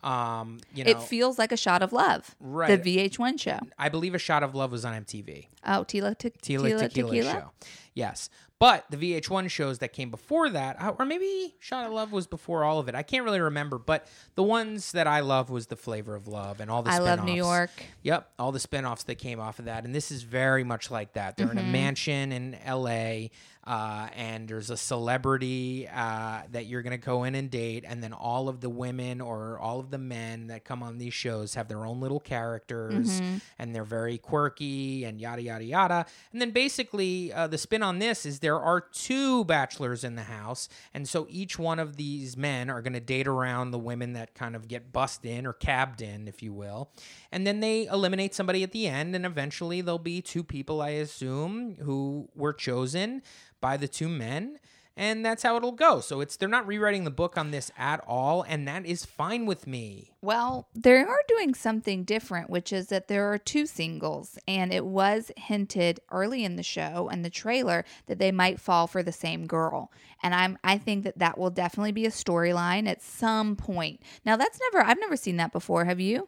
Um, 0.04 0.60
you 0.74 0.84
know, 0.84 0.92
Mm-hmm. 0.94 1.02
It 1.02 1.08
feels 1.08 1.40
like 1.40 1.52
a 1.52 1.58
shot 1.58 1.82
of 1.82 1.94
love. 1.94 2.36
Right. 2.40 2.82
The 2.84 3.10
VH1 3.10 3.40
show. 3.40 3.60
I 3.80 3.90
believe 3.90 4.14
a 4.16 4.20
shot 4.20 4.44
of 4.44 4.54
love 4.54 4.72
was 4.72 4.84
on 4.86 4.94
MTV. 5.06 5.48
Oh, 5.66 5.86
Tila, 5.88 6.18
te- 6.18 6.30
Tila, 6.32 6.72
Tila, 6.72 6.80
Tequila, 6.80 7.10
Tequila. 7.12 7.32
show. 7.32 7.52
Yes. 7.94 8.30
But 8.64 8.86
the 8.90 8.96
VH1 8.96 9.50
shows 9.50 9.80
that 9.80 9.90
came 9.92 10.10
before 10.10 10.50
that, 10.50 10.82
uh, 10.82 10.94
or 10.98 11.04
maybe 11.06 11.54
Shot 11.60 11.86
of 11.86 11.92
Love 11.92 12.14
was 12.14 12.28
before 12.28 12.64
all 12.64 12.80
of 12.80 12.88
it. 12.88 12.96
I 12.96 13.04
can't 13.04 13.26
really 13.26 13.42
remember, 13.42 13.78
but 13.78 14.08
the 14.36 14.44
ones 14.44 14.94
that 14.94 15.06
I 15.06 15.20
love 15.20 15.50
was 15.50 15.68
The 15.68 15.76
Flavor 15.76 16.16
of 16.16 16.30
Love 16.30 16.62
and 16.62 16.72
all 16.72 16.82
the 16.82 16.90
I 16.92 17.00
love 17.00 17.20
New 17.26 17.34
spin-offs. 17.34 17.46
York. 17.46 17.70
Yep, 18.04 18.32
all 18.40 18.54
the 18.54 18.62
spin-offs 18.62 19.04
that 19.04 19.16
came 19.16 19.42
off 19.42 19.60
of 19.60 19.66
that. 19.66 19.84
And 19.84 19.94
this 19.94 20.12
is 20.12 20.24
very 20.24 20.64
much 20.64 20.90
like 20.90 21.12
that. 21.14 21.36
They're 21.36 21.52
in 21.52 21.58
Mm-hmm. 21.58 21.68
a 21.68 21.72
mansion 21.74 22.32
in 22.32 22.58
LA, 22.66 23.28
uh, 23.66 24.08
and 24.16 24.48
there's 24.48 24.70
a 24.70 24.78
celebrity 24.78 25.88
uh, 25.88 26.42
that 26.52 26.66
you're 26.66 26.82
going 26.82 26.92
to 27.00 27.06
go 27.06 27.24
in 27.24 27.34
and 27.36 27.50
date. 27.50 27.86
And 27.88 28.04
then 28.04 28.12
all 28.14 28.50
of 28.50 28.60
the 28.62 28.70
women 28.70 29.22
or 29.22 29.58
all 29.60 29.80
of 29.80 29.90
the 29.90 29.98
men 29.98 30.48
that 30.48 30.66
come 30.66 30.84
on 30.84 30.98
these 30.98 31.14
shows 31.14 31.56
have 31.56 31.68
their 31.68 31.86
own 31.86 32.00
little 32.02 32.20
characters, 32.20 33.22
Mm-hmm. 33.22 33.38
and 33.60 33.74
they're 33.76 33.84
very 33.84 34.18
quirky 34.18 35.04
and 35.06 35.20
yada, 35.20 35.42
yada, 35.42 35.64
yada. 35.64 36.06
And 36.32 36.42
then 36.42 36.52
basically, 36.52 37.32
uh, 37.34 37.48
the 37.48 37.58
spin 37.58 37.84
on 37.84 38.00
this 38.00 38.26
is 38.26 38.40
there 38.40 38.60
are 38.60 38.82
two 38.82 39.46
bachelors 39.46 40.04
in 40.04 40.16
the 40.16 40.24
house. 40.24 40.68
And 40.94 41.08
so 41.08 41.26
each 41.30 41.58
one 41.58 41.80
of 41.80 41.96
these 41.96 42.36
men 42.36 42.70
are 42.70 42.82
going 42.82 42.94
to 42.94 43.00
date 43.00 43.28
around 43.28 43.72
the 43.72 43.80
women 43.80 44.14
that 44.14 44.34
kind 44.36 44.56
of 44.56 44.68
get 44.68 44.92
bussed 44.92 45.26
in 45.26 45.46
or 45.46 45.54
cabbed 45.54 46.02
in, 46.02 46.28
if 46.28 46.44
you 46.44 46.54
will. 46.54 46.92
And 47.32 47.48
then 47.48 47.62
they 47.62 47.86
eliminate 47.88 48.34
somebody 48.36 48.64
at 48.64 48.72
the 48.72 48.88
end, 48.88 49.16
and 49.16 49.26
eventually 49.26 49.82
there'll 49.82 50.00
be 50.00 50.22
two 50.22 50.44
people, 50.44 50.82
I 50.82 50.90
assume, 50.90 51.76
who 51.82 52.30
were 52.36 52.54
chosen 52.54 53.22
by 53.64 53.78
the 53.78 53.88
two 53.88 54.10
men. 54.10 54.60
And 54.96 55.26
that's 55.26 55.42
how 55.42 55.56
it'll 55.56 55.72
go. 55.72 56.02
So 56.02 56.22
it's 56.22 56.36
they're 56.36 56.48
not 56.48 56.68
rewriting 56.68 57.04
the 57.04 57.10
book 57.10 57.36
on 57.36 57.50
this 57.50 57.72
at 57.76 58.00
all, 58.06 58.44
and 58.44 58.68
that 58.68 58.86
is 58.86 59.06
fine 59.06 59.48
with 59.48 59.66
me. 59.66 60.12
Well, 60.22 60.68
they 60.76 60.98
are 60.98 61.24
doing 61.28 61.56
something 61.56 62.04
different, 62.04 62.52
which 62.52 62.72
is 62.72 62.90
that 62.90 63.08
there 63.08 63.32
are 63.34 63.40
two 63.40 63.66
singles, 63.66 64.38
and 64.48 64.72
it 64.72 64.86
was 64.86 65.32
hinted 65.36 66.00
early 66.12 66.44
in 66.44 66.58
the 66.58 66.64
show 66.64 67.10
and 67.12 67.26
the 67.26 67.32
trailer 67.32 67.86
that 68.06 68.20
they 68.20 68.32
might 68.32 68.60
fall 68.60 68.86
for 68.86 69.02
the 69.02 69.12
same 69.12 69.48
girl. 69.48 69.92
And 70.22 70.36
I'm 70.36 70.60
I 70.64 70.78
think 70.78 71.06
that 71.06 71.18
that 71.18 71.40
will 71.40 71.50
definitely 71.50 71.92
be 71.92 72.06
a 72.06 72.12
storyline 72.12 72.88
at 72.88 73.02
some 73.02 73.56
point. 73.56 74.00
Now, 74.24 74.36
that's 74.36 74.60
never 74.72 74.86
I've 74.86 75.00
never 75.00 75.18
seen 75.18 75.38
that 75.38 75.52
before. 75.52 75.86
Have 75.86 76.00
you? 76.00 76.28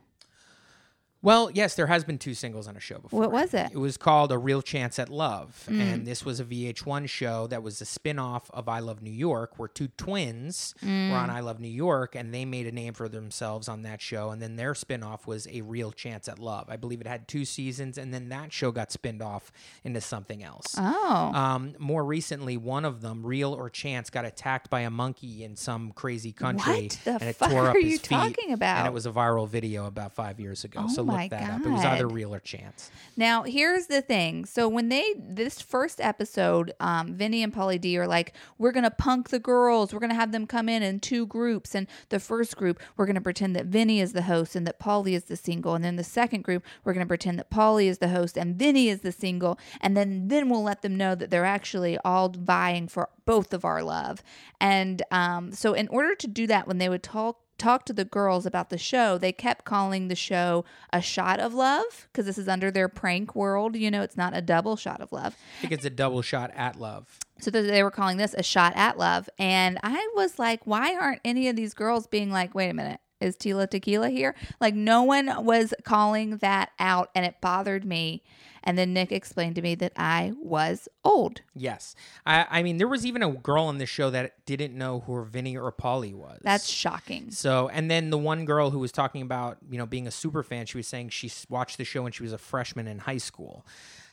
Well, 1.25 1.49
yes, 1.51 1.73
there 1.75 1.87
has 1.87 2.03
been 2.03 2.17
two 2.19 2.35
singles 2.35 2.67
on 2.67 2.77
a 2.77 2.79
show 2.79 2.99
before. 2.99 3.19
What 3.19 3.31
was 3.31 3.53
it? 3.55 3.71
It 3.73 3.77
was 3.77 3.97
called 3.97 4.31
A 4.31 4.37
Real 4.37 4.61
Chance 4.61 4.99
at 4.99 5.09
Love. 5.09 5.65
And 5.67 6.05
this 6.05 6.23
was 6.23 6.39
a 6.39 6.45
VH1 6.45 7.09
show 7.09 7.47
that 7.47 7.63
was 7.63 7.81
a 7.81 7.85
spin 7.85 8.19
off 8.19 8.49
of 8.53 8.69
I 8.69 8.77
Love 8.79 9.01
New 9.01 9.09
York, 9.11 9.57
where 9.57 9.67
two 9.67 9.87
twins 9.97 10.75
were 10.83 10.87
on 11.17 11.31
I 11.31 11.39
Love 11.39 11.59
New 11.59 11.67
York 11.67 12.13
and 12.15 12.31
they 12.31 12.45
made 12.45 12.67
a 12.67 12.71
name 12.71 12.93
for 12.93 13.09
themselves 13.09 13.67
on 13.67 13.81
that 13.81 14.01
show. 14.01 14.29
And 14.29 14.39
then 14.41 14.55
their 14.55 14.75
spin 14.75 15.01
off 15.01 15.25
was 15.25 15.47
A 15.47 15.61
Real 15.61 15.91
Chance 15.91 16.27
at 16.27 16.37
Love. 16.37 16.67
I 16.69 16.75
believe 16.77 17.01
it 17.01 17.07
had 17.07 17.27
two 17.27 17.43
seasons, 17.43 17.97
and 17.97 18.13
then 18.13 18.29
that 18.29 18.53
show 18.53 18.71
got 18.71 18.91
spinned 18.91 19.23
off 19.23 19.51
into 19.83 20.01
something 20.01 20.43
else. 20.43 20.75
Oh, 20.77 21.31
Um, 21.33 21.73
more 21.79 22.05
recently, 22.05 22.55
one 22.55 22.85
of 22.85 23.01
them, 23.01 23.25
Real 23.25 23.51
or 23.51 23.69
Chance, 23.71 24.11
got 24.11 24.25
attacked 24.25 24.69
by 24.69 24.81
a 24.81 24.91
monkey 24.91 25.43
in 25.43 25.55
some 25.55 25.91
crazy 25.91 26.31
country, 26.31 26.83
What 26.83 26.99
the 27.03 27.11
and 27.13 27.23
it 27.23 27.35
fuck 27.35 27.49
tore 27.49 27.69
up 27.69 27.75
are 27.75 27.79
his 27.79 27.91
you 27.93 27.97
feet. 27.97 28.09
talking 28.09 28.51
about? 28.53 28.77
And 28.77 28.87
it 28.87 28.93
was 28.93 29.07
a 29.07 29.11
viral 29.11 29.47
video 29.49 29.87
about 29.87 30.13
five 30.13 30.39
years 30.39 30.63
ago. 30.63 30.81
Oh 30.83 30.87
so 30.87 31.14
my 31.15 31.27
that 31.29 31.49
up. 31.49 31.65
It 31.65 31.69
was 31.69 31.85
either 31.85 32.07
Real 32.07 32.33
or 32.33 32.39
Chance. 32.39 32.91
Now, 33.17 33.43
here's 33.43 33.87
the 33.87 34.01
thing. 34.01 34.45
So 34.45 34.67
when 34.67 34.89
they 34.89 35.15
this 35.17 35.61
first 35.61 36.01
episode, 36.01 36.73
um, 36.79 37.15
Vinny 37.15 37.43
and 37.43 37.53
Pauly 37.53 37.79
D 37.79 37.97
are 37.97 38.07
like, 38.07 38.33
we're 38.57 38.71
gonna 38.71 38.91
punk 38.91 39.29
the 39.29 39.39
girls. 39.39 39.93
We're 39.93 39.99
gonna 39.99 40.13
have 40.15 40.31
them 40.31 40.47
come 40.47 40.69
in 40.69 40.83
in 40.83 40.99
two 40.99 41.25
groups. 41.25 41.75
And 41.75 41.87
the 42.09 42.19
first 42.19 42.57
group, 42.57 42.79
we're 42.97 43.05
gonna 43.05 43.21
pretend 43.21 43.55
that 43.55 43.65
Vinny 43.65 43.99
is 43.99 44.13
the 44.13 44.23
host 44.23 44.55
and 44.55 44.67
that 44.67 44.79
Pauly 44.79 45.13
is 45.13 45.25
the 45.25 45.37
single. 45.37 45.75
And 45.75 45.83
then 45.83 45.95
the 45.95 46.03
second 46.03 46.43
group, 46.43 46.63
we're 46.83 46.93
gonna 46.93 47.05
pretend 47.05 47.39
that 47.39 47.49
Pauly 47.49 47.85
is 47.85 47.99
the 47.99 48.09
host 48.09 48.37
and 48.37 48.55
Vinny 48.55 48.89
is 48.89 49.01
the 49.01 49.11
single. 49.11 49.57
And 49.81 49.95
then 49.95 50.27
then 50.27 50.49
we'll 50.49 50.63
let 50.63 50.81
them 50.81 50.95
know 50.95 51.15
that 51.15 51.29
they're 51.29 51.45
actually 51.45 51.97
all 51.99 52.29
vying 52.29 52.87
for 52.87 53.09
both 53.25 53.53
of 53.53 53.65
our 53.65 53.83
love. 53.83 54.23
And 54.59 55.01
um, 55.11 55.51
so 55.51 55.73
in 55.73 55.87
order 55.87 56.15
to 56.15 56.27
do 56.27 56.47
that, 56.47 56.67
when 56.67 56.77
they 56.77 56.89
would 56.89 57.03
talk 57.03 57.39
talked 57.57 57.87
to 57.87 57.93
the 57.93 58.05
girls 58.05 58.45
about 58.45 58.69
the 58.69 58.77
show, 58.77 59.17
they 59.17 59.31
kept 59.31 59.65
calling 59.65 60.07
the 60.07 60.15
show 60.15 60.65
a 60.91 61.01
shot 61.01 61.39
of 61.39 61.53
love 61.53 62.07
because 62.11 62.25
this 62.25 62.37
is 62.37 62.47
under 62.47 62.71
their 62.71 62.87
prank 62.87 63.35
world. 63.35 63.75
You 63.75 63.91
know, 63.91 64.01
it's 64.01 64.17
not 64.17 64.35
a 64.35 64.41
double 64.41 64.75
shot 64.75 65.01
of 65.01 65.11
love. 65.11 65.35
I 65.57 65.61
think 65.61 65.73
it's 65.73 65.85
a 65.85 65.89
double 65.89 66.21
shot 66.21 66.51
at 66.55 66.79
love. 66.79 67.19
So 67.39 67.51
they 67.51 67.83
were 67.83 67.91
calling 67.91 68.17
this 68.17 68.33
a 68.33 68.43
shot 68.43 68.73
at 68.75 68.97
love. 68.97 69.29
And 69.37 69.77
I 69.83 70.07
was 70.15 70.39
like, 70.39 70.61
why 70.65 70.95
aren't 70.95 71.21
any 71.25 71.49
of 71.49 71.55
these 71.55 71.73
girls 71.73 72.07
being 72.07 72.31
like, 72.31 72.55
wait 72.55 72.69
a 72.69 72.73
minute, 72.73 72.99
is 73.19 73.35
Tila 73.35 73.69
Tequila 73.69 74.09
here? 74.09 74.35
Like, 74.59 74.75
no 74.75 75.03
one 75.03 75.45
was 75.45 75.73
calling 75.83 76.37
that 76.37 76.71
out. 76.79 77.09
And 77.15 77.25
it 77.25 77.41
bothered 77.41 77.85
me. 77.85 78.23
And 78.65 78.77
then 78.79 78.93
Nick 78.93 79.11
explained 79.11 79.55
to 79.55 79.61
me 79.61 79.75
that 79.75 79.93
I 79.95 80.33
was 80.41 80.89
old. 81.03 81.41
Yes. 81.53 81.95
I, 82.25 82.47
I 82.49 82.63
mean, 82.63 82.77
there 82.77 82.87
was 82.87 83.05
even 83.05 83.21
a 83.21 83.31
girl 83.31 83.65
on 83.65 83.77
the 83.77 83.85
show 83.85 84.09
that 84.09 84.43
didn't 84.47 84.75
know 84.75 85.01
who 85.01 85.23
Vinny 85.23 85.55
or 85.55 85.71
Pauly 85.71 86.15
was. 86.15 86.39
That's 86.41 86.67
shocking. 86.67 87.29
So, 87.29 87.69
and 87.69 87.91
then 87.91 88.09
the 88.09 88.17
one 88.17 88.43
girl 88.43 88.71
who 88.71 88.79
was 88.79 88.91
talking 88.91 89.21
about, 89.21 89.57
you 89.69 89.77
know, 89.77 89.85
being 89.85 90.07
a 90.07 90.11
super 90.11 90.41
fan, 90.41 90.65
she 90.65 90.77
was 90.77 90.87
saying 90.87 91.09
she 91.09 91.31
watched 91.47 91.77
the 91.77 91.85
show 91.85 92.01
when 92.01 92.11
she 92.11 92.23
was 92.23 92.33
a 92.33 92.39
freshman 92.39 92.87
in 92.87 92.99
high 92.99 93.19
school. 93.19 93.65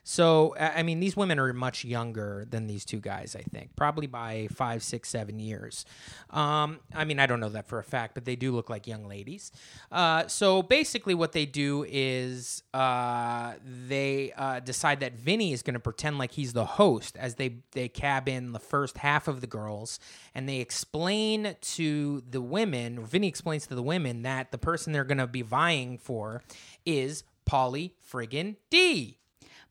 So, 0.04 0.56
I 0.58 0.82
mean, 0.82 0.98
these 0.98 1.16
women 1.16 1.38
are 1.38 1.52
much 1.52 1.84
younger 1.84 2.44
than 2.48 2.66
these 2.66 2.84
two 2.84 2.98
guys, 2.98 3.36
I 3.36 3.42
think, 3.42 3.76
probably 3.76 4.08
by 4.08 4.48
five, 4.52 4.82
six, 4.82 5.08
seven 5.08 5.38
years. 5.38 5.84
Um, 6.30 6.80
I 6.92 7.04
mean, 7.04 7.20
I 7.20 7.26
don't 7.26 7.38
know 7.38 7.50
that 7.50 7.68
for 7.68 7.78
a 7.78 7.84
fact, 7.84 8.14
but 8.14 8.24
they 8.24 8.34
do 8.34 8.52
look 8.52 8.68
like 8.68 8.88
young 8.88 9.06
ladies. 9.06 9.52
Uh, 9.92 10.26
so 10.26 10.60
basically, 10.62 11.14
what 11.14 11.32
they 11.32 11.46
do 11.46 11.86
is 11.88 12.64
uh, 12.74 13.54
they 13.64 14.32
uh, 14.36 14.58
decide 14.60 15.00
that 15.00 15.14
Vinny 15.14 15.52
is 15.52 15.62
going 15.62 15.74
to 15.74 15.80
pretend 15.80 16.18
like 16.18 16.32
he's 16.32 16.52
the 16.52 16.64
host 16.64 17.16
as 17.16 17.36
they, 17.36 17.58
they 17.70 17.88
cab 17.88 18.28
in 18.28 18.52
the 18.52 18.58
first 18.58 18.98
half 18.98 19.28
of 19.28 19.40
the 19.40 19.46
girls 19.46 20.00
and 20.34 20.48
they 20.48 20.58
explain 20.58 21.54
to 21.60 22.22
the 22.28 22.40
women, 22.40 23.04
Vinny 23.04 23.28
explains 23.28 23.66
to 23.68 23.74
the 23.74 23.82
women 23.82 24.22
that 24.22 24.50
the 24.50 24.58
person 24.58 24.92
they're 24.92 25.04
going 25.04 25.18
to 25.18 25.26
be 25.26 25.42
vying 25.42 25.98
for 25.98 26.42
is 26.84 27.24
Pauly 27.46 27.92
friggin' 28.10 28.56
D. 28.70 29.18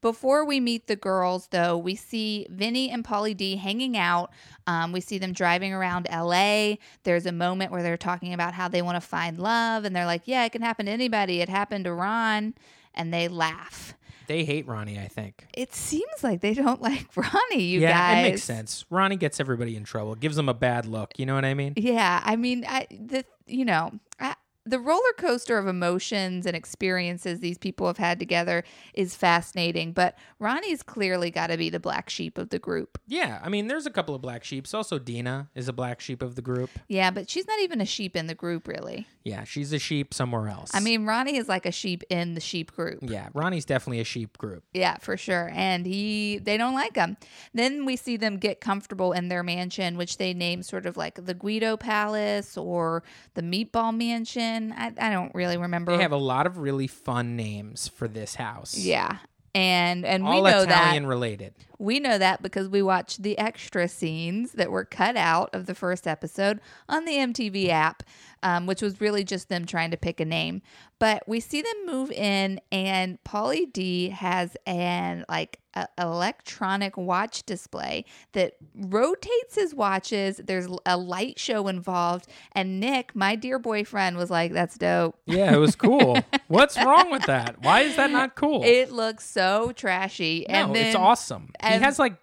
Before 0.02 0.44
we 0.46 0.60
meet 0.60 0.88
the 0.88 0.96
girls, 0.96 1.48
though, 1.52 1.78
we 1.78 1.96
see 1.96 2.48
Vinny 2.50 2.90
and 2.90 3.04
Pauly 3.04 3.38
D 3.38 3.56
hanging 3.56 3.98
out. 3.98 4.32
Um, 4.66 4.92
we 4.92 5.00
see 5.00 5.18
them 5.20 5.32
driving 5.32 5.74
around 5.74 6.08
LA. 6.12 6.76
There's 7.04 7.26
a 7.26 7.32
moment 7.32 7.72
where 7.72 7.84
they're 7.84 7.98
talking 7.98 8.34
about 8.34 8.54
how 8.54 8.68
they 8.68 8.82
want 8.82 8.96
to 8.96 9.02
find 9.08 9.38
love, 9.40 9.86
and 9.86 9.96
they're 9.96 10.06
like, 10.06 10.24
Yeah, 10.26 10.44
it 10.46 10.52
can 10.52 10.62
happen 10.62 10.88
to 10.88 10.92
anybody. 10.92 11.42
It 11.42 11.50
happened 11.50 11.86
to 11.86 11.94
Ron. 11.94 12.56
And 12.94 13.14
they 13.14 13.30
laugh. 13.30 13.94
They 14.28 14.44
hate 14.44 14.68
Ronnie, 14.68 15.00
I 15.00 15.08
think. 15.08 15.46
It 15.54 15.74
seems 15.74 16.24
like 16.24 16.42
they 16.42 16.54
don't 16.54 16.82
like 16.90 17.06
Ronnie, 17.16 17.64
you 17.64 17.82
yeah, 17.82 17.92
guys. 18.16 18.26
it 18.26 18.30
makes 18.32 18.44
sense. 18.44 18.86
Ronnie 18.90 19.18
gets 19.18 19.40
everybody 19.40 19.76
in 19.76 19.84
trouble, 19.84 20.16
gives 20.16 20.36
them 20.36 20.50
a 20.50 20.54
bad 20.54 20.86
look. 20.86 21.18
You 21.20 21.26
know 21.26 21.36
what 21.36 21.46
I 21.46 21.54
mean? 21.54 21.74
Yeah, 21.76 22.22
I 22.24 22.36
mean, 22.36 22.66
I 22.68 22.88
the 22.90 23.26
you 23.46 23.66
know, 23.66 23.92
I, 24.20 24.36
the 24.66 24.80
roller 24.80 25.14
coaster 25.18 25.58
of 25.58 25.68
emotions 25.68 26.46
and 26.46 26.56
experiences 26.56 27.40
these 27.40 27.58
people 27.58 27.88
have 27.88 27.98
had 27.98 28.20
together 28.20 28.64
is 28.94 29.16
fascinating. 29.16 29.92
But 29.92 30.18
Ronnie's 30.40 30.84
clearly 30.84 31.32
got 31.32 31.48
to 31.48 31.58
be 31.58 31.70
the 31.70 31.80
black 31.80 32.10
sheep 32.10 32.38
of 32.38 32.50
the 32.50 32.60
group. 32.60 33.00
Yeah, 33.08 33.40
I 33.44 33.50
mean, 33.50 33.68
there's 33.68 33.86
a 33.86 33.92
couple 33.92 34.14
of 34.14 34.22
black 34.22 34.44
sheeps. 34.44 34.74
Also, 34.74 35.00
Dina 35.00 35.50
is 35.56 35.68
a 35.68 35.74
black 35.74 36.00
sheep 36.00 36.22
of 36.22 36.36
the 36.36 36.42
group. 36.42 36.70
Yeah, 36.88 37.12
but 37.12 37.30
she's 37.30 37.48
not 37.48 37.60
even 37.62 37.82
a 37.82 37.86
sheep 37.86 38.16
in 38.16 38.28
the 38.28 38.36
group, 38.36 38.68
really. 38.68 39.08
Yeah, 39.24 39.44
she's 39.44 39.72
a 39.72 39.78
sheep 39.80 40.14
somewhere 40.14 40.48
else. 40.48 40.72
I 40.74 40.80
mean, 40.80 41.06
Ronnie 41.06 41.38
is 41.38 41.48
like 41.48 41.66
a 41.66 41.72
sheep 41.72 42.04
in 42.10 42.34
the 42.34 42.42
sheep 42.42 42.76
group. 42.76 43.00
yeah, 43.02 43.30
Ronnie's 43.34 43.66
definitely 43.66 44.00
a 44.00 44.04
sheep 44.04 44.38
group. 44.38 44.64
Yeah, 44.74 44.98
for 44.98 45.16
sure. 45.18 45.52
And 45.54 45.86
he 45.86 46.40
they 46.40 46.58
don't 46.58 46.74
like 46.74 46.96
him. 46.96 47.18
Then 47.54 47.86
we 47.86 47.96
see 47.96 48.18
them 48.18 48.38
get 48.38 48.62
comfortable 48.62 49.12
in 49.12 49.28
their 49.30 49.44
mansion, 49.44 49.96
which 49.98 50.18
they 50.18 50.34
name 50.34 50.64
sort 50.64 50.86
of 50.86 50.98
like 50.98 51.24
the 51.24 51.34
Guido 51.36 51.78
Palace 51.78 52.58
or 52.58 53.04
the 53.36 53.42
Meatball 53.42 53.96
Mansion. 53.96 54.74
I, 54.76 54.92
I 55.00 55.10
don't 55.12 55.34
really 55.36 55.58
remember. 55.58 55.96
They 55.96 56.02
have 56.02 56.12
a 56.12 56.18
lot 56.18 56.48
of 56.48 56.58
really 56.58 56.88
fun 56.88 57.36
names 57.36 57.88
for 57.88 58.08
this 58.08 58.36
house. 58.36 58.78
yeah. 58.78 59.18
And 59.54 60.06
and 60.06 60.24
all 60.24 60.42
we 60.42 60.50
know 60.50 60.62
Italian 60.62 61.04
that 61.04 61.10
related. 61.10 61.54
we 61.78 62.00
know 62.00 62.18
that 62.18 62.42
because 62.42 62.70
we 62.70 62.82
watched 62.82 63.22
the 63.22 63.38
extra 63.38 63.90
scenes 63.90 64.54
that 64.54 64.72
were 64.72 64.86
cut 64.86 65.18
out 65.18 65.50
of 65.54 65.66
the 65.66 65.76
first 65.76 66.08
episode 66.08 66.62
on 66.88 67.04
the 67.04 67.12
MTV 67.16 67.68
app, 67.68 68.02
um, 68.44 68.66
which 68.66 68.82
was 68.82 69.00
really 69.02 69.24
just 69.24 69.50
them 69.50 69.66
trying 69.66 69.92
to 69.92 69.98
pick 69.98 70.20
a 70.20 70.26
name. 70.26 70.62
But 71.00 71.28
we 71.28 71.40
see 71.40 71.62
them 71.62 71.86
move 71.86 72.12
in, 72.12 72.62
and 72.72 73.18
Pauly 73.24 73.72
D 73.72 74.10
has 74.10 74.56
an 74.68 75.26
like 75.28 75.60
a 75.74 75.88
electronic 75.98 76.98
watch 76.98 77.44
display 77.46 78.04
that 78.34 78.54
rotates 78.76 79.56
his 79.56 79.74
watches. 79.74 80.40
There's 80.44 80.68
a 80.86 80.98
light 80.98 81.40
show 81.40 81.68
involved, 81.68 82.28
and 82.52 82.80
Nick, 82.80 83.16
my 83.16 83.36
dear 83.36 83.58
boyfriend, 83.58 84.18
was 84.18 84.30
like, 84.30 84.54
"That's 84.54 84.78
dope." 84.78 85.18
Yeah, 85.26 85.54
it 85.54 85.58
was 85.58 85.76
cool. 85.76 86.20
What's 86.48 86.78
wrong 86.78 87.10
with 87.10 87.24
that? 87.24 87.64
Why 87.64 87.82
is 87.82 87.96
that 87.96 88.12
not 88.12 88.36
cool? 88.36 88.62
It 88.64 88.92
looks 88.92 89.26
so 89.28 89.72
trashy, 89.72 90.46
no, 90.50 90.56
and 90.56 90.76
then 90.76 90.86
it's 90.88 90.96
awesome. 90.96 91.52
and- 91.60 91.76
he 91.76 91.84
has 91.84 91.98
like 91.98 92.16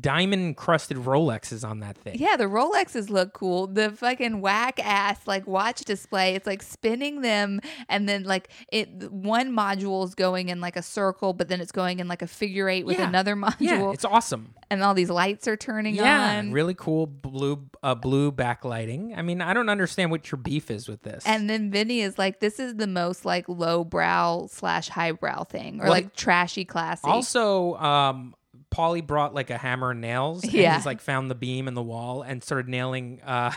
diamond 0.00 0.42
encrusted 0.42 0.96
Rolexes 0.96 1.68
on 1.68 1.80
that 1.80 1.96
thing. 1.98 2.16
Yeah, 2.18 2.36
the 2.36 2.44
Rolexes 2.44 3.10
look 3.10 3.32
cool. 3.32 3.66
The 3.66 3.90
fucking 3.90 4.40
whack 4.40 4.78
ass 4.84 5.20
like 5.26 5.46
watch 5.46 5.82
display, 5.84 6.34
it's 6.34 6.46
like 6.46 6.62
spinning 6.62 7.20
them 7.22 7.60
and 7.88 8.08
then 8.08 8.24
like 8.24 8.48
it 8.72 9.10
one 9.12 9.52
module 9.52 10.04
is 10.04 10.14
going 10.14 10.48
in 10.48 10.60
like 10.60 10.76
a 10.76 10.82
circle, 10.82 11.32
but 11.32 11.48
then 11.48 11.60
it's 11.60 11.72
going 11.72 12.00
in 12.00 12.08
like 12.08 12.22
a 12.22 12.26
figure 12.26 12.68
eight 12.68 12.84
with 12.86 12.98
Yeah. 12.98 13.08
another 13.08 13.36
module. 13.36 13.54
Yeah, 13.60 13.90
it's 13.92 14.04
awesome. 14.04 14.54
and 14.70 14.82
all 14.82 14.94
these 14.94 15.10
lights 15.10 15.46
are 15.46 15.56
turning 15.56 15.98
on. 16.00 16.04
Yeah, 16.04 16.38
on. 16.38 16.52
really 16.52 16.74
cool 16.74 17.06
blue 17.06 17.68
uh, 17.82 17.94
blue 17.94 18.32
backlighting. 18.32 19.16
I 19.16 19.22
mean, 19.22 19.40
I 19.40 19.52
don't 19.54 19.68
understand 19.68 20.10
what 20.10 20.30
your 20.32 20.38
beef 20.38 20.70
is 20.70 20.88
with 20.88 21.02
this. 21.02 21.22
And 21.26 21.48
then 21.48 21.70
Vinny 21.70 22.00
is 22.00 22.18
like, 22.18 22.40
this 22.40 22.58
is 22.58 22.76
the 22.76 22.86
most 22.86 23.24
like 23.24 23.48
lowbrow 23.48 24.46
slash 24.50 24.88
highbrow 24.88 25.44
thing, 25.44 25.80
or 25.80 25.84
Well, 25.84 25.92
like 25.92 26.14
trashy 26.16 26.64
classy. 26.64 27.06
also, 27.08 27.74
um, 27.76 28.34
Pauly 28.74 29.06
brought 29.06 29.34
like 29.34 29.50
a 29.50 29.58
hammer 29.58 29.90
and 29.92 30.00
nails. 30.00 30.42
And 30.44 30.52
Yeah. 30.52 30.74
he's 30.76 30.86
like 30.86 31.00
found 31.00 31.30
the 31.30 31.34
beam 31.34 31.68
in 31.68 31.74
the 31.74 31.82
wall 31.82 32.22
and 32.22 32.42
started 32.42 32.68
nailing 32.68 33.20
uh, 33.22 33.52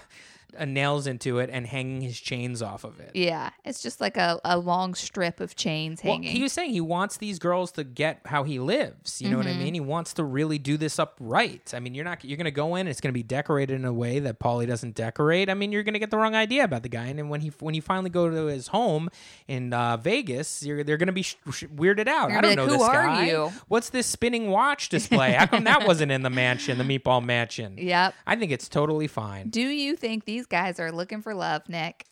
uh, 0.58 0.66
nails 0.66 1.08
into 1.08 1.40
it 1.40 1.50
and 1.52 1.66
hanging 1.68 2.02
his 2.02 2.20
chains 2.20 2.62
off 2.62 2.84
of 2.84 3.00
it. 3.00 3.12
yeah, 3.16 3.50
it's 3.66 3.82
just 3.82 4.00
like 4.02 4.18
a, 4.18 4.40
a 4.46 4.58
long 4.58 4.94
strip 4.96 5.40
of 5.40 5.56
chains 5.56 6.02
Well, 6.04 6.14
hanging. 6.14 6.32
he 6.32 6.44
was 6.44 6.54
saying 6.54 6.72
he 6.72 6.82
wants 6.82 7.18
these 7.18 7.40
girls 7.40 7.72
to 7.74 7.84
get 7.84 8.22
how 8.26 8.44
he 8.44 8.60
lives. 8.60 9.22
You 9.22 9.30
know 9.30 9.38
Mm-hmm. 9.38 9.48
what 9.50 9.56
I 9.56 9.60
mean? 9.64 9.74
He 9.74 9.80
wants 9.80 10.14
to 10.16 10.24
really 10.24 10.58
do 10.60 10.78
this 10.78 11.00
up 11.00 11.16
right. 11.20 11.62
I 11.74 11.80
mean, 11.80 11.94
you're 11.96 12.06
not 12.06 12.24
you're 12.24 12.38
going 12.38 12.46
to 12.46 12.52
go 12.52 12.76
in. 12.76 12.88
It's 12.88 13.02
going 13.02 13.12
to 13.14 13.18
be 13.18 13.24
decorated 13.24 13.74
in 13.76 13.86
a 13.86 13.94
way 13.94 14.20
that 14.20 14.40
Pauly 14.40 14.68
doesn't 14.68 14.96
decorate. 14.96 15.50
I 15.50 15.54
mean, 15.54 15.72
you're 15.72 15.84
going 15.84 15.94
to 15.94 16.00
get 16.00 16.12
the 16.12 16.18
wrong 16.18 16.36
idea 16.36 16.64
about 16.64 16.84
the 16.84 16.90
guy. 16.90 17.06
And 17.08 17.18
then 17.20 17.30
when 17.30 17.42
he 17.42 17.52
when 17.60 17.74
you 17.76 17.82
finally 17.82 18.10
go 18.10 18.30
to 18.30 18.46
his 18.46 18.68
home 18.68 19.10
in 19.48 19.74
uh, 19.74 19.98
Vegas, 19.98 20.64
you're, 20.64 20.84
they're 20.84 20.98
going 20.98 21.08
to 21.08 21.14
be 21.14 21.24
sh- 21.24 21.36
sh- 21.52 21.64
weirded 21.76 22.08
out. 22.08 22.32
I 22.32 22.42
don't 22.42 22.52
be 22.52 22.56
know 22.56 22.64
like, 22.64 22.72
this 22.72 22.82
"Who 22.82 22.84
are 22.84 23.06
guy. 23.06 23.26
you?" 23.28 23.52
What's 23.68 23.90
this 23.90 24.08
spinning 24.08 24.50
watch 24.50 24.90
display? 24.90 25.34
How 25.34 25.46
come 25.46 25.64
that 25.66 25.86
wasn't 25.88 26.12
in 26.12 26.22
the 26.24 26.30
mansion, 26.30 26.78
the 26.78 26.84
Meatball 26.84 27.24
Mansion? 27.24 27.76
yep. 27.78 28.14
I 28.26 28.36
think 28.36 28.52
it's 28.52 28.68
totally 28.70 29.08
fine. 29.08 29.50
Do 29.50 29.62
you 29.62 29.96
think 29.96 30.26
these 30.26 30.37
guys 30.46 30.80
are 30.80 30.92
looking 30.92 31.22
for 31.22 31.34
love, 31.34 31.68
Nick? 31.68 32.06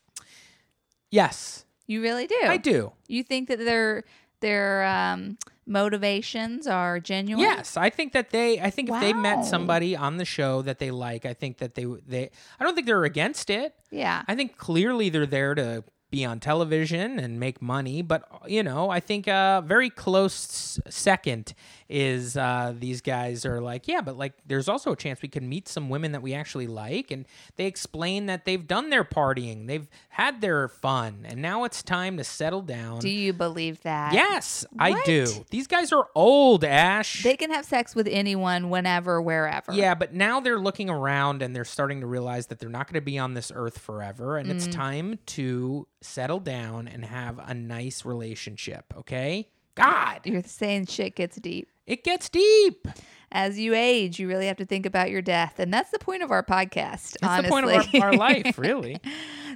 Yes, 1.11 1.65
You 1.87 2.01
really 2.01 2.27
do. 2.27 2.39
I 2.43 2.57
do. 2.57 2.91
You 3.07 3.23
think 3.23 3.47
that 3.49 3.59
their 3.59 4.03
their 4.41 4.83
um, 4.85 5.37
motivations 5.65 6.67
are 6.67 6.99
genuine? 6.99 7.41
Yes, 7.43 7.77
I 7.77 7.89
think 7.89 8.13
that 8.13 8.31
they. 8.31 8.59
I 8.59 8.69
think 8.69 8.89
if 8.89 8.99
they 8.99 9.13
met 9.13 9.45
somebody 9.45 9.95
on 9.95 10.17
the 10.17 10.25
show 10.25 10.61
that 10.63 10.79
they 10.79 10.91
like, 10.91 11.25
I 11.25 11.33
think 11.33 11.59
that 11.59 11.75
they 11.75 11.85
they. 11.85 12.31
I 12.59 12.63
don't 12.63 12.75
think 12.75 12.87
they're 12.87 13.05
against 13.05 13.49
it. 13.49 13.75
Yeah. 13.91 14.23
I 14.27 14.35
think 14.35 14.57
clearly 14.57 15.09
they're 15.09 15.25
there 15.25 15.55
to 15.55 15.83
be 16.15 16.23
on 16.23 16.39
television 16.39 17.19
and 17.19 17.39
make 17.39 17.61
money. 17.61 18.01
But 18.01 18.23
you 18.47 18.63
know, 18.63 18.89
I 18.89 18.99
think 19.01 19.27
a 19.27 19.61
very 19.65 19.89
close 19.89 20.79
second 20.89 21.53
is 21.89 22.35
uh, 22.37 22.73
these 22.79 23.01
guys 23.01 23.45
are 23.45 23.61
like, 23.61 23.87
yeah, 23.87 24.01
but 24.01 24.17
like, 24.17 24.33
there's 24.47 24.67
also 24.67 24.91
a 24.91 24.95
chance 24.95 25.21
we 25.21 25.27
could 25.29 25.43
meet 25.43 25.67
some 25.67 25.87
women 25.89 26.13
that 26.13 26.21
we 26.21 26.33
actually 26.33 26.65
like, 26.65 27.11
and 27.11 27.25
they 27.57 27.65
explain 27.67 28.25
that 28.25 28.45
they've 28.45 28.65
done 28.67 28.89
their 28.89 29.03
partying, 29.03 29.67
they've 29.67 29.87
had 30.09 30.41
their 30.41 30.67
fun, 30.67 31.25
and 31.25 31.41
now 31.43 31.63
it's 31.63 31.83
time 31.83 32.17
to 32.17 32.23
settle 32.23 32.61
down. 32.63 32.99
Do 32.99 33.09
you 33.09 33.33
believe 33.33 33.81
that? 33.83 34.13
Yes, 34.13 34.65
I 34.79 34.99
do. 35.03 35.27
These 35.51 35.67
guys 35.67 35.91
are 35.93 36.07
old, 36.15 36.63
Ash. 36.63 37.21
They 37.21 37.35
can 37.37 37.51
have 37.51 37.65
sex 37.65 37.93
with 37.93 38.07
anyone, 38.07 38.69
whenever, 38.71 39.21
wherever. 39.21 39.71
Yeah, 39.71 39.93
but 39.93 40.11
now 40.13 40.39
they're 40.39 40.57
looking 40.59 40.89
around 40.89 41.43
and 41.43 41.55
they're 41.55 41.65
starting 41.65 42.01
to 42.01 42.07
realize 42.07 42.47
that 42.47 42.57
they're 42.59 42.69
not 42.69 42.87
going 42.87 42.99
to 42.99 43.05
be 43.05 43.19
on 43.19 43.35
this 43.35 43.51
earth 43.53 43.77
forever 43.77 44.37
and 44.37 44.45
Mm. 44.49 44.55
it's 44.55 44.67
time 44.67 45.19
to 45.25 45.87
settle 46.05 46.39
down 46.39 46.87
and 46.87 47.03
have 47.05 47.39
a 47.39 47.53
nice 47.53 48.05
relationship, 48.05 48.93
okay? 48.97 49.49
God, 49.75 50.21
You're 50.23 50.43
saying 50.43 50.85
shit 50.85 51.15
gets 51.15 51.35
deep. 51.37 51.67
it 51.85 52.03
gets 52.03 52.29
deep. 52.29 52.87
As 53.31 53.59
you 53.59 53.73
age, 53.73 54.17
you 54.19 54.29
really 54.29 54.47
have 54.47 54.55
to 54.57 54.65
think 54.65 54.85
about 54.85 55.09
your 55.09 55.21
death. 55.21 55.59
And 55.59 55.73
that's 55.73 55.91
the 55.91 55.99
point 55.99 56.23
of 56.23 56.31
our 56.31 56.43
podcast. 56.43 57.17
That's 57.19 57.43
the 57.43 57.49
point 57.49 57.65
honestly. 57.65 57.99
of 57.99 58.03
our, 58.03 58.11
our 58.11 58.17
life, 58.17 58.57
really. 58.57 58.97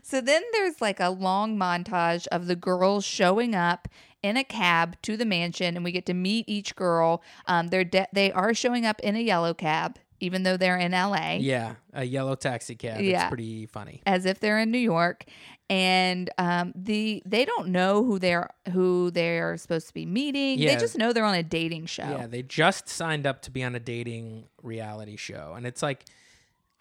So 0.04 0.20
then 0.20 0.42
there's 0.52 0.82
like 0.82 1.00
a 1.00 1.10
long 1.10 1.58
montage 1.58 2.28
of 2.28 2.48
the 2.48 2.58
girls 2.58 3.06
showing 3.06 3.56
up 3.56 3.88
in 4.22 4.36
a 4.36 4.44
cab 4.44 4.98
to 5.04 5.16
the 5.16 5.24
mansion, 5.24 5.78
and 5.78 5.86
we 5.86 5.94
get 5.94 6.06
to 6.08 6.14
meet 6.14 6.44
each 6.50 6.76
girl. 6.76 7.24
Um, 7.46 7.68
they're 7.70 7.86
de- 7.86 8.08
they 8.12 8.34
are 8.34 8.54
showing 8.54 8.86
up 8.86 9.00
in 9.00 9.16
a 9.16 9.20
yellow 9.22 9.54
cab, 9.54 9.98
even 10.20 10.44
though 10.44 10.58
they're 10.58 10.78
in 10.78 10.92
LA, 10.92 11.38
Yeah, 11.40 11.76
a 11.94 12.04
yellow 12.04 12.36
taxi 12.36 12.76
cab. 12.76 13.02
Yeah. 13.02 13.22
It's 13.24 13.30
pretty 13.30 13.66
funny. 13.66 14.02
as 14.06 14.26
if 14.26 14.40
they're 14.40 14.60
in 14.60 14.72
New 14.72 14.78
York. 14.80 15.26
and 15.72 16.30
um, 16.40 16.74
the 16.76 17.22
they 17.26 17.46
don't 17.46 17.68
know 17.70 18.04
who 18.04 18.18
they're 18.18 18.50
who 18.72 19.12
they're 19.12 19.56
supposed 19.58 19.88
to 19.88 19.94
be 19.94 20.06
meeting. 20.06 20.60
They 20.60 20.76
just 20.78 20.98
know 20.98 21.14
they're 21.14 21.24
on 21.26 21.36
a 21.36 21.44
dating 21.44 21.86
show. 21.86 22.04
Yeah, 22.18 22.26
they 22.28 22.42
just 22.42 22.90
signed 22.90 23.28
up 23.28 23.42
to 23.44 23.52
be 23.52 23.64
on 23.64 23.76
a 23.76 23.80
dating 23.80 24.46
reality 24.64 25.16
show, 25.16 25.54
and 25.56 25.68
it's 25.68 25.84
like, 25.84 26.06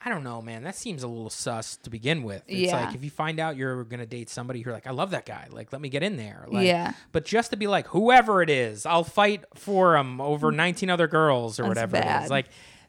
I 0.03 0.09
don't 0.09 0.23
know, 0.25 0.41
man. 0.41 0.63
That 0.63 0.75
seems 0.75 1.03
a 1.03 1.09
little 1.09 1.29
sus 1.29 1.77
to 1.79 1.91
begin 1.91 2.23
with. 2.23 2.43
It's 2.47 2.71
Yeah. 2.71 2.87
like 2.87 2.95
if 2.95 3.05
you 3.05 3.11
find 3.11 3.39
out 3.41 3.57
you're 3.57 3.85
gonna 3.85 4.07
date 4.07 4.31
somebody, 4.31 4.61
you're 4.61 4.73
like, 4.73 4.87
I 4.87 4.93
love 4.93 5.11
that 5.11 5.27
guy. 5.27 5.49
Like, 5.51 5.71
let 5.73 5.83
me 5.83 5.89
get 5.91 6.03
in 6.03 6.17
there. 6.17 6.47
Like, 6.49 6.65
Yeah. 6.67 6.93
But 7.13 7.25
just 7.27 7.51
to 7.51 7.57
be 7.57 7.67
like, 7.67 7.89
whoever 7.89 8.41
it 8.41 8.49
is, 8.49 8.87
I'll 8.87 9.05
fight 9.05 9.45
for 9.55 9.97
him 9.99 10.19
over 10.21 10.51
19 10.53 10.89
other 10.89 11.09
girls 11.09 11.59
or 11.59 11.65
That's 11.65 11.69
whatever 11.69 11.97
it 11.97 12.05
bad. 12.05 12.25
is. 12.25 12.31
Like, 12.31 12.47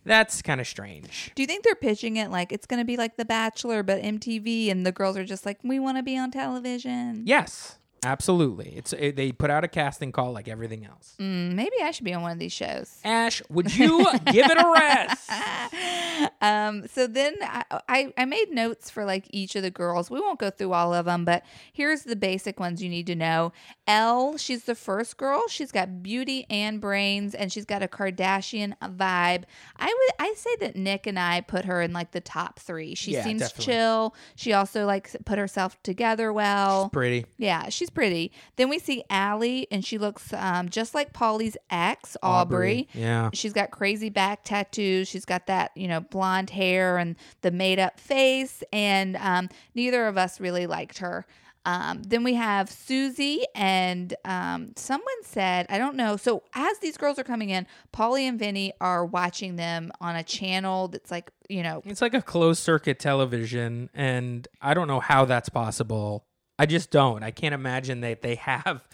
that's 0.10 0.42
kind 0.42 0.60
of 0.60 0.68
strange. 0.68 1.32
Do 1.36 1.44
you 1.44 1.48
think 1.48 1.64
they're 1.64 1.76
pitching 1.76 2.18
it 2.18 2.30
like 2.32 2.52
it's 2.52 2.66
going 2.66 2.80
to 2.80 2.86
be 2.86 2.98
like 2.98 3.16
The 3.16 3.26
Bachelor, 3.26 3.84
but 3.84 4.02
MTV, 4.02 4.70
and 4.72 4.86
the 4.86 4.92
girls 4.92 5.16
are 5.16 5.24
just 5.24 5.46
like, 5.46 5.60
we 5.64 5.80
want 5.80 5.98
to 5.98 6.04
be 6.04 6.18
on 6.18 6.32
television? 6.32 7.24
Yes, 7.26 7.79
absolutely. 8.04 8.74
It's 8.76 8.94
it, 8.94 9.16
they 9.16 9.32
put 9.32 9.50
out 9.50 9.64
a 9.64 9.68
casting 9.68 10.12
call 10.12 10.32
like 10.32 10.48
everything 10.48 10.86
else. 10.86 11.16
Mm, 11.20 11.54
maybe 11.54 11.76
I 11.82 11.92
should 11.92 12.06
be 12.06 12.14
on 12.14 12.22
one 12.22 12.32
of 12.32 12.40
these 12.40 12.52
shows. 12.54 12.98
Ash, 13.04 13.42
would 13.50 13.76
you 13.76 14.06
give 14.32 14.46
it 14.50 14.58
a 14.58 14.72
rest? 14.72 15.30
Um, 16.42 16.86
so 16.88 17.08
then 17.08 17.36
I, 17.42 17.64
I, 17.88 18.14
I 18.18 18.26
made 18.26 18.52
notes 18.52 18.90
for 18.90 19.06
like 19.06 19.26
each 19.30 19.56
of 19.56 19.62
the 19.64 19.72
girls. 19.72 20.10
We 20.10 20.20
won't 20.20 20.40
go 20.40 20.50
through 20.50 20.74
all 20.74 20.94
of 20.94 21.06
them, 21.06 21.24
but 21.26 21.44
here's 21.72 22.04
the 22.04 22.16
basic 22.16 22.60
ones 22.60 22.82
you 22.84 22.90
need 22.90 23.08
to 23.08 23.16
know. 23.16 23.52
Elle, 23.88 24.38
she's 24.38 24.64
the 24.66 24.76
first 24.76 25.16
girl. 25.18 25.44
She's 25.48 25.72
got 25.72 26.04
beauty 26.04 26.46
and 26.50 26.80
brains, 26.82 27.36
and 27.36 27.52
she's 27.52 27.66
got 27.66 27.84
a 27.84 27.88
Kardashian 27.88 28.74
vibe. 28.82 29.44
I 29.78 29.86
would 29.86 30.28
I 30.28 30.34
say 30.36 30.56
that 30.60 30.76
Nick 30.76 31.08
and 31.08 31.18
I 31.20 31.42
put 31.42 31.66
her 31.66 31.82
in 31.82 31.94
like 31.94 32.12
the 32.12 32.22
top 32.22 32.60
three. 32.60 32.96
She 32.96 33.14
Yeah, 33.14 33.24
seems 33.24 33.42
definitely. 33.42 33.74
chill. 33.74 34.16
She 34.36 34.54
also 34.54 34.86
like 34.86 35.10
put 35.26 35.40
herself 35.40 35.82
together 35.84 36.32
well. 36.34 36.90
Pretty. 36.90 37.26
Yeah, 37.38 37.70
she's 37.70 37.89
pretty. 37.90 38.32
Then 38.56 38.70
we 38.70 38.80
see 38.80 39.04
Allie, 39.10 39.68
and 39.72 39.84
she 39.84 39.98
looks 39.98 40.32
um, 40.34 40.70
just 40.70 40.94
like 40.94 41.14
Pauly's 41.14 41.58
ex, 41.70 42.16
Aubrey. 42.24 42.88
Yeah. 42.94 43.30
She's 43.34 43.54
got 43.54 43.72
crazy 43.72 44.10
back 44.10 44.44
tattoos. 44.44 45.08
She's 45.08 45.26
got 45.26 45.48
that, 45.48 45.72
you 45.76 45.88
know, 45.88 46.02
blonde 46.02 46.50
hair 46.50 46.98
and 46.98 47.16
the 47.42 47.52
made 47.52 47.80
up 47.80 48.00
face. 48.00 48.64
And 48.72 49.16
um, 49.18 49.50
neither 49.76 50.08
of 50.08 50.18
us 50.18 50.40
really 50.40 50.68
liked 50.68 51.00
her. 51.00 51.26
Um, 51.66 52.02
then 52.04 52.24
we 52.24 52.36
have 52.36 52.70
Susie, 52.70 53.44
and 53.54 54.16
um, 54.24 54.72
someone 54.76 55.24
said, 55.24 55.66
I 55.70 55.78
don't 55.78 55.98
know. 55.98 56.16
So 56.16 56.44
as 56.54 56.80
these 56.80 56.98
girls 56.98 57.20
are 57.20 57.24
coming 57.24 57.50
in, 57.50 57.68
Pauly 57.94 58.22
and 58.22 58.40
Vinny 58.40 58.72
are 58.80 59.06
watching 59.06 59.58
them 59.58 59.92
on 60.00 60.16
a 60.16 60.24
channel 60.24 60.88
that's 60.88 61.12
like, 61.12 61.30
you 61.50 61.62
know, 61.62 61.82
It's 61.86 62.02
like 62.02 62.14
a 62.14 62.22
closed 62.22 62.64
circuit 62.64 62.98
television, 62.98 63.90
and 63.94 64.48
I 64.62 64.74
don't 64.74 64.88
know 64.88 65.02
how 65.02 65.26
that's 65.26 65.50
possible. 65.50 66.26
I 66.60 66.66
just 66.66 66.92
don't. 66.92 67.24
I 67.24 67.32
can't 67.32 67.56
imagine 67.56 68.02
that 68.02 68.22
they 68.22 68.36
have 68.36 68.88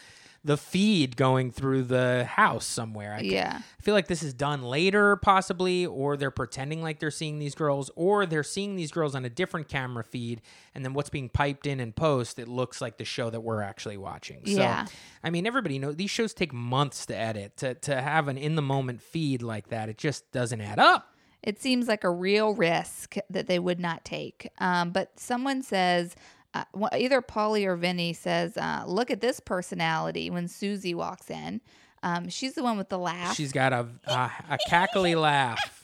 the 0.44 0.58
feed 0.58 1.18
going 1.18 1.50
through 1.52 1.82
the 1.82 2.24
house 2.24 2.68
somewhere. 2.68 3.16
I 3.16 3.22
yeah. 3.22 3.62
I 3.80 3.82
feel 3.82 3.96
like 3.96 4.08
this 4.08 4.22
is 4.22 4.32
done 4.32 4.62
later, 4.62 5.16
possibly, 5.16 5.88
or 5.88 6.18
they're 6.18 6.30
pretending 6.30 6.84
like 6.84 7.00
they're 7.00 7.10
seeing 7.10 7.40
these 7.40 7.56
girls, 7.56 7.90
or 7.96 8.28
they're 8.28 8.44
seeing 8.44 8.76
these 8.76 8.92
girls 8.92 9.16
on 9.16 9.26
a 9.26 9.30
different 9.30 9.68
camera 9.68 10.04
feed, 10.04 10.44
and 10.76 10.86
then 10.86 10.94
what's 10.94 11.10
being 11.10 11.30
piped 11.30 11.66
in 11.66 11.80
and 11.80 11.96
post, 11.96 12.38
it 12.38 12.48
looks 12.48 12.80
like 12.80 12.98
the 12.98 13.06
show 13.06 13.32
that 13.32 13.42
we're 13.42 13.64
actually 13.64 13.98
watching. 13.98 14.42
Yeah. 14.44 14.86
So, 14.86 14.94
I 15.24 15.32
mean, 15.32 15.48
everybody 15.48 15.80
knows 15.80 15.96
these 15.96 16.12
shows 16.12 16.36
take 16.36 16.54
months 16.54 17.08
to 17.08 17.18
edit. 17.18 17.58
To, 17.58 17.74
to 17.74 18.00
have 18.00 18.28
an 18.28 18.38
in 18.38 18.56
the 18.56 18.62
moment 18.62 19.02
feed 19.02 19.42
like 19.42 19.70
that, 19.70 19.90
it 19.90 19.98
just 19.98 20.32
doesn't 20.32 20.62
add 20.62 20.78
up. 20.78 21.16
It 21.42 21.60
seems 21.60 21.88
like 21.88 22.04
a 22.04 22.10
real 22.12 22.54
risk 22.54 23.16
that 23.32 23.48
they 23.48 23.58
would 23.58 23.80
not 23.80 24.06
take. 24.06 24.52
Um, 24.60 24.92
but 24.92 25.20
someone 25.20 25.64
says, 25.64 26.16
uh, 26.56 26.88
either 26.94 27.22
Pauly 27.22 27.66
or 27.66 27.76
Vinny 27.76 28.14
says, 28.14 28.58
uh, 28.58 28.84
"Look 28.88 29.12
at 29.12 29.22
this 29.22 29.40
personality." 29.40 30.30
When 30.30 30.48
Susie 30.48 30.96
walks 30.96 31.30
in, 31.30 31.62
um, 32.02 32.30
she's 32.30 32.54
the 32.54 32.64
one 32.64 32.78
with 32.78 32.90
the 32.90 32.98
laugh. 32.98 33.36
She's 33.36 33.52
got 33.52 33.74
a 33.74 33.88
a, 34.06 34.32
a 34.50 34.58
cackly 34.70 35.20
laugh. 35.20 35.82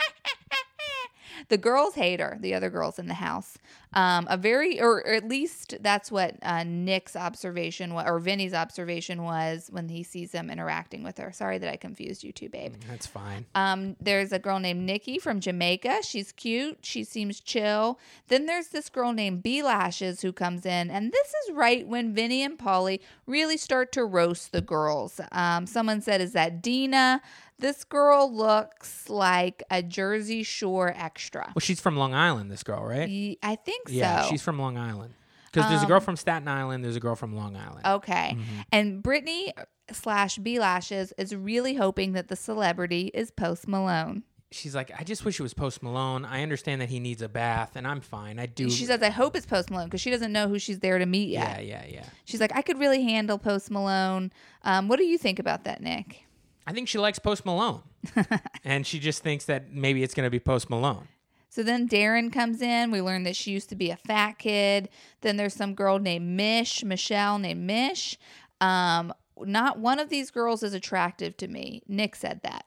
The 1.50 1.58
girls 1.58 1.96
hate 1.96 2.20
her. 2.20 2.38
The 2.40 2.54
other 2.54 2.70
girls 2.70 3.00
in 3.00 3.08
the 3.08 3.16
house. 3.16 3.58
Um, 3.94 4.26
a 4.30 4.38
very, 4.38 4.80
or 4.80 5.06
at 5.06 5.28
least 5.28 5.76
that's 5.82 6.10
what 6.10 6.36
uh, 6.42 6.64
Nick's 6.64 7.16
observation 7.16 7.94
wa- 7.94 8.06
or 8.06 8.20
Vinny's 8.20 8.54
observation 8.54 9.24
was 9.24 9.68
when 9.70 9.90
he 9.90 10.04
sees 10.04 10.32
them 10.32 10.50
interacting 10.50 11.04
with 11.04 11.18
her. 11.18 11.32
Sorry 11.34 11.58
that 11.58 11.70
I 11.70 11.76
confused 11.76 12.24
you 12.24 12.32
two, 12.32 12.48
babe. 12.48 12.76
That's 12.90 13.06
fine. 13.06 13.46
Um, 13.54 13.98
there's 14.00 14.32
a 14.32 14.40
girl 14.40 14.60
named 14.60 14.82
Nikki 14.86 15.20
from 15.20 15.42
Jamaica. 15.42 16.04
She's 16.04 16.32
cute. 16.32 16.80
She 16.84 17.04
seems 17.04 17.42
chill. 17.42 18.00
Then 18.30 18.46
there's 18.46 18.70
this 18.70 18.88
girl 18.90 19.12
named 19.12 19.44
B 19.44 19.62
Lashes 19.62 20.22
who 20.22 20.32
comes 20.32 20.66
in, 20.66 20.90
and 20.90 21.12
this 21.12 21.28
is 21.28 21.54
right 21.54 21.86
when 21.86 22.14
Vinny 22.14 22.44
and 22.44 22.58
Pauly 22.58 23.02
really 23.26 23.58
start 23.58 23.92
to 23.94 24.06
roast 24.06 24.54
the 24.54 24.62
girls. 24.62 25.20
Um, 25.34 25.66
someone 25.68 26.00
said, 26.02 26.22
"Is 26.22 26.32
that 26.32 26.62
Dina?" 26.62 27.22
This 27.62 27.84
girl 27.86 28.32
looks 28.36 29.10
like 29.10 29.64
a 29.72 29.82
Jersey 29.82 30.44
Shore 30.44 30.94
extra. 30.96 31.52
Well, 31.56 31.62
she's 31.62 31.80
from 31.80 31.96
Long 31.96 32.14
Island. 32.14 32.52
This 32.52 32.64
girl, 32.64 32.84
right? 32.84 33.08
Ye- 33.08 33.38
I 33.42 33.56
think 33.56 33.88
so. 33.88 33.96
Yeah, 33.96 34.24
she's 34.26 34.42
from 34.42 34.60
Long 34.60 34.78
Island. 34.78 35.14
Because 35.54 35.70
there's 35.70 35.84
a 35.84 35.86
girl 35.86 35.98
Um, 35.98 36.04
from 36.04 36.16
Staten 36.16 36.48
Island. 36.48 36.84
There's 36.84 36.96
a 36.96 37.00
girl 37.02 37.16
from 37.16 37.36
Long 37.36 37.56
Island. 37.58 37.86
Okay. 37.86 38.36
Mm-hmm. 38.38 38.62
And 38.72 39.04
Brittany 39.04 39.54
slash 39.92 40.38
B 40.38 40.60
Lashes 40.60 41.14
is 41.18 41.36
really 41.36 41.76
hoping 41.76 42.14
that 42.14 42.30
the 42.30 42.36
celebrity 42.38 43.12
is 43.14 43.32
Post 43.32 43.68
Malone. 43.68 44.24
She's 44.54 44.74
like, 44.76 44.92
I 45.00 45.04
just 45.04 45.24
wish 45.24 45.40
it 45.40 45.44
was 45.44 45.54
Post 45.54 45.82
Malone. 45.84 46.26
I 46.26 46.42
understand 46.44 46.82
that 46.82 46.90
he 46.90 47.00
needs 47.00 47.22
a 47.22 47.30
bath, 47.30 47.76
and 47.76 47.86
I'm 47.88 48.02
fine. 48.02 48.38
I 48.40 48.48
do. 48.48 48.70
She 48.70 48.84
says, 48.86 49.02
I 49.02 49.10
hope 49.10 49.36
it's 49.36 49.46
Post 49.46 49.70
Malone 49.72 49.88
because 49.88 50.02
she 50.02 50.10
doesn't 50.10 50.32
know 50.34 50.48
who 50.50 50.58
she's 50.60 50.80
there 50.80 50.98
to 51.00 51.06
meet 51.06 51.30
yet. 51.30 51.66
yeah, 51.66 51.82
yeah, 51.84 51.94
yeah. 51.96 52.06
She's 52.26 52.42
like, 52.42 52.54
I 52.56 52.62
could 52.62 52.78
really 52.80 53.04
handle 53.04 53.38
Post 53.38 53.72
Malone. 53.72 54.32
Um, 54.64 54.88
what 54.90 55.00
do 55.00 55.06
you 55.06 55.18
think 55.18 55.40
about 55.40 55.64
that, 55.66 55.82
Nick? 55.82 56.26
I 56.68 56.74
think 56.74 56.88
she 56.88 56.98
likes 56.98 57.20
Post 57.20 57.46
Malone, 57.46 57.82
and 58.64 58.86
she 58.86 59.00
just 59.00 59.24
thinks 59.24 59.46
that 59.46 59.72
maybe 59.72 60.04
it's 60.04 60.14
going 60.14 60.26
to 60.26 60.32
be 60.32 60.40
Post 60.40 60.70
Malone. 60.70 61.08
So 61.50 61.64
then 61.64 61.88
Derynn 61.88 62.32
comes 62.32 62.62
in. 62.62 62.92
We 62.92 63.02
learn 63.02 63.24
that 63.24 63.36
she 63.36 63.52
used 63.52 63.68
to 63.70 63.76
be 63.76 63.90
a 63.90 63.98
fat 63.98 64.40
kid. 64.40 64.88
Then 65.20 65.36
there's 65.36 65.54
some 65.54 65.76
girl 65.76 66.00
named 66.00 66.26
Mish, 66.38 66.82
Michelle 66.84 67.40
named 67.40 67.62
Mish. 67.62 68.18
Um, 68.62 69.14
not 69.38 69.78
one 69.78 70.00
of 70.00 70.08
these 70.08 70.32
girls 70.32 70.64
is 70.64 70.74
attractive 70.74 71.36
to 71.38 71.50
me. 71.50 71.82
Nick 71.90 72.16
said 72.16 72.40
that. 72.44 72.66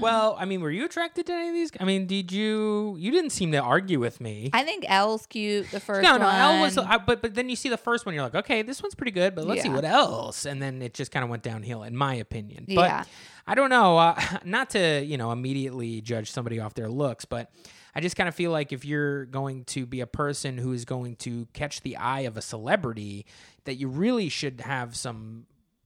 Well, 0.01 0.35
I 0.39 0.45
mean, 0.45 0.61
were 0.61 0.71
you 0.71 0.85
attracted 0.85 1.25
to 1.27 1.33
any 1.33 1.49
of 1.49 1.53
these? 1.53 1.71
I 1.79 1.83
mean, 1.83 2.07
did 2.07 2.31
you? 2.31 2.95
You 2.97 3.11
didn't 3.11 3.31
seem 3.31 3.51
to 3.51 3.57
argue 3.57 3.99
with 3.99 4.21
me. 4.21 4.49
I 4.53 4.63
think 4.63 4.85
Elle's 4.87 5.25
cute. 5.25 5.69
The 5.71 5.79
first 5.79 6.03
no, 6.03 6.17
no, 6.17 6.25
one. 6.25 6.35
Elle 6.35 6.61
was. 6.61 6.77
I, 6.77 6.97
but 6.97 7.21
but 7.21 7.35
then 7.35 7.49
you 7.49 7.55
see 7.55 7.69
the 7.69 7.77
first 7.77 8.05
one, 8.05 8.15
you're 8.15 8.23
like, 8.23 8.35
okay, 8.35 8.61
this 8.61 8.81
one's 8.81 8.95
pretty 8.95 9.11
good, 9.11 9.35
but 9.35 9.45
let's 9.45 9.61
see 9.61 9.69
what 9.69 9.85
else. 9.85 10.45
And 10.45 10.61
then 10.61 10.81
it 10.81 10.93
just 10.93 11.11
kind 11.11 11.23
of 11.23 11.29
went 11.29 11.43
downhill, 11.43 11.83
in 11.83 11.95
my 11.95 12.15
opinion. 12.15 12.65
Yeah. 12.67 12.75
But 12.75 13.07
I 13.47 13.55
don't 13.55 13.69
know. 13.69 13.97
Uh, 13.97 14.21
not 14.45 14.69
to 14.71 15.03
you 15.03 15.17
know 15.17 15.31
immediately 15.31 16.01
judge 16.01 16.31
somebody 16.31 16.59
off 16.59 16.73
their 16.73 16.89
looks, 16.89 17.25
but 17.25 17.51
I 17.93 18.01
just 18.01 18.15
kind 18.15 18.29
of 18.29 18.35
feel 18.35 18.51
like 18.51 18.71
if 18.71 18.85
you're 18.85 19.25
going 19.25 19.65
to 19.65 19.85
be 19.85 20.01
a 20.01 20.07
person 20.07 20.57
who 20.57 20.71
is 20.71 20.85
going 20.85 21.15
to 21.17 21.47
catch 21.53 21.81
the 21.81 21.97
eye 21.97 22.21
of 22.21 22.37
a 22.37 22.41
celebrity, 22.41 23.25
that 23.65 23.75
you 23.75 23.87
really 23.87 24.29
should 24.29 24.61
have 24.61 24.95
some 24.95 25.45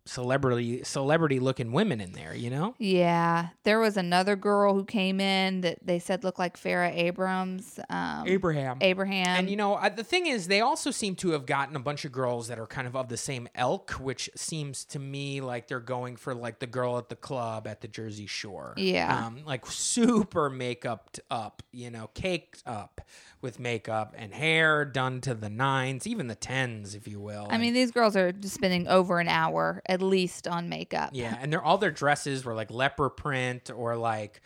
celebrity 0.10 0.84
celebrity 0.84 1.40
looking 1.40 1.72
women 1.72 2.02
in 2.02 2.12
there. 2.14 2.36
You 2.36 2.50
know. 2.50 2.76
Yeah, 2.78 3.50
there 3.64 3.80
was 3.80 3.98
another 3.98 4.36
girl 4.36 4.74
who 4.74 4.86
came 4.86 5.20
in 5.20 5.62
that 5.62 5.80
they 5.86 6.00
said 6.00 6.24
looked 6.24 6.40
like 6.40 6.58
Farrah 6.58 6.96
Abrams. 6.96 7.80
Um, 7.90 8.28
Abraham. 8.28 8.78
Abraham. 8.82 9.28
And 9.28 9.50
you 9.50 9.56
know, 9.56 9.76
uh, 9.76 9.90
the 9.90 10.04
thing 10.04 10.28
is, 10.28 10.48
they 10.48 10.62
also 10.62 10.92
seem 10.92 11.16
to 11.16 11.32
have 11.32 11.46
gotten 11.46 11.76
a 11.76 11.80
bunch 11.80 12.06
of 12.06 12.12
girls 12.12 12.48
that 12.48 12.60
are 12.60 12.68
kind 12.68 12.88
of 12.88 12.96
of 12.96 13.10
the 13.10 13.18
same 13.18 13.48
elk, 13.56 13.92
which 13.92 14.30
seems 14.36 14.86
to 14.86 15.00
me 15.00 15.42
like 15.42 15.68
they're 15.68 15.80
going 15.80 16.16
for 16.16 16.34
like 16.34 16.60
the 16.60 16.68
girl 16.68 16.98
at 16.98 17.10
the 17.10 17.16
club 17.16 17.68
at 17.68 17.82
the 17.82 17.88
Jersey 17.88 18.26
Shore. 18.26 18.74
Yeah. 18.78 19.26
um, 19.26 19.42
like 19.46 19.66
super 19.66 20.50
makeuped 20.50 21.20
up, 21.30 21.64
you 21.72 21.90
know, 21.90 22.10
caked 22.14 22.64
up 22.66 23.02
with 23.42 23.60
makeup 23.60 24.14
and 24.18 24.34
hair 24.34 24.84
done 24.86 25.22
to 25.22 25.34
the 25.34 25.50
nines, 25.50 26.06
even 26.06 26.28
the 26.28 26.36
tens, 26.36 26.96
if 26.96 27.08
you 27.08 27.20
will. 27.20 27.48
I 27.50 27.58
mean, 27.58 27.74
these 27.74 27.92
girls 27.92 28.16
are 28.16 28.32
just 28.32 28.54
spending 28.56 28.88
over 28.88 29.20
an 29.20 29.28
hour 29.30 29.82
at 29.88 30.02
least 30.02 30.48
on 30.48 30.70
makeup. 30.70 31.12
yeah, 31.14 31.38
and 31.40 31.52
they're 31.52 31.64
all 31.64 31.78
their 31.78 31.92
dresses 31.92 32.44
were 32.46 32.54
like 32.54 32.70
leopard 32.72 33.18
print 33.18 33.70
or 33.74 33.96
like. 33.96 34.42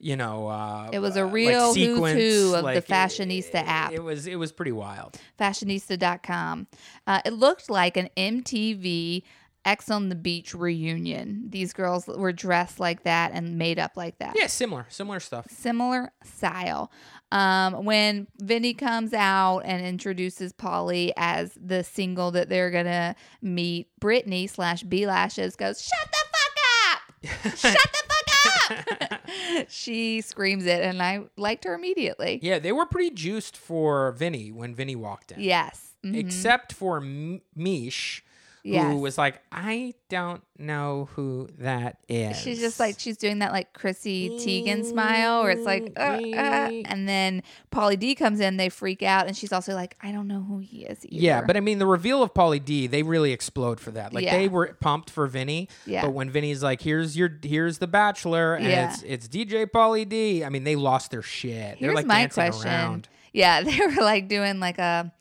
You 0.00 0.14
know, 0.14 0.46
uh, 0.46 0.90
It 0.92 1.00
was 1.00 1.16
a 1.16 1.22
uh, 1.22 1.24
like 1.24 1.34
real 1.34 1.74
who's 1.74 1.96
sequins, 1.96 2.20
who 2.22 2.46
of 2.54 2.58
the 2.58 2.62
like, 2.62 2.76
it- 2.76 2.86
fashionista 2.86 3.54
app. 3.66 3.92
It 3.92 4.00
was 4.00 4.28
it 4.28 4.36
was 4.36 4.52
pretty 4.52 4.70
wild. 4.70 5.16
fashionista.com. 5.40 6.68
Uh, 7.06 7.20
it 7.24 7.32
looked 7.32 7.68
like 7.68 7.96
an 7.96 8.08
MTV 8.16 9.22
Ex 9.64 9.90
on 9.90 10.08
the 10.08 10.14
Beach 10.14 10.54
reunion. 10.54 11.46
These 11.50 11.72
girls 11.72 12.06
were 12.06 12.32
dressed 12.32 12.78
like 12.80 13.02
that 13.02 13.32
and 13.34 13.58
made 13.58 13.78
up 13.78 13.96
like 13.96 14.18
that. 14.18 14.34
Yeah, 14.36 14.46
similar, 14.46 14.86
similar 14.88 15.20
stuff. 15.20 15.46
Similar 15.50 16.12
style. 16.24 16.90
Um, 17.30 17.84
when 17.84 18.26
Vinny 18.38 18.72
comes 18.74 19.12
out 19.12 19.60
and 19.60 19.84
introduces 19.84 20.52
Polly 20.52 21.12
as 21.16 21.52
the 21.60 21.84
single 21.84 22.30
that 22.30 22.48
they're 22.48 22.70
gonna 22.70 23.14
meet, 23.42 23.88
Brittany 24.00 24.46
slash 24.46 24.82
B 24.82 25.06
Lashes 25.06 25.54
goes, 25.56 25.82
"Shut 25.82 26.10
the 26.10 26.18
fuck 26.32 27.52
up! 27.52 27.58
Shut 27.58 27.92
the 27.92 28.02
fuck 28.08 29.10
up!" 29.12 29.20
she 29.68 30.20
screams 30.22 30.64
it, 30.66 30.82
and 30.82 31.02
I 31.02 31.20
liked 31.36 31.64
her 31.64 31.74
immediately. 31.74 32.38
Yeah, 32.42 32.58
they 32.58 32.72
were 32.72 32.86
pretty 32.86 33.10
juiced 33.10 33.56
for 33.56 34.12
Vinny 34.12 34.50
when 34.50 34.74
Vinny 34.74 34.96
walked 34.96 35.32
in. 35.32 35.40
Yes. 35.40 35.96
Mhm. 36.04 36.16
Except 36.16 36.72
for 36.72 36.98
M- 36.98 37.42
Mish, 37.56 38.24
Yes. 38.64 38.92
who 38.92 38.98
was 38.98 39.16
like, 39.16 39.40
I 39.52 39.94
don't 40.08 40.42
know 40.58 41.08
who 41.14 41.48
that 41.58 41.98
is. 42.08 42.36
She's 42.38 42.58
just 42.58 42.78
like 42.80 42.98
she's 42.98 43.16
doing 43.16 43.38
that 43.38 43.52
like 43.52 43.72
Chrissy 43.72 44.30
Teigen 44.30 44.84
smile, 44.84 45.42
where 45.42 45.50
it's 45.52 45.64
like, 45.64 45.92
uh, 45.96 46.00
uh, 46.00 46.70
and 46.86 47.08
then 47.08 47.42
Pauly 47.72 47.98
D 47.98 48.14
comes 48.14 48.40
in, 48.40 48.56
they 48.56 48.68
freak 48.68 49.02
out, 49.02 49.26
and 49.26 49.36
she's 49.36 49.52
also 49.52 49.74
like, 49.74 49.96
I 50.02 50.12
don't 50.12 50.26
know 50.28 50.40
who 50.42 50.58
he 50.58 50.84
is. 50.84 51.04
Either. 51.04 51.14
Yeah, 51.24 51.40
but 51.42 51.56
I 51.56 51.60
mean, 51.60 51.78
the 51.78 51.86
reveal 51.86 52.22
of 52.22 52.34
Pauly 52.34 52.62
D, 52.64 52.86
they 52.86 53.02
really 53.02 53.32
explode 53.32 53.80
for 53.80 53.90
that. 53.92 54.12
Like 54.12 54.24
Yeah. 54.24 54.36
they 54.36 54.48
were 54.48 54.76
pumped 54.80 55.10
for 55.10 55.26
Vinny, 55.26 55.68
Yeah. 55.86 56.02
but 56.02 56.10
when 56.12 56.30
Vinny's 56.30 56.62
like, 56.62 56.80
"Here's 56.82 57.16
your, 57.16 57.30
here's 57.42 57.78
the 57.78 57.86
Bachelor," 57.86 58.54
and 58.54 58.66
Yeah. 58.66 58.92
it's 58.92 59.02
it's 59.02 59.28
DJ 59.28 59.66
Pauly 59.66 60.08
D. 60.08 60.44
I 60.44 60.48
mean, 60.48 60.64
they 60.64 60.76
lost 60.76 61.10
their 61.10 61.22
shit. 61.22 61.78
They're 61.80 61.94
like 61.94 62.06
my 62.06 62.20
dancing 62.22 62.44
question. 62.44 62.68
around. 62.70 63.08
Yeah, 63.32 63.60
they 63.62 63.78
were 63.78 64.02
like 64.02 64.28
doing 64.28 64.58
like 64.60 64.78
a 64.78 65.12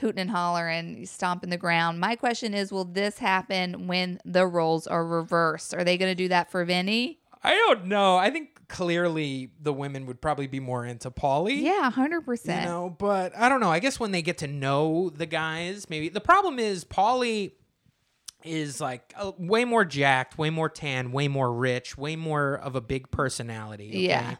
hooting 0.00 0.20
and 0.20 0.30
hollering, 0.30 1.04
stomping 1.06 1.50
the 1.50 1.56
ground. 1.56 2.00
My 2.00 2.16
question 2.16 2.54
is, 2.54 2.72
will 2.72 2.84
this 2.84 3.18
happen 3.18 3.86
when 3.86 4.20
the 4.24 4.46
roles 4.46 4.86
are 4.86 5.04
reversed? 5.06 5.74
Are 5.74 5.84
they 5.84 5.96
going 5.98 6.10
to 6.10 6.14
do 6.14 6.28
that 6.28 6.50
for 6.50 6.64
Vinny? 6.64 7.18
I 7.42 7.54
don't 7.54 7.86
know. 7.86 8.16
I 8.16 8.30
think 8.30 8.68
clearly 8.68 9.50
the 9.60 9.72
women 9.72 10.06
would 10.06 10.20
probably 10.20 10.46
be 10.46 10.60
more 10.60 10.84
into 10.84 11.10
Pauly. 11.10 11.62
Yeah, 11.62 11.90
hundred 11.90 12.18
You 12.18 12.22
percent. 12.26 12.64
know, 12.66 12.94
but 12.98 13.36
I 13.36 13.48
don't 13.48 13.60
know. 13.60 13.70
I 13.70 13.78
guess 13.78 13.98
when 13.98 14.10
they 14.12 14.20
get 14.22 14.38
to 14.38 14.46
know 14.46 15.08
the 15.10 15.26
guys, 15.26 15.88
maybe 15.88 16.08
the 16.10 16.20
problem 16.20 16.58
is 16.58 16.84
Pauly 16.84 17.52
is 18.44 18.80
like 18.80 19.14
uh, 19.16 19.32
way 19.38 19.64
more 19.64 19.84
jacked, 19.84 20.38
way 20.38 20.50
more 20.50 20.68
tan, 20.68 21.12
way 21.12 21.28
more 21.28 21.52
rich, 21.52 21.96
way 21.96 22.16
more 22.16 22.54
of 22.54 22.74
a 22.76 22.80
big 22.80 23.10
personality. 23.10 23.88
okay? 23.88 23.98
Yeah. 24.08 24.34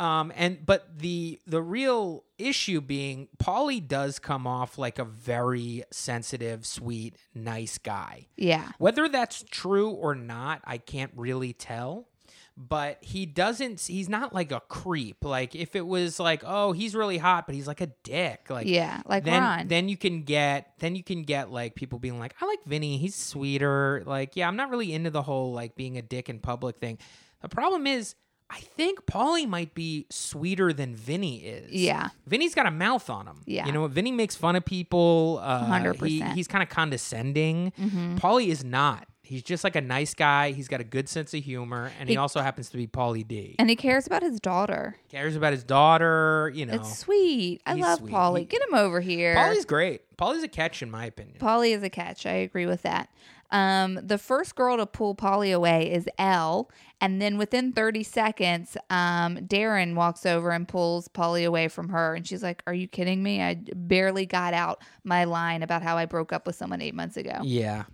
Um, 0.00 0.32
and 0.34 0.64
but 0.64 0.98
the 0.98 1.38
the 1.46 1.60
real 1.60 2.24
issue 2.38 2.80
being 2.80 3.28
Pauly 3.36 3.86
does 3.86 4.18
come 4.18 4.46
off 4.46 4.78
like 4.78 4.98
a 4.98 5.04
very 5.04 5.84
sensitive, 5.90 6.64
sweet, 6.64 7.16
nice 7.34 7.76
guy. 7.76 8.28
Yeah, 8.34 8.72
Whether 8.78 9.10
that's 9.10 9.44
true 9.50 9.90
or 9.90 10.14
not, 10.14 10.62
I 10.64 10.78
can't 10.78 11.12
really 11.14 11.52
tell. 11.52 12.08
But 12.56 12.96
he 13.02 13.26
doesn't. 13.26 13.80
He's 13.82 14.08
not 14.08 14.34
like 14.34 14.52
a 14.52 14.60
creep. 14.60 15.22
Like 15.22 15.54
if 15.54 15.76
it 15.76 15.86
was 15.86 16.18
like, 16.18 16.42
oh, 16.46 16.72
he's 16.72 16.94
really 16.94 17.18
hot, 17.18 17.44
but 17.44 17.54
he's 17.54 17.66
like 17.66 17.82
a 17.82 17.90
dick. 18.02 18.46
Like 18.48 18.66
yeah, 18.66 19.02
like 19.04 19.24
then 19.24 19.42
Ron. 19.42 19.68
then 19.68 19.90
you 19.90 19.98
can 19.98 20.22
get 20.22 20.72
then 20.78 20.96
you 20.96 21.04
can 21.04 21.24
get 21.24 21.50
like 21.50 21.74
people 21.74 21.98
being 21.98 22.18
like, 22.18 22.34
I 22.40 22.46
like 22.46 22.64
Vinny. 22.64 22.96
He's 22.96 23.14
sweeter. 23.14 24.02
Like 24.06 24.34
yeah, 24.34 24.48
I'm 24.48 24.56
not 24.56 24.70
really 24.70 24.94
into 24.94 25.10
the 25.10 25.22
whole 25.22 25.52
like 25.52 25.74
being 25.76 25.98
a 25.98 26.02
dick 26.02 26.30
in 26.30 26.38
public 26.38 26.78
thing. 26.78 26.96
The 27.42 27.50
problem 27.50 27.86
is. 27.86 28.14
I 28.52 28.58
think 28.58 29.06
Pauly 29.06 29.46
might 29.48 29.74
be 29.74 30.06
sweeter 30.10 30.72
than 30.72 30.94
Vinny 30.96 31.36
is. 31.38 31.70
Yeah. 31.70 32.08
Vinny's 32.26 32.54
got 32.54 32.66
a 32.66 32.70
mouth 32.70 33.08
on 33.08 33.26
him. 33.26 33.42
Yeah. 33.46 33.66
You 33.66 33.72
know, 33.72 33.86
Vinny 33.86 34.10
makes 34.10 34.34
fun 34.34 34.56
of 34.56 34.64
people. 34.64 35.38
Uh, 35.42 35.66
100%. 35.66 36.06
He, 36.06 36.20
he's 36.34 36.48
kind 36.48 36.62
of 36.62 36.68
condescending. 36.68 37.72
Mm-hmm. 37.80 38.16
Pauly 38.16 38.48
is 38.48 38.64
not. 38.64 39.06
He's 39.22 39.44
just 39.44 39.62
like 39.62 39.76
a 39.76 39.80
nice 39.80 40.12
guy. 40.14 40.50
He's 40.50 40.66
got 40.66 40.80
a 40.80 40.84
good 40.84 41.08
sense 41.08 41.32
of 41.34 41.44
humor, 41.44 41.92
and 42.00 42.08
he, 42.08 42.14
He- 42.14 42.18
also 42.18 42.40
happens 42.40 42.68
to 42.70 42.76
be 42.76 42.88
Pauly 42.88 43.26
D. 43.26 43.54
and 43.60 43.70
he 43.70 43.76
cares 43.76 44.04
about 44.08 44.22
his 44.22 44.40
daughter. 44.40 44.96
Cares 45.08 45.36
about 45.36 45.52
his 45.52 45.62
daughter. 45.62 46.50
You 46.52 46.66
know, 46.66 46.74
It's 46.74 46.98
sweet. 46.98 47.62
I 47.64 47.74
love 47.74 48.00
sweet. 48.00 48.12
Pauly. 48.12 48.48
Get 48.48 48.60
him 48.62 48.74
over 48.74 49.00
here. 49.00 49.36
Pauly's 49.36 49.64
great. 49.64 50.02
Pauly's 50.16 50.42
a 50.42 50.48
catch, 50.48 50.82
in 50.82 50.90
my 50.90 51.04
opinion. 51.04 51.38
Pauly 51.38 51.76
is 51.76 51.84
a 51.84 51.90
catch. 51.90 52.26
I 52.26 52.32
agree 52.32 52.66
with 52.66 52.82
that. 52.82 53.08
Um, 53.52 53.98
the 54.02 54.18
first 54.18 54.54
girl 54.54 54.76
to 54.76 54.86
pull 54.86 55.14
Pauly 55.14 55.54
away 55.54 55.92
is 55.92 56.08
Elle, 56.18 56.70
and 57.00 57.20
then 57.20 57.38
within 57.38 57.72
30 57.72 58.02
seconds, 58.02 58.76
um, 58.90 59.36
Derynn 59.38 59.94
walks 59.94 60.24
over 60.24 60.50
and 60.50 60.68
pulls 60.68 61.08
Pauly 61.08 61.44
away 61.44 61.68
from 61.68 61.88
her, 61.88 62.14
and 62.14 62.26
she's 62.26 62.42
like, 62.42 62.62
"Are 62.66 62.74
you 62.74 62.86
kidding 62.86 63.22
me? 63.22 63.42
I 63.42 63.54
barely 63.74 64.26
got 64.26 64.54
out 64.54 64.82
my 65.04 65.24
line 65.24 65.62
about 65.62 65.82
how 65.82 65.96
I 65.96 66.06
broke 66.06 66.32
up 66.32 66.46
with 66.46 66.56
someone 66.56 66.80
eight 66.80 66.94
months 66.94 67.16
ago." 67.16 67.40
yeah. 67.42 67.84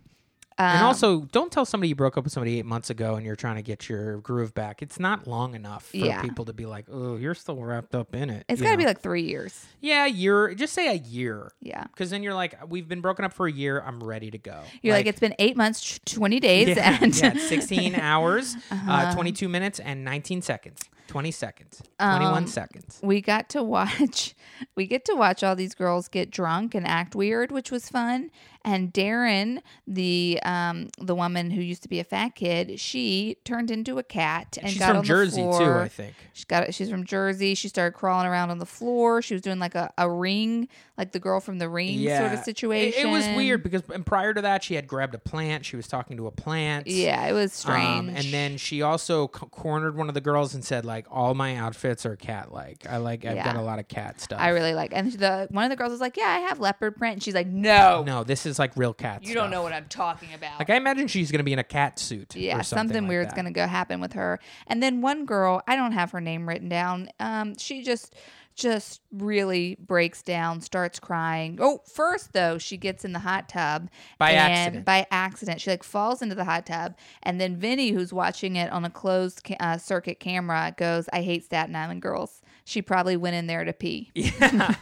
And 0.58 0.78
Um, 0.80 0.84
also, 0.86 1.20
don't 1.32 1.52
tell 1.52 1.64
somebody 1.64 1.88
you 1.90 1.94
broke 1.94 2.16
up 2.16 2.24
with 2.24 2.32
somebody 2.32 2.58
eight 2.58 2.64
months 2.66 2.88
ago 2.90 3.14
and 3.16 3.24
you're 3.26 3.36
trying 3.36 3.56
to 3.56 3.62
get 3.62 3.88
your 3.88 4.18
groove 4.18 4.54
back. 4.54 4.82
It's 4.82 4.98
not 4.98 5.26
long 5.26 5.54
enough 5.54 5.84
for 5.86 5.96
Yeah. 5.98 6.22
people 6.22 6.44
to 6.46 6.52
be 6.52 6.66
like, 6.66 6.86
"Oh, 6.90 7.16
you're 7.16 7.34
still 7.34 7.62
wrapped 7.62 7.94
up 7.94 8.14
in 8.14 8.30
it." 8.30 8.44
It's 8.48 8.62
got 8.62 8.72
to 8.72 8.76
be 8.78 8.86
like 8.86 9.00
three 9.00 9.22
years. 9.22 9.66
yeah, 9.80 10.06
year. 10.06 10.54
Just 10.54 10.72
say 10.72 10.88
a 10.88 10.94
year. 10.98 11.52
Yeah. 11.60 11.84
Because 11.84 12.10
then 12.10 12.22
you're 12.22 12.34
like, 12.34 12.54
we've 12.68 12.88
been 12.88 13.00
broken 13.00 13.24
up 13.24 13.32
for 13.32 13.46
a 13.46 13.52
year. 13.52 13.82
I'm 13.86 14.02
ready 14.02 14.30
to 14.30 14.38
go. 14.38 14.60
You're 14.82 14.94
like, 14.94 15.06
it's 15.06 15.20
been 15.20 15.34
eight 15.38 15.56
months, 15.56 16.00
20 16.06 16.40
days, 16.40 16.68
yeah, 16.76 16.98
and 17.00 17.14
yeah, 17.20 17.36
16 17.36 17.94
hours, 17.94 18.56
Uh-huh. 18.70 18.90
uh, 18.92 19.14
22 19.14 19.48
minutes, 19.48 19.78
and 19.80 20.04
19 20.04 20.42
seconds. 20.42 20.80
20 21.06 21.30
seconds. 21.30 21.82
21 22.00 22.34
Um, 22.34 22.46
seconds. 22.46 23.00
we 23.02 23.20
got 23.20 23.48
to 23.50 23.62
watch 23.62 24.34
we 24.76 24.86
get 24.86 25.04
to 25.06 25.14
watch 25.14 25.42
all 25.42 25.54
these 25.56 25.74
girls 25.74 26.08
get 26.08 26.30
drunk 26.30 26.74
and 26.74 26.86
act 26.86 27.14
weird 27.14 27.50
which 27.52 27.70
was 27.70 27.88
fun 27.88 28.30
and 28.64 28.92
Derynn 28.92 29.60
the 29.86 30.40
um 30.44 30.88
the 30.98 31.14
woman 31.14 31.50
who 31.50 31.60
used 31.62 31.82
to 31.84 31.88
be 31.88 32.00
a 32.00 32.04
fat 32.04 32.30
kid 32.34 32.78
she 32.80 33.36
turned 33.44 33.70
into 33.70 33.98
a 33.98 34.02
cat 34.02 34.58
and 34.60 34.70
She's 34.70 34.78
got 34.78 34.88
from 34.88 34.96
on 34.98 35.02
the 35.02 35.08
Jersey, 35.08 35.42
too, 35.42 35.50
floor. 35.52 35.80
I 35.82 35.88
think. 35.88 36.14
she's 36.32 36.44
got 36.44 36.74
she's 36.74 36.90
from 36.90 37.04
jersey 37.04 37.54
she 37.54 37.68
started 37.68 37.92
crawling 37.96 38.26
around 38.26 38.50
on 38.50 38.58
the 38.58 38.66
floor 38.66 39.22
she 39.22 39.34
was 39.34 39.42
doing 39.42 39.58
like 39.58 39.74
a, 39.74 39.92
a 39.98 40.10
ring 40.10 40.68
like 40.98 41.12
the 41.12 41.20
girl 41.20 41.40
from 41.40 41.58
the 41.58 41.68
ring 41.68 41.98
sort 42.08 42.32
of 42.32 42.40
It- 42.40 42.44
situation 42.44 43.06
It, 43.08 43.10
was 43.10 43.26
weird 43.36 43.62
because 43.62 43.82
and 43.92 44.04
prior 44.04 44.32
to 44.34 44.42
that, 44.42 44.64
she 44.64 44.74
had 44.74 44.86
grabbed 44.86 45.14
a 45.14 45.18
plant. 45.18 45.64
She 45.66 45.76
was 45.76 45.86
talking 45.86 46.16
to 46.16 46.26
a 46.26 46.30
plant. 46.30 46.86
yeah 46.86 47.26
it 47.26 47.32
was 47.32 47.52
strange 47.52 47.76
Um, 47.98 48.08
and 48.08 48.26
then 48.32 48.56
she 48.56 48.80
also 48.82 49.26
c- 49.32 49.46
cornered 49.50 49.96
one 49.96 50.08
of 50.08 50.14
the 50.14 50.20
girls 50.20 50.54
and 50.54 50.64
said, 50.64 50.84
like, 50.86 50.95
all 51.10 51.34
my 51.34 51.56
outfits 51.56 52.06
are 52.06 52.16
cat 52.16 52.52
like. 52.52 52.86
I 52.88 52.96
like, 52.96 53.24
I've 53.24 53.44
got 53.44 53.56
a 53.56 53.60
lot 53.62 53.78
of 53.78 53.88
cat 53.88 54.20
stuff. 54.20 54.40
i 54.40 54.48
really 54.48 54.72
like 54.74 54.92
and 54.94 55.12
the 55.12 55.48
one 55.50 55.64
of 55.64 55.70
the 55.70 55.76
girls 55.76 55.90
was 55.90 56.00
like 56.00 56.16
yeah 56.16 56.24
i 56.28 56.38
have 56.48 56.60
leopard 56.60 56.96
print 56.96 57.14
and 57.14 57.22
she's 57.22 57.34
like 57.34 57.46
no, 57.46 58.02
no, 58.06 58.24
this 58.24 58.46
is 58.46 58.58
like 58.58 58.76
real 58.76 58.94
cat 58.94 59.24
you 59.24 59.34
don't 59.34 59.50
know 59.50 59.62
what 59.62 59.72
i'm 59.72 59.86
talking 59.88 60.32
about 60.34 60.58
Like, 60.58 60.70
I 60.70 60.76
imagine 60.76 61.08
she's 61.08 61.30
going 61.30 61.38
to 61.40 61.44
be 61.44 61.52
in 61.52 61.58
a 61.58 61.64
cat 61.64 61.98
suit. 61.98 62.34
Yeah, 62.36 62.58
or 62.58 62.62
something, 62.62 62.88
something, 62.88 63.02
like 63.04 63.08
weird's 63.10 63.28
that. 63.30 63.34
going 63.36 63.44
to 63.46 63.50
go 63.50 63.66
happen 63.66 64.00
with 64.00 64.12
her. 64.14 64.38
And 64.66 64.82
then 64.82 65.00
one 65.02 65.26
girl, 65.26 65.62
I 65.66 65.76
don't 65.76 65.92
have 65.92 66.10
her 66.12 66.20
name 66.20 66.48
written 66.48 66.68
down. 66.68 67.08
Um, 67.20 67.56
she 67.58 67.82
just 67.82 68.14
just 68.56 69.02
really 69.12 69.76
breaks 69.78 70.22
down, 70.22 70.60
starts 70.60 70.98
crying. 70.98 71.58
Oh, 71.60 71.82
first 71.86 72.32
though, 72.32 72.58
she 72.58 72.76
gets 72.76 73.04
in 73.04 73.12
the 73.12 73.18
hot 73.20 73.48
tub 73.48 73.90
By 74.18 74.32
and 74.32 74.52
accident. 74.52 74.84
By 74.84 75.06
accident, 75.10 75.60
she 75.60 75.70
like 75.70 75.82
falls 75.84 76.22
into 76.22 76.34
the 76.34 76.44
hot 76.44 76.66
tub, 76.66 76.96
and 77.22 77.40
then 77.40 77.56
Vinny, 77.56 77.90
who's 77.90 78.12
watching 78.12 78.56
it 78.56 78.72
on 78.72 78.84
a 78.84 78.90
closed 78.90 79.44
ca- 79.44 79.56
uh, 79.60 79.78
circuit 79.78 80.18
camera, 80.18 80.74
goes, 80.76 81.08
"I 81.12 81.22
hate 81.22 81.44
Staten 81.44 81.76
Island 81.76 82.02
girls." 82.02 82.40
She 82.68 82.82
probably 82.82 83.16
went 83.16 83.36
in 83.36 83.46
there 83.46 83.64
to 83.64 83.72
pee. 83.72 84.10
Yeah, 84.16 84.74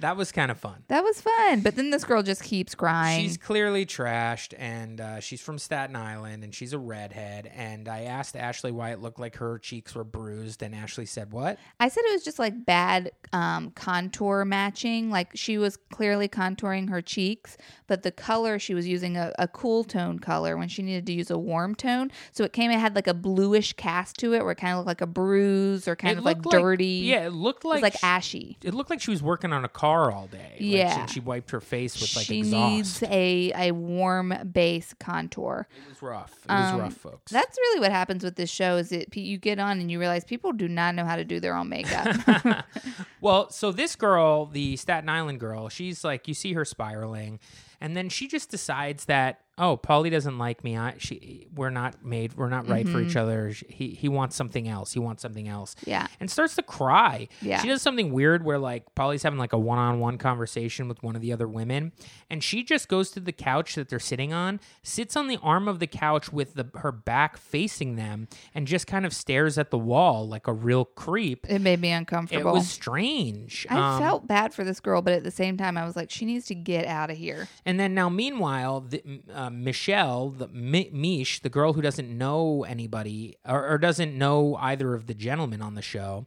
that 0.00 0.16
was 0.16 0.32
kind 0.32 0.50
of 0.50 0.58
fun. 0.58 0.82
That 0.88 1.04
was 1.04 1.20
fun, 1.20 1.60
but 1.60 1.76
then 1.76 1.90
this 1.90 2.02
girl 2.02 2.22
just 2.22 2.42
keeps 2.42 2.74
crying. 2.74 3.22
She's 3.22 3.36
clearly 3.36 3.84
trashed, 3.84 4.54
and 4.56 5.00
uh, 5.00 5.20
she's 5.20 5.42
from 5.42 5.58
Staten 5.58 5.94
Island, 5.96 6.44
and 6.44 6.54
she's 6.54 6.72
a 6.72 6.78
redhead. 6.78 7.50
And 7.54 7.88
I 7.88 8.04
asked 8.04 8.36
Ashley 8.36 8.72
why 8.72 8.90
it 8.92 9.00
looked 9.02 9.20
like 9.20 9.36
her 9.36 9.58
cheeks 9.58 9.94
were 9.94 10.02
bruised, 10.02 10.62
and 10.62 10.74
Ashley 10.74 11.04
said, 11.04 11.30
"What?" 11.30 11.58
I 11.78 11.88
said 11.88 12.04
it 12.06 12.12
was 12.12 12.24
just 12.24 12.38
like 12.38 12.64
bad 12.64 13.12
um, 13.34 13.70
contour 13.72 14.44
matching. 14.46 15.10
Like 15.10 15.30
she 15.34 15.58
was 15.58 15.76
clearly 15.76 16.28
contouring 16.28 16.88
her 16.88 17.02
cheeks, 17.02 17.58
but 17.86 18.02
the 18.02 18.12
color 18.12 18.58
she 18.58 18.72
was 18.72 18.88
using 18.88 19.18
a, 19.18 19.32
a 19.38 19.46
cool 19.46 19.84
tone 19.84 20.18
color 20.18 20.56
when 20.56 20.68
she 20.68 20.82
needed 20.82 21.04
to 21.06 21.12
use 21.12 21.30
a 21.30 21.38
warm 21.38 21.74
tone. 21.74 22.10
So 22.32 22.44
it 22.44 22.52
came, 22.54 22.70
it 22.70 22.78
had 22.78 22.94
like 22.94 23.06
a 23.06 23.14
bluish 23.14 23.74
cast 23.74 24.16
to 24.18 24.32
it 24.32 24.42
where 24.42 24.52
it 24.52 24.56
kind 24.58 24.72
of 24.72 24.78
looked 24.78 24.86
like 24.86 25.00
a 25.02 25.06
bruise 25.06 25.86
or 25.86 25.96
kind 25.96 26.12
It 26.12 26.18
of 26.18 26.24
like 26.24 26.40
dirty. 26.42 27.02
Yeah, 27.04 27.25
it 27.26 27.32
looked 27.32 27.64
It 27.64 27.68
like 27.68 27.76
was 27.76 27.82
like 27.82 27.92
sh- 27.94 28.04
ashy. 28.04 28.58
It 28.62 28.72
looked 28.74 28.90
like 28.90 29.00
she 29.00 29.10
was 29.10 29.22
working 29.22 29.52
on 29.52 29.64
a 29.64 29.68
car 29.68 30.10
all 30.10 30.26
day. 30.28 30.52
Like, 30.52 30.60
Yeah. 30.60 31.06
she, 31.06 31.14
she 31.14 31.20
wiped 31.20 31.50
her 31.50 31.60
face 31.60 32.00
with 32.00 32.14
like 32.16 32.26
she 32.26 32.38
exhaust. 32.38 33.02
needs 33.02 33.02
a, 33.04 33.52
a 33.68 33.72
warm 33.72 34.32
base 34.52 34.94
contour. 34.98 35.66
It 35.84 35.88
was 35.90 36.02
rough. 36.02 36.32
It 36.44 36.50
was 36.52 36.72
Um, 36.72 36.80
rough, 36.80 36.94
folks. 36.94 37.32
That's 37.32 37.58
really 37.58 37.80
what 37.80 37.90
happens 37.92 38.24
with 38.24 38.36
this 38.36 38.50
show 38.50 38.76
is 38.76 38.88
that 38.90 39.14
you 39.16 39.38
get 39.38 39.58
on 39.58 39.80
and 39.80 39.90
you 39.90 39.98
realize 39.98 40.24
people 40.24 40.52
do 40.52 40.68
not 40.68 40.94
know 40.94 41.04
how 41.04 41.16
to 41.16 41.24
do 41.24 41.40
their 41.40 41.56
own 41.56 41.68
makeup. 41.68 42.16
well, 43.20 43.50
so 43.50 43.72
this 43.72 43.96
girl, 43.96 44.46
the 44.46 44.76
Staten 44.76 45.08
Island 45.08 45.40
girl, 45.40 45.68
she's 45.68 46.04
like, 46.04 46.28
you 46.28 46.34
see 46.34 46.52
her 46.52 46.64
spiraling, 46.64 47.38
and 47.80 47.96
then 47.96 48.08
she 48.08 48.28
just 48.28 48.50
decides 48.50 49.06
that, 49.06 49.40
oh, 49.58 49.76
Pauly 49.76 50.10
doesn't 50.10 50.36
like 50.38 50.62
me. 50.64 50.76
I, 50.76 50.94
she, 50.98 51.46
we're 51.54 51.70
not 51.70 52.04
made, 52.04 52.34
we're 52.34 52.48
not 52.50 52.68
right 52.68 52.86
for 52.86 52.98
Mm-hmm. 52.98 53.08
each 53.10 53.16
other. 53.16 53.52
She- 53.52 53.66
He, 53.68 53.88
he 53.90 54.08
wants 54.08 54.36
something 54.36 54.68
else. 54.68 54.92
He 54.92 54.98
wants 54.98 55.22
something 55.22 55.48
else. 55.48 55.74
Yeah. 55.86 56.06
and 56.20 56.30
starts 56.30 56.56
to 56.56 56.62
cry. 56.62 57.28
Yeah. 57.40 57.62
she 57.62 57.68
does 57.68 57.80
something 57.82 58.12
weird 58.12 58.44
where 58.44 58.58
like 58.58 58.94
Pauly's 58.94 59.22
having 59.22 59.38
like 59.38 59.52
a 59.52 59.58
one-on-one 59.58 60.18
conversation 60.18 60.88
with 60.88 61.02
one 61.02 61.16
of 61.16 61.22
the 61.22 61.32
other 61.32 61.48
women, 61.48 61.92
and 62.30 62.42
she 62.44 62.62
just 62.64 62.88
goes 62.88 63.10
to 63.12 63.20
the 63.20 63.32
couch 63.32 63.74
that 63.76 63.88
they're 63.88 63.98
sitting 63.98 64.32
on, 64.32 64.60
sits 64.82 65.16
on 65.16 65.28
the 65.28 65.38
arm 65.42 65.68
of 65.68 65.78
the 65.78 65.86
couch 65.86 66.32
with 66.32 66.54
the 66.54 66.66
her 66.78 66.92
back 66.92 67.36
facing 67.36 67.96
them, 67.96 68.28
and 68.54 68.66
just 68.66 68.86
kind 68.86 69.06
of 69.06 69.14
stares 69.14 69.56
at 69.58 69.70
the 69.70 69.78
wall 69.78 70.26
like 70.28 70.46
a 70.46 70.52
real 70.52 70.84
creep. 70.84 71.46
it 71.48 71.60
made 71.60 71.80
me 71.80 71.90
uncomfortable. 71.92 72.50
It 72.50 72.54
was 72.54 72.68
strange. 72.68 73.66
I 73.70 73.94
Um, 73.96 74.00
felt 74.02 74.26
bad 74.26 74.52
for 74.54 74.64
this 74.64 74.80
girl, 74.80 75.02
but 75.02 75.12
at 75.12 75.24
the 75.24 75.30
same 75.30 75.56
time, 75.56 75.76
I 75.76 75.84
was 75.84 75.96
like, 75.96 76.10
she 76.10 76.24
needs 76.24 76.46
to 76.46 76.54
get 76.54 76.86
out 76.86 77.10
of 77.10 77.16
here. 77.16 77.48
And 77.64 77.78
then 77.78 77.94
now, 77.94 78.08
meanwhile, 78.08 78.80
the, 78.80 79.02
uh, 79.32 79.45
Uh, 79.46 79.50
Michelle, 79.50 80.30
the 80.30 80.48
Mi- 80.48 80.90
Mish, 80.92 81.38
the 81.38 81.48
girl 81.48 81.74
who 81.74 81.80
doesn't 81.80 82.10
know 82.10 82.64
anybody 82.64 83.36
or, 83.46 83.74
or 83.74 83.78
doesn't 83.78 84.18
know 84.18 84.56
either 84.56 84.92
of 84.92 85.06
the 85.06 85.14
gentlemen 85.14 85.62
on 85.62 85.76
the 85.76 85.82
show, 85.82 86.26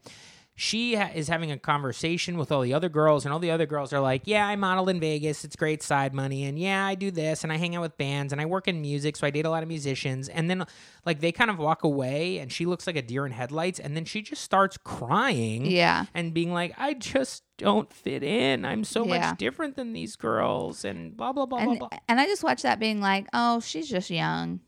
she 0.59 0.95
ha- 0.95 1.11
is 1.15 1.27
having 1.29 1.51
a 1.51 1.57
conversation 1.57 2.37
with 2.37 2.51
all 2.51 2.61
the 2.61 2.73
other 2.73 2.89
girls, 2.89 3.25
and 3.25 3.33
all 3.33 3.39
the 3.39 3.49
other 3.51 3.65
girls 3.65 3.93
are 3.93 3.99
like, 4.01 4.23
"Yeah, 4.25 4.45
I 4.45 4.55
model 4.57 4.89
in 4.89 4.99
Vegas. 4.99 5.45
It's 5.45 5.55
great 5.55 5.81
side 5.81 6.13
money, 6.13 6.43
and 6.43 6.59
yeah, 6.59 6.85
I 6.85 6.95
do 6.95 7.11
this, 7.11 7.43
and 7.43 7.53
I 7.53 7.57
hang 7.57 7.75
out 7.75 7.81
with 7.81 7.97
bands, 7.97 8.33
and 8.33 8.41
I 8.41 8.45
work 8.45 8.67
in 8.67 8.81
music, 8.81 9.15
so 9.15 9.25
I 9.25 9.29
date 9.29 9.45
a 9.45 9.49
lot 9.49 9.63
of 9.63 9.69
musicians." 9.69 10.27
And 10.27 10.49
then, 10.49 10.65
like, 11.05 11.21
they 11.21 11.31
kind 11.31 11.49
of 11.49 11.57
walk 11.59 11.83
away, 11.83 12.39
and 12.39 12.51
she 12.51 12.65
looks 12.65 12.85
like 12.87 12.95
a 12.97 13.01
deer 13.01 13.25
in 13.25 13.31
headlights, 13.31 13.79
and 13.79 13.95
then 13.95 14.03
she 14.05 14.21
just 14.21 14.43
starts 14.43 14.77
crying, 14.77 15.65
Yeah. 15.65 16.05
and 16.13 16.33
being 16.33 16.51
like, 16.53 16.73
"I 16.77 16.93
just 16.93 17.43
don't 17.57 17.91
fit 17.93 18.21
in. 18.23 18.65
I'm 18.65 18.83
so 18.83 19.05
Yeah. 19.05 19.19
much 19.29 19.37
different 19.37 19.75
than 19.75 19.93
these 19.93 20.15
girls," 20.15 20.83
and 20.83 21.15
blah 21.15 21.31
blah 21.31 21.45
blah 21.45 21.59
blah 21.63 21.69
And 21.71 21.79
blah. 21.79 21.89
and 22.07 22.19
I 22.19 22.25
just 22.25 22.43
watch 22.43 22.61
that 22.63 22.79
being 22.79 22.99
like, 23.01 23.27
oh, 23.33 23.59
she's 23.59 23.89
just 23.89 24.09
young. 24.09 24.59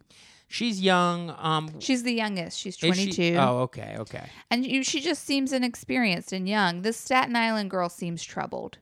She's 0.52 0.82
young. 0.82 1.34
Um, 1.38 1.80
She's 1.80 2.04
the 2.04 2.14
youngest. 2.14 2.60
She's 2.60 2.76
is 2.76 2.80
she- 2.80 2.88
22. 3.12 3.36
Oh, 3.40 3.60
okay, 3.62 3.96
okay. 4.00 4.26
And 4.50 4.66
you, 4.66 4.84
she 4.84 5.00
just 5.00 5.24
seems 5.24 5.54
inexperienced 5.54 6.34
and 6.34 6.48
young. 6.48 6.82
This 6.82 6.98
Staten 6.98 7.36
Island 7.36 7.70
girl 7.72 7.88
seems 7.90 8.22
troubled. 8.24 8.78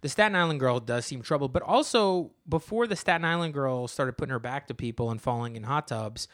the 0.00 0.08
Staten 0.08 0.36
Island 0.36 0.60
girl 0.60 0.80
does 0.80 1.06
seem 1.06 1.22
troubled, 1.22 1.52
but 1.52 1.62
also 1.62 2.32
before 2.48 2.86
the 2.86 2.96
Staten 2.96 3.24
Island 3.24 3.54
girl 3.54 3.86
started 3.88 4.16
putting 4.18 4.32
her 4.32 4.38
back 4.38 4.66
to 4.68 4.74
people 4.74 5.10
and 5.10 5.20
falling 5.20 5.56
in 5.56 5.62
hot 5.64 5.88
tubs, 5.88 6.28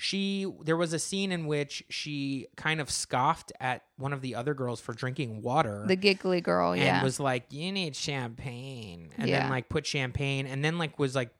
she 0.00 0.46
there 0.62 0.76
was 0.76 0.92
a 0.92 0.98
scene 1.00 1.32
in 1.32 1.46
which 1.46 1.82
she 1.88 2.46
kind 2.56 2.80
of 2.80 2.88
scoffed 2.88 3.50
at 3.58 3.82
one 3.96 4.12
of 4.12 4.20
the 4.20 4.36
other 4.36 4.54
girls 4.54 4.80
for 4.80 4.92
drinking 4.92 5.42
water. 5.42 5.84
The 5.88 5.96
giggly 5.96 6.40
girl, 6.40 6.76
yeah. 6.76 6.82
and 6.82 6.96
yeah. 6.98 7.02
was 7.02 7.18
like, 7.18 7.52
"You 7.52 7.72
need 7.72 7.96
champagne," 7.96 9.10
and 9.18 9.28
Yeah. 9.28 9.40
then 9.40 9.50
like 9.50 9.68
put 9.68 9.84
champagne, 9.86 10.46
and 10.46 10.64
then 10.64 10.78
like 10.78 10.98
was 11.00 11.16
like 11.16 11.30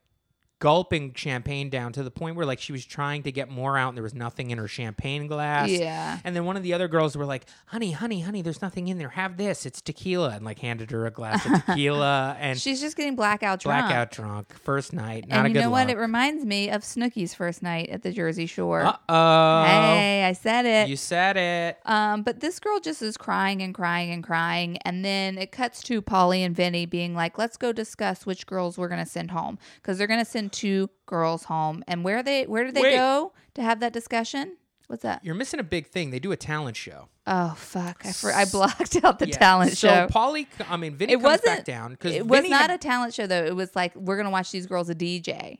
gulping 0.59 1.13
champagne 1.13 1.69
down 1.69 1.93
to 1.93 2.03
the 2.03 2.11
point 2.11 2.35
where 2.35 2.45
like 2.45 2.59
she 2.59 2.71
was 2.71 2.85
trying 2.85 3.23
to 3.23 3.31
get 3.31 3.49
more 3.49 3.77
out, 3.77 3.89
and 3.89 3.97
there 3.97 4.03
was 4.03 4.13
nothing 4.13 4.51
in 4.51 4.57
her 4.57 4.67
champagne 4.67 5.27
glass. 5.27 5.69
yeah. 5.69 6.19
And 6.23 6.35
then 6.35 6.45
one 6.45 6.57
of 6.57 6.63
the 6.63 6.73
other 6.73 6.87
girls 6.87 7.15
were 7.15 7.25
like, 7.25 7.45
"Honey, 7.67 7.91
honey, 7.91 8.19
honey, 8.21 8.41
there's 8.41 8.61
nothing 8.61 8.87
in 8.87 8.97
there. 8.97 9.09
Have 9.09 9.37
this. 9.37 9.65
It's 9.65 9.81
tequila." 9.81 10.29
And 10.31 10.45
like 10.45 10.59
handed 10.59 10.91
her 10.91 11.05
a 11.05 11.11
glass 11.11 11.45
of 11.45 11.51
tequila 11.65 12.35
and 12.39 12.59
She's 12.59 12.81
just 12.81 12.97
getting 12.97 13.15
blackout 13.15 13.61
drunk. 13.61 13.85
blackout 13.87 14.11
drunk. 14.11 14.53
First 14.53 14.93
night, 14.93 15.27
not 15.27 15.37
and 15.39 15.45
a 15.47 15.49
you 15.49 15.53
good 15.53 15.61
know 15.61 15.69
what? 15.69 15.89
It 15.89 15.97
reminds 15.97 16.45
me 16.45 16.69
of 16.69 16.81
Snooki's 16.81 17.33
first 17.33 17.63
night 17.63 17.89
at 17.89 18.03
the 18.03 18.11
Jersey 18.11 18.45
Shore. 18.45 18.83
Uh 18.83 18.97
oh. 19.07 19.63
Hey, 19.65 20.25
I 20.25 20.33
said 20.33 20.65
it. 20.65 20.89
You 20.89 20.95
said 20.97 21.37
it. 21.37 21.77
Um, 21.85 22.23
but 22.23 22.39
this 22.41 22.59
girl 22.59 22.79
just 22.79 23.01
is 23.01 23.17
crying 23.17 23.61
and 23.61 23.73
crying 23.73 24.11
and 24.11 24.23
crying, 24.23 24.77
and 24.79 25.03
then 25.05 25.37
it 25.37 25.51
cuts 25.51 25.81
to 25.83 26.01
Pauly 26.01 26.39
and 26.39 26.55
Vinny 26.55 26.85
being 26.85 27.15
like, 27.15 27.37
"Let's 27.37 27.55
go 27.57 27.71
discuss 27.71 28.25
which 28.25 28.45
girls 28.45 28.77
we're 28.77 28.89
gonna 28.89 29.05
send 29.05 29.31
home 29.31 29.57
because 29.75 29.97
they're 29.97 30.07
gonna 30.07 30.25
send 30.25 30.48
two 30.49 30.89
girls 31.05 31.43
home." 31.45 31.83
And 31.87 32.03
where 32.03 32.21
they 32.23 32.45
where 32.45 32.63
did 32.65 32.75
they 32.75 32.81
Wait. 32.81 32.95
go 32.95 33.33
to 33.55 33.61
have 33.61 33.79
that 33.79 33.93
discussion? 33.93 34.57
What's 34.87 35.03
that? 35.03 35.23
You're 35.23 35.35
missing 35.35 35.59
a 35.59 35.63
big 35.63 35.85
thing. 35.87 36.09
They 36.09 36.17
do 36.19 36.31
a 36.31 36.35
talent 36.37 36.75
show. 36.75 37.09
Oh 37.27 37.53
fuck! 37.55 38.01
I 38.03 38.11
for, 38.11 38.33
I 38.33 38.45
blocked 38.45 39.03
out 39.03 39.19
the 39.19 39.27
Yeah. 39.27 39.37
talent 39.37 39.77
so 39.77 39.87
show. 39.87 40.07
Pauly, 40.07 40.47
I 40.67 40.77
mean, 40.77 40.95
Vinny 40.95 41.13
It 41.13 41.17
comes 41.21 41.41
wasn't- 41.43 41.65
down 41.65 41.91
because 41.91 42.13
It 42.15 42.27
was 42.27 42.49
not 42.49 42.71
a 42.71 42.77
talent 42.79 43.13
show 43.13 43.27
though. 43.27 43.45
It 43.45 43.55
was 43.55 43.75
like 43.75 43.95
we're 43.95 44.17
gonna 44.17 44.31
watch 44.31 44.49
these 44.51 44.65
girls 44.65 44.89
a 44.89 44.95
DJ. 44.95 45.57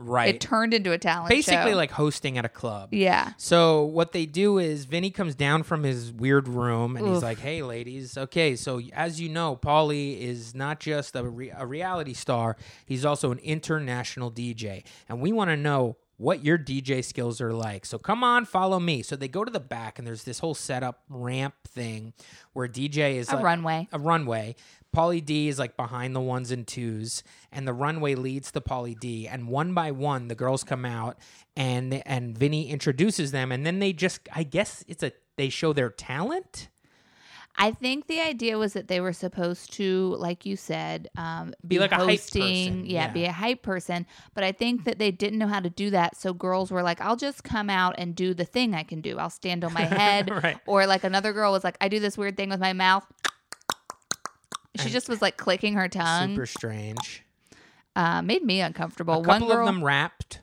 Right. 0.00 0.34
It 0.36 0.40
turned 0.40 0.72
into 0.74 0.92
a 0.92 0.98
talent 0.98 1.28
Basically, 1.28 1.72
show. 1.72 1.76
like 1.76 1.90
hosting 1.90 2.38
at 2.38 2.44
a 2.44 2.48
club. 2.48 2.94
yeah, 2.94 3.32
So 3.36 3.82
what 3.84 4.12
they 4.12 4.26
do 4.26 4.58
is 4.58 4.84
Vinny 4.84 5.10
comes 5.10 5.34
down 5.34 5.64
from 5.64 5.82
his 5.82 6.12
weird 6.12 6.46
room 6.46 6.96
and 6.96 7.06
he's 7.08 7.22
like, 7.22 7.40
"Hey, 7.40 7.62
ladies, 7.62 8.16
okay. 8.16 8.54
So 8.54 8.80
as 8.92 9.20
you 9.20 9.28
know, 9.28 9.56
Pauly 9.56 10.20
is 10.20 10.54
not 10.54 10.78
just 10.78 11.16
a, 11.16 11.24
re- 11.28 11.50
a 11.56 11.66
reality 11.66 12.14
star; 12.14 12.56
he's 12.86 13.04
also 13.04 13.32
an 13.32 13.38
international 13.40 14.30
DJ, 14.30 14.84
and 15.08 15.20
we 15.20 15.32
want 15.32 15.50
to 15.50 15.56
know." 15.56 15.96
What 16.18 16.44
your 16.44 16.58
DJ 16.58 17.04
skills 17.04 17.40
are 17.40 17.52
like. 17.52 17.86
So 17.86 17.96
come 17.96 18.22
on, 18.24 18.44
follow 18.44 18.80
me. 18.80 19.02
So 19.02 19.14
they 19.16 19.28
go 19.28 19.44
to 19.44 19.50
the 19.50 19.60
back, 19.60 19.98
and 19.98 20.06
there's 20.06 20.24
this 20.24 20.40
whole 20.40 20.54
setup 20.54 21.02
ramp 21.08 21.54
thing 21.66 22.12
where 22.52 22.68
DJ 22.68 23.14
is 23.14 23.30
a 23.30 23.36
like, 23.36 23.44
runway. 23.44 23.88
a 23.92 23.98
runway. 23.98 24.56
Pauly 24.94 25.24
D 25.24 25.48
is 25.48 25.58
like 25.58 25.76
behind 25.76 26.16
the 26.16 26.20
ones 26.20 26.50
and 26.50 26.66
twos, 26.66 27.22
and 27.52 27.68
the 27.68 27.72
runway 27.72 28.16
leads 28.16 28.50
to 28.52 28.60
Pauly 28.60 28.98
D. 28.98 29.28
And 29.28 29.48
one 29.48 29.74
by 29.74 29.92
one, 29.92 30.26
the 30.28 30.34
girls 30.34 30.64
come 30.64 30.84
out, 30.84 31.18
and 31.56 32.02
and 32.06 32.36
Vinny 32.36 32.68
introduces 32.68 33.30
them, 33.30 33.52
and 33.52 33.64
then 33.64 33.78
they 33.78 33.92
just, 33.92 34.28
I 34.34 34.42
guess 34.42 34.84
it's 34.88 35.02
a 35.02 35.12
they 35.36 35.48
show 35.48 35.72
their 35.72 35.90
talent. 35.90 36.68
I 37.60 37.72
think 37.72 38.06
the 38.06 38.20
idea 38.20 38.56
was 38.56 38.74
that 38.74 38.86
they 38.86 39.00
were 39.00 39.12
supposed 39.12 39.72
to, 39.74 40.14
like 40.18 40.46
you 40.46 40.54
said, 40.54 41.08
um, 41.16 41.52
Be 41.66 41.80
like 41.80 41.90
a 41.90 41.96
hype 41.96 42.20
person, 42.20 42.86
Yeah, 42.86 43.06
yeah. 43.06 43.08
be 43.12 43.24
a 43.24 43.32
hype 43.32 43.62
person. 43.62 44.06
But 44.34 44.44
I 44.44 44.52
think 44.52 44.84
that 44.84 45.00
they 45.00 45.10
didn't 45.10 45.40
know 45.40 45.48
how 45.48 45.58
to 45.58 45.68
do 45.68 45.90
that. 45.90 46.16
So 46.16 46.32
girls 46.32 46.70
were 46.70 46.82
like, 46.84 47.00
"I'll 47.00 47.16
just 47.16 47.42
come 47.42 47.68
out 47.68 47.96
and 47.98 48.14
do 48.14 48.32
the 48.32 48.44
thing 48.44 48.74
I 48.74 48.84
can 48.84 49.00
do. 49.00 49.18
I'll 49.18 49.28
stand 49.28 49.64
on 49.64 49.72
my 49.72 49.82
head." 50.02 50.30
Right. 50.30 50.58
Or 50.66 50.86
like 50.86 51.02
another 51.02 51.32
girl 51.32 51.50
was 51.50 51.64
like, 51.64 51.76
"I 51.80 51.88
do 51.88 51.98
this 51.98 52.16
weird 52.16 52.36
thing 52.36 52.48
with 52.50 52.60
my 52.60 52.72
mouth." 52.72 53.04
She 54.76 54.84
And- 54.84 54.92
just 54.92 55.08
was 55.08 55.20
like 55.20 55.36
clicking 55.36 55.74
her 55.74 55.88
tongue. 55.88 56.30
Super 56.34 56.46
strange. 56.46 57.24
Uh, 57.96 58.22
made 58.22 58.44
me 58.44 58.60
uncomfortable. 58.60 59.14
A 59.14 59.20
One 59.20 59.40
girl, 59.40 59.60
of 59.60 59.66
them 59.66 59.82
rapped. 59.82 60.40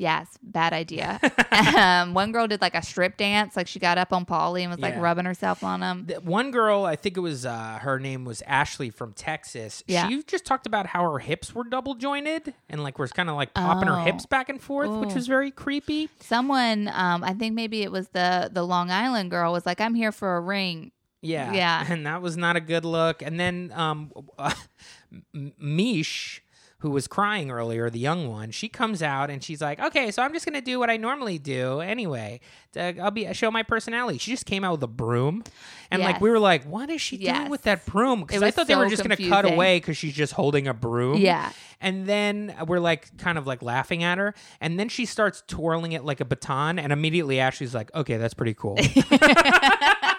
Yes, 0.00 0.28
bad 0.44 0.72
idea. 0.72 1.18
um, 1.76 2.14
one 2.14 2.30
girl 2.30 2.46
did 2.46 2.60
like 2.60 2.76
a 2.76 2.82
strip 2.82 3.16
dance, 3.16 3.56
like 3.56 3.66
she 3.66 3.80
got 3.80 3.98
up 3.98 4.12
on 4.12 4.24
Pauly 4.24 4.60
and 4.60 4.70
was 4.70 4.78
like 4.78 4.94
Yeah. 4.94 5.00
rubbing 5.00 5.24
herself 5.24 5.64
on 5.64 5.82
him. 5.82 6.04
The- 6.06 6.20
One 6.20 6.52
girl, 6.52 6.84
I 6.84 6.94
think 6.94 7.16
it 7.16 7.20
was 7.20 7.44
uh, 7.44 7.80
her 7.82 7.98
name 7.98 8.24
was 8.24 8.40
Ashley 8.42 8.90
from 8.90 9.12
Texas. 9.12 9.82
Yeah. 9.88 10.06
She 10.08 10.22
just 10.22 10.44
talked 10.44 10.68
about 10.68 10.86
how 10.86 11.10
her 11.10 11.18
hips 11.18 11.52
were 11.52 11.64
double 11.64 11.96
jointed 11.96 12.54
and 12.68 12.84
like 12.84 12.96
was 12.96 13.10
kind 13.12 13.28
of 13.28 13.34
like 13.34 13.54
popping 13.54 13.88
her 13.88 13.96
Oh. 13.98 14.04
hips 14.04 14.24
back 14.24 14.48
and 14.48 14.62
forth, 14.62 14.90
which 15.04 15.14
was 15.14 15.26
very 15.26 15.50
creepy. 15.50 16.08
Someone, 16.20 16.86
um, 16.94 17.24
I 17.24 17.32
think 17.34 17.56
maybe 17.56 17.82
it 17.82 17.90
was 17.90 18.10
the 18.10 18.48
the 18.52 18.62
Long 18.64 18.92
Island 18.92 19.32
girl, 19.32 19.52
was 19.52 19.66
like, 19.66 19.80
"I'm 19.80 19.96
here 19.96 20.12
for 20.12 20.36
a 20.36 20.40
ring." 20.40 20.92
Yeah. 21.22 21.52
Yeah. 21.52 21.84
And 21.90 22.06
that 22.06 22.22
was 22.22 22.36
not 22.36 22.54
a 22.54 22.60
good 22.60 22.84
look. 22.84 23.20
And 23.20 23.40
then 23.40 23.72
um, 23.74 24.12
M- 25.34 25.52
Mish, 25.58 26.40
who 26.80 26.90
was 26.90 27.08
crying 27.08 27.50
earlier, 27.50 27.90
the 27.90 27.98
young 27.98 28.28
one, 28.28 28.52
she 28.52 28.68
comes 28.68 29.02
out 29.02 29.30
and 29.30 29.42
she's 29.42 29.60
like, 29.60 29.80
okay, 29.80 30.12
so 30.12 30.22
I'm 30.22 30.32
just 30.32 30.46
going 30.46 30.54
to 30.54 30.60
do 30.60 30.78
what 30.78 30.88
I 30.88 30.96
normally 30.96 31.36
do 31.38 31.80
anyway. 31.80 32.38
to- 32.74 32.96
I'll 33.00 33.10
be 33.10 33.32
show 33.34 33.50
my 33.50 33.64
personality. 33.64 34.18
She 34.18 34.30
just 34.30 34.46
came 34.46 34.62
out 34.62 34.72
with 34.72 34.82
a 34.84 34.86
broom. 34.86 35.42
And 35.90 36.02
like, 36.02 36.20
we 36.20 36.30
were 36.30 36.38
like, 36.38 36.62
what 36.64 36.88
is 36.88 37.00
she 37.00 37.16
doing 37.16 37.26
Yes. 37.34 37.50
with 37.50 37.62
that 37.62 37.84
broom? 37.86 38.20
Because 38.20 38.42
I 38.44 38.50
thought 38.52 38.68
they 38.68 38.76
were 38.76 38.84
so 38.84 38.90
just 38.90 39.02
going 39.04 39.16
to 39.16 39.28
cut 39.28 39.44
away 39.44 39.78
because 39.78 39.96
she's 39.96 40.14
just 40.14 40.34
holding 40.34 40.68
a 40.68 40.74
broom. 40.74 41.16
Yeah. 41.18 41.50
And 41.80 42.06
then 42.06 42.54
we're 42.66 42.78
like, 42.80 43.16
kind 43.18 43.38
of 43.38 43.46
like 43.46 43.60
laughing 43.62 44.04
at 44.04 44.18
her. 44.18 44.34
And 44.60 44.78
then 44.78 44.88
she 44.88 45.04
starts 45.06 45.42
twirling 45.48 45.92
it 45.92 46.04
like 46.04 46.20
a 46.20 46.24
baton. 46.24 46.78
And 46.78 46.92
immediately 46.92 47.40
Ashley's 47.40 47.74
like, 47.74 47.92
okay, 47.94 48.18
that's 48.18 48.34
pretty 48.34 48.54
cool. 48.54 48.76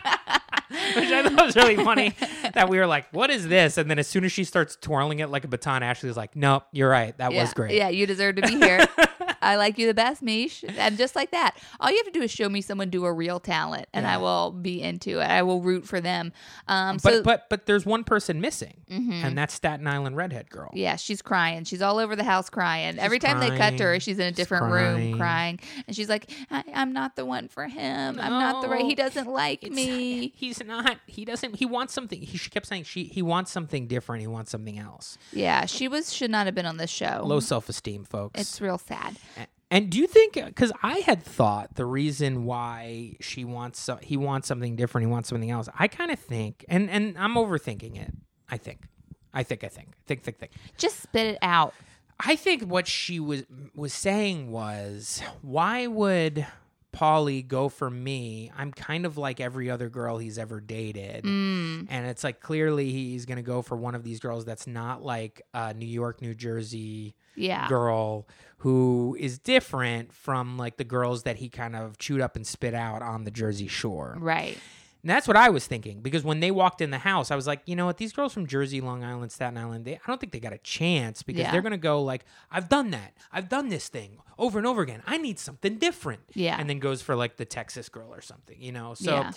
Which 0.96 1.12
I 1.12 1.28
thought 1.28 1.46
was 1.46 1.56
really 1.56 1.78
funny 1.78 2.14
that 2.54 2.70
we 2.70 2.78
were 2.78 2.86
like, 2.86 3.12
what 3.12 3.32
is 3.32 3.48
this? 3.48 3.78
And 3.78 3.90
then 3.90 3.98
as 3.98 4.08
soon 4.08 4.24
as 4.24 4.32
she 4.32 4.44
starts 4.44 4.76
twirling 4.76 5.20
it 5.20 5.30
like 5.30 5.44
a 5.44 5.48
baton, 5.48 5.82
Ashley's 5.82 6.16
like, 6.16 6.36
nope, 6.36 6.64
you're 6.72 6.90
right. 6.90 7.18
That 7.18 7.32
yeah. 7.32 7.42
was 7.42 7.54
great. 7.54 7.74
Yeah, 7.74 7.90
you 7.90 8.06
deserve 8.06 8.36
to 8.36 8.44
be 8.44 8.56
here. 8.60 8.88
I 9.42 9.56
like 9.56 9.78
you 9.78 9.88
the 9.88 9.94
best, 9.94 10.22
Mish. 10.22 10.64
And 10.78 10.98
just 10.98 11.16
like 11.16 11.32
that, 11.32 11.58
all 11.80 11.90
you 11.90 11.98
have 11.98 12.06
to 12.06 12.12
do 12.12 12.22
is 12.22 12.32
show 12.32 12.50
me 12.50 12.62
someone 12.62 12.90
do 12.90 13.06
a 13.06 13.14
real 13.14 13.40
talent, 13.40 13.88
and 13.94 14.06
I 14.08 14.18
will 14.18 14.52
be 14.52 14.82
into 14.82 15.20
it. 15.20 15.26
I 15.30 15.44
will 15.44 15.62
root 15.62 15.88
for 15.88 16.00
them. 16.02 16.32
Um, 16.68 16.98
But 17.04 17.14
so 17.14 17.24
but 17.24 17.50
but 17.50 17.66
there's 17.66 17.86
one 17.86 18.04
person 18.04 18.42
missing, 18.42 18.74
Mhm. 18.92 19.24
and 19.24 19.38
that's 19.38 19.54
Staten 19.54 19.88
Island 19.88 20.16
redhead 20.16 20.50
girl. 20.50 20.72
Yeah, 20.74 20.96
she's 20.96 21.22
crying. 21.22 21.64
She's 21.64 21.82
all 21.82 21.98
over 22.00 22.16
the 22.16 22.24
house 22.24 22.50
crying. 22.50 22.98
Every 23.00 23.20
time 23.20 23.40
they 23.40 23.56
cut 23.58 23.78
to 23.78 23.84
her, 23.84 24.00
she's 24.00 24.20
in 24.20 24.28
a 24.28 24.32
different 24.32 24.66
crying. 24.66 25.12
room 25.12 25.18
crying. 25.20 25.60
And 25.88 25.96
she's 25.96 26.10
like, 26.10 26.32
I- 26.52 26.64
I'm 26.74 26.94
not 26.94 27.16
the 27.16 27.26
one 27.26 27.48
for 27.48 27.68
him. 27.68 28.20
I'm 28.20 28.32
not 28.32 28.62
the 28.62 28.70
right. 28.70 28.86
He 28.86 28.96
doesn't 28.96 29.28
like 29.28 29.64
me. 29.64 30.34
He's 30.36 30.64
not. 30.64 30.98
He 31.08 31.26
doesn't. 31.26 31.56
He 31.58 31.66
wants 31.66 31.94
something. 31.94 32.22
He 32.22 32.38
she 32.38 32.50
kept 32.50 32.68
saying 32.68 32.84
she. 32.84 33.06
He 33.06 33.22
wants 33.22 33.52
something 33.52 33.88
different. 33.88 34.22
He 34.22 34.28
wants 34.28 34.52
something 34.52 34.80
else. 34.80 35.18
Yeah, 35.32 35.66
she 35.66 35.88
was 35.88 36.14
should 36.14 36.32
not 36.32 36.46
have 36.46 36.56
been 36.56 36.66
on 36.66 36.78
this 36.78 36.90
show. 36.90 37.22
Low 37.26 37.40
self 37.40 37.70
esteem, 37.70 38.04
folks. 38.06 38.40
It's 38.40 38.60
real 38.62 38.78
sad. 38.78 39.18
And 39.72 39.90
do 39.90 40.00
you 40.00 40.08
think? 40.08 40.34
Because 40.34 40.72
I 40.82 41.00
had 41.00 41.24
thought 41.24 41.76
the 41.76 41.86
reason 41.86 42.46
why 42.46 43.18
she 43.20 43.46
wants 43.46 43.80
so, 43.80 44.00
he 44.02 44.18
wants 44.18 44.48
something 44.48 44.76
different, 44.76 45.06
he 45.08 45.12
wants 45.12 45.30
something 45.30 45.52
else. 45.52 45.70
I 45.78 45.88
kind 45.88 46.12
of 46.12 46.20
think, 46.20 46.66
and 46.68 46.90
and 46.90 47.18
I'm 47.18 47.36
overthinking 47.36 47.96
it. 48.02 48.12
I 48.50 48.58
think, 48.58 48.86
I 49.34 49.44
think, 49.44 49.64
I 49.64 49.68
think, 49.68 49.96
think, 50.08 50.24
think, 50.24 50.40
think. 50.40 50.52
Just 50.78 51.02
spit 51.02 51.28
it 51.28 51.40
out. 51.42 51.74
I 52.20 52.36
think 52.36 52.64
what 52.64 52.88
she 52.88 53.20
was 53.20 53.44
was 53.76 53.94
saying 53.94 54.52
was, 54.52 55.22
why 55.42 55.86
would 55.86 56.48
Pauly 56.92 57.48
go 57.48 57.70
for 57.70 57.90
me? 57.90 58.52
I'm 58.58 58.72
kind 58.72 59.06
of 59.06 59.18
like 59.18 59.40
every 59.40 59.70
other 59.70 59.90
girl 59.90 60.18
he's 60.18 60.40
ever 60.40 60.60
dated. 60.60 61.24
Mm. 61.24 61.88
And 61.90 62.08
it's 62.08 62.24
like 62.24 62.40
clearly 62.40 62.92
he's 62.92 63.26
going 63.26 63.38
to 63.38 63.44
go 63.44 63.62
for 63.62 63.78
one 63.78 63.96
of 63.96 64.04
these 64.04 64.20
girls 64.20 64.46
that's 64.46 64.66
not 64.66 65.04
like 65.04 65.44
a 65.54 65.74
New 65.74 65.86
York, 65.86 66.22
New 66.22 66.34
Jersey 66.34 67.16
Yeah. 67.36 67.68
girl 67.70 68.28
who 68.60 69.16
is 69.20 69.40
different 69.40 70.14
from 70.14 70.58
like 70.58 70.76
the 70.78 70.84
girls 70.84 71.24
that 71.24 71.38
he 71.38 71.48
kind 71.50 71.76
of 71.76 71.98
chewed 71.98 72.20
up 72.22 72.36
and 72.36 72.46
spit 72.46 72.74
out 72.74 73.02
on 73.02 73.24
the 73.24 73.32
Jersey 73.32 73.68
Shore. 73.68 74.18
Right. 74.20 74.58
And 75.02 75.10
that's 75.10 75.30
what 75.30 75.38
I 75.38 75.48
was 75.50 75.66
thinking 75.66 76.02
because 76.02 76.26
when 76.26 76.42
they 76.42 76.52
walked 76.52 76.82
in 76.82 76.92
the 76.92 76.98
house, 76.98 77.32
I 77.32 77.38
was 77.38 77.48
like, 77.48 77.62
you 77.66 77.74
know 77.78 77.86
what? 77.86 77.96
These 77.96 78.12
girls 78.12 78.34
from 78.34 78.48
Jersey, 78.48 78.82
Long 78.82 79.02
Island, 79.02 79.32
Staten 79.32 79.58
Island, 79.58 79.86
they, 79.86 79.94
I 79.96 80.00
don't 80.08 80.20
think 80.20 80.34
they 80.34 80.42
got 80.42 80.52
a 80.52 80.58
chance 80.58 81.24
because 81.24 81.40
Yeah. 81.44 81.52
they're 81.54 81.62
going 81.62 81.72
to 81.72 81.78
go 81.78 82.02
like, 82.04 82.26
I've 82.52 82.68
done 82.68 82.90
that. 82.92 83.14
I've 83.32 83.48
done 83.48 83.70
this 83.70 83.88
thing 83.88 84.18
over 84.38 84.58
and 84.58 84.68
over 84.68 84.82
again. 84.82 85.02
I 85.08 85.18
need 85.18 85.40
something 85.40 85.78
different. 85.78 86.24
Yeah. 86.34 86.58
And 86.60 86.70
then 86.70 86.80
goes 86.80 87.02
for 87.02 87.16
like 87.16 87.38
the 87.38 87.46
Texas 87.46 87.88
girl 87.88 88.14
or 88.14 88.20
something, 88.20 88.58
you 88.62 88.74
know? 88.74 88.94
So 88.94 89.12
Yeah. 89.16 89.32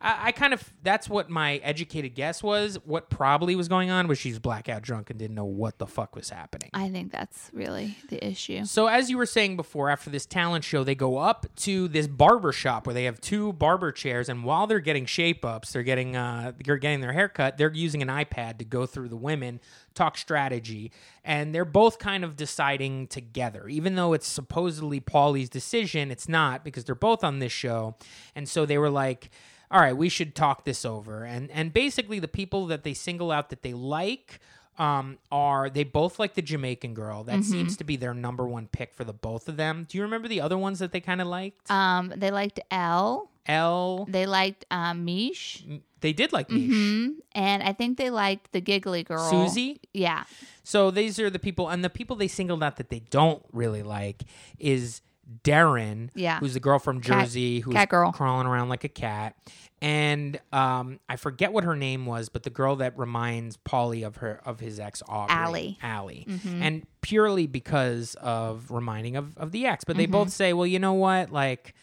I, 0.00 0.28
I 0.28 0.32
kind 0.32 0.52
of, 0.52 0.72
that's 0.82 1.08
what 1.08 1.30
my 1.30 1.56
educated 1.56 2.14
guess 2.14 2.42
was. 2.42 2.78
What 2.84 3.10
probably 3.10 3.56
was 3.56 3.68
going 3.68 3.90
on 3.90 4.08
was 4.08 4.18
she's 4.18 4.38
blackout 4.38 4.82
drunk 4.82 5.10
and 5.10 5.18
didn't 5.18 5.34
know 5.34 5.44
what 5.44 5.78
the 5.78 5.86
fuck 5.86 6.14
was 6.14 6.30
happening. 6.30 6.70
I 6.74 6.88
think 6.90 7.12
that's 7.12 7.50
really 7.52 7.96
the 8.08 8.24
issue. 8.26 8.64
So 8.64 8.86
as 8.86 9.10
you 9.10 9.16
were 9.16 9.26
saying 9.26 9.56
before, 9.56 9.90
after 9.90 10.10
this 10.10 10.26
talent 10.26 10.64
show, 10.64 10.84
they 10.84 10.94
go 10.94 11.18
up 11.18 11.46
to 11.56 11.88
this 11.88 12.06
barber 12.06 12.52
shop 12.52 12.86
where 12.86 12.94
they 12.94 13.04
have 13.04 13.20
two 13.20 13.52
barber 13.54 13.92
chairs, 13.92 14.28
and 14.28 14.44
while 14.44 14.66
they're 14.66 14.80
getting 14.80 15.06
shape 15.06 15.44
ups, 15.44 15.72
they're 15.72 15.82
getting 15.82 16.16
uh, 16.16 16.52
they're 16.64 16.76
getting 16.76 17.00
their 17.00 17.12
haircut. 17.12 17.56
They're 17.56 17.72
using 17.72 18.02
an 18.02 18.08
iPad 18.08 18.58
to 18.58 18.64
go 18.64 18.86
through 18.86 19.08
the 19.08 19.16
women, 19.16 19.60
talk 19.94 20.18
strategy, 20.18 20.92
and 21.24 21.54
they're 21.54 21.64
both 21.64 21.98
kind 21.98 22.24
of 22.24 22.36
deciding 22.36 23.06
together. 23.06 23.68
Even 23.68 23.94
though 23.94 24.12
it's 24.12 24.26
supposedly 24.26 25.00
Pauly's 25.00 25.48
decision, 25.48 26.10
it's 26.10 26.28
not 26.28 26.64
because 26.64 26.84
they're 26.84 26.94
both 26.94 27.24
on 27.24 27.38
this 27.38 27.52
show, 27.52 27.96
and 28.34 28.48
so 28.48 28.66
they 28.66 28.78
were 28.78 28.90
like. 28.90 29.30
All 29.70 29.80
right, 29.80 29.96
we 29.96 30.08
should 30.08 30.34
talk 30.34 30.64
this 30.64 30.84
over, 30.84 31.24
and 31.24 31.50
and 31.50 31.72
basically 31.72 32.18
the 32.18 32.28
people 32.28 32.66
that 32.66 32.84
they 32.84 32.94
single 32.94 33.30
out 33.32 33.50
that 33.50 33.62
they 33.62 33.72
like 33.72 34.40
um, 34.78 35.18
are 35.30 35.70
they 35.70 35.84
both 35.84 36.18
like 36.18 36.34
the 36.34 36.42
Jamaican 36.42 36.94
girl? 36.94 37.22
That 37.24 37.44
seems 37.44 37.76
to 37.76 37.84
be 37.84 37.96
their 37.96 38.12
number 38.14 38.46
one 38.46 38.66
pick 38.66 38.92
for 38.92 39.04
the 39.04 39.12
both 39.12 39.48
of 39.48 39.56
them. 39.56 39.86
Do 39.88 39.96
you 39.98 40.02
remember 40.02 40.26
the 40.26 40.40
other 40.40 40.58
ones 40.58 40.80
that 40.80 40.90
they 40.90 41.00
kind 41.00 41.20
of 41.20 41.28
liked? 41.28 41.70
Um, 41.70 42.12
they 42.16 42.30
liked 42.32 42.58
Elle. 42.72 43.30
Elle, 43.46 44.06
They 44.08 44.24
liked 44.26 44.64
um, 44.70 45.04
Mish. 45.04 45.62
they 46.00 46.12
did 46.14 46.32
like 46.32 46.50
Mish. 46.50 46.70
hmm 46.70 47.08
And 47.32 47.62
I 47.62 47.72
think 47.74 47.98
they 47.98 48.08
liked 48.10 48.52
the 48.52 48.60
giggly 48.60 49.04
girl. 49.04 49.30
Susie. 49.30 49.80
Yeah. 49.92 50.24
So 50.62 50.90
these 50.90 51.20
are 51.20 51.28
the 51.30 51.38
people, 51.38 51.68
and 51.68 51.84
the 51.84 51.90
people 51.90 52.16
they 52.16 52.26
singled 52.26 52.62
out 52.62 52.76
that 52.78 52.88
they 52.88 53.00
don't 53.10 53.44
really 53.52 53.82
like 53.82 54.22
is 54.58 55.02
Derynn, 55.42 56.10
Yeah. 56.14 56.38
who's 56.38 56.54
the 56.54 56.60
girl 56.60 56.78
from 56.78 57.00
Cat- 57.00 57.24
Jersey, 57.24 57.60
who's 57.60 57.74
cat 57.74 57.88
girl. 57.88 58.12
crawling 58.12 58.46
around 58.46 58.68
like 58.68 58.84
a 58.84 58.88
cat, 58.88 59.36
and 59.82 60.38
um, 60.52 61.00
I 61.08 61.16
forget 61.16 61.52
what 61.52 61.64
her 61.64 61.76
name 61.76 62.06
was, 62.06 62.28
but 62.28 62.42
the 62.42 62.50
girl 62.50 62.76
that 62.76 62.96
reminds 62.98 63.56
Pauly 63.58 64.06
of 64.06 64.16
her 64.16 64.40
of 64.44 64.60
his 64.60 64.78
ex 64.80 65.02
Aubrey, 65.08 65.34
Allie. 65.34 65.78
Allie, 65.82 66.26
Mm-hmm. 66.28 66.62
and 66.62 66.86
purely 67.02 67.46
because 67.46 68.14
of 68.16 68.70
reminding 68.70 69.16
of 69.16 69.36
of 69.36 69.52
the 69.52 69.66
ex. 69.66 69.84
But 69.84 69.92
Mm-hmm. 69.94 69.98
they 69.98 70.06
both 70.06 70.30
say, 70.30 70.52
well, 70.52 70.66
you 70.66 70.78
know 70.78 70.94
what, 70.94 71.30
like 71.32 71.74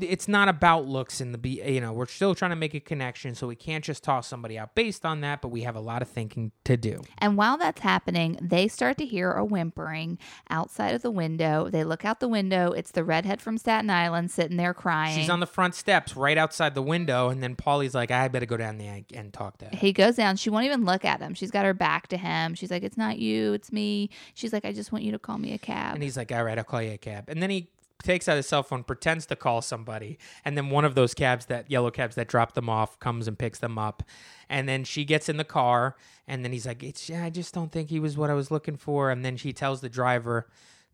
it's 0.00 0.28
not 0.28 0.48
about 0.48 0.86
looks 0.86 1.20
in 1.20 1.32
the 1.32 1.38
be 1.38 1.60
you 1.66 1.80
know 1.80 1.92
we're 1.92 2.06
still 2.06 2.34
trying 2.34 2.50
to 2.52 2.56
make 2.56 2.72
a 2.74 2.78
connection 2.80 3.34
so 3.34 3.48
we 3.48 3.56
can't 3.56 3.82
just 3.82 4.04
toss 4.04 4.28
somebody 4.28 4.56
out 4.56 4.74
based 4.76 5.04
on 5.04 5.20
that 5.22 5.42
but 5.42 5.48
we 5.48 5.62
have 5.62 5.74
a 5.74 5.80
lot 5.80 6.02
of 6.02 6.08
thinking 6.08 6.52
to 6.64 6.76
do 6.76 7.02
And 7.18 7.36
while 7.36 7.56
that's 7.58 7.80
happening, 7.80 8.38
they 8.40 8.68
start 8.68 8.96
to 8.98 9.04
hear 9.06 9.32
a 9.32 9.44
whimpering 9.44 10.18
outside 10.50 10.94
of 10.94 11.02
the 11.02 11.10
window. 11.10 11.68
They 11.68 11.82
look 11.82 12.04
out 12.04 12.20
the 12.20 12.28
window. 12.28 12.70
It's 12.72 12.92
the 12.92 13.02
redhead 13.02 13.40
from 13.40 13.58
Staten 13.58 13.90
Island 13.90 14.30
sitting 14.30 14.56
there 14.56 14.72
crying. 14.74 15.18
she's 15.18 15.30
on 15.30 15.40
the 15.40 15.46
front 15.46 15.74
steps 15.74 16.16
right 16.16 16.38
outside 16.38 16.74
the 16.76 16.82
window 16.82 17.28
and 17.28 17.42
then 17.42 17.56
Pauly's 17.56 17.94
like 17.94 18.10
i 18.12 18.28
better 18.28 18.46
go 18.46 18.56
down 18.56 18.78
there 18.78 19.00
and 19.14 19.32
talk 19.32 19.58
to 19.58 19.64
her 19.64 19.70
he 19.76 19.92
goes 19.92 20.16
down. 20.16 20.36
She 20.36 20.50
won't 20.50 20.66
even 20.66 20.84
look 20.84 21.04
at 21.04 21.20
him. 21.20 21.34
She's 21.34 21.50
got 21.50 21.64
her 21.64 21.74
back 21.74 22.08
to 22.08 22.16
him. 22.16 22.54
She's 22.54 22.70
like, 22.70 22.82
It's 22.84 22.96
not 22.96 23.18
you, 23.18 23.52
it's 23.54 23.72
me. 23.72 24.10
She's 24.34 24.52
like, 24.52 24.64
I 24.64 24.72
just 24.72 24.92
want 24.92 25.04
you 25.04 25.12
to 25.12 25.18
call 25.18 25.38
me 25.38 25.52
a 25.54 25.58
cab. 25.58 25.94
and 25.94 26.02
he's 26.02 26.16
like 26.16 26.30
all 26.30 26.44
right 26.44 26.58
i'll 26.58 26.64
call 26.64 26.82
you 26.82 26.92
a 26.92 26.98
cab 26.98 27.24
and 27.28 27.42
then 27.42 27.50
he 27.50 27.68
takes 28.02 28.28
out 28.28 28.36
his 28.36 28.46
cell 28.46 28.62
phone 28.62 28.84
pretends 28.84 29.26
to 29.26 29.34
call 29.34 29.60
somebody 29.60 30.18
and 30.44 30.56
then 30.56 30.70
one 30.70 30.84
of 30.84 30.94
those 30.94 31.14
cabs 31.14 31.46
that 31.46 31.68
yellow 31.70 31.90
cabs 31.90 32.14
that 32.14 32.28
drop 32.28 32.52
them 32.54 32.68
off 32.68 32.98
comes 33.00 33.26
and 33.26 33.38
picks 33.38 33.58
them 33.58 33.76
up 33.76 34.02
and 34.48 34.68
then 34.68 34.84
she 34.84 35.04
gets 35.04 35.28
in 35.28 35.36
the 35.36 35.44
car 35.44 35.96
and 36.28 36.44
then 36.44 36.52
he's 36.52 36.66
like 36.66 36.82
it's 36.82 37.10
i 37.10 37.28
just 37.28 37.52
don't 37.52 37.72
think 37.72 37.90
he 37.90 37.98
was 37.98 38.16
what 38.16 38.30
i 38.30 38.34
was 38.34 38.50
looking 38.50 38.76
for 38.76 39.10
and 39.10 39.24
then 39.24 39.36
she 39.36 39.52
tells 39.52 39.80
the 39.80 39.88
driver 39.88 40.46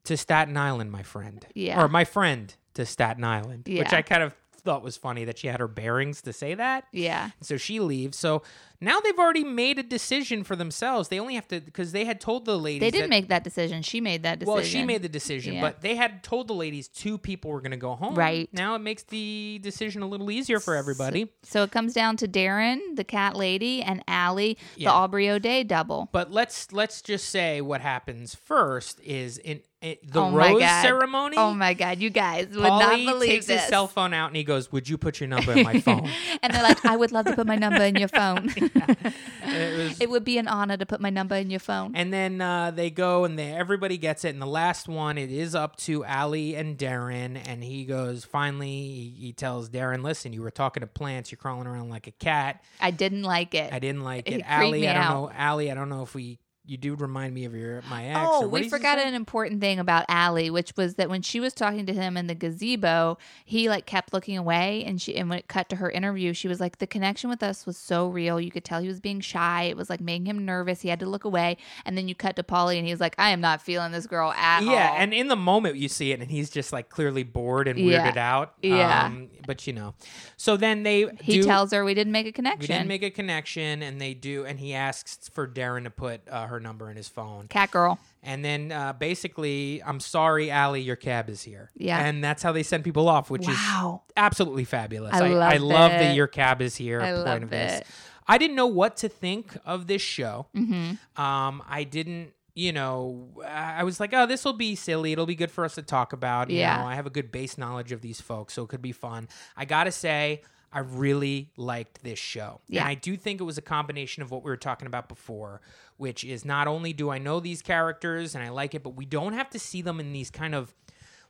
to 0.04 0.16
staten 0.16 0.56
island 0.56 0.90
my 0.90 1.02
friend 1.02 1.46
Yeah. 1.54 1.82
or 1.82 1.88
my 1.88 2.04
friend 2.04 2.54
to 2.72 2.86
staten 2.86 3.22
island 3.22 3.64
yeah. 3.66 3.80
which 3.80 3.92
i 3.92 4.00
kind 4.00 4.22
of 4.22 4.34
thought 4.56 4.82
was 4.82 4.96
funny 4.96 5.26
that 5.26 5.36
she 5.36 5.46
had 5.48 5.60
her 5.60 5.68
bearings 5.68 6.22
to 6.22 6.32
say 6.32 6.54
that 6.54 6.84
yeah. 6.90 7.30
so 7.42 7.58
she 7.58 7.80
leaves 7.80 8.16
so 8.16 8.42
now 8.84 9.00
they've 9.00 9.18
already 9.18 9.44
made 9.44 9.78
a 9.78 9.82
decision 9.82 10.44
for 10.44 10.56
themselves 10.56 11.08
they 11.08 11.18
only 11.18 11.34
have 11.34 11.48
to 11.48 11.60
because 11.60 11.92
they 11.92 12.04
had 12.04 12.20
told 12.20 12.44
the 12.44 12.58
ladies 12.58 12.80
They 12.80 12.90
didn't 12.90 13.10
make 13.10 13.28
that 13.28 13.44
decision. 13.44 13.82
She 13.82 14.00
made 14.00 14.22
that 14.24 14.38
decision. 14.38 14.54
well, 14.54 14.62
she 14.64 14.84
made 14.84 15.02
the 15.02 15.08
decision, 15.08 15.54
Yeah. 15.54 15.60
but 15.62 15.80
they 15.80 15.94
had 15.96 16.22
told 16.22 16.48
the 16.48 16.54
ladies 16.54 16.88
two 16.88 17.18
people 17.18 17.50
were 17.50 17.60
going 17.60 17.70
to 17.72 17.76
go 17.76 17.94
home. 17.94 18.14
Right. 18.14 18.48
Now 18.52 18.74
it 18.74 18.80
makes 18.80 19.02
the 19.04 19.58
decision 19.62 20.02
a 20.02 20.06
little 20.06 20.30
easier 20.30 20.60
for 20.60 20.74
everybody. 20.76 21.28
So 21.42 21.62
it 21.62 21.70
comes 21.70 21.92
down 21.94 22.16
to 22.18 22.28
Derynn, 22.28 22.96
the 22.96 23.04
cat 23.04 23.36
lady, 23.36 23.82
and 23.82 24.02
Allie, 24.08 24.56
Yeah. 24.76 24.90
the 24.90 24.94
Aubrey 24.94 25.28
O'Day 25.30 25.64
double. 25.64 26.08
But 26.12 26.30
let's 26.30 26.72
let's 26.72 27.02
just 27.02 27.28
say 27.30 27.60
what 27.60 27.80
happens 27.80 28.34
first 28.34 29.00
is 29.00 29.38
in, 29.38 29.60
in 29.82 29.96
the 30.06 30.20
Oh 30.20 30.30
my 30.30 30.50
rose 30.52 30.60
God. 30.60 30.82
ceremony. 30.82 31.36
Oh 31.38 31.52
my 31.54 31.74
God, 31.74 31.98
you 31.98 32.10
guys 32.10 32.48
would 32.48 32.62
not 32.62 32.82
Pauly 32.92 33.06
believe 33.06 33.28
takes 33.30 33.46
this. 33.46 33.60
his 33.62 33.68
cell 33.68 33.86
phone 33.86 34.14
out 34.14 34.28
and 34.28 34.36
he 34.36 34.44
goes, 34.44 34.70
"Would 34.72 34.88
you 34.88 34.96
put 34.98 35.20
your 35.20 35.28
number 35.28 35.52
in 35.52 35.62
my 35.64 35.80
phone?" 35.80 36.08
and 36.42 36.52
they're 36.52 36.62
like, 36.62 36.84
I 36.84 36.96
would 36.96 37.12
love 37.12 37.26
to 37.26 37.34
put 37.34 37.46
my 37.46 37.56
number 37.56 37.82
in 37.82 37.96
your 37.96 38.08
phone. 38.08 38.52
it 39.44 39.78
was 39.78 40.00
it 40.00 40.10
would 40.10 40.24
be 40.24 40.38
an 40.38 40.48
honor 40.48 40.76
to 40.76 40.86
put 40.86 41.00
my 41.00 41.10
number 41.10 41.34
in 41.36 41.50
your 41.50 41.60
phone. 41.60 41.94
And 41.94 42.12
then 42.12 42.40
uh, 42.40 42.70
they 42.70 42.90
go 42.90 43.24
and 43.24 43.38
they, 43.38 43.52
everybody 43.52 43.98
gets 43.98 44.24
it. 44.24 44.30
And 44.30 44.42
the 44.42 44.46
last 44.46 44.88
one, 44.88 45.18
it 45.18 45.30
is 45.30 45.54
up 45.54 45.76
to 45.78 46.04
Ali 46.04 46.54
and 46.54 46.76
Derynn. 46.76 47.40
And 47.46 47.62
he 47.62 47.84
goes, 47.84 48.24
finally, 48.24 48.68
he, 48.68 49.14
he 49.18 49.32
tells 49.32 49.68
Derynn, 49.70 50.02
listen, 50.02 50.32
you 50.32 50.42
were 50.42 50.50
talking 50.50 50.80
to 50.80 50.86
plants. 50.86 51.30
You're 51.30 51.38
crawling 51.38 51.66
around 51.66 51.90
like 51.90 52.06
a 52.06 52.12
cat. 52.12 52.62
I 52.80 52.90
didn't 52.90 53.22
like 53.22 53.54
it. 53.54 53.72
I 53.72 53.78
didn't 53.78 54.02
like 54.02 54.28
it. 54.28 54.38
me 54.38 54.88
I 54.88 54.92
don't 54.92 55.02
out. 55.02 55.14
know. 55.14 55.32
Ali, 55.38 55.70
I 55.70 55.74
don't 55.74 55.88
know 55.88 56.02
if 56.02 56.14
we, 56.14 56.38
you 56.66 56.76
do 56.78 56.94
remind 56.94 57.34
me 57.34 57.44
of 57.44 57.54
your 57.54 57.82
my 57.90 58.06
ex. 58.06 58.18
Oh, 58.22 58.48
we 58.48 58.68
forgot 58.68 58.98
an 58.98 59.12
important 59.14 59.60
thing 59.60 59.78
about 59.78 60.06
Allie, 60.08 60.48
which 60.50 60.72
was 60.76 60.94
that 60.94 61.10
when 61.10 61.20
she 61.20 61.38
was 61.38 61.52
talking 61.52 61.84
to 61.86 61.92
him 61.92 62.16
in 62.16 62.26
the 62.26 62.34
gazebo, 62.34 63.18
he 63.44 63.68
like 63.68 63.84
kept 63.86 64.12
looking 64.12 64.38
away, 64.38 64.82
and 64.84 65.00
she 65.00 65.14
and 65.16 65.28
when 65.28 65.38
it 65.40 65.48
cut 65.48 65.68
to 65.68 65.76
her 65.76 65.90
interview, 65.90 66.32
she 66.32 66.48
was 66.48 66.60
like, 66.60 66.78
"The 66.78 66.86
connection 66.86 67.28
with 67.28 67.42
us 67.42 67.66
was 67.66 67.76
so 67.76 68.08
real. 68.08 68.40
You 68.40 68.50
could 68.50 68.64
tell 68.64 68.80
he 68.80 68.88
was 68.88 69.00
being 69.00 69.20
shy. 69.20 69.64
It 69.64 69.76
was 69.76 69.90
like 69.90 70.00
making 70.00 70.26
him 70.26 70.44
nervous. 70.44 70.80
He 70.80 70.88
had 70.88 71.00
to 71.00 71.06
look 71.06 71.24
away." 71.24 71.58
And 71.84 71.98
then 71.98 72.08
you 72.08 72.14
cut 72.14 72.36
to 72.36 72.42
Pauly, 72.42 72.78
and 72.78 72.86
he's 72.86 73.00
like, 73.00 73.14
"I 73.18 73.30
am 73.30 73.40
not 73.40 73.60
feeling 73.60 73.92
this 73.92 74.06
girl 74.06 74.32
at 74.32 74.62
all." 74.62 74.72
Yeah, 74.72 74.94
and 74.96 75.12
in 75.12 75.28
the 75.28 75.36
moment 75.36 75.76
you 75.76 75.88
see 75.88 76.12
it, 76.12 76.20
and 76.20 76.30
he's 76.30 76.48
just 76.50 76.72
like 76.72 76.88
clearly 76.88 77.24
bored 77.24 77.68
and 77.68 77.78
Yeah. 77.78 78.10
weirded 78.10 78.16
out. 78.16 78.54
Yeah. 78.62 79.04
Um, 79.04 79.28
but 79.46 79.66
you 79.66 79.72
know, 79.74 79.94
so 80.38 80.56
then 80.56 80.82
they 80.82 81.08
he 81.20 81.34
do, 81.34 81.42
tells 81.42 81.72
her 81.72 81.84
we 81.84 81.92
didn't 81.94 82.12
make 82.12 82.26
a 82.26 82.32
connection. 82.32 82.60
we 82.62 82.66
didn't 82.68 82.88
make 82.88 83.02
a 83.02 83.10
connection, 83.10 83.82
and 83.82 84.00
they 84.00 84.14
do, 84.14 84.46
and 84.46 84.58
he 84.58 84.72
asks 84.72 85.28
for 85.28 85.46
Derynn 85.46 85.84
to 85.84 85.90
put 85.90 86.22
uh, 86.30 86.46
her 86.46 86.53
number 86.60 86.90
in 86.90 86.96
his 86.96 87.08
phone. 87.08 87.48
Cat 87.48 87.70
girl. 87.70 87.98
And 88.22 88.44
then 88.44 88.72
uh, 88.72 88.92
basically, 88.94 89.82
I'm 89.84 90.00
sorry, 90.00 90.50
Allie, 90.50 90.80
your 90.80 90.96
cab 90.96 91.28
is 91.28 91.42
here. 91.42 91.70
Yeah. 91.76 91.98
And 92.04 92.22
that's 92.24 92.42
how 92.42 92.52
they 92.52 92.62
send 92.62 92.84
people 92.84 93.08
off, 93.08 93.30
which 93.30 93.46
Wow. 93.46 94.02
is 94.08 94.12
absolutely 94.16 94.64
fabulous. 94.64 95.14
I 95.14 95.26
I, 95.32 95.56
love 95.58 95.92
it. 95.92 95.98
that 95.98 96.14
your 96.14 96.26
cab 96.26 96.62
is 96.62 96.76
here. 96.76 97.00
I 97.00 97.12
point 97.12 97.24
loved 97.26 97.42
of 97.44 97.50
this. 97.50 97.80
it. 97.80 97.86
I 98.26 98.38
didn't 98.38 98.56
know 98.56 98.66
what 98.66 98.96
to 98.98 99.08
think 99.08 99.54
of 99.66 99.86
this 99.86 100.00
show. 100.00 100.46
Mm-hmm. 100.56 101.20
Um, 101.22 101.62
I 101.68 101.84
didn't, 101.84 102.32
you 102.54 102.72
know, 102.72 103.28
I 103.46 103.80
I 103.80 103.82
was 103.82 104.00
like, 104.00 104.14
oh, 104.14 104.24
this 104.26 104.44
will 104.44 104.52
be 104.54 104.74
silly. 104.76 105.12
It'll 105.12 105.26
be 105.26 105.34
good 105.34 105.50
for 105.50 105.64
us 105.64 105.74
to 105.74 105.82
talk 105.82 106.12
about. 106.14 106.48
You 106.48 106.58
Yeah. 106.60 106.78
know, 106.78 106.86
I 106.86 106.94
have 106.94 107.06
a 107.06 107.10
good 107.10 107.30
base 107.30 107.58
knowledge 107.58 107.92
of 107.92 108.00
these 108.00 108.20
folks, 108.22 108.54
so 108.54 108.62
it 108.62 108.68
could 108.68 108.80
be 108.80 108.92
fun. 108.92 109.28
I 109.56 109.64
gotta 109.66 109.92
say, 109.92 110.40
I 110.74 110.80
really 110.80 111.50
liked 111.56 112.02
this 112.02 112.18
show. 112.18 112.60
Yeah. 112.68 112.80
And 112.80 112.88
I 112.88 112.94
do 112.94 113.16
think 113.16 113.40
it 113.40 113.44
was 113.44 113.56
a 113.58 113.62
combination 113.62 114.22
of 114.22 114.30
what 114.30 114.42
we 114.44 114.50
were 114.50 114.56
talking 114.56 114.86
about 114.86 115.08
before, 115.08 115.60
which 115.96 116.24
is 116.24 116.44
not 116.44 116.66
only 116.66 116.92
do 116.92 117.10
I 117.10 117.18
know 117.18 117.38
these 117.40 117.62
characters 117.62 118.34
and 118.34 118.42
I 118.42 118.48
like 118.50 118.74
it, 118.74 118.82
but 118.82 118.90
we 118.96 119.06
don't 119.06 119.32
have 119.34 119.48
to 119.50 119.58
see 119.58 119.80
them 119.82 120.00
in 120.00 120.12
these 120.12 120.30
kind 120.30 120.54
of 120.54 120.74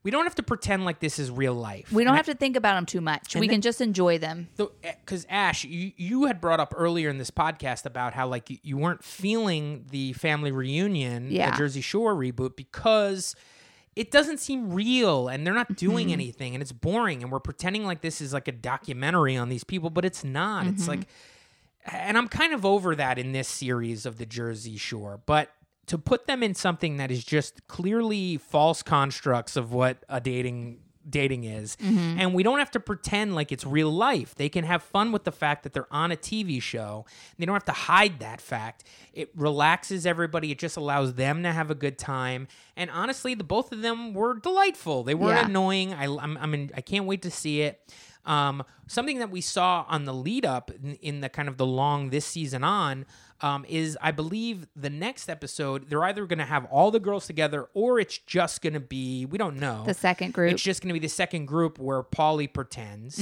we 0.02 0.10
don't 0.10 0.24
have 0.24 0.34
to 0.34 0.42
pretend 0.42 0.84
like 0.84 1.00
this 1.00 1.18
is 1.18 1.30
real 1.30 1.54
life. 1.54 1.90
We 1.90 2.04
don't 2.04 2.08
And 2.10 2.14
I- 2.14 2.16
have 2.18 2.26
to 2.26 2.34
think 2.34 2.56
about 2.56 2.74
them 2.74 2.84
too 2.84 3.00
much. 3.00 3.34
We 3.34 3.46
then- 3.46 3.54
can 3.54 3.60
just 3.62 3.80
enjoy 3.80 4.18
them. 4.18 4.48
because 4.56 5.24
eh, 5.24 5.28
Ash, 5.30 5.64
you, 5.64 5.92
you 5.96 6.24
had 6.26 6.42
brought 6.42 6.60
up 6.60 6.74
earlier 6.76 7.08
in 7.08 7.16
this 7.16 7.30
podcast 7.30 7.86
about 7.86 8.12
how 8.12 8.28
like 8.28 8.50
you, 8.50 8.58
you 8.62 8.76
weren't 8.76 9.02
feeling 9.02 9.86
the 9.90 10.12
family 10.12 10.52
reunion, 10.52 11.30
Yeah. 11.30 11.50
the 11.52 11.56
Jersey 11.56 11.80
Shore 11.80 12.14
reboot, 12.14 12.54
because 12.54 13.34
it 13.96 14.10
doesn't 14.10 14.38
seem 14.38 14.72
real 14.72 15.28
and 15.28 15.46
they're 15.46 15.54
not 15.54 15.76
doing 15.76 16.06
Mm-hmm. 16.08 16.12
anything 16.14 16.54
and 16.54 16.62
it's 16.62 16.72
boring 16.72 17.22
and 17.22 17.30
we're 17.30 17.40
pretending 17.40 17.84
like 17.84 18.00
this 18.00 18.20
is 18.20 18.32
like 18.32 18.48
a 18.48 18.52
documentary 18.52 19.36
on 19.36 19.48
these 19.48 19.64
people, 19.64 19.90
but 19.90 20.04
it's 20.04 20.24
not. 20.24 20.64
Mm-hmm. 20.64 20.74
It's 20.74 20.88
like, 20.88 21.06
and 21.84 22.16
I'm 22.18 22.28
kind 22.28 22.52
of 22.54 22.64
over 22.64 22.94
that 22.96 23.18
in 23.18 23.32
this 23.32 23.48
series 23.48 24.06
of 24.06 24.18
the 24.18 24.26
Jersey 24.26 24.76
Shore, 24.76 25.20
but. 25.26 25.50
To 25.88 25.98
put 25.98 26.26
them 26.26 26.42
in 26.42 26.54
something 26.54 26.96
that 26.96 27.10
is 27.10 27.22
just 27.22 27.68
clearly 27.68 28.38
false 28.38 28.82
constructs 28.82 29.54
of 29.54 29.74
what 29.74 30.02
a 30.08 30.18
dating 30.18 30.78
dating 31.08 31.44
is. 31.44 31.76
Mm-hmm. 31.76 32.18
And 32.20 32.34
we 32.34 32.42
don't 32.42 32.58
have 32.58 32.70
to 32.72 32.80
pretend 32.80 33.34
like 33.34 33.52
it's 33.52 33.64
real 33.66 33.90
life. 33.90 34.34
They 34.34 34.48
can 34.48 34.64
have 34.64 34.82
fun 34.82 35.12
with 35.12 35.24
the 35.24 35.32
fact 35.32 35.62
that 35.64 35.72
they're 35.72 35.92
on 35.92 36.12
a 36.12 36.16
TV 36.16 36.60
show. 36.62 37.04
They 37.38 37.46
don't 37.46 37.54
have 37.54 37.64
to 37.66 37.72
hide 37.72 38.20
that 38.20 38.40
fact. 38.40 38.84
It 39.12 39.30
relaxes 39.36 40.06
everybody. 40.06 40.50
It 40.50 40.58
just 40.58 40.76
allows 40.76 41.14
them 41.14 41.42
to 41.42 41.52
have 41.52 41.70
a 41.70 41.74
good 41.74 41.98
time. 41.98 42.48
And 42.76 42.90
honestly, 42.90 43.34
the 43.34 43.44
both 43.44 43.72
of 43.72 43.82
them 43.82 44.14
were 44.14 44.34
delightful. 44.38 45.04
They 45.04 45.14
weren't 45.14 45.38
Yeah. 45.40 45.46
annoying. 45.46 45.92
I, 45.94 46.04
I'm, 46.06 46.36
I'm 46.38 46.54
in, 46.54 46.70
I 46.74 46.80
can't 46.80 47.04
wait 47.06 47.22
to 47.22 47.30
see 47.30 47.62
it. 47.62 47.80
Um, 48.26 48.62
something 48.86 49.18
that 49.18 49.30
we 49.30 49.42
saw 49.42 49.84
on 49.86 50.04
the 50.06 50.14
lead 50.14 50.46
up 50.46 50.70
in, 50.70 50.94
in 50.96 51.20
the 51.20 51.28
kind 51.28 51.46
of 51.46 51.58
the 51.58 51.66
long 51.66 52.08
this 52.08 52.24
season 52.24 52.64
on 52.64 53.04
um, 53.40 53.64
is 53.68 53.98
I 54.00 54.10
believe 54.12 54.66
the 54.76 54.90
next 54.90 55.28
episode 55.28 55.88
they're 55.90 56.04
either 56.04 56.24
going 56.26 56.38
to 56.38 56.44
have 56.44 56.64
all 56.66 56.90
the 56.90 57.00
girls 57.00 57.26
together 57.26 57.68
or 57.74 57.98
it's 57.98 58.16
just 58.18 58.62
going 58.62 58.72
to 58.74 58.80
be 58.80 59.26
we 59.26 59.38
don't 59.38 59.56
know 59.56 59.82
The 59.86 59.94
second 59.94 60.32
group 60.34 60.52
It's 60.52 60.62
just 60.62 60.80
going 60.82 60.88
to 60.88 60.92
be 60.98 61.04
the 61.04 61.08
second 61.12 61.46
group 61.46 61.78
where 61.78 62.02
Pauly 62.02 62.52
pretends 62.52 63.18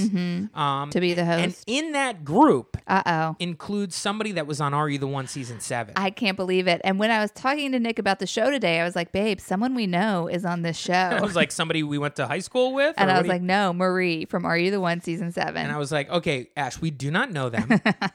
um, 0.54 0.90
to 0.90 1.00
be 1.00 1.14
the 1.14 1.24
host, 1.24 1.42
and 1.44 1.56
in 1.66 1.92
that 1.92 2.24
group 2.24 2.76
Uh 2.86 3.02
oh. 3.06 3.36
includes 3.38 3.94
somebody 3.96 4.32
that 4.32 4.46
was 4.46 4.60
on 4.60 4.74
Are 4.74 4.88
You 4.88 4.98
the 4.98 5.06
One 5.06 5.26
season 5.26 5.60
seven. 5.60 5.94
I 5.96 6.10
can't 6.10 6.36
believe 6.36 6.66
it. 6.68 6.80
And 6.84 6.98
when 6.98 7.10
I 7.10 7.20
was 7.20 7.30
talking 7.32 7.72
to 7.72 7.78
Nick 7.80 7.98
about 7.98 8.18
the 8.18 8.26
show 8.26 8.50
today, 8.50 8.80
I 8.80 8.84
was 8.84 8.94
like, 8.96 9.12
babe, 9.12 9.40
someone 9.40 9.74
we 9.74 9.86
know 9.86 10.28
is 10.28 10.44
on 10.44 10.62
this 10.62 10.76
show. 10.76 10.92
I 10.92 11.20
was 11.20 11.34
like 11.36 11.50
somebody 11.52 11.82
we 11.82 11.98
went 11.98 12.16
to 12.16 12.26
high 12.26 12.40
school 12.40 12.74
with, 12.74 12.94
and 12.98 13.10
I 13.10 13.14
was 13.14 13.22
do 13.22 13.26
you- 13.28 13.32
like, 13.32 13.42
no, 13.42 13.72
Marie 13.72 14.24
from 14.26 14.44
Are 14.44 14.56
You 14.58 14.70
the 14.70 14.80
One 14.80 15.00
season 15.00 15.32
seven. 15.32 15.56
and 15.56 15.72
I 15.72 15.78
was 15.78 15.90
like, 15.92 16.10
okay, 16.10 16.50
Ash, 16.56 16.80
we 16.80 16.90
do 16.90 17.10
not 17.10 17.30
know 17.32 17.48
them. 17.48 17.68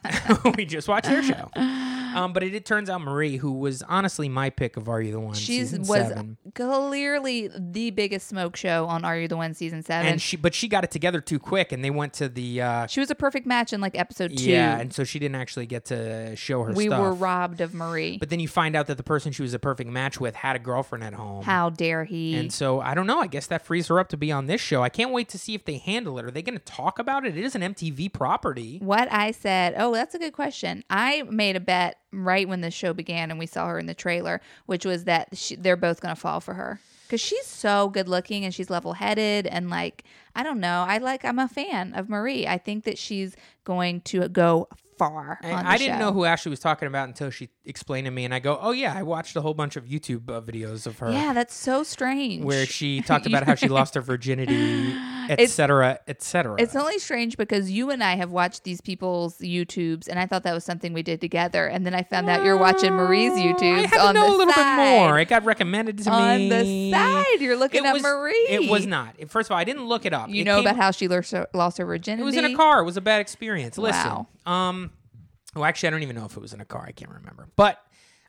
we 0.56 0.64
just 0.64 0.88
watched 0.88 1.08
their 1.08 1.22
show. 1.22 1.50
Um, 2.18 2.32
but 2.32 2.42
it, 2.42 2.54
it 2.54 2.64
turns 2.64 2.90
out 2.90 3.00
Marie, 3.00 3.36
who 3.36 3.52
was 3.52 3.82
honestly 3.82 4.28
my 4.28 4.50
pick 4.50 4.76
of 4.76 4.88
Are 4.88 5.00
You 5.00 5.12
the 5.12 5.20
One 5.20 5.34
she 5.34 5.60
was 5.60 5.70
seven, 5.70 6.36
clearly 6.54 7.48
the 7.56 7.90
biggest 7.90 8.28
smoke 8.28 8.56
show 8.56 8.86
on 8.86 9.04
Are 9.04 9.18
You 9.18 9.28
the 9.28 9.36
One 9.36 9.54
season 9.54 9.82
seven. 9.82 10.06
and 10.12 10.20
she 10.22 10.36
but 10.36 10.54
she 10.54 10.68
got 10.68 10.84
it 10.84 10.90
together 10.90 11.20
too 11.20 11.38
quick, 11.38 11.72
and 11.72 11.84
they 11.84 11.90
went 11.90 12.12
to 12.14 12.28
the 12.28 12.60
uh, 12.62 12.86
she 12.86 13.00
was 13.00 13.10
a 13.10 13.14
perfect 13.14 13.46
match 13.46 13.72
in 13.72 13.80
like 13.80 13.98
episode 13.98 14.36
two. 14.36 14.50
yeah, 14.50 14.78
and 14.78 14.92
so 14.92 15.04
she 15.04 15.18
didn't 15.18 15.36
actually 15.36 15.66
get 15.66 15.86
to 15.86 16.34
show 16.36 16.62
her 16.62 16.72
we 16.72 16.86
stuff. 16.86 17.00
were 17.00 17.12
robbed 17.12 17.60
of 17.60 17.74
Marie. 17.74 18.18
but 18.18 18.30
then 18.30 18.40
you 18.40 18.48
find 18.48 18.76
out 18.76 18.86
that 18.86 18.96
the 18.96 19.02
person 19.02 19.32
she 19.32 19.42
was 19.42 19.54
a 19.54 19.58
perfect 19.58 19.90
match 19.90 20.20
with 20.20 20.34
had 20.34 20.56
a 20.56 20.58
girlfriend 20.58 21.04
at 21.04 21.14
home. 21.14 21.42
How 21.44 21.70
dare 21.70 22.04
he? 22.04 22.36
And 22.36 22.52
so 22.52 22.80
I 22.80 22.94
don't 22.94 23.06
know. 23.06 23.20
I 23.20 23.26
guess 23.26 23.46
that 23.46 23.64
frees 23.64 23.88
her 23.88 23.98
up 23.98 24.08
to 24.10 24.16
be 24.16 24.32
on 24.32 24.46
this 24.46 24.60
show. 24.60 24.82
I 24.82 24.88
can't 24.88 25.10
wait 25.12 25.28
to 25.30 25.38
see 25.38 25.54
if 25.54 25.64
they 25.64 25.78
handle 25.78 26.18
it. 26.18 26.24
Are 26.24 26.30
they 26.30 26.42
going 26.42 26.58
to 26.58 26.64
talk 26.64 26.98
about 26.98 27.24
it? 27.26 27.36
It 27.36 27.44
is 27.44 27.54
an 27.54 27.62
MTV 27.62 28.12
property. 28.12 28.78
what 28.82 29.10
I 29.12 29.30
said, 29.30 29.74
oh, 29.76 29.92
that's 29.92 30.14
a 30.14 30.18
good 30.18 30.32
question. 30.32 30.84
I 30.90 31.22
made 31.22 31.56
a 31.56 31.60
bet 31.60 31.96
right 32.12 32.48
when 32.48 32.60
the 32.60 32.70
show 32.70 32.92
began 32.92 33.30
and 33.30 33.38
we 33.38 33.46
saw 33.46 33.66
her 33.68 33.78
in 33.78 33.86
the 33.86 33.94
trailer, 33.94 34.40
which 34.66 34.84
was 34.84 35.04
that 35.04 35.28
she, 35.36 35.56
they're 35.56 35.76
both 35.76 36.00
going 36.00 36.14
to 36.14 36.20
fall 36.20 36.40
for 36.40 36.54
her 36.54 36.80
because 37.06 37.20
she's 37.20 37.46
so 37.46 37.88
good 37.88 38.08
looking 38.08 38.44
and 38.44 38.54
she's 38.54 38.68
level 38.68 38.92
headed 38.92 39.46
and 39.46 39.70
like 39.70 40.04
I 40.34 40.42
don't 40.42 40.60
know. 40.60 40.84
I 40.86 40.98
like 40.98 41.24
I'm 41.24 41.38
a 41.38 41.48
fan 41.48 41.94
of 41.94 42.08
Marie. 42.08 42.46
I 42.46 42.58
think 42.58 42.84
that 42.84 42.98
she's 42.98 43.34
going 43.64 44.02
to 44.02 44.28
go 44.28 44.68
far. 44.98 45.38
The 45.42 45.48
I 45.52 45.78
didn't 45.78 45.94
show. 45.94 46.06
know 46.06 46.12
who 46.12 46.24
Ashley 46.24 46.50
was 46.50 46.60
talking 46.60 46.88
about 46.88 47.08
until 47.08 47.30
she 47.30 47.48
explained 47.64 48.06
to 48.06 48.10
me, 48.10 48.24
and 48.24 48.34
I 48.34 48.38
go, 48.40 48.58
"Oh 48.60 48.72
yeah, 48.72 48.94
I 48.96 49.02
watched 49.02 49.36
a 49.36 49.40
whole 49.40 49.54
bunch 49.54 49.76
of 49.76 49.84
YouTube 49.84 50.28
uh, 50.28 50.40
videos 50.40 50.86
of 50.86 50.98
her 50.98 51.10
Yeah, 51.10 51.32
that's 51.32 51.54
so 51.54 51.82
strange. 51.82 52.44
where 52.44 52.66
she 52.66 53.00
talked 53.06 53.26
about 53.26 53.44
how 53.44 53.54
she 53.54 53.68
lost 53.68 53.94
her 53.94 54.00
virginity, 54.00 54.92
etc., 55.30 56.00
etc." 56.08 56.56
It's 56.58 56.74
only 56.76 56.98
strange 56.98 57.36
because 57.36 57.70
you 57.70 57.90
and 57.90 58.02
I 58.02 58.16
have 58.16 58.30
watched 58.30 58.64
these 58.64 58.80
people's 58.80 59.38
YouTubes, 59.38 60.08
and 60.08 60.18
I 60.18 60.26
thought 60.26 60.42
that 60.44 60.52
was 60.54 60.64
something 60.64 60.92
we 60.92 61.02
did 61.02 61.20
together. 61.20 61.66
And 61.66 61.86
then 61.86 61.94
I 61.94 62.02
found 62.02 62.28
out 62.28 62.44
you're 62.44 62.56
watching 62.58 62.92
Marie's 62.94 63.32
I 63.32 63.36
YouTubes 63.42 63.86
had 63.86 63.90
to 63.98 64.06
on 64.08 64.14
know 64.14 64.28
a 64.28 64.36
little 64.36 64.52
side. 64.52 64.76
bit 64.76 64.98
more. 65.00 65.18
It 65.18 65.28
got 65.28 65.44
recommended 65.44 65.98
to 65.98 66.10
on 66.10 66.38
me 66.38 66.44
on 66.44 66.48
the 66.48 66.90
side, 66.92 67.40
you're 67.40 67.56
looking 67.56 67.84
It 67.84 67.88
at 67.88 67.92
was, 67.94 68.02
Marie. 68.02 68.32
It 68.50 68.70
was 68.70 68.86
not. 68.86 69.16
First 69.28 69.48
of 69.48 69.52
all, 69.52 69.58
I 69.58 69.64
didn't 69.64 69.84
look 69.86 70.04
it 70.06 70.12
up. 70.12 70.28
You 70.28 70.42
It 70.42 70.44
know 70.44 70.56
came- 70.56 70.66
about 70.66 70.76
how 70.76 70.90
she 70.90 71.08
lost 71.08 71.32
her, 71.32 71.46
lost 71.54 71.78
her 71.78 71.84
virginity. 71.86 72.22
It 72.22 72.24
was 72.24 72.36
in 72.36 72.44
a 72.44 72.54
car. 72.54 72.80
It 72.80 72.84
was 72.84 72.96
a 72.96 73.00
bad 73.00 73.20
experience. 73.20 73.78
Listen, 73.78 74.08
Wow. 74.10 74.26
um, 74.46 74.87
well, 75.54 75.64
actually, 75.64 75.88
I 75.88 75.90
don't 75.90 76.02
even 76.02 76.16
know 76.16 76.24
if 76.26 76.36
it 76.36 76.40
was 76.40 76.52
in 76.52 76.60
a 76.60 76.64
car. 76.64 76.84
I 76.86 76.92
can't 76.92 77.10
remember. 77.10 77.48
But 77.56 77.82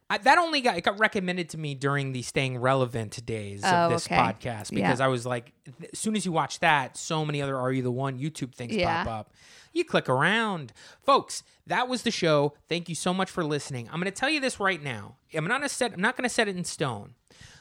I, 0.10 0.18
that 0.20 0.38
only 0.40 0.62
got 0.62 0.78
it 0.78 0.82
got 0.84 0.98
recommended 1.00 1.50
to 1.50 1.58
me 1.58 1.76
during 1.76 2.14
the 2.14 2.22
staying 2.24 2.58
relevant 2.58 3.24
days 3.26 3.62
Oh, 3.64 3.68
of 3.70 3.92
this 3.92 4.08
okay. 4.08 4.16
podcast 4.16 4.72
Yeah. 4.72 4.88
because 4.88 5.00
I 5.02 5.08
was 5.08 5.26
like, 5.26 5.52
as 5.94 6.00
soon 6.00 6.16
as 6.16 6.26
you 6.26 6.32
watch 6.32 6.60
that, 6.62 6.98
so 6.98 7.24
many 7.26 7.42
other 7.42 7.56
Are 7.58 7.72
You 7.72 7.84
the 7.84 7.92
One 7.92 8.18
YouTube 8.18 8.56
things 8.56 8.74
Yeah. 8.76 9.04
pop 9.04 9.12
up. 9.14 9.34
You 9.72 9.86
click 9.86 10.10
around, 10.10 10.74
folks. 11.04 11.44
That 11.68 11.88
was 11.88 12.02
the 12.02 12.10
show. 12.10 12.54
Thank 12.68 12.90
you 12.90 12.96
so 12.96 13.14
much 13.14 13.30
for 13.30 13.44
listening. 13.44 13.88
I'm 13.92 14.00
going 14.00 14.12
to 14.12 14.20
tell 14.20 14.30
you 14.30 14.40
this 14.40 14.60
right 14.60 14.82
now. 14.82 15.18
I'm 15.32 15.46
not 15.46 15.60
gonna 15.60 15.70
set. 15.70 15.94
I'm 15.94 16.02
not 16.02 16.18
going 16.18 16.28
to 16.28 16.34
set 16.34 16.48
it 16.48 16.58
in 16.58 16.64
stone. 16.64 17.14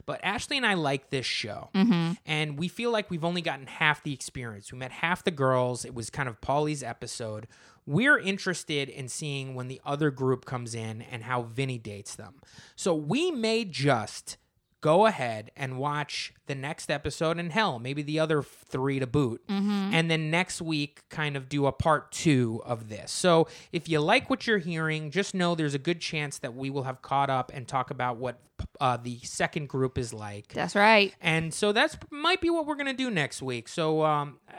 But 0.09 0.25
Ashley 0.25 0.57
and 0.57 0.65
I 0.65 0.73
like 0.73 1.11
this 1.11 1.27
show, 1.27 1.69
Mm-hmm. 1.75 2.13
and 2.25 2.59
we 2.59 2.67
feel 2.67 2.91
like 2.91 3.11
we've 3.11 3.27
only 3.27 3.43
gotten 3.43 3.67
half 3.67 4.03
the 4.03 4.15
experience. 4.15 4.73
We 4.73 4.79
met 4.79 4.91
half 4.91 5.23
the 5.23 5.31
girls. 5.31 5.85
It 5.85 5.95
was 5.95 6.09
kind 6.09 6.31
of 6.31 6.41
Pauly's 6.41 6.83
episode. 6.83 7.47
We're 7.85 8.19
interested 8.19 8.89
in 8.89 9.09
seeing 9.11 9.55
when 9.55 9.69
the 9.69 9.83
other 9.85 10.11
group 10.11 10.47
comes 10.47 10.75
in 10.75 11.03
and 11.03 11.25
how 11.25 11.43
Vinny 11.43 11.77
dates 11.77 12.15
them. 12.17 12.37
So 12.75 12.95
we 12.95 13.31
may 13.31 13.67
just 13.67 14.39
go 14.81 15.07
ahead 15.07 15.51
and 15.57 15.77
watch 15.79 16.33
the 16.47 16.55
next 16.55 16.91
episode 16.91 17.39
and 17.39 17.53
hell 17.53 17.79
maybe 17.79 18.03
the 18.03 18.19
other 18.21 18.43
three 18.43 18.99
to 19.01 19.07
boot 19.07 19.43
and 19.49 20.11
then 20.11 20.31
next 20.31 20.63
week 20.63 21.01
kind 21.09 21.37
of 21.37 21.49
do 21.49 21.67
a 21.67 21.73
part 21.73 22.13
two 22.13 22.63
of 22.65 22.89
this 22.89 23.11
so 23.11 23.49
if 23.73 23.89
you 23.89 23.99
like 24.01 24.31
what 24.31 24.47
you're 24.47 24.59
hearing 24.59 25.11
just 25.11 25.35
know 25.35 25.55
there's 25.55 25.75
a 25.75 25.79
good 25.79 26.01
chance 26.01 26.39
that 26.39 26.55
we 26.55 26.71
will 26.71 26.85
have 26.85 27.03
caught 27.03 27.29
up 27.31 27.51
and 27.55 27.67
talk 27.67 27.91
about 27.91 28.17
what 28.19 28.39
uh, 28.81 28.97
the 28.97 29.19
second 29.23 29.69
group 29.69 29.99
is 29.99 30.13
like 30.13 30.49
That's 30.53 30.75
right. 30.75 31.15
and 31.21 31.53
so 31.55 31.73
that's 31.73 31.97
might 32.11 32.41
be 32.41 32.51
what 32.51 32.67
we're 32.67 32.75
gonna 32.77 32.93
do 32.93 33.11
next 33.11 33.41
week. 33.43 33.69
So 33.69 34.05
um, 34.05 34.39
uh, 34.49 34.53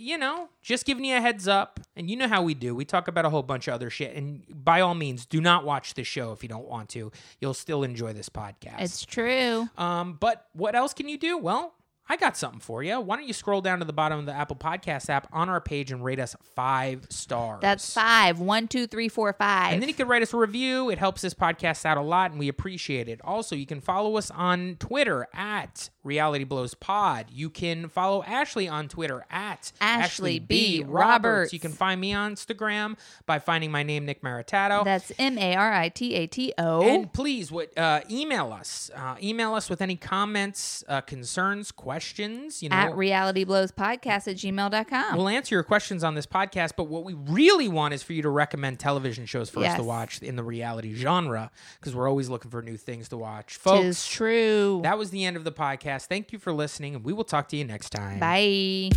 you 0.00 0.18
know, 0.18 0.48
just 0.62 0.84
giving 0.84 1.04
you 1.04 1.16
a 1.16 1.20
heads 1.20 1.48
up. 1.48 1.80
And 1.96 2.10
you 2.10 2.16
know 2.16 2.28
how 2.28 2.42
we 2.42 2.54
do. 2.54 2.74
We 2.74 2.84
talk 2.84 3.08
about 3.08 3.24
a 3.24 3.30
whole 3.30 3.42
bunch 3.42 3.68
of 3.68 3.74
other 3.74 3.90
shit. 3.90 4.14
And 4.14 4.42
by 4.48 4.80
all 4.80 4.94
means, 4.94 5.26
do 5.26 5.40
not 5.40 5.64
watch 5.64 5.94
this 5.94 6.06
show 6.06 6.32
if 6.32 6.42
you 6.42 6.48
don't 6.48 6.68
want 6.68 6.88
to. 6.90 7.10
You'll 7.40 7.54
still 7.54 7.82
enjoy 7.82 8.12
this 8.12 8.28
podcast. 8.28 8.80
It's 8.80 9.04
true. 9.04 9.68
um, 9.78 10.16
but 10.20 10.46
what 10.52 10.74
else 10.74 10.94
can 10.94 11.08
you 11.08 11.18
do? 11.18 11.38
Well. 11.38 11.72
I 12.08 12.16
got 12.16 12.36
something 12.36 12.60
for 12.60 12.84
you. 12.84 13.00
Why 13.00 13.16
don't 13.16 13.26
you 13.26 13.32
scroll 13.32 13.60
down 13.60 13.80
to 13.80 13.84
the 13.84 13.92
bottom 13.92 14.20
of 14.20 14.26
the 14.26 14.32
Apple 14.32 14.54
Podcast 14.54 15.10
app 15.10 15.26
on 15.32 15.48
our 15.48 15.60
page 15.60 15.90
and 15.90 16.04
rate 16.04 16.20
us 16.20 16.36
five 16.54 17.04
stars? 17.10 17.58
That's 17.60 17.92
five. 17.92 18.38
One, 18.38 18.68
two, 18.68 18.86
three, 18.86 19.08
four, 19.08 19.32
five. 19.32 19.72
And 19.72 19.82
then 19.82 19.88
you 19.88 19.94
can 19.94 20.06
write 20.06 20.22
us 20.22 20.32
a 20.32 20.36
review. 20.36 20.88
It 20.88 20.98
helps 21.00 21.22
this 21.22 21.34
podcast 21.34 21.84
out 21.84 21.98
a 21.98 22.02
lot, 22.02 22.30
and 22.30 22.38
we 22.38 22.46
appreciate 22.46 23.08
it. 23.08 23.20
Also, 23.24 23.56
you 23.56 23.66
can 23.66 23.80
follow 23.80 24.16
us 24.18 24.30
on 24.30 24.76
Twitter 24.78 25.26
at 25.34 25.90
Reality 26.06 26.44
Blows 26.44 26.74
Pod. 26.74 27.26
You 27.30 27.50
can 27.50 27.88
follow 27.88 28.22
Ashley 28.22 28.68
on 28.68 28.88
Twitter 28.88 29.26
at 29.30 29.72
Ashley 29.80 30.38
B. 30.38 30.84
Roberts. 30.86 31.52
You 31.52 31.58
can 31.58 31.72
find 31.72 32.00
me 32.00 32.12
on 32.14 32.34
Instagram 32.34 32.96
by 33.26 33.38
finding 33.38 33.70
my 33.70 33.82
name, 33.82 34.06
Nick 34.06 34.22
Maritato. 34.22 34.84
That's 34.84 35.12
M 35.18 35.36
A 35.38 35.54
R 35.56 35.72
I 35.72 35.88
T 35.88 36.14
A 36.14 36.26
T 36.26 36.52
O. 36.58 36.82
and 36.82 37.12
please, 37.12 37.50
what 37.50 37.76
uh, 37.76 38.00
email 38.10 38.52
us. 38.52 38.90
Uh, 38.94 39.16
email 39.22 39.54
us 39.54 39.68
with 39.68 39.82
any 39.82 39.96
comments, 39.96 40.84
uh, 40.88 41.00
concerns, 41.00 41.72
questions. 41.72 42.62
You 42.62 42.68
know, 42.70 42.76
At 42.76 42.92
realityblowspodcast 42.92 44.28
at 44.28 44.36
gmail.com. 44.36 45.16
We'll 45.16 45.28
answer 45.28 45.54
your 45.54 45.64
questions 45.64 46.04
on 46.04 46.14
this 46.14 46.26
podcast, 46.26 46.72
but 46.76 46.84
what 46.84 47.04
we 47.04 47.14
really 47.14 47.68
want 47.68 47.94
is 47.94 48.02
for 48.02 48.12
you 48.12 48.22
to 48.22 48.30
recommend 48.30 48.78
television 48.78 49.26
shows 49.26 49.50
for 49.50 49.64
us 49.64 49.74
to 49.76 49.82
watch 49.82 50.22
in 50.22 50.36
the 50.36 50.44
reality 50.44 50.94
genre 50.94 51.50
because 51.80 51.94
we're 51.94 52.08
always 52.08 52.28
looking 52.28 52.50
for 52.50 52.62
new 52.62 52.76
things 52.76 53.08
to 53.08 53.16
watch. 53.16 53.56
Folks, 53.56 53.82
Tis 53.82 54.06
true. 54.06 54.80
that 54.82 54.98
was 54.98 55.10
the 55.10 55.24
end 55.24 55.36
of 55.36 55.44
the 55.44 55.52
podcast. 55.96 56.06
Thank 56.06 56.32
you 56.32 56.38
for 56.38 56.52
listening, 56.52 56.94
and 56.94 57.04
we 57.04 57.12
will 57.12 57.24
talk 57.24 57.48
to 57.48 57.56
you 57.56 57.64
next 57.64 57.90
time. 57.90 58.20
Bye. 58.20 58.90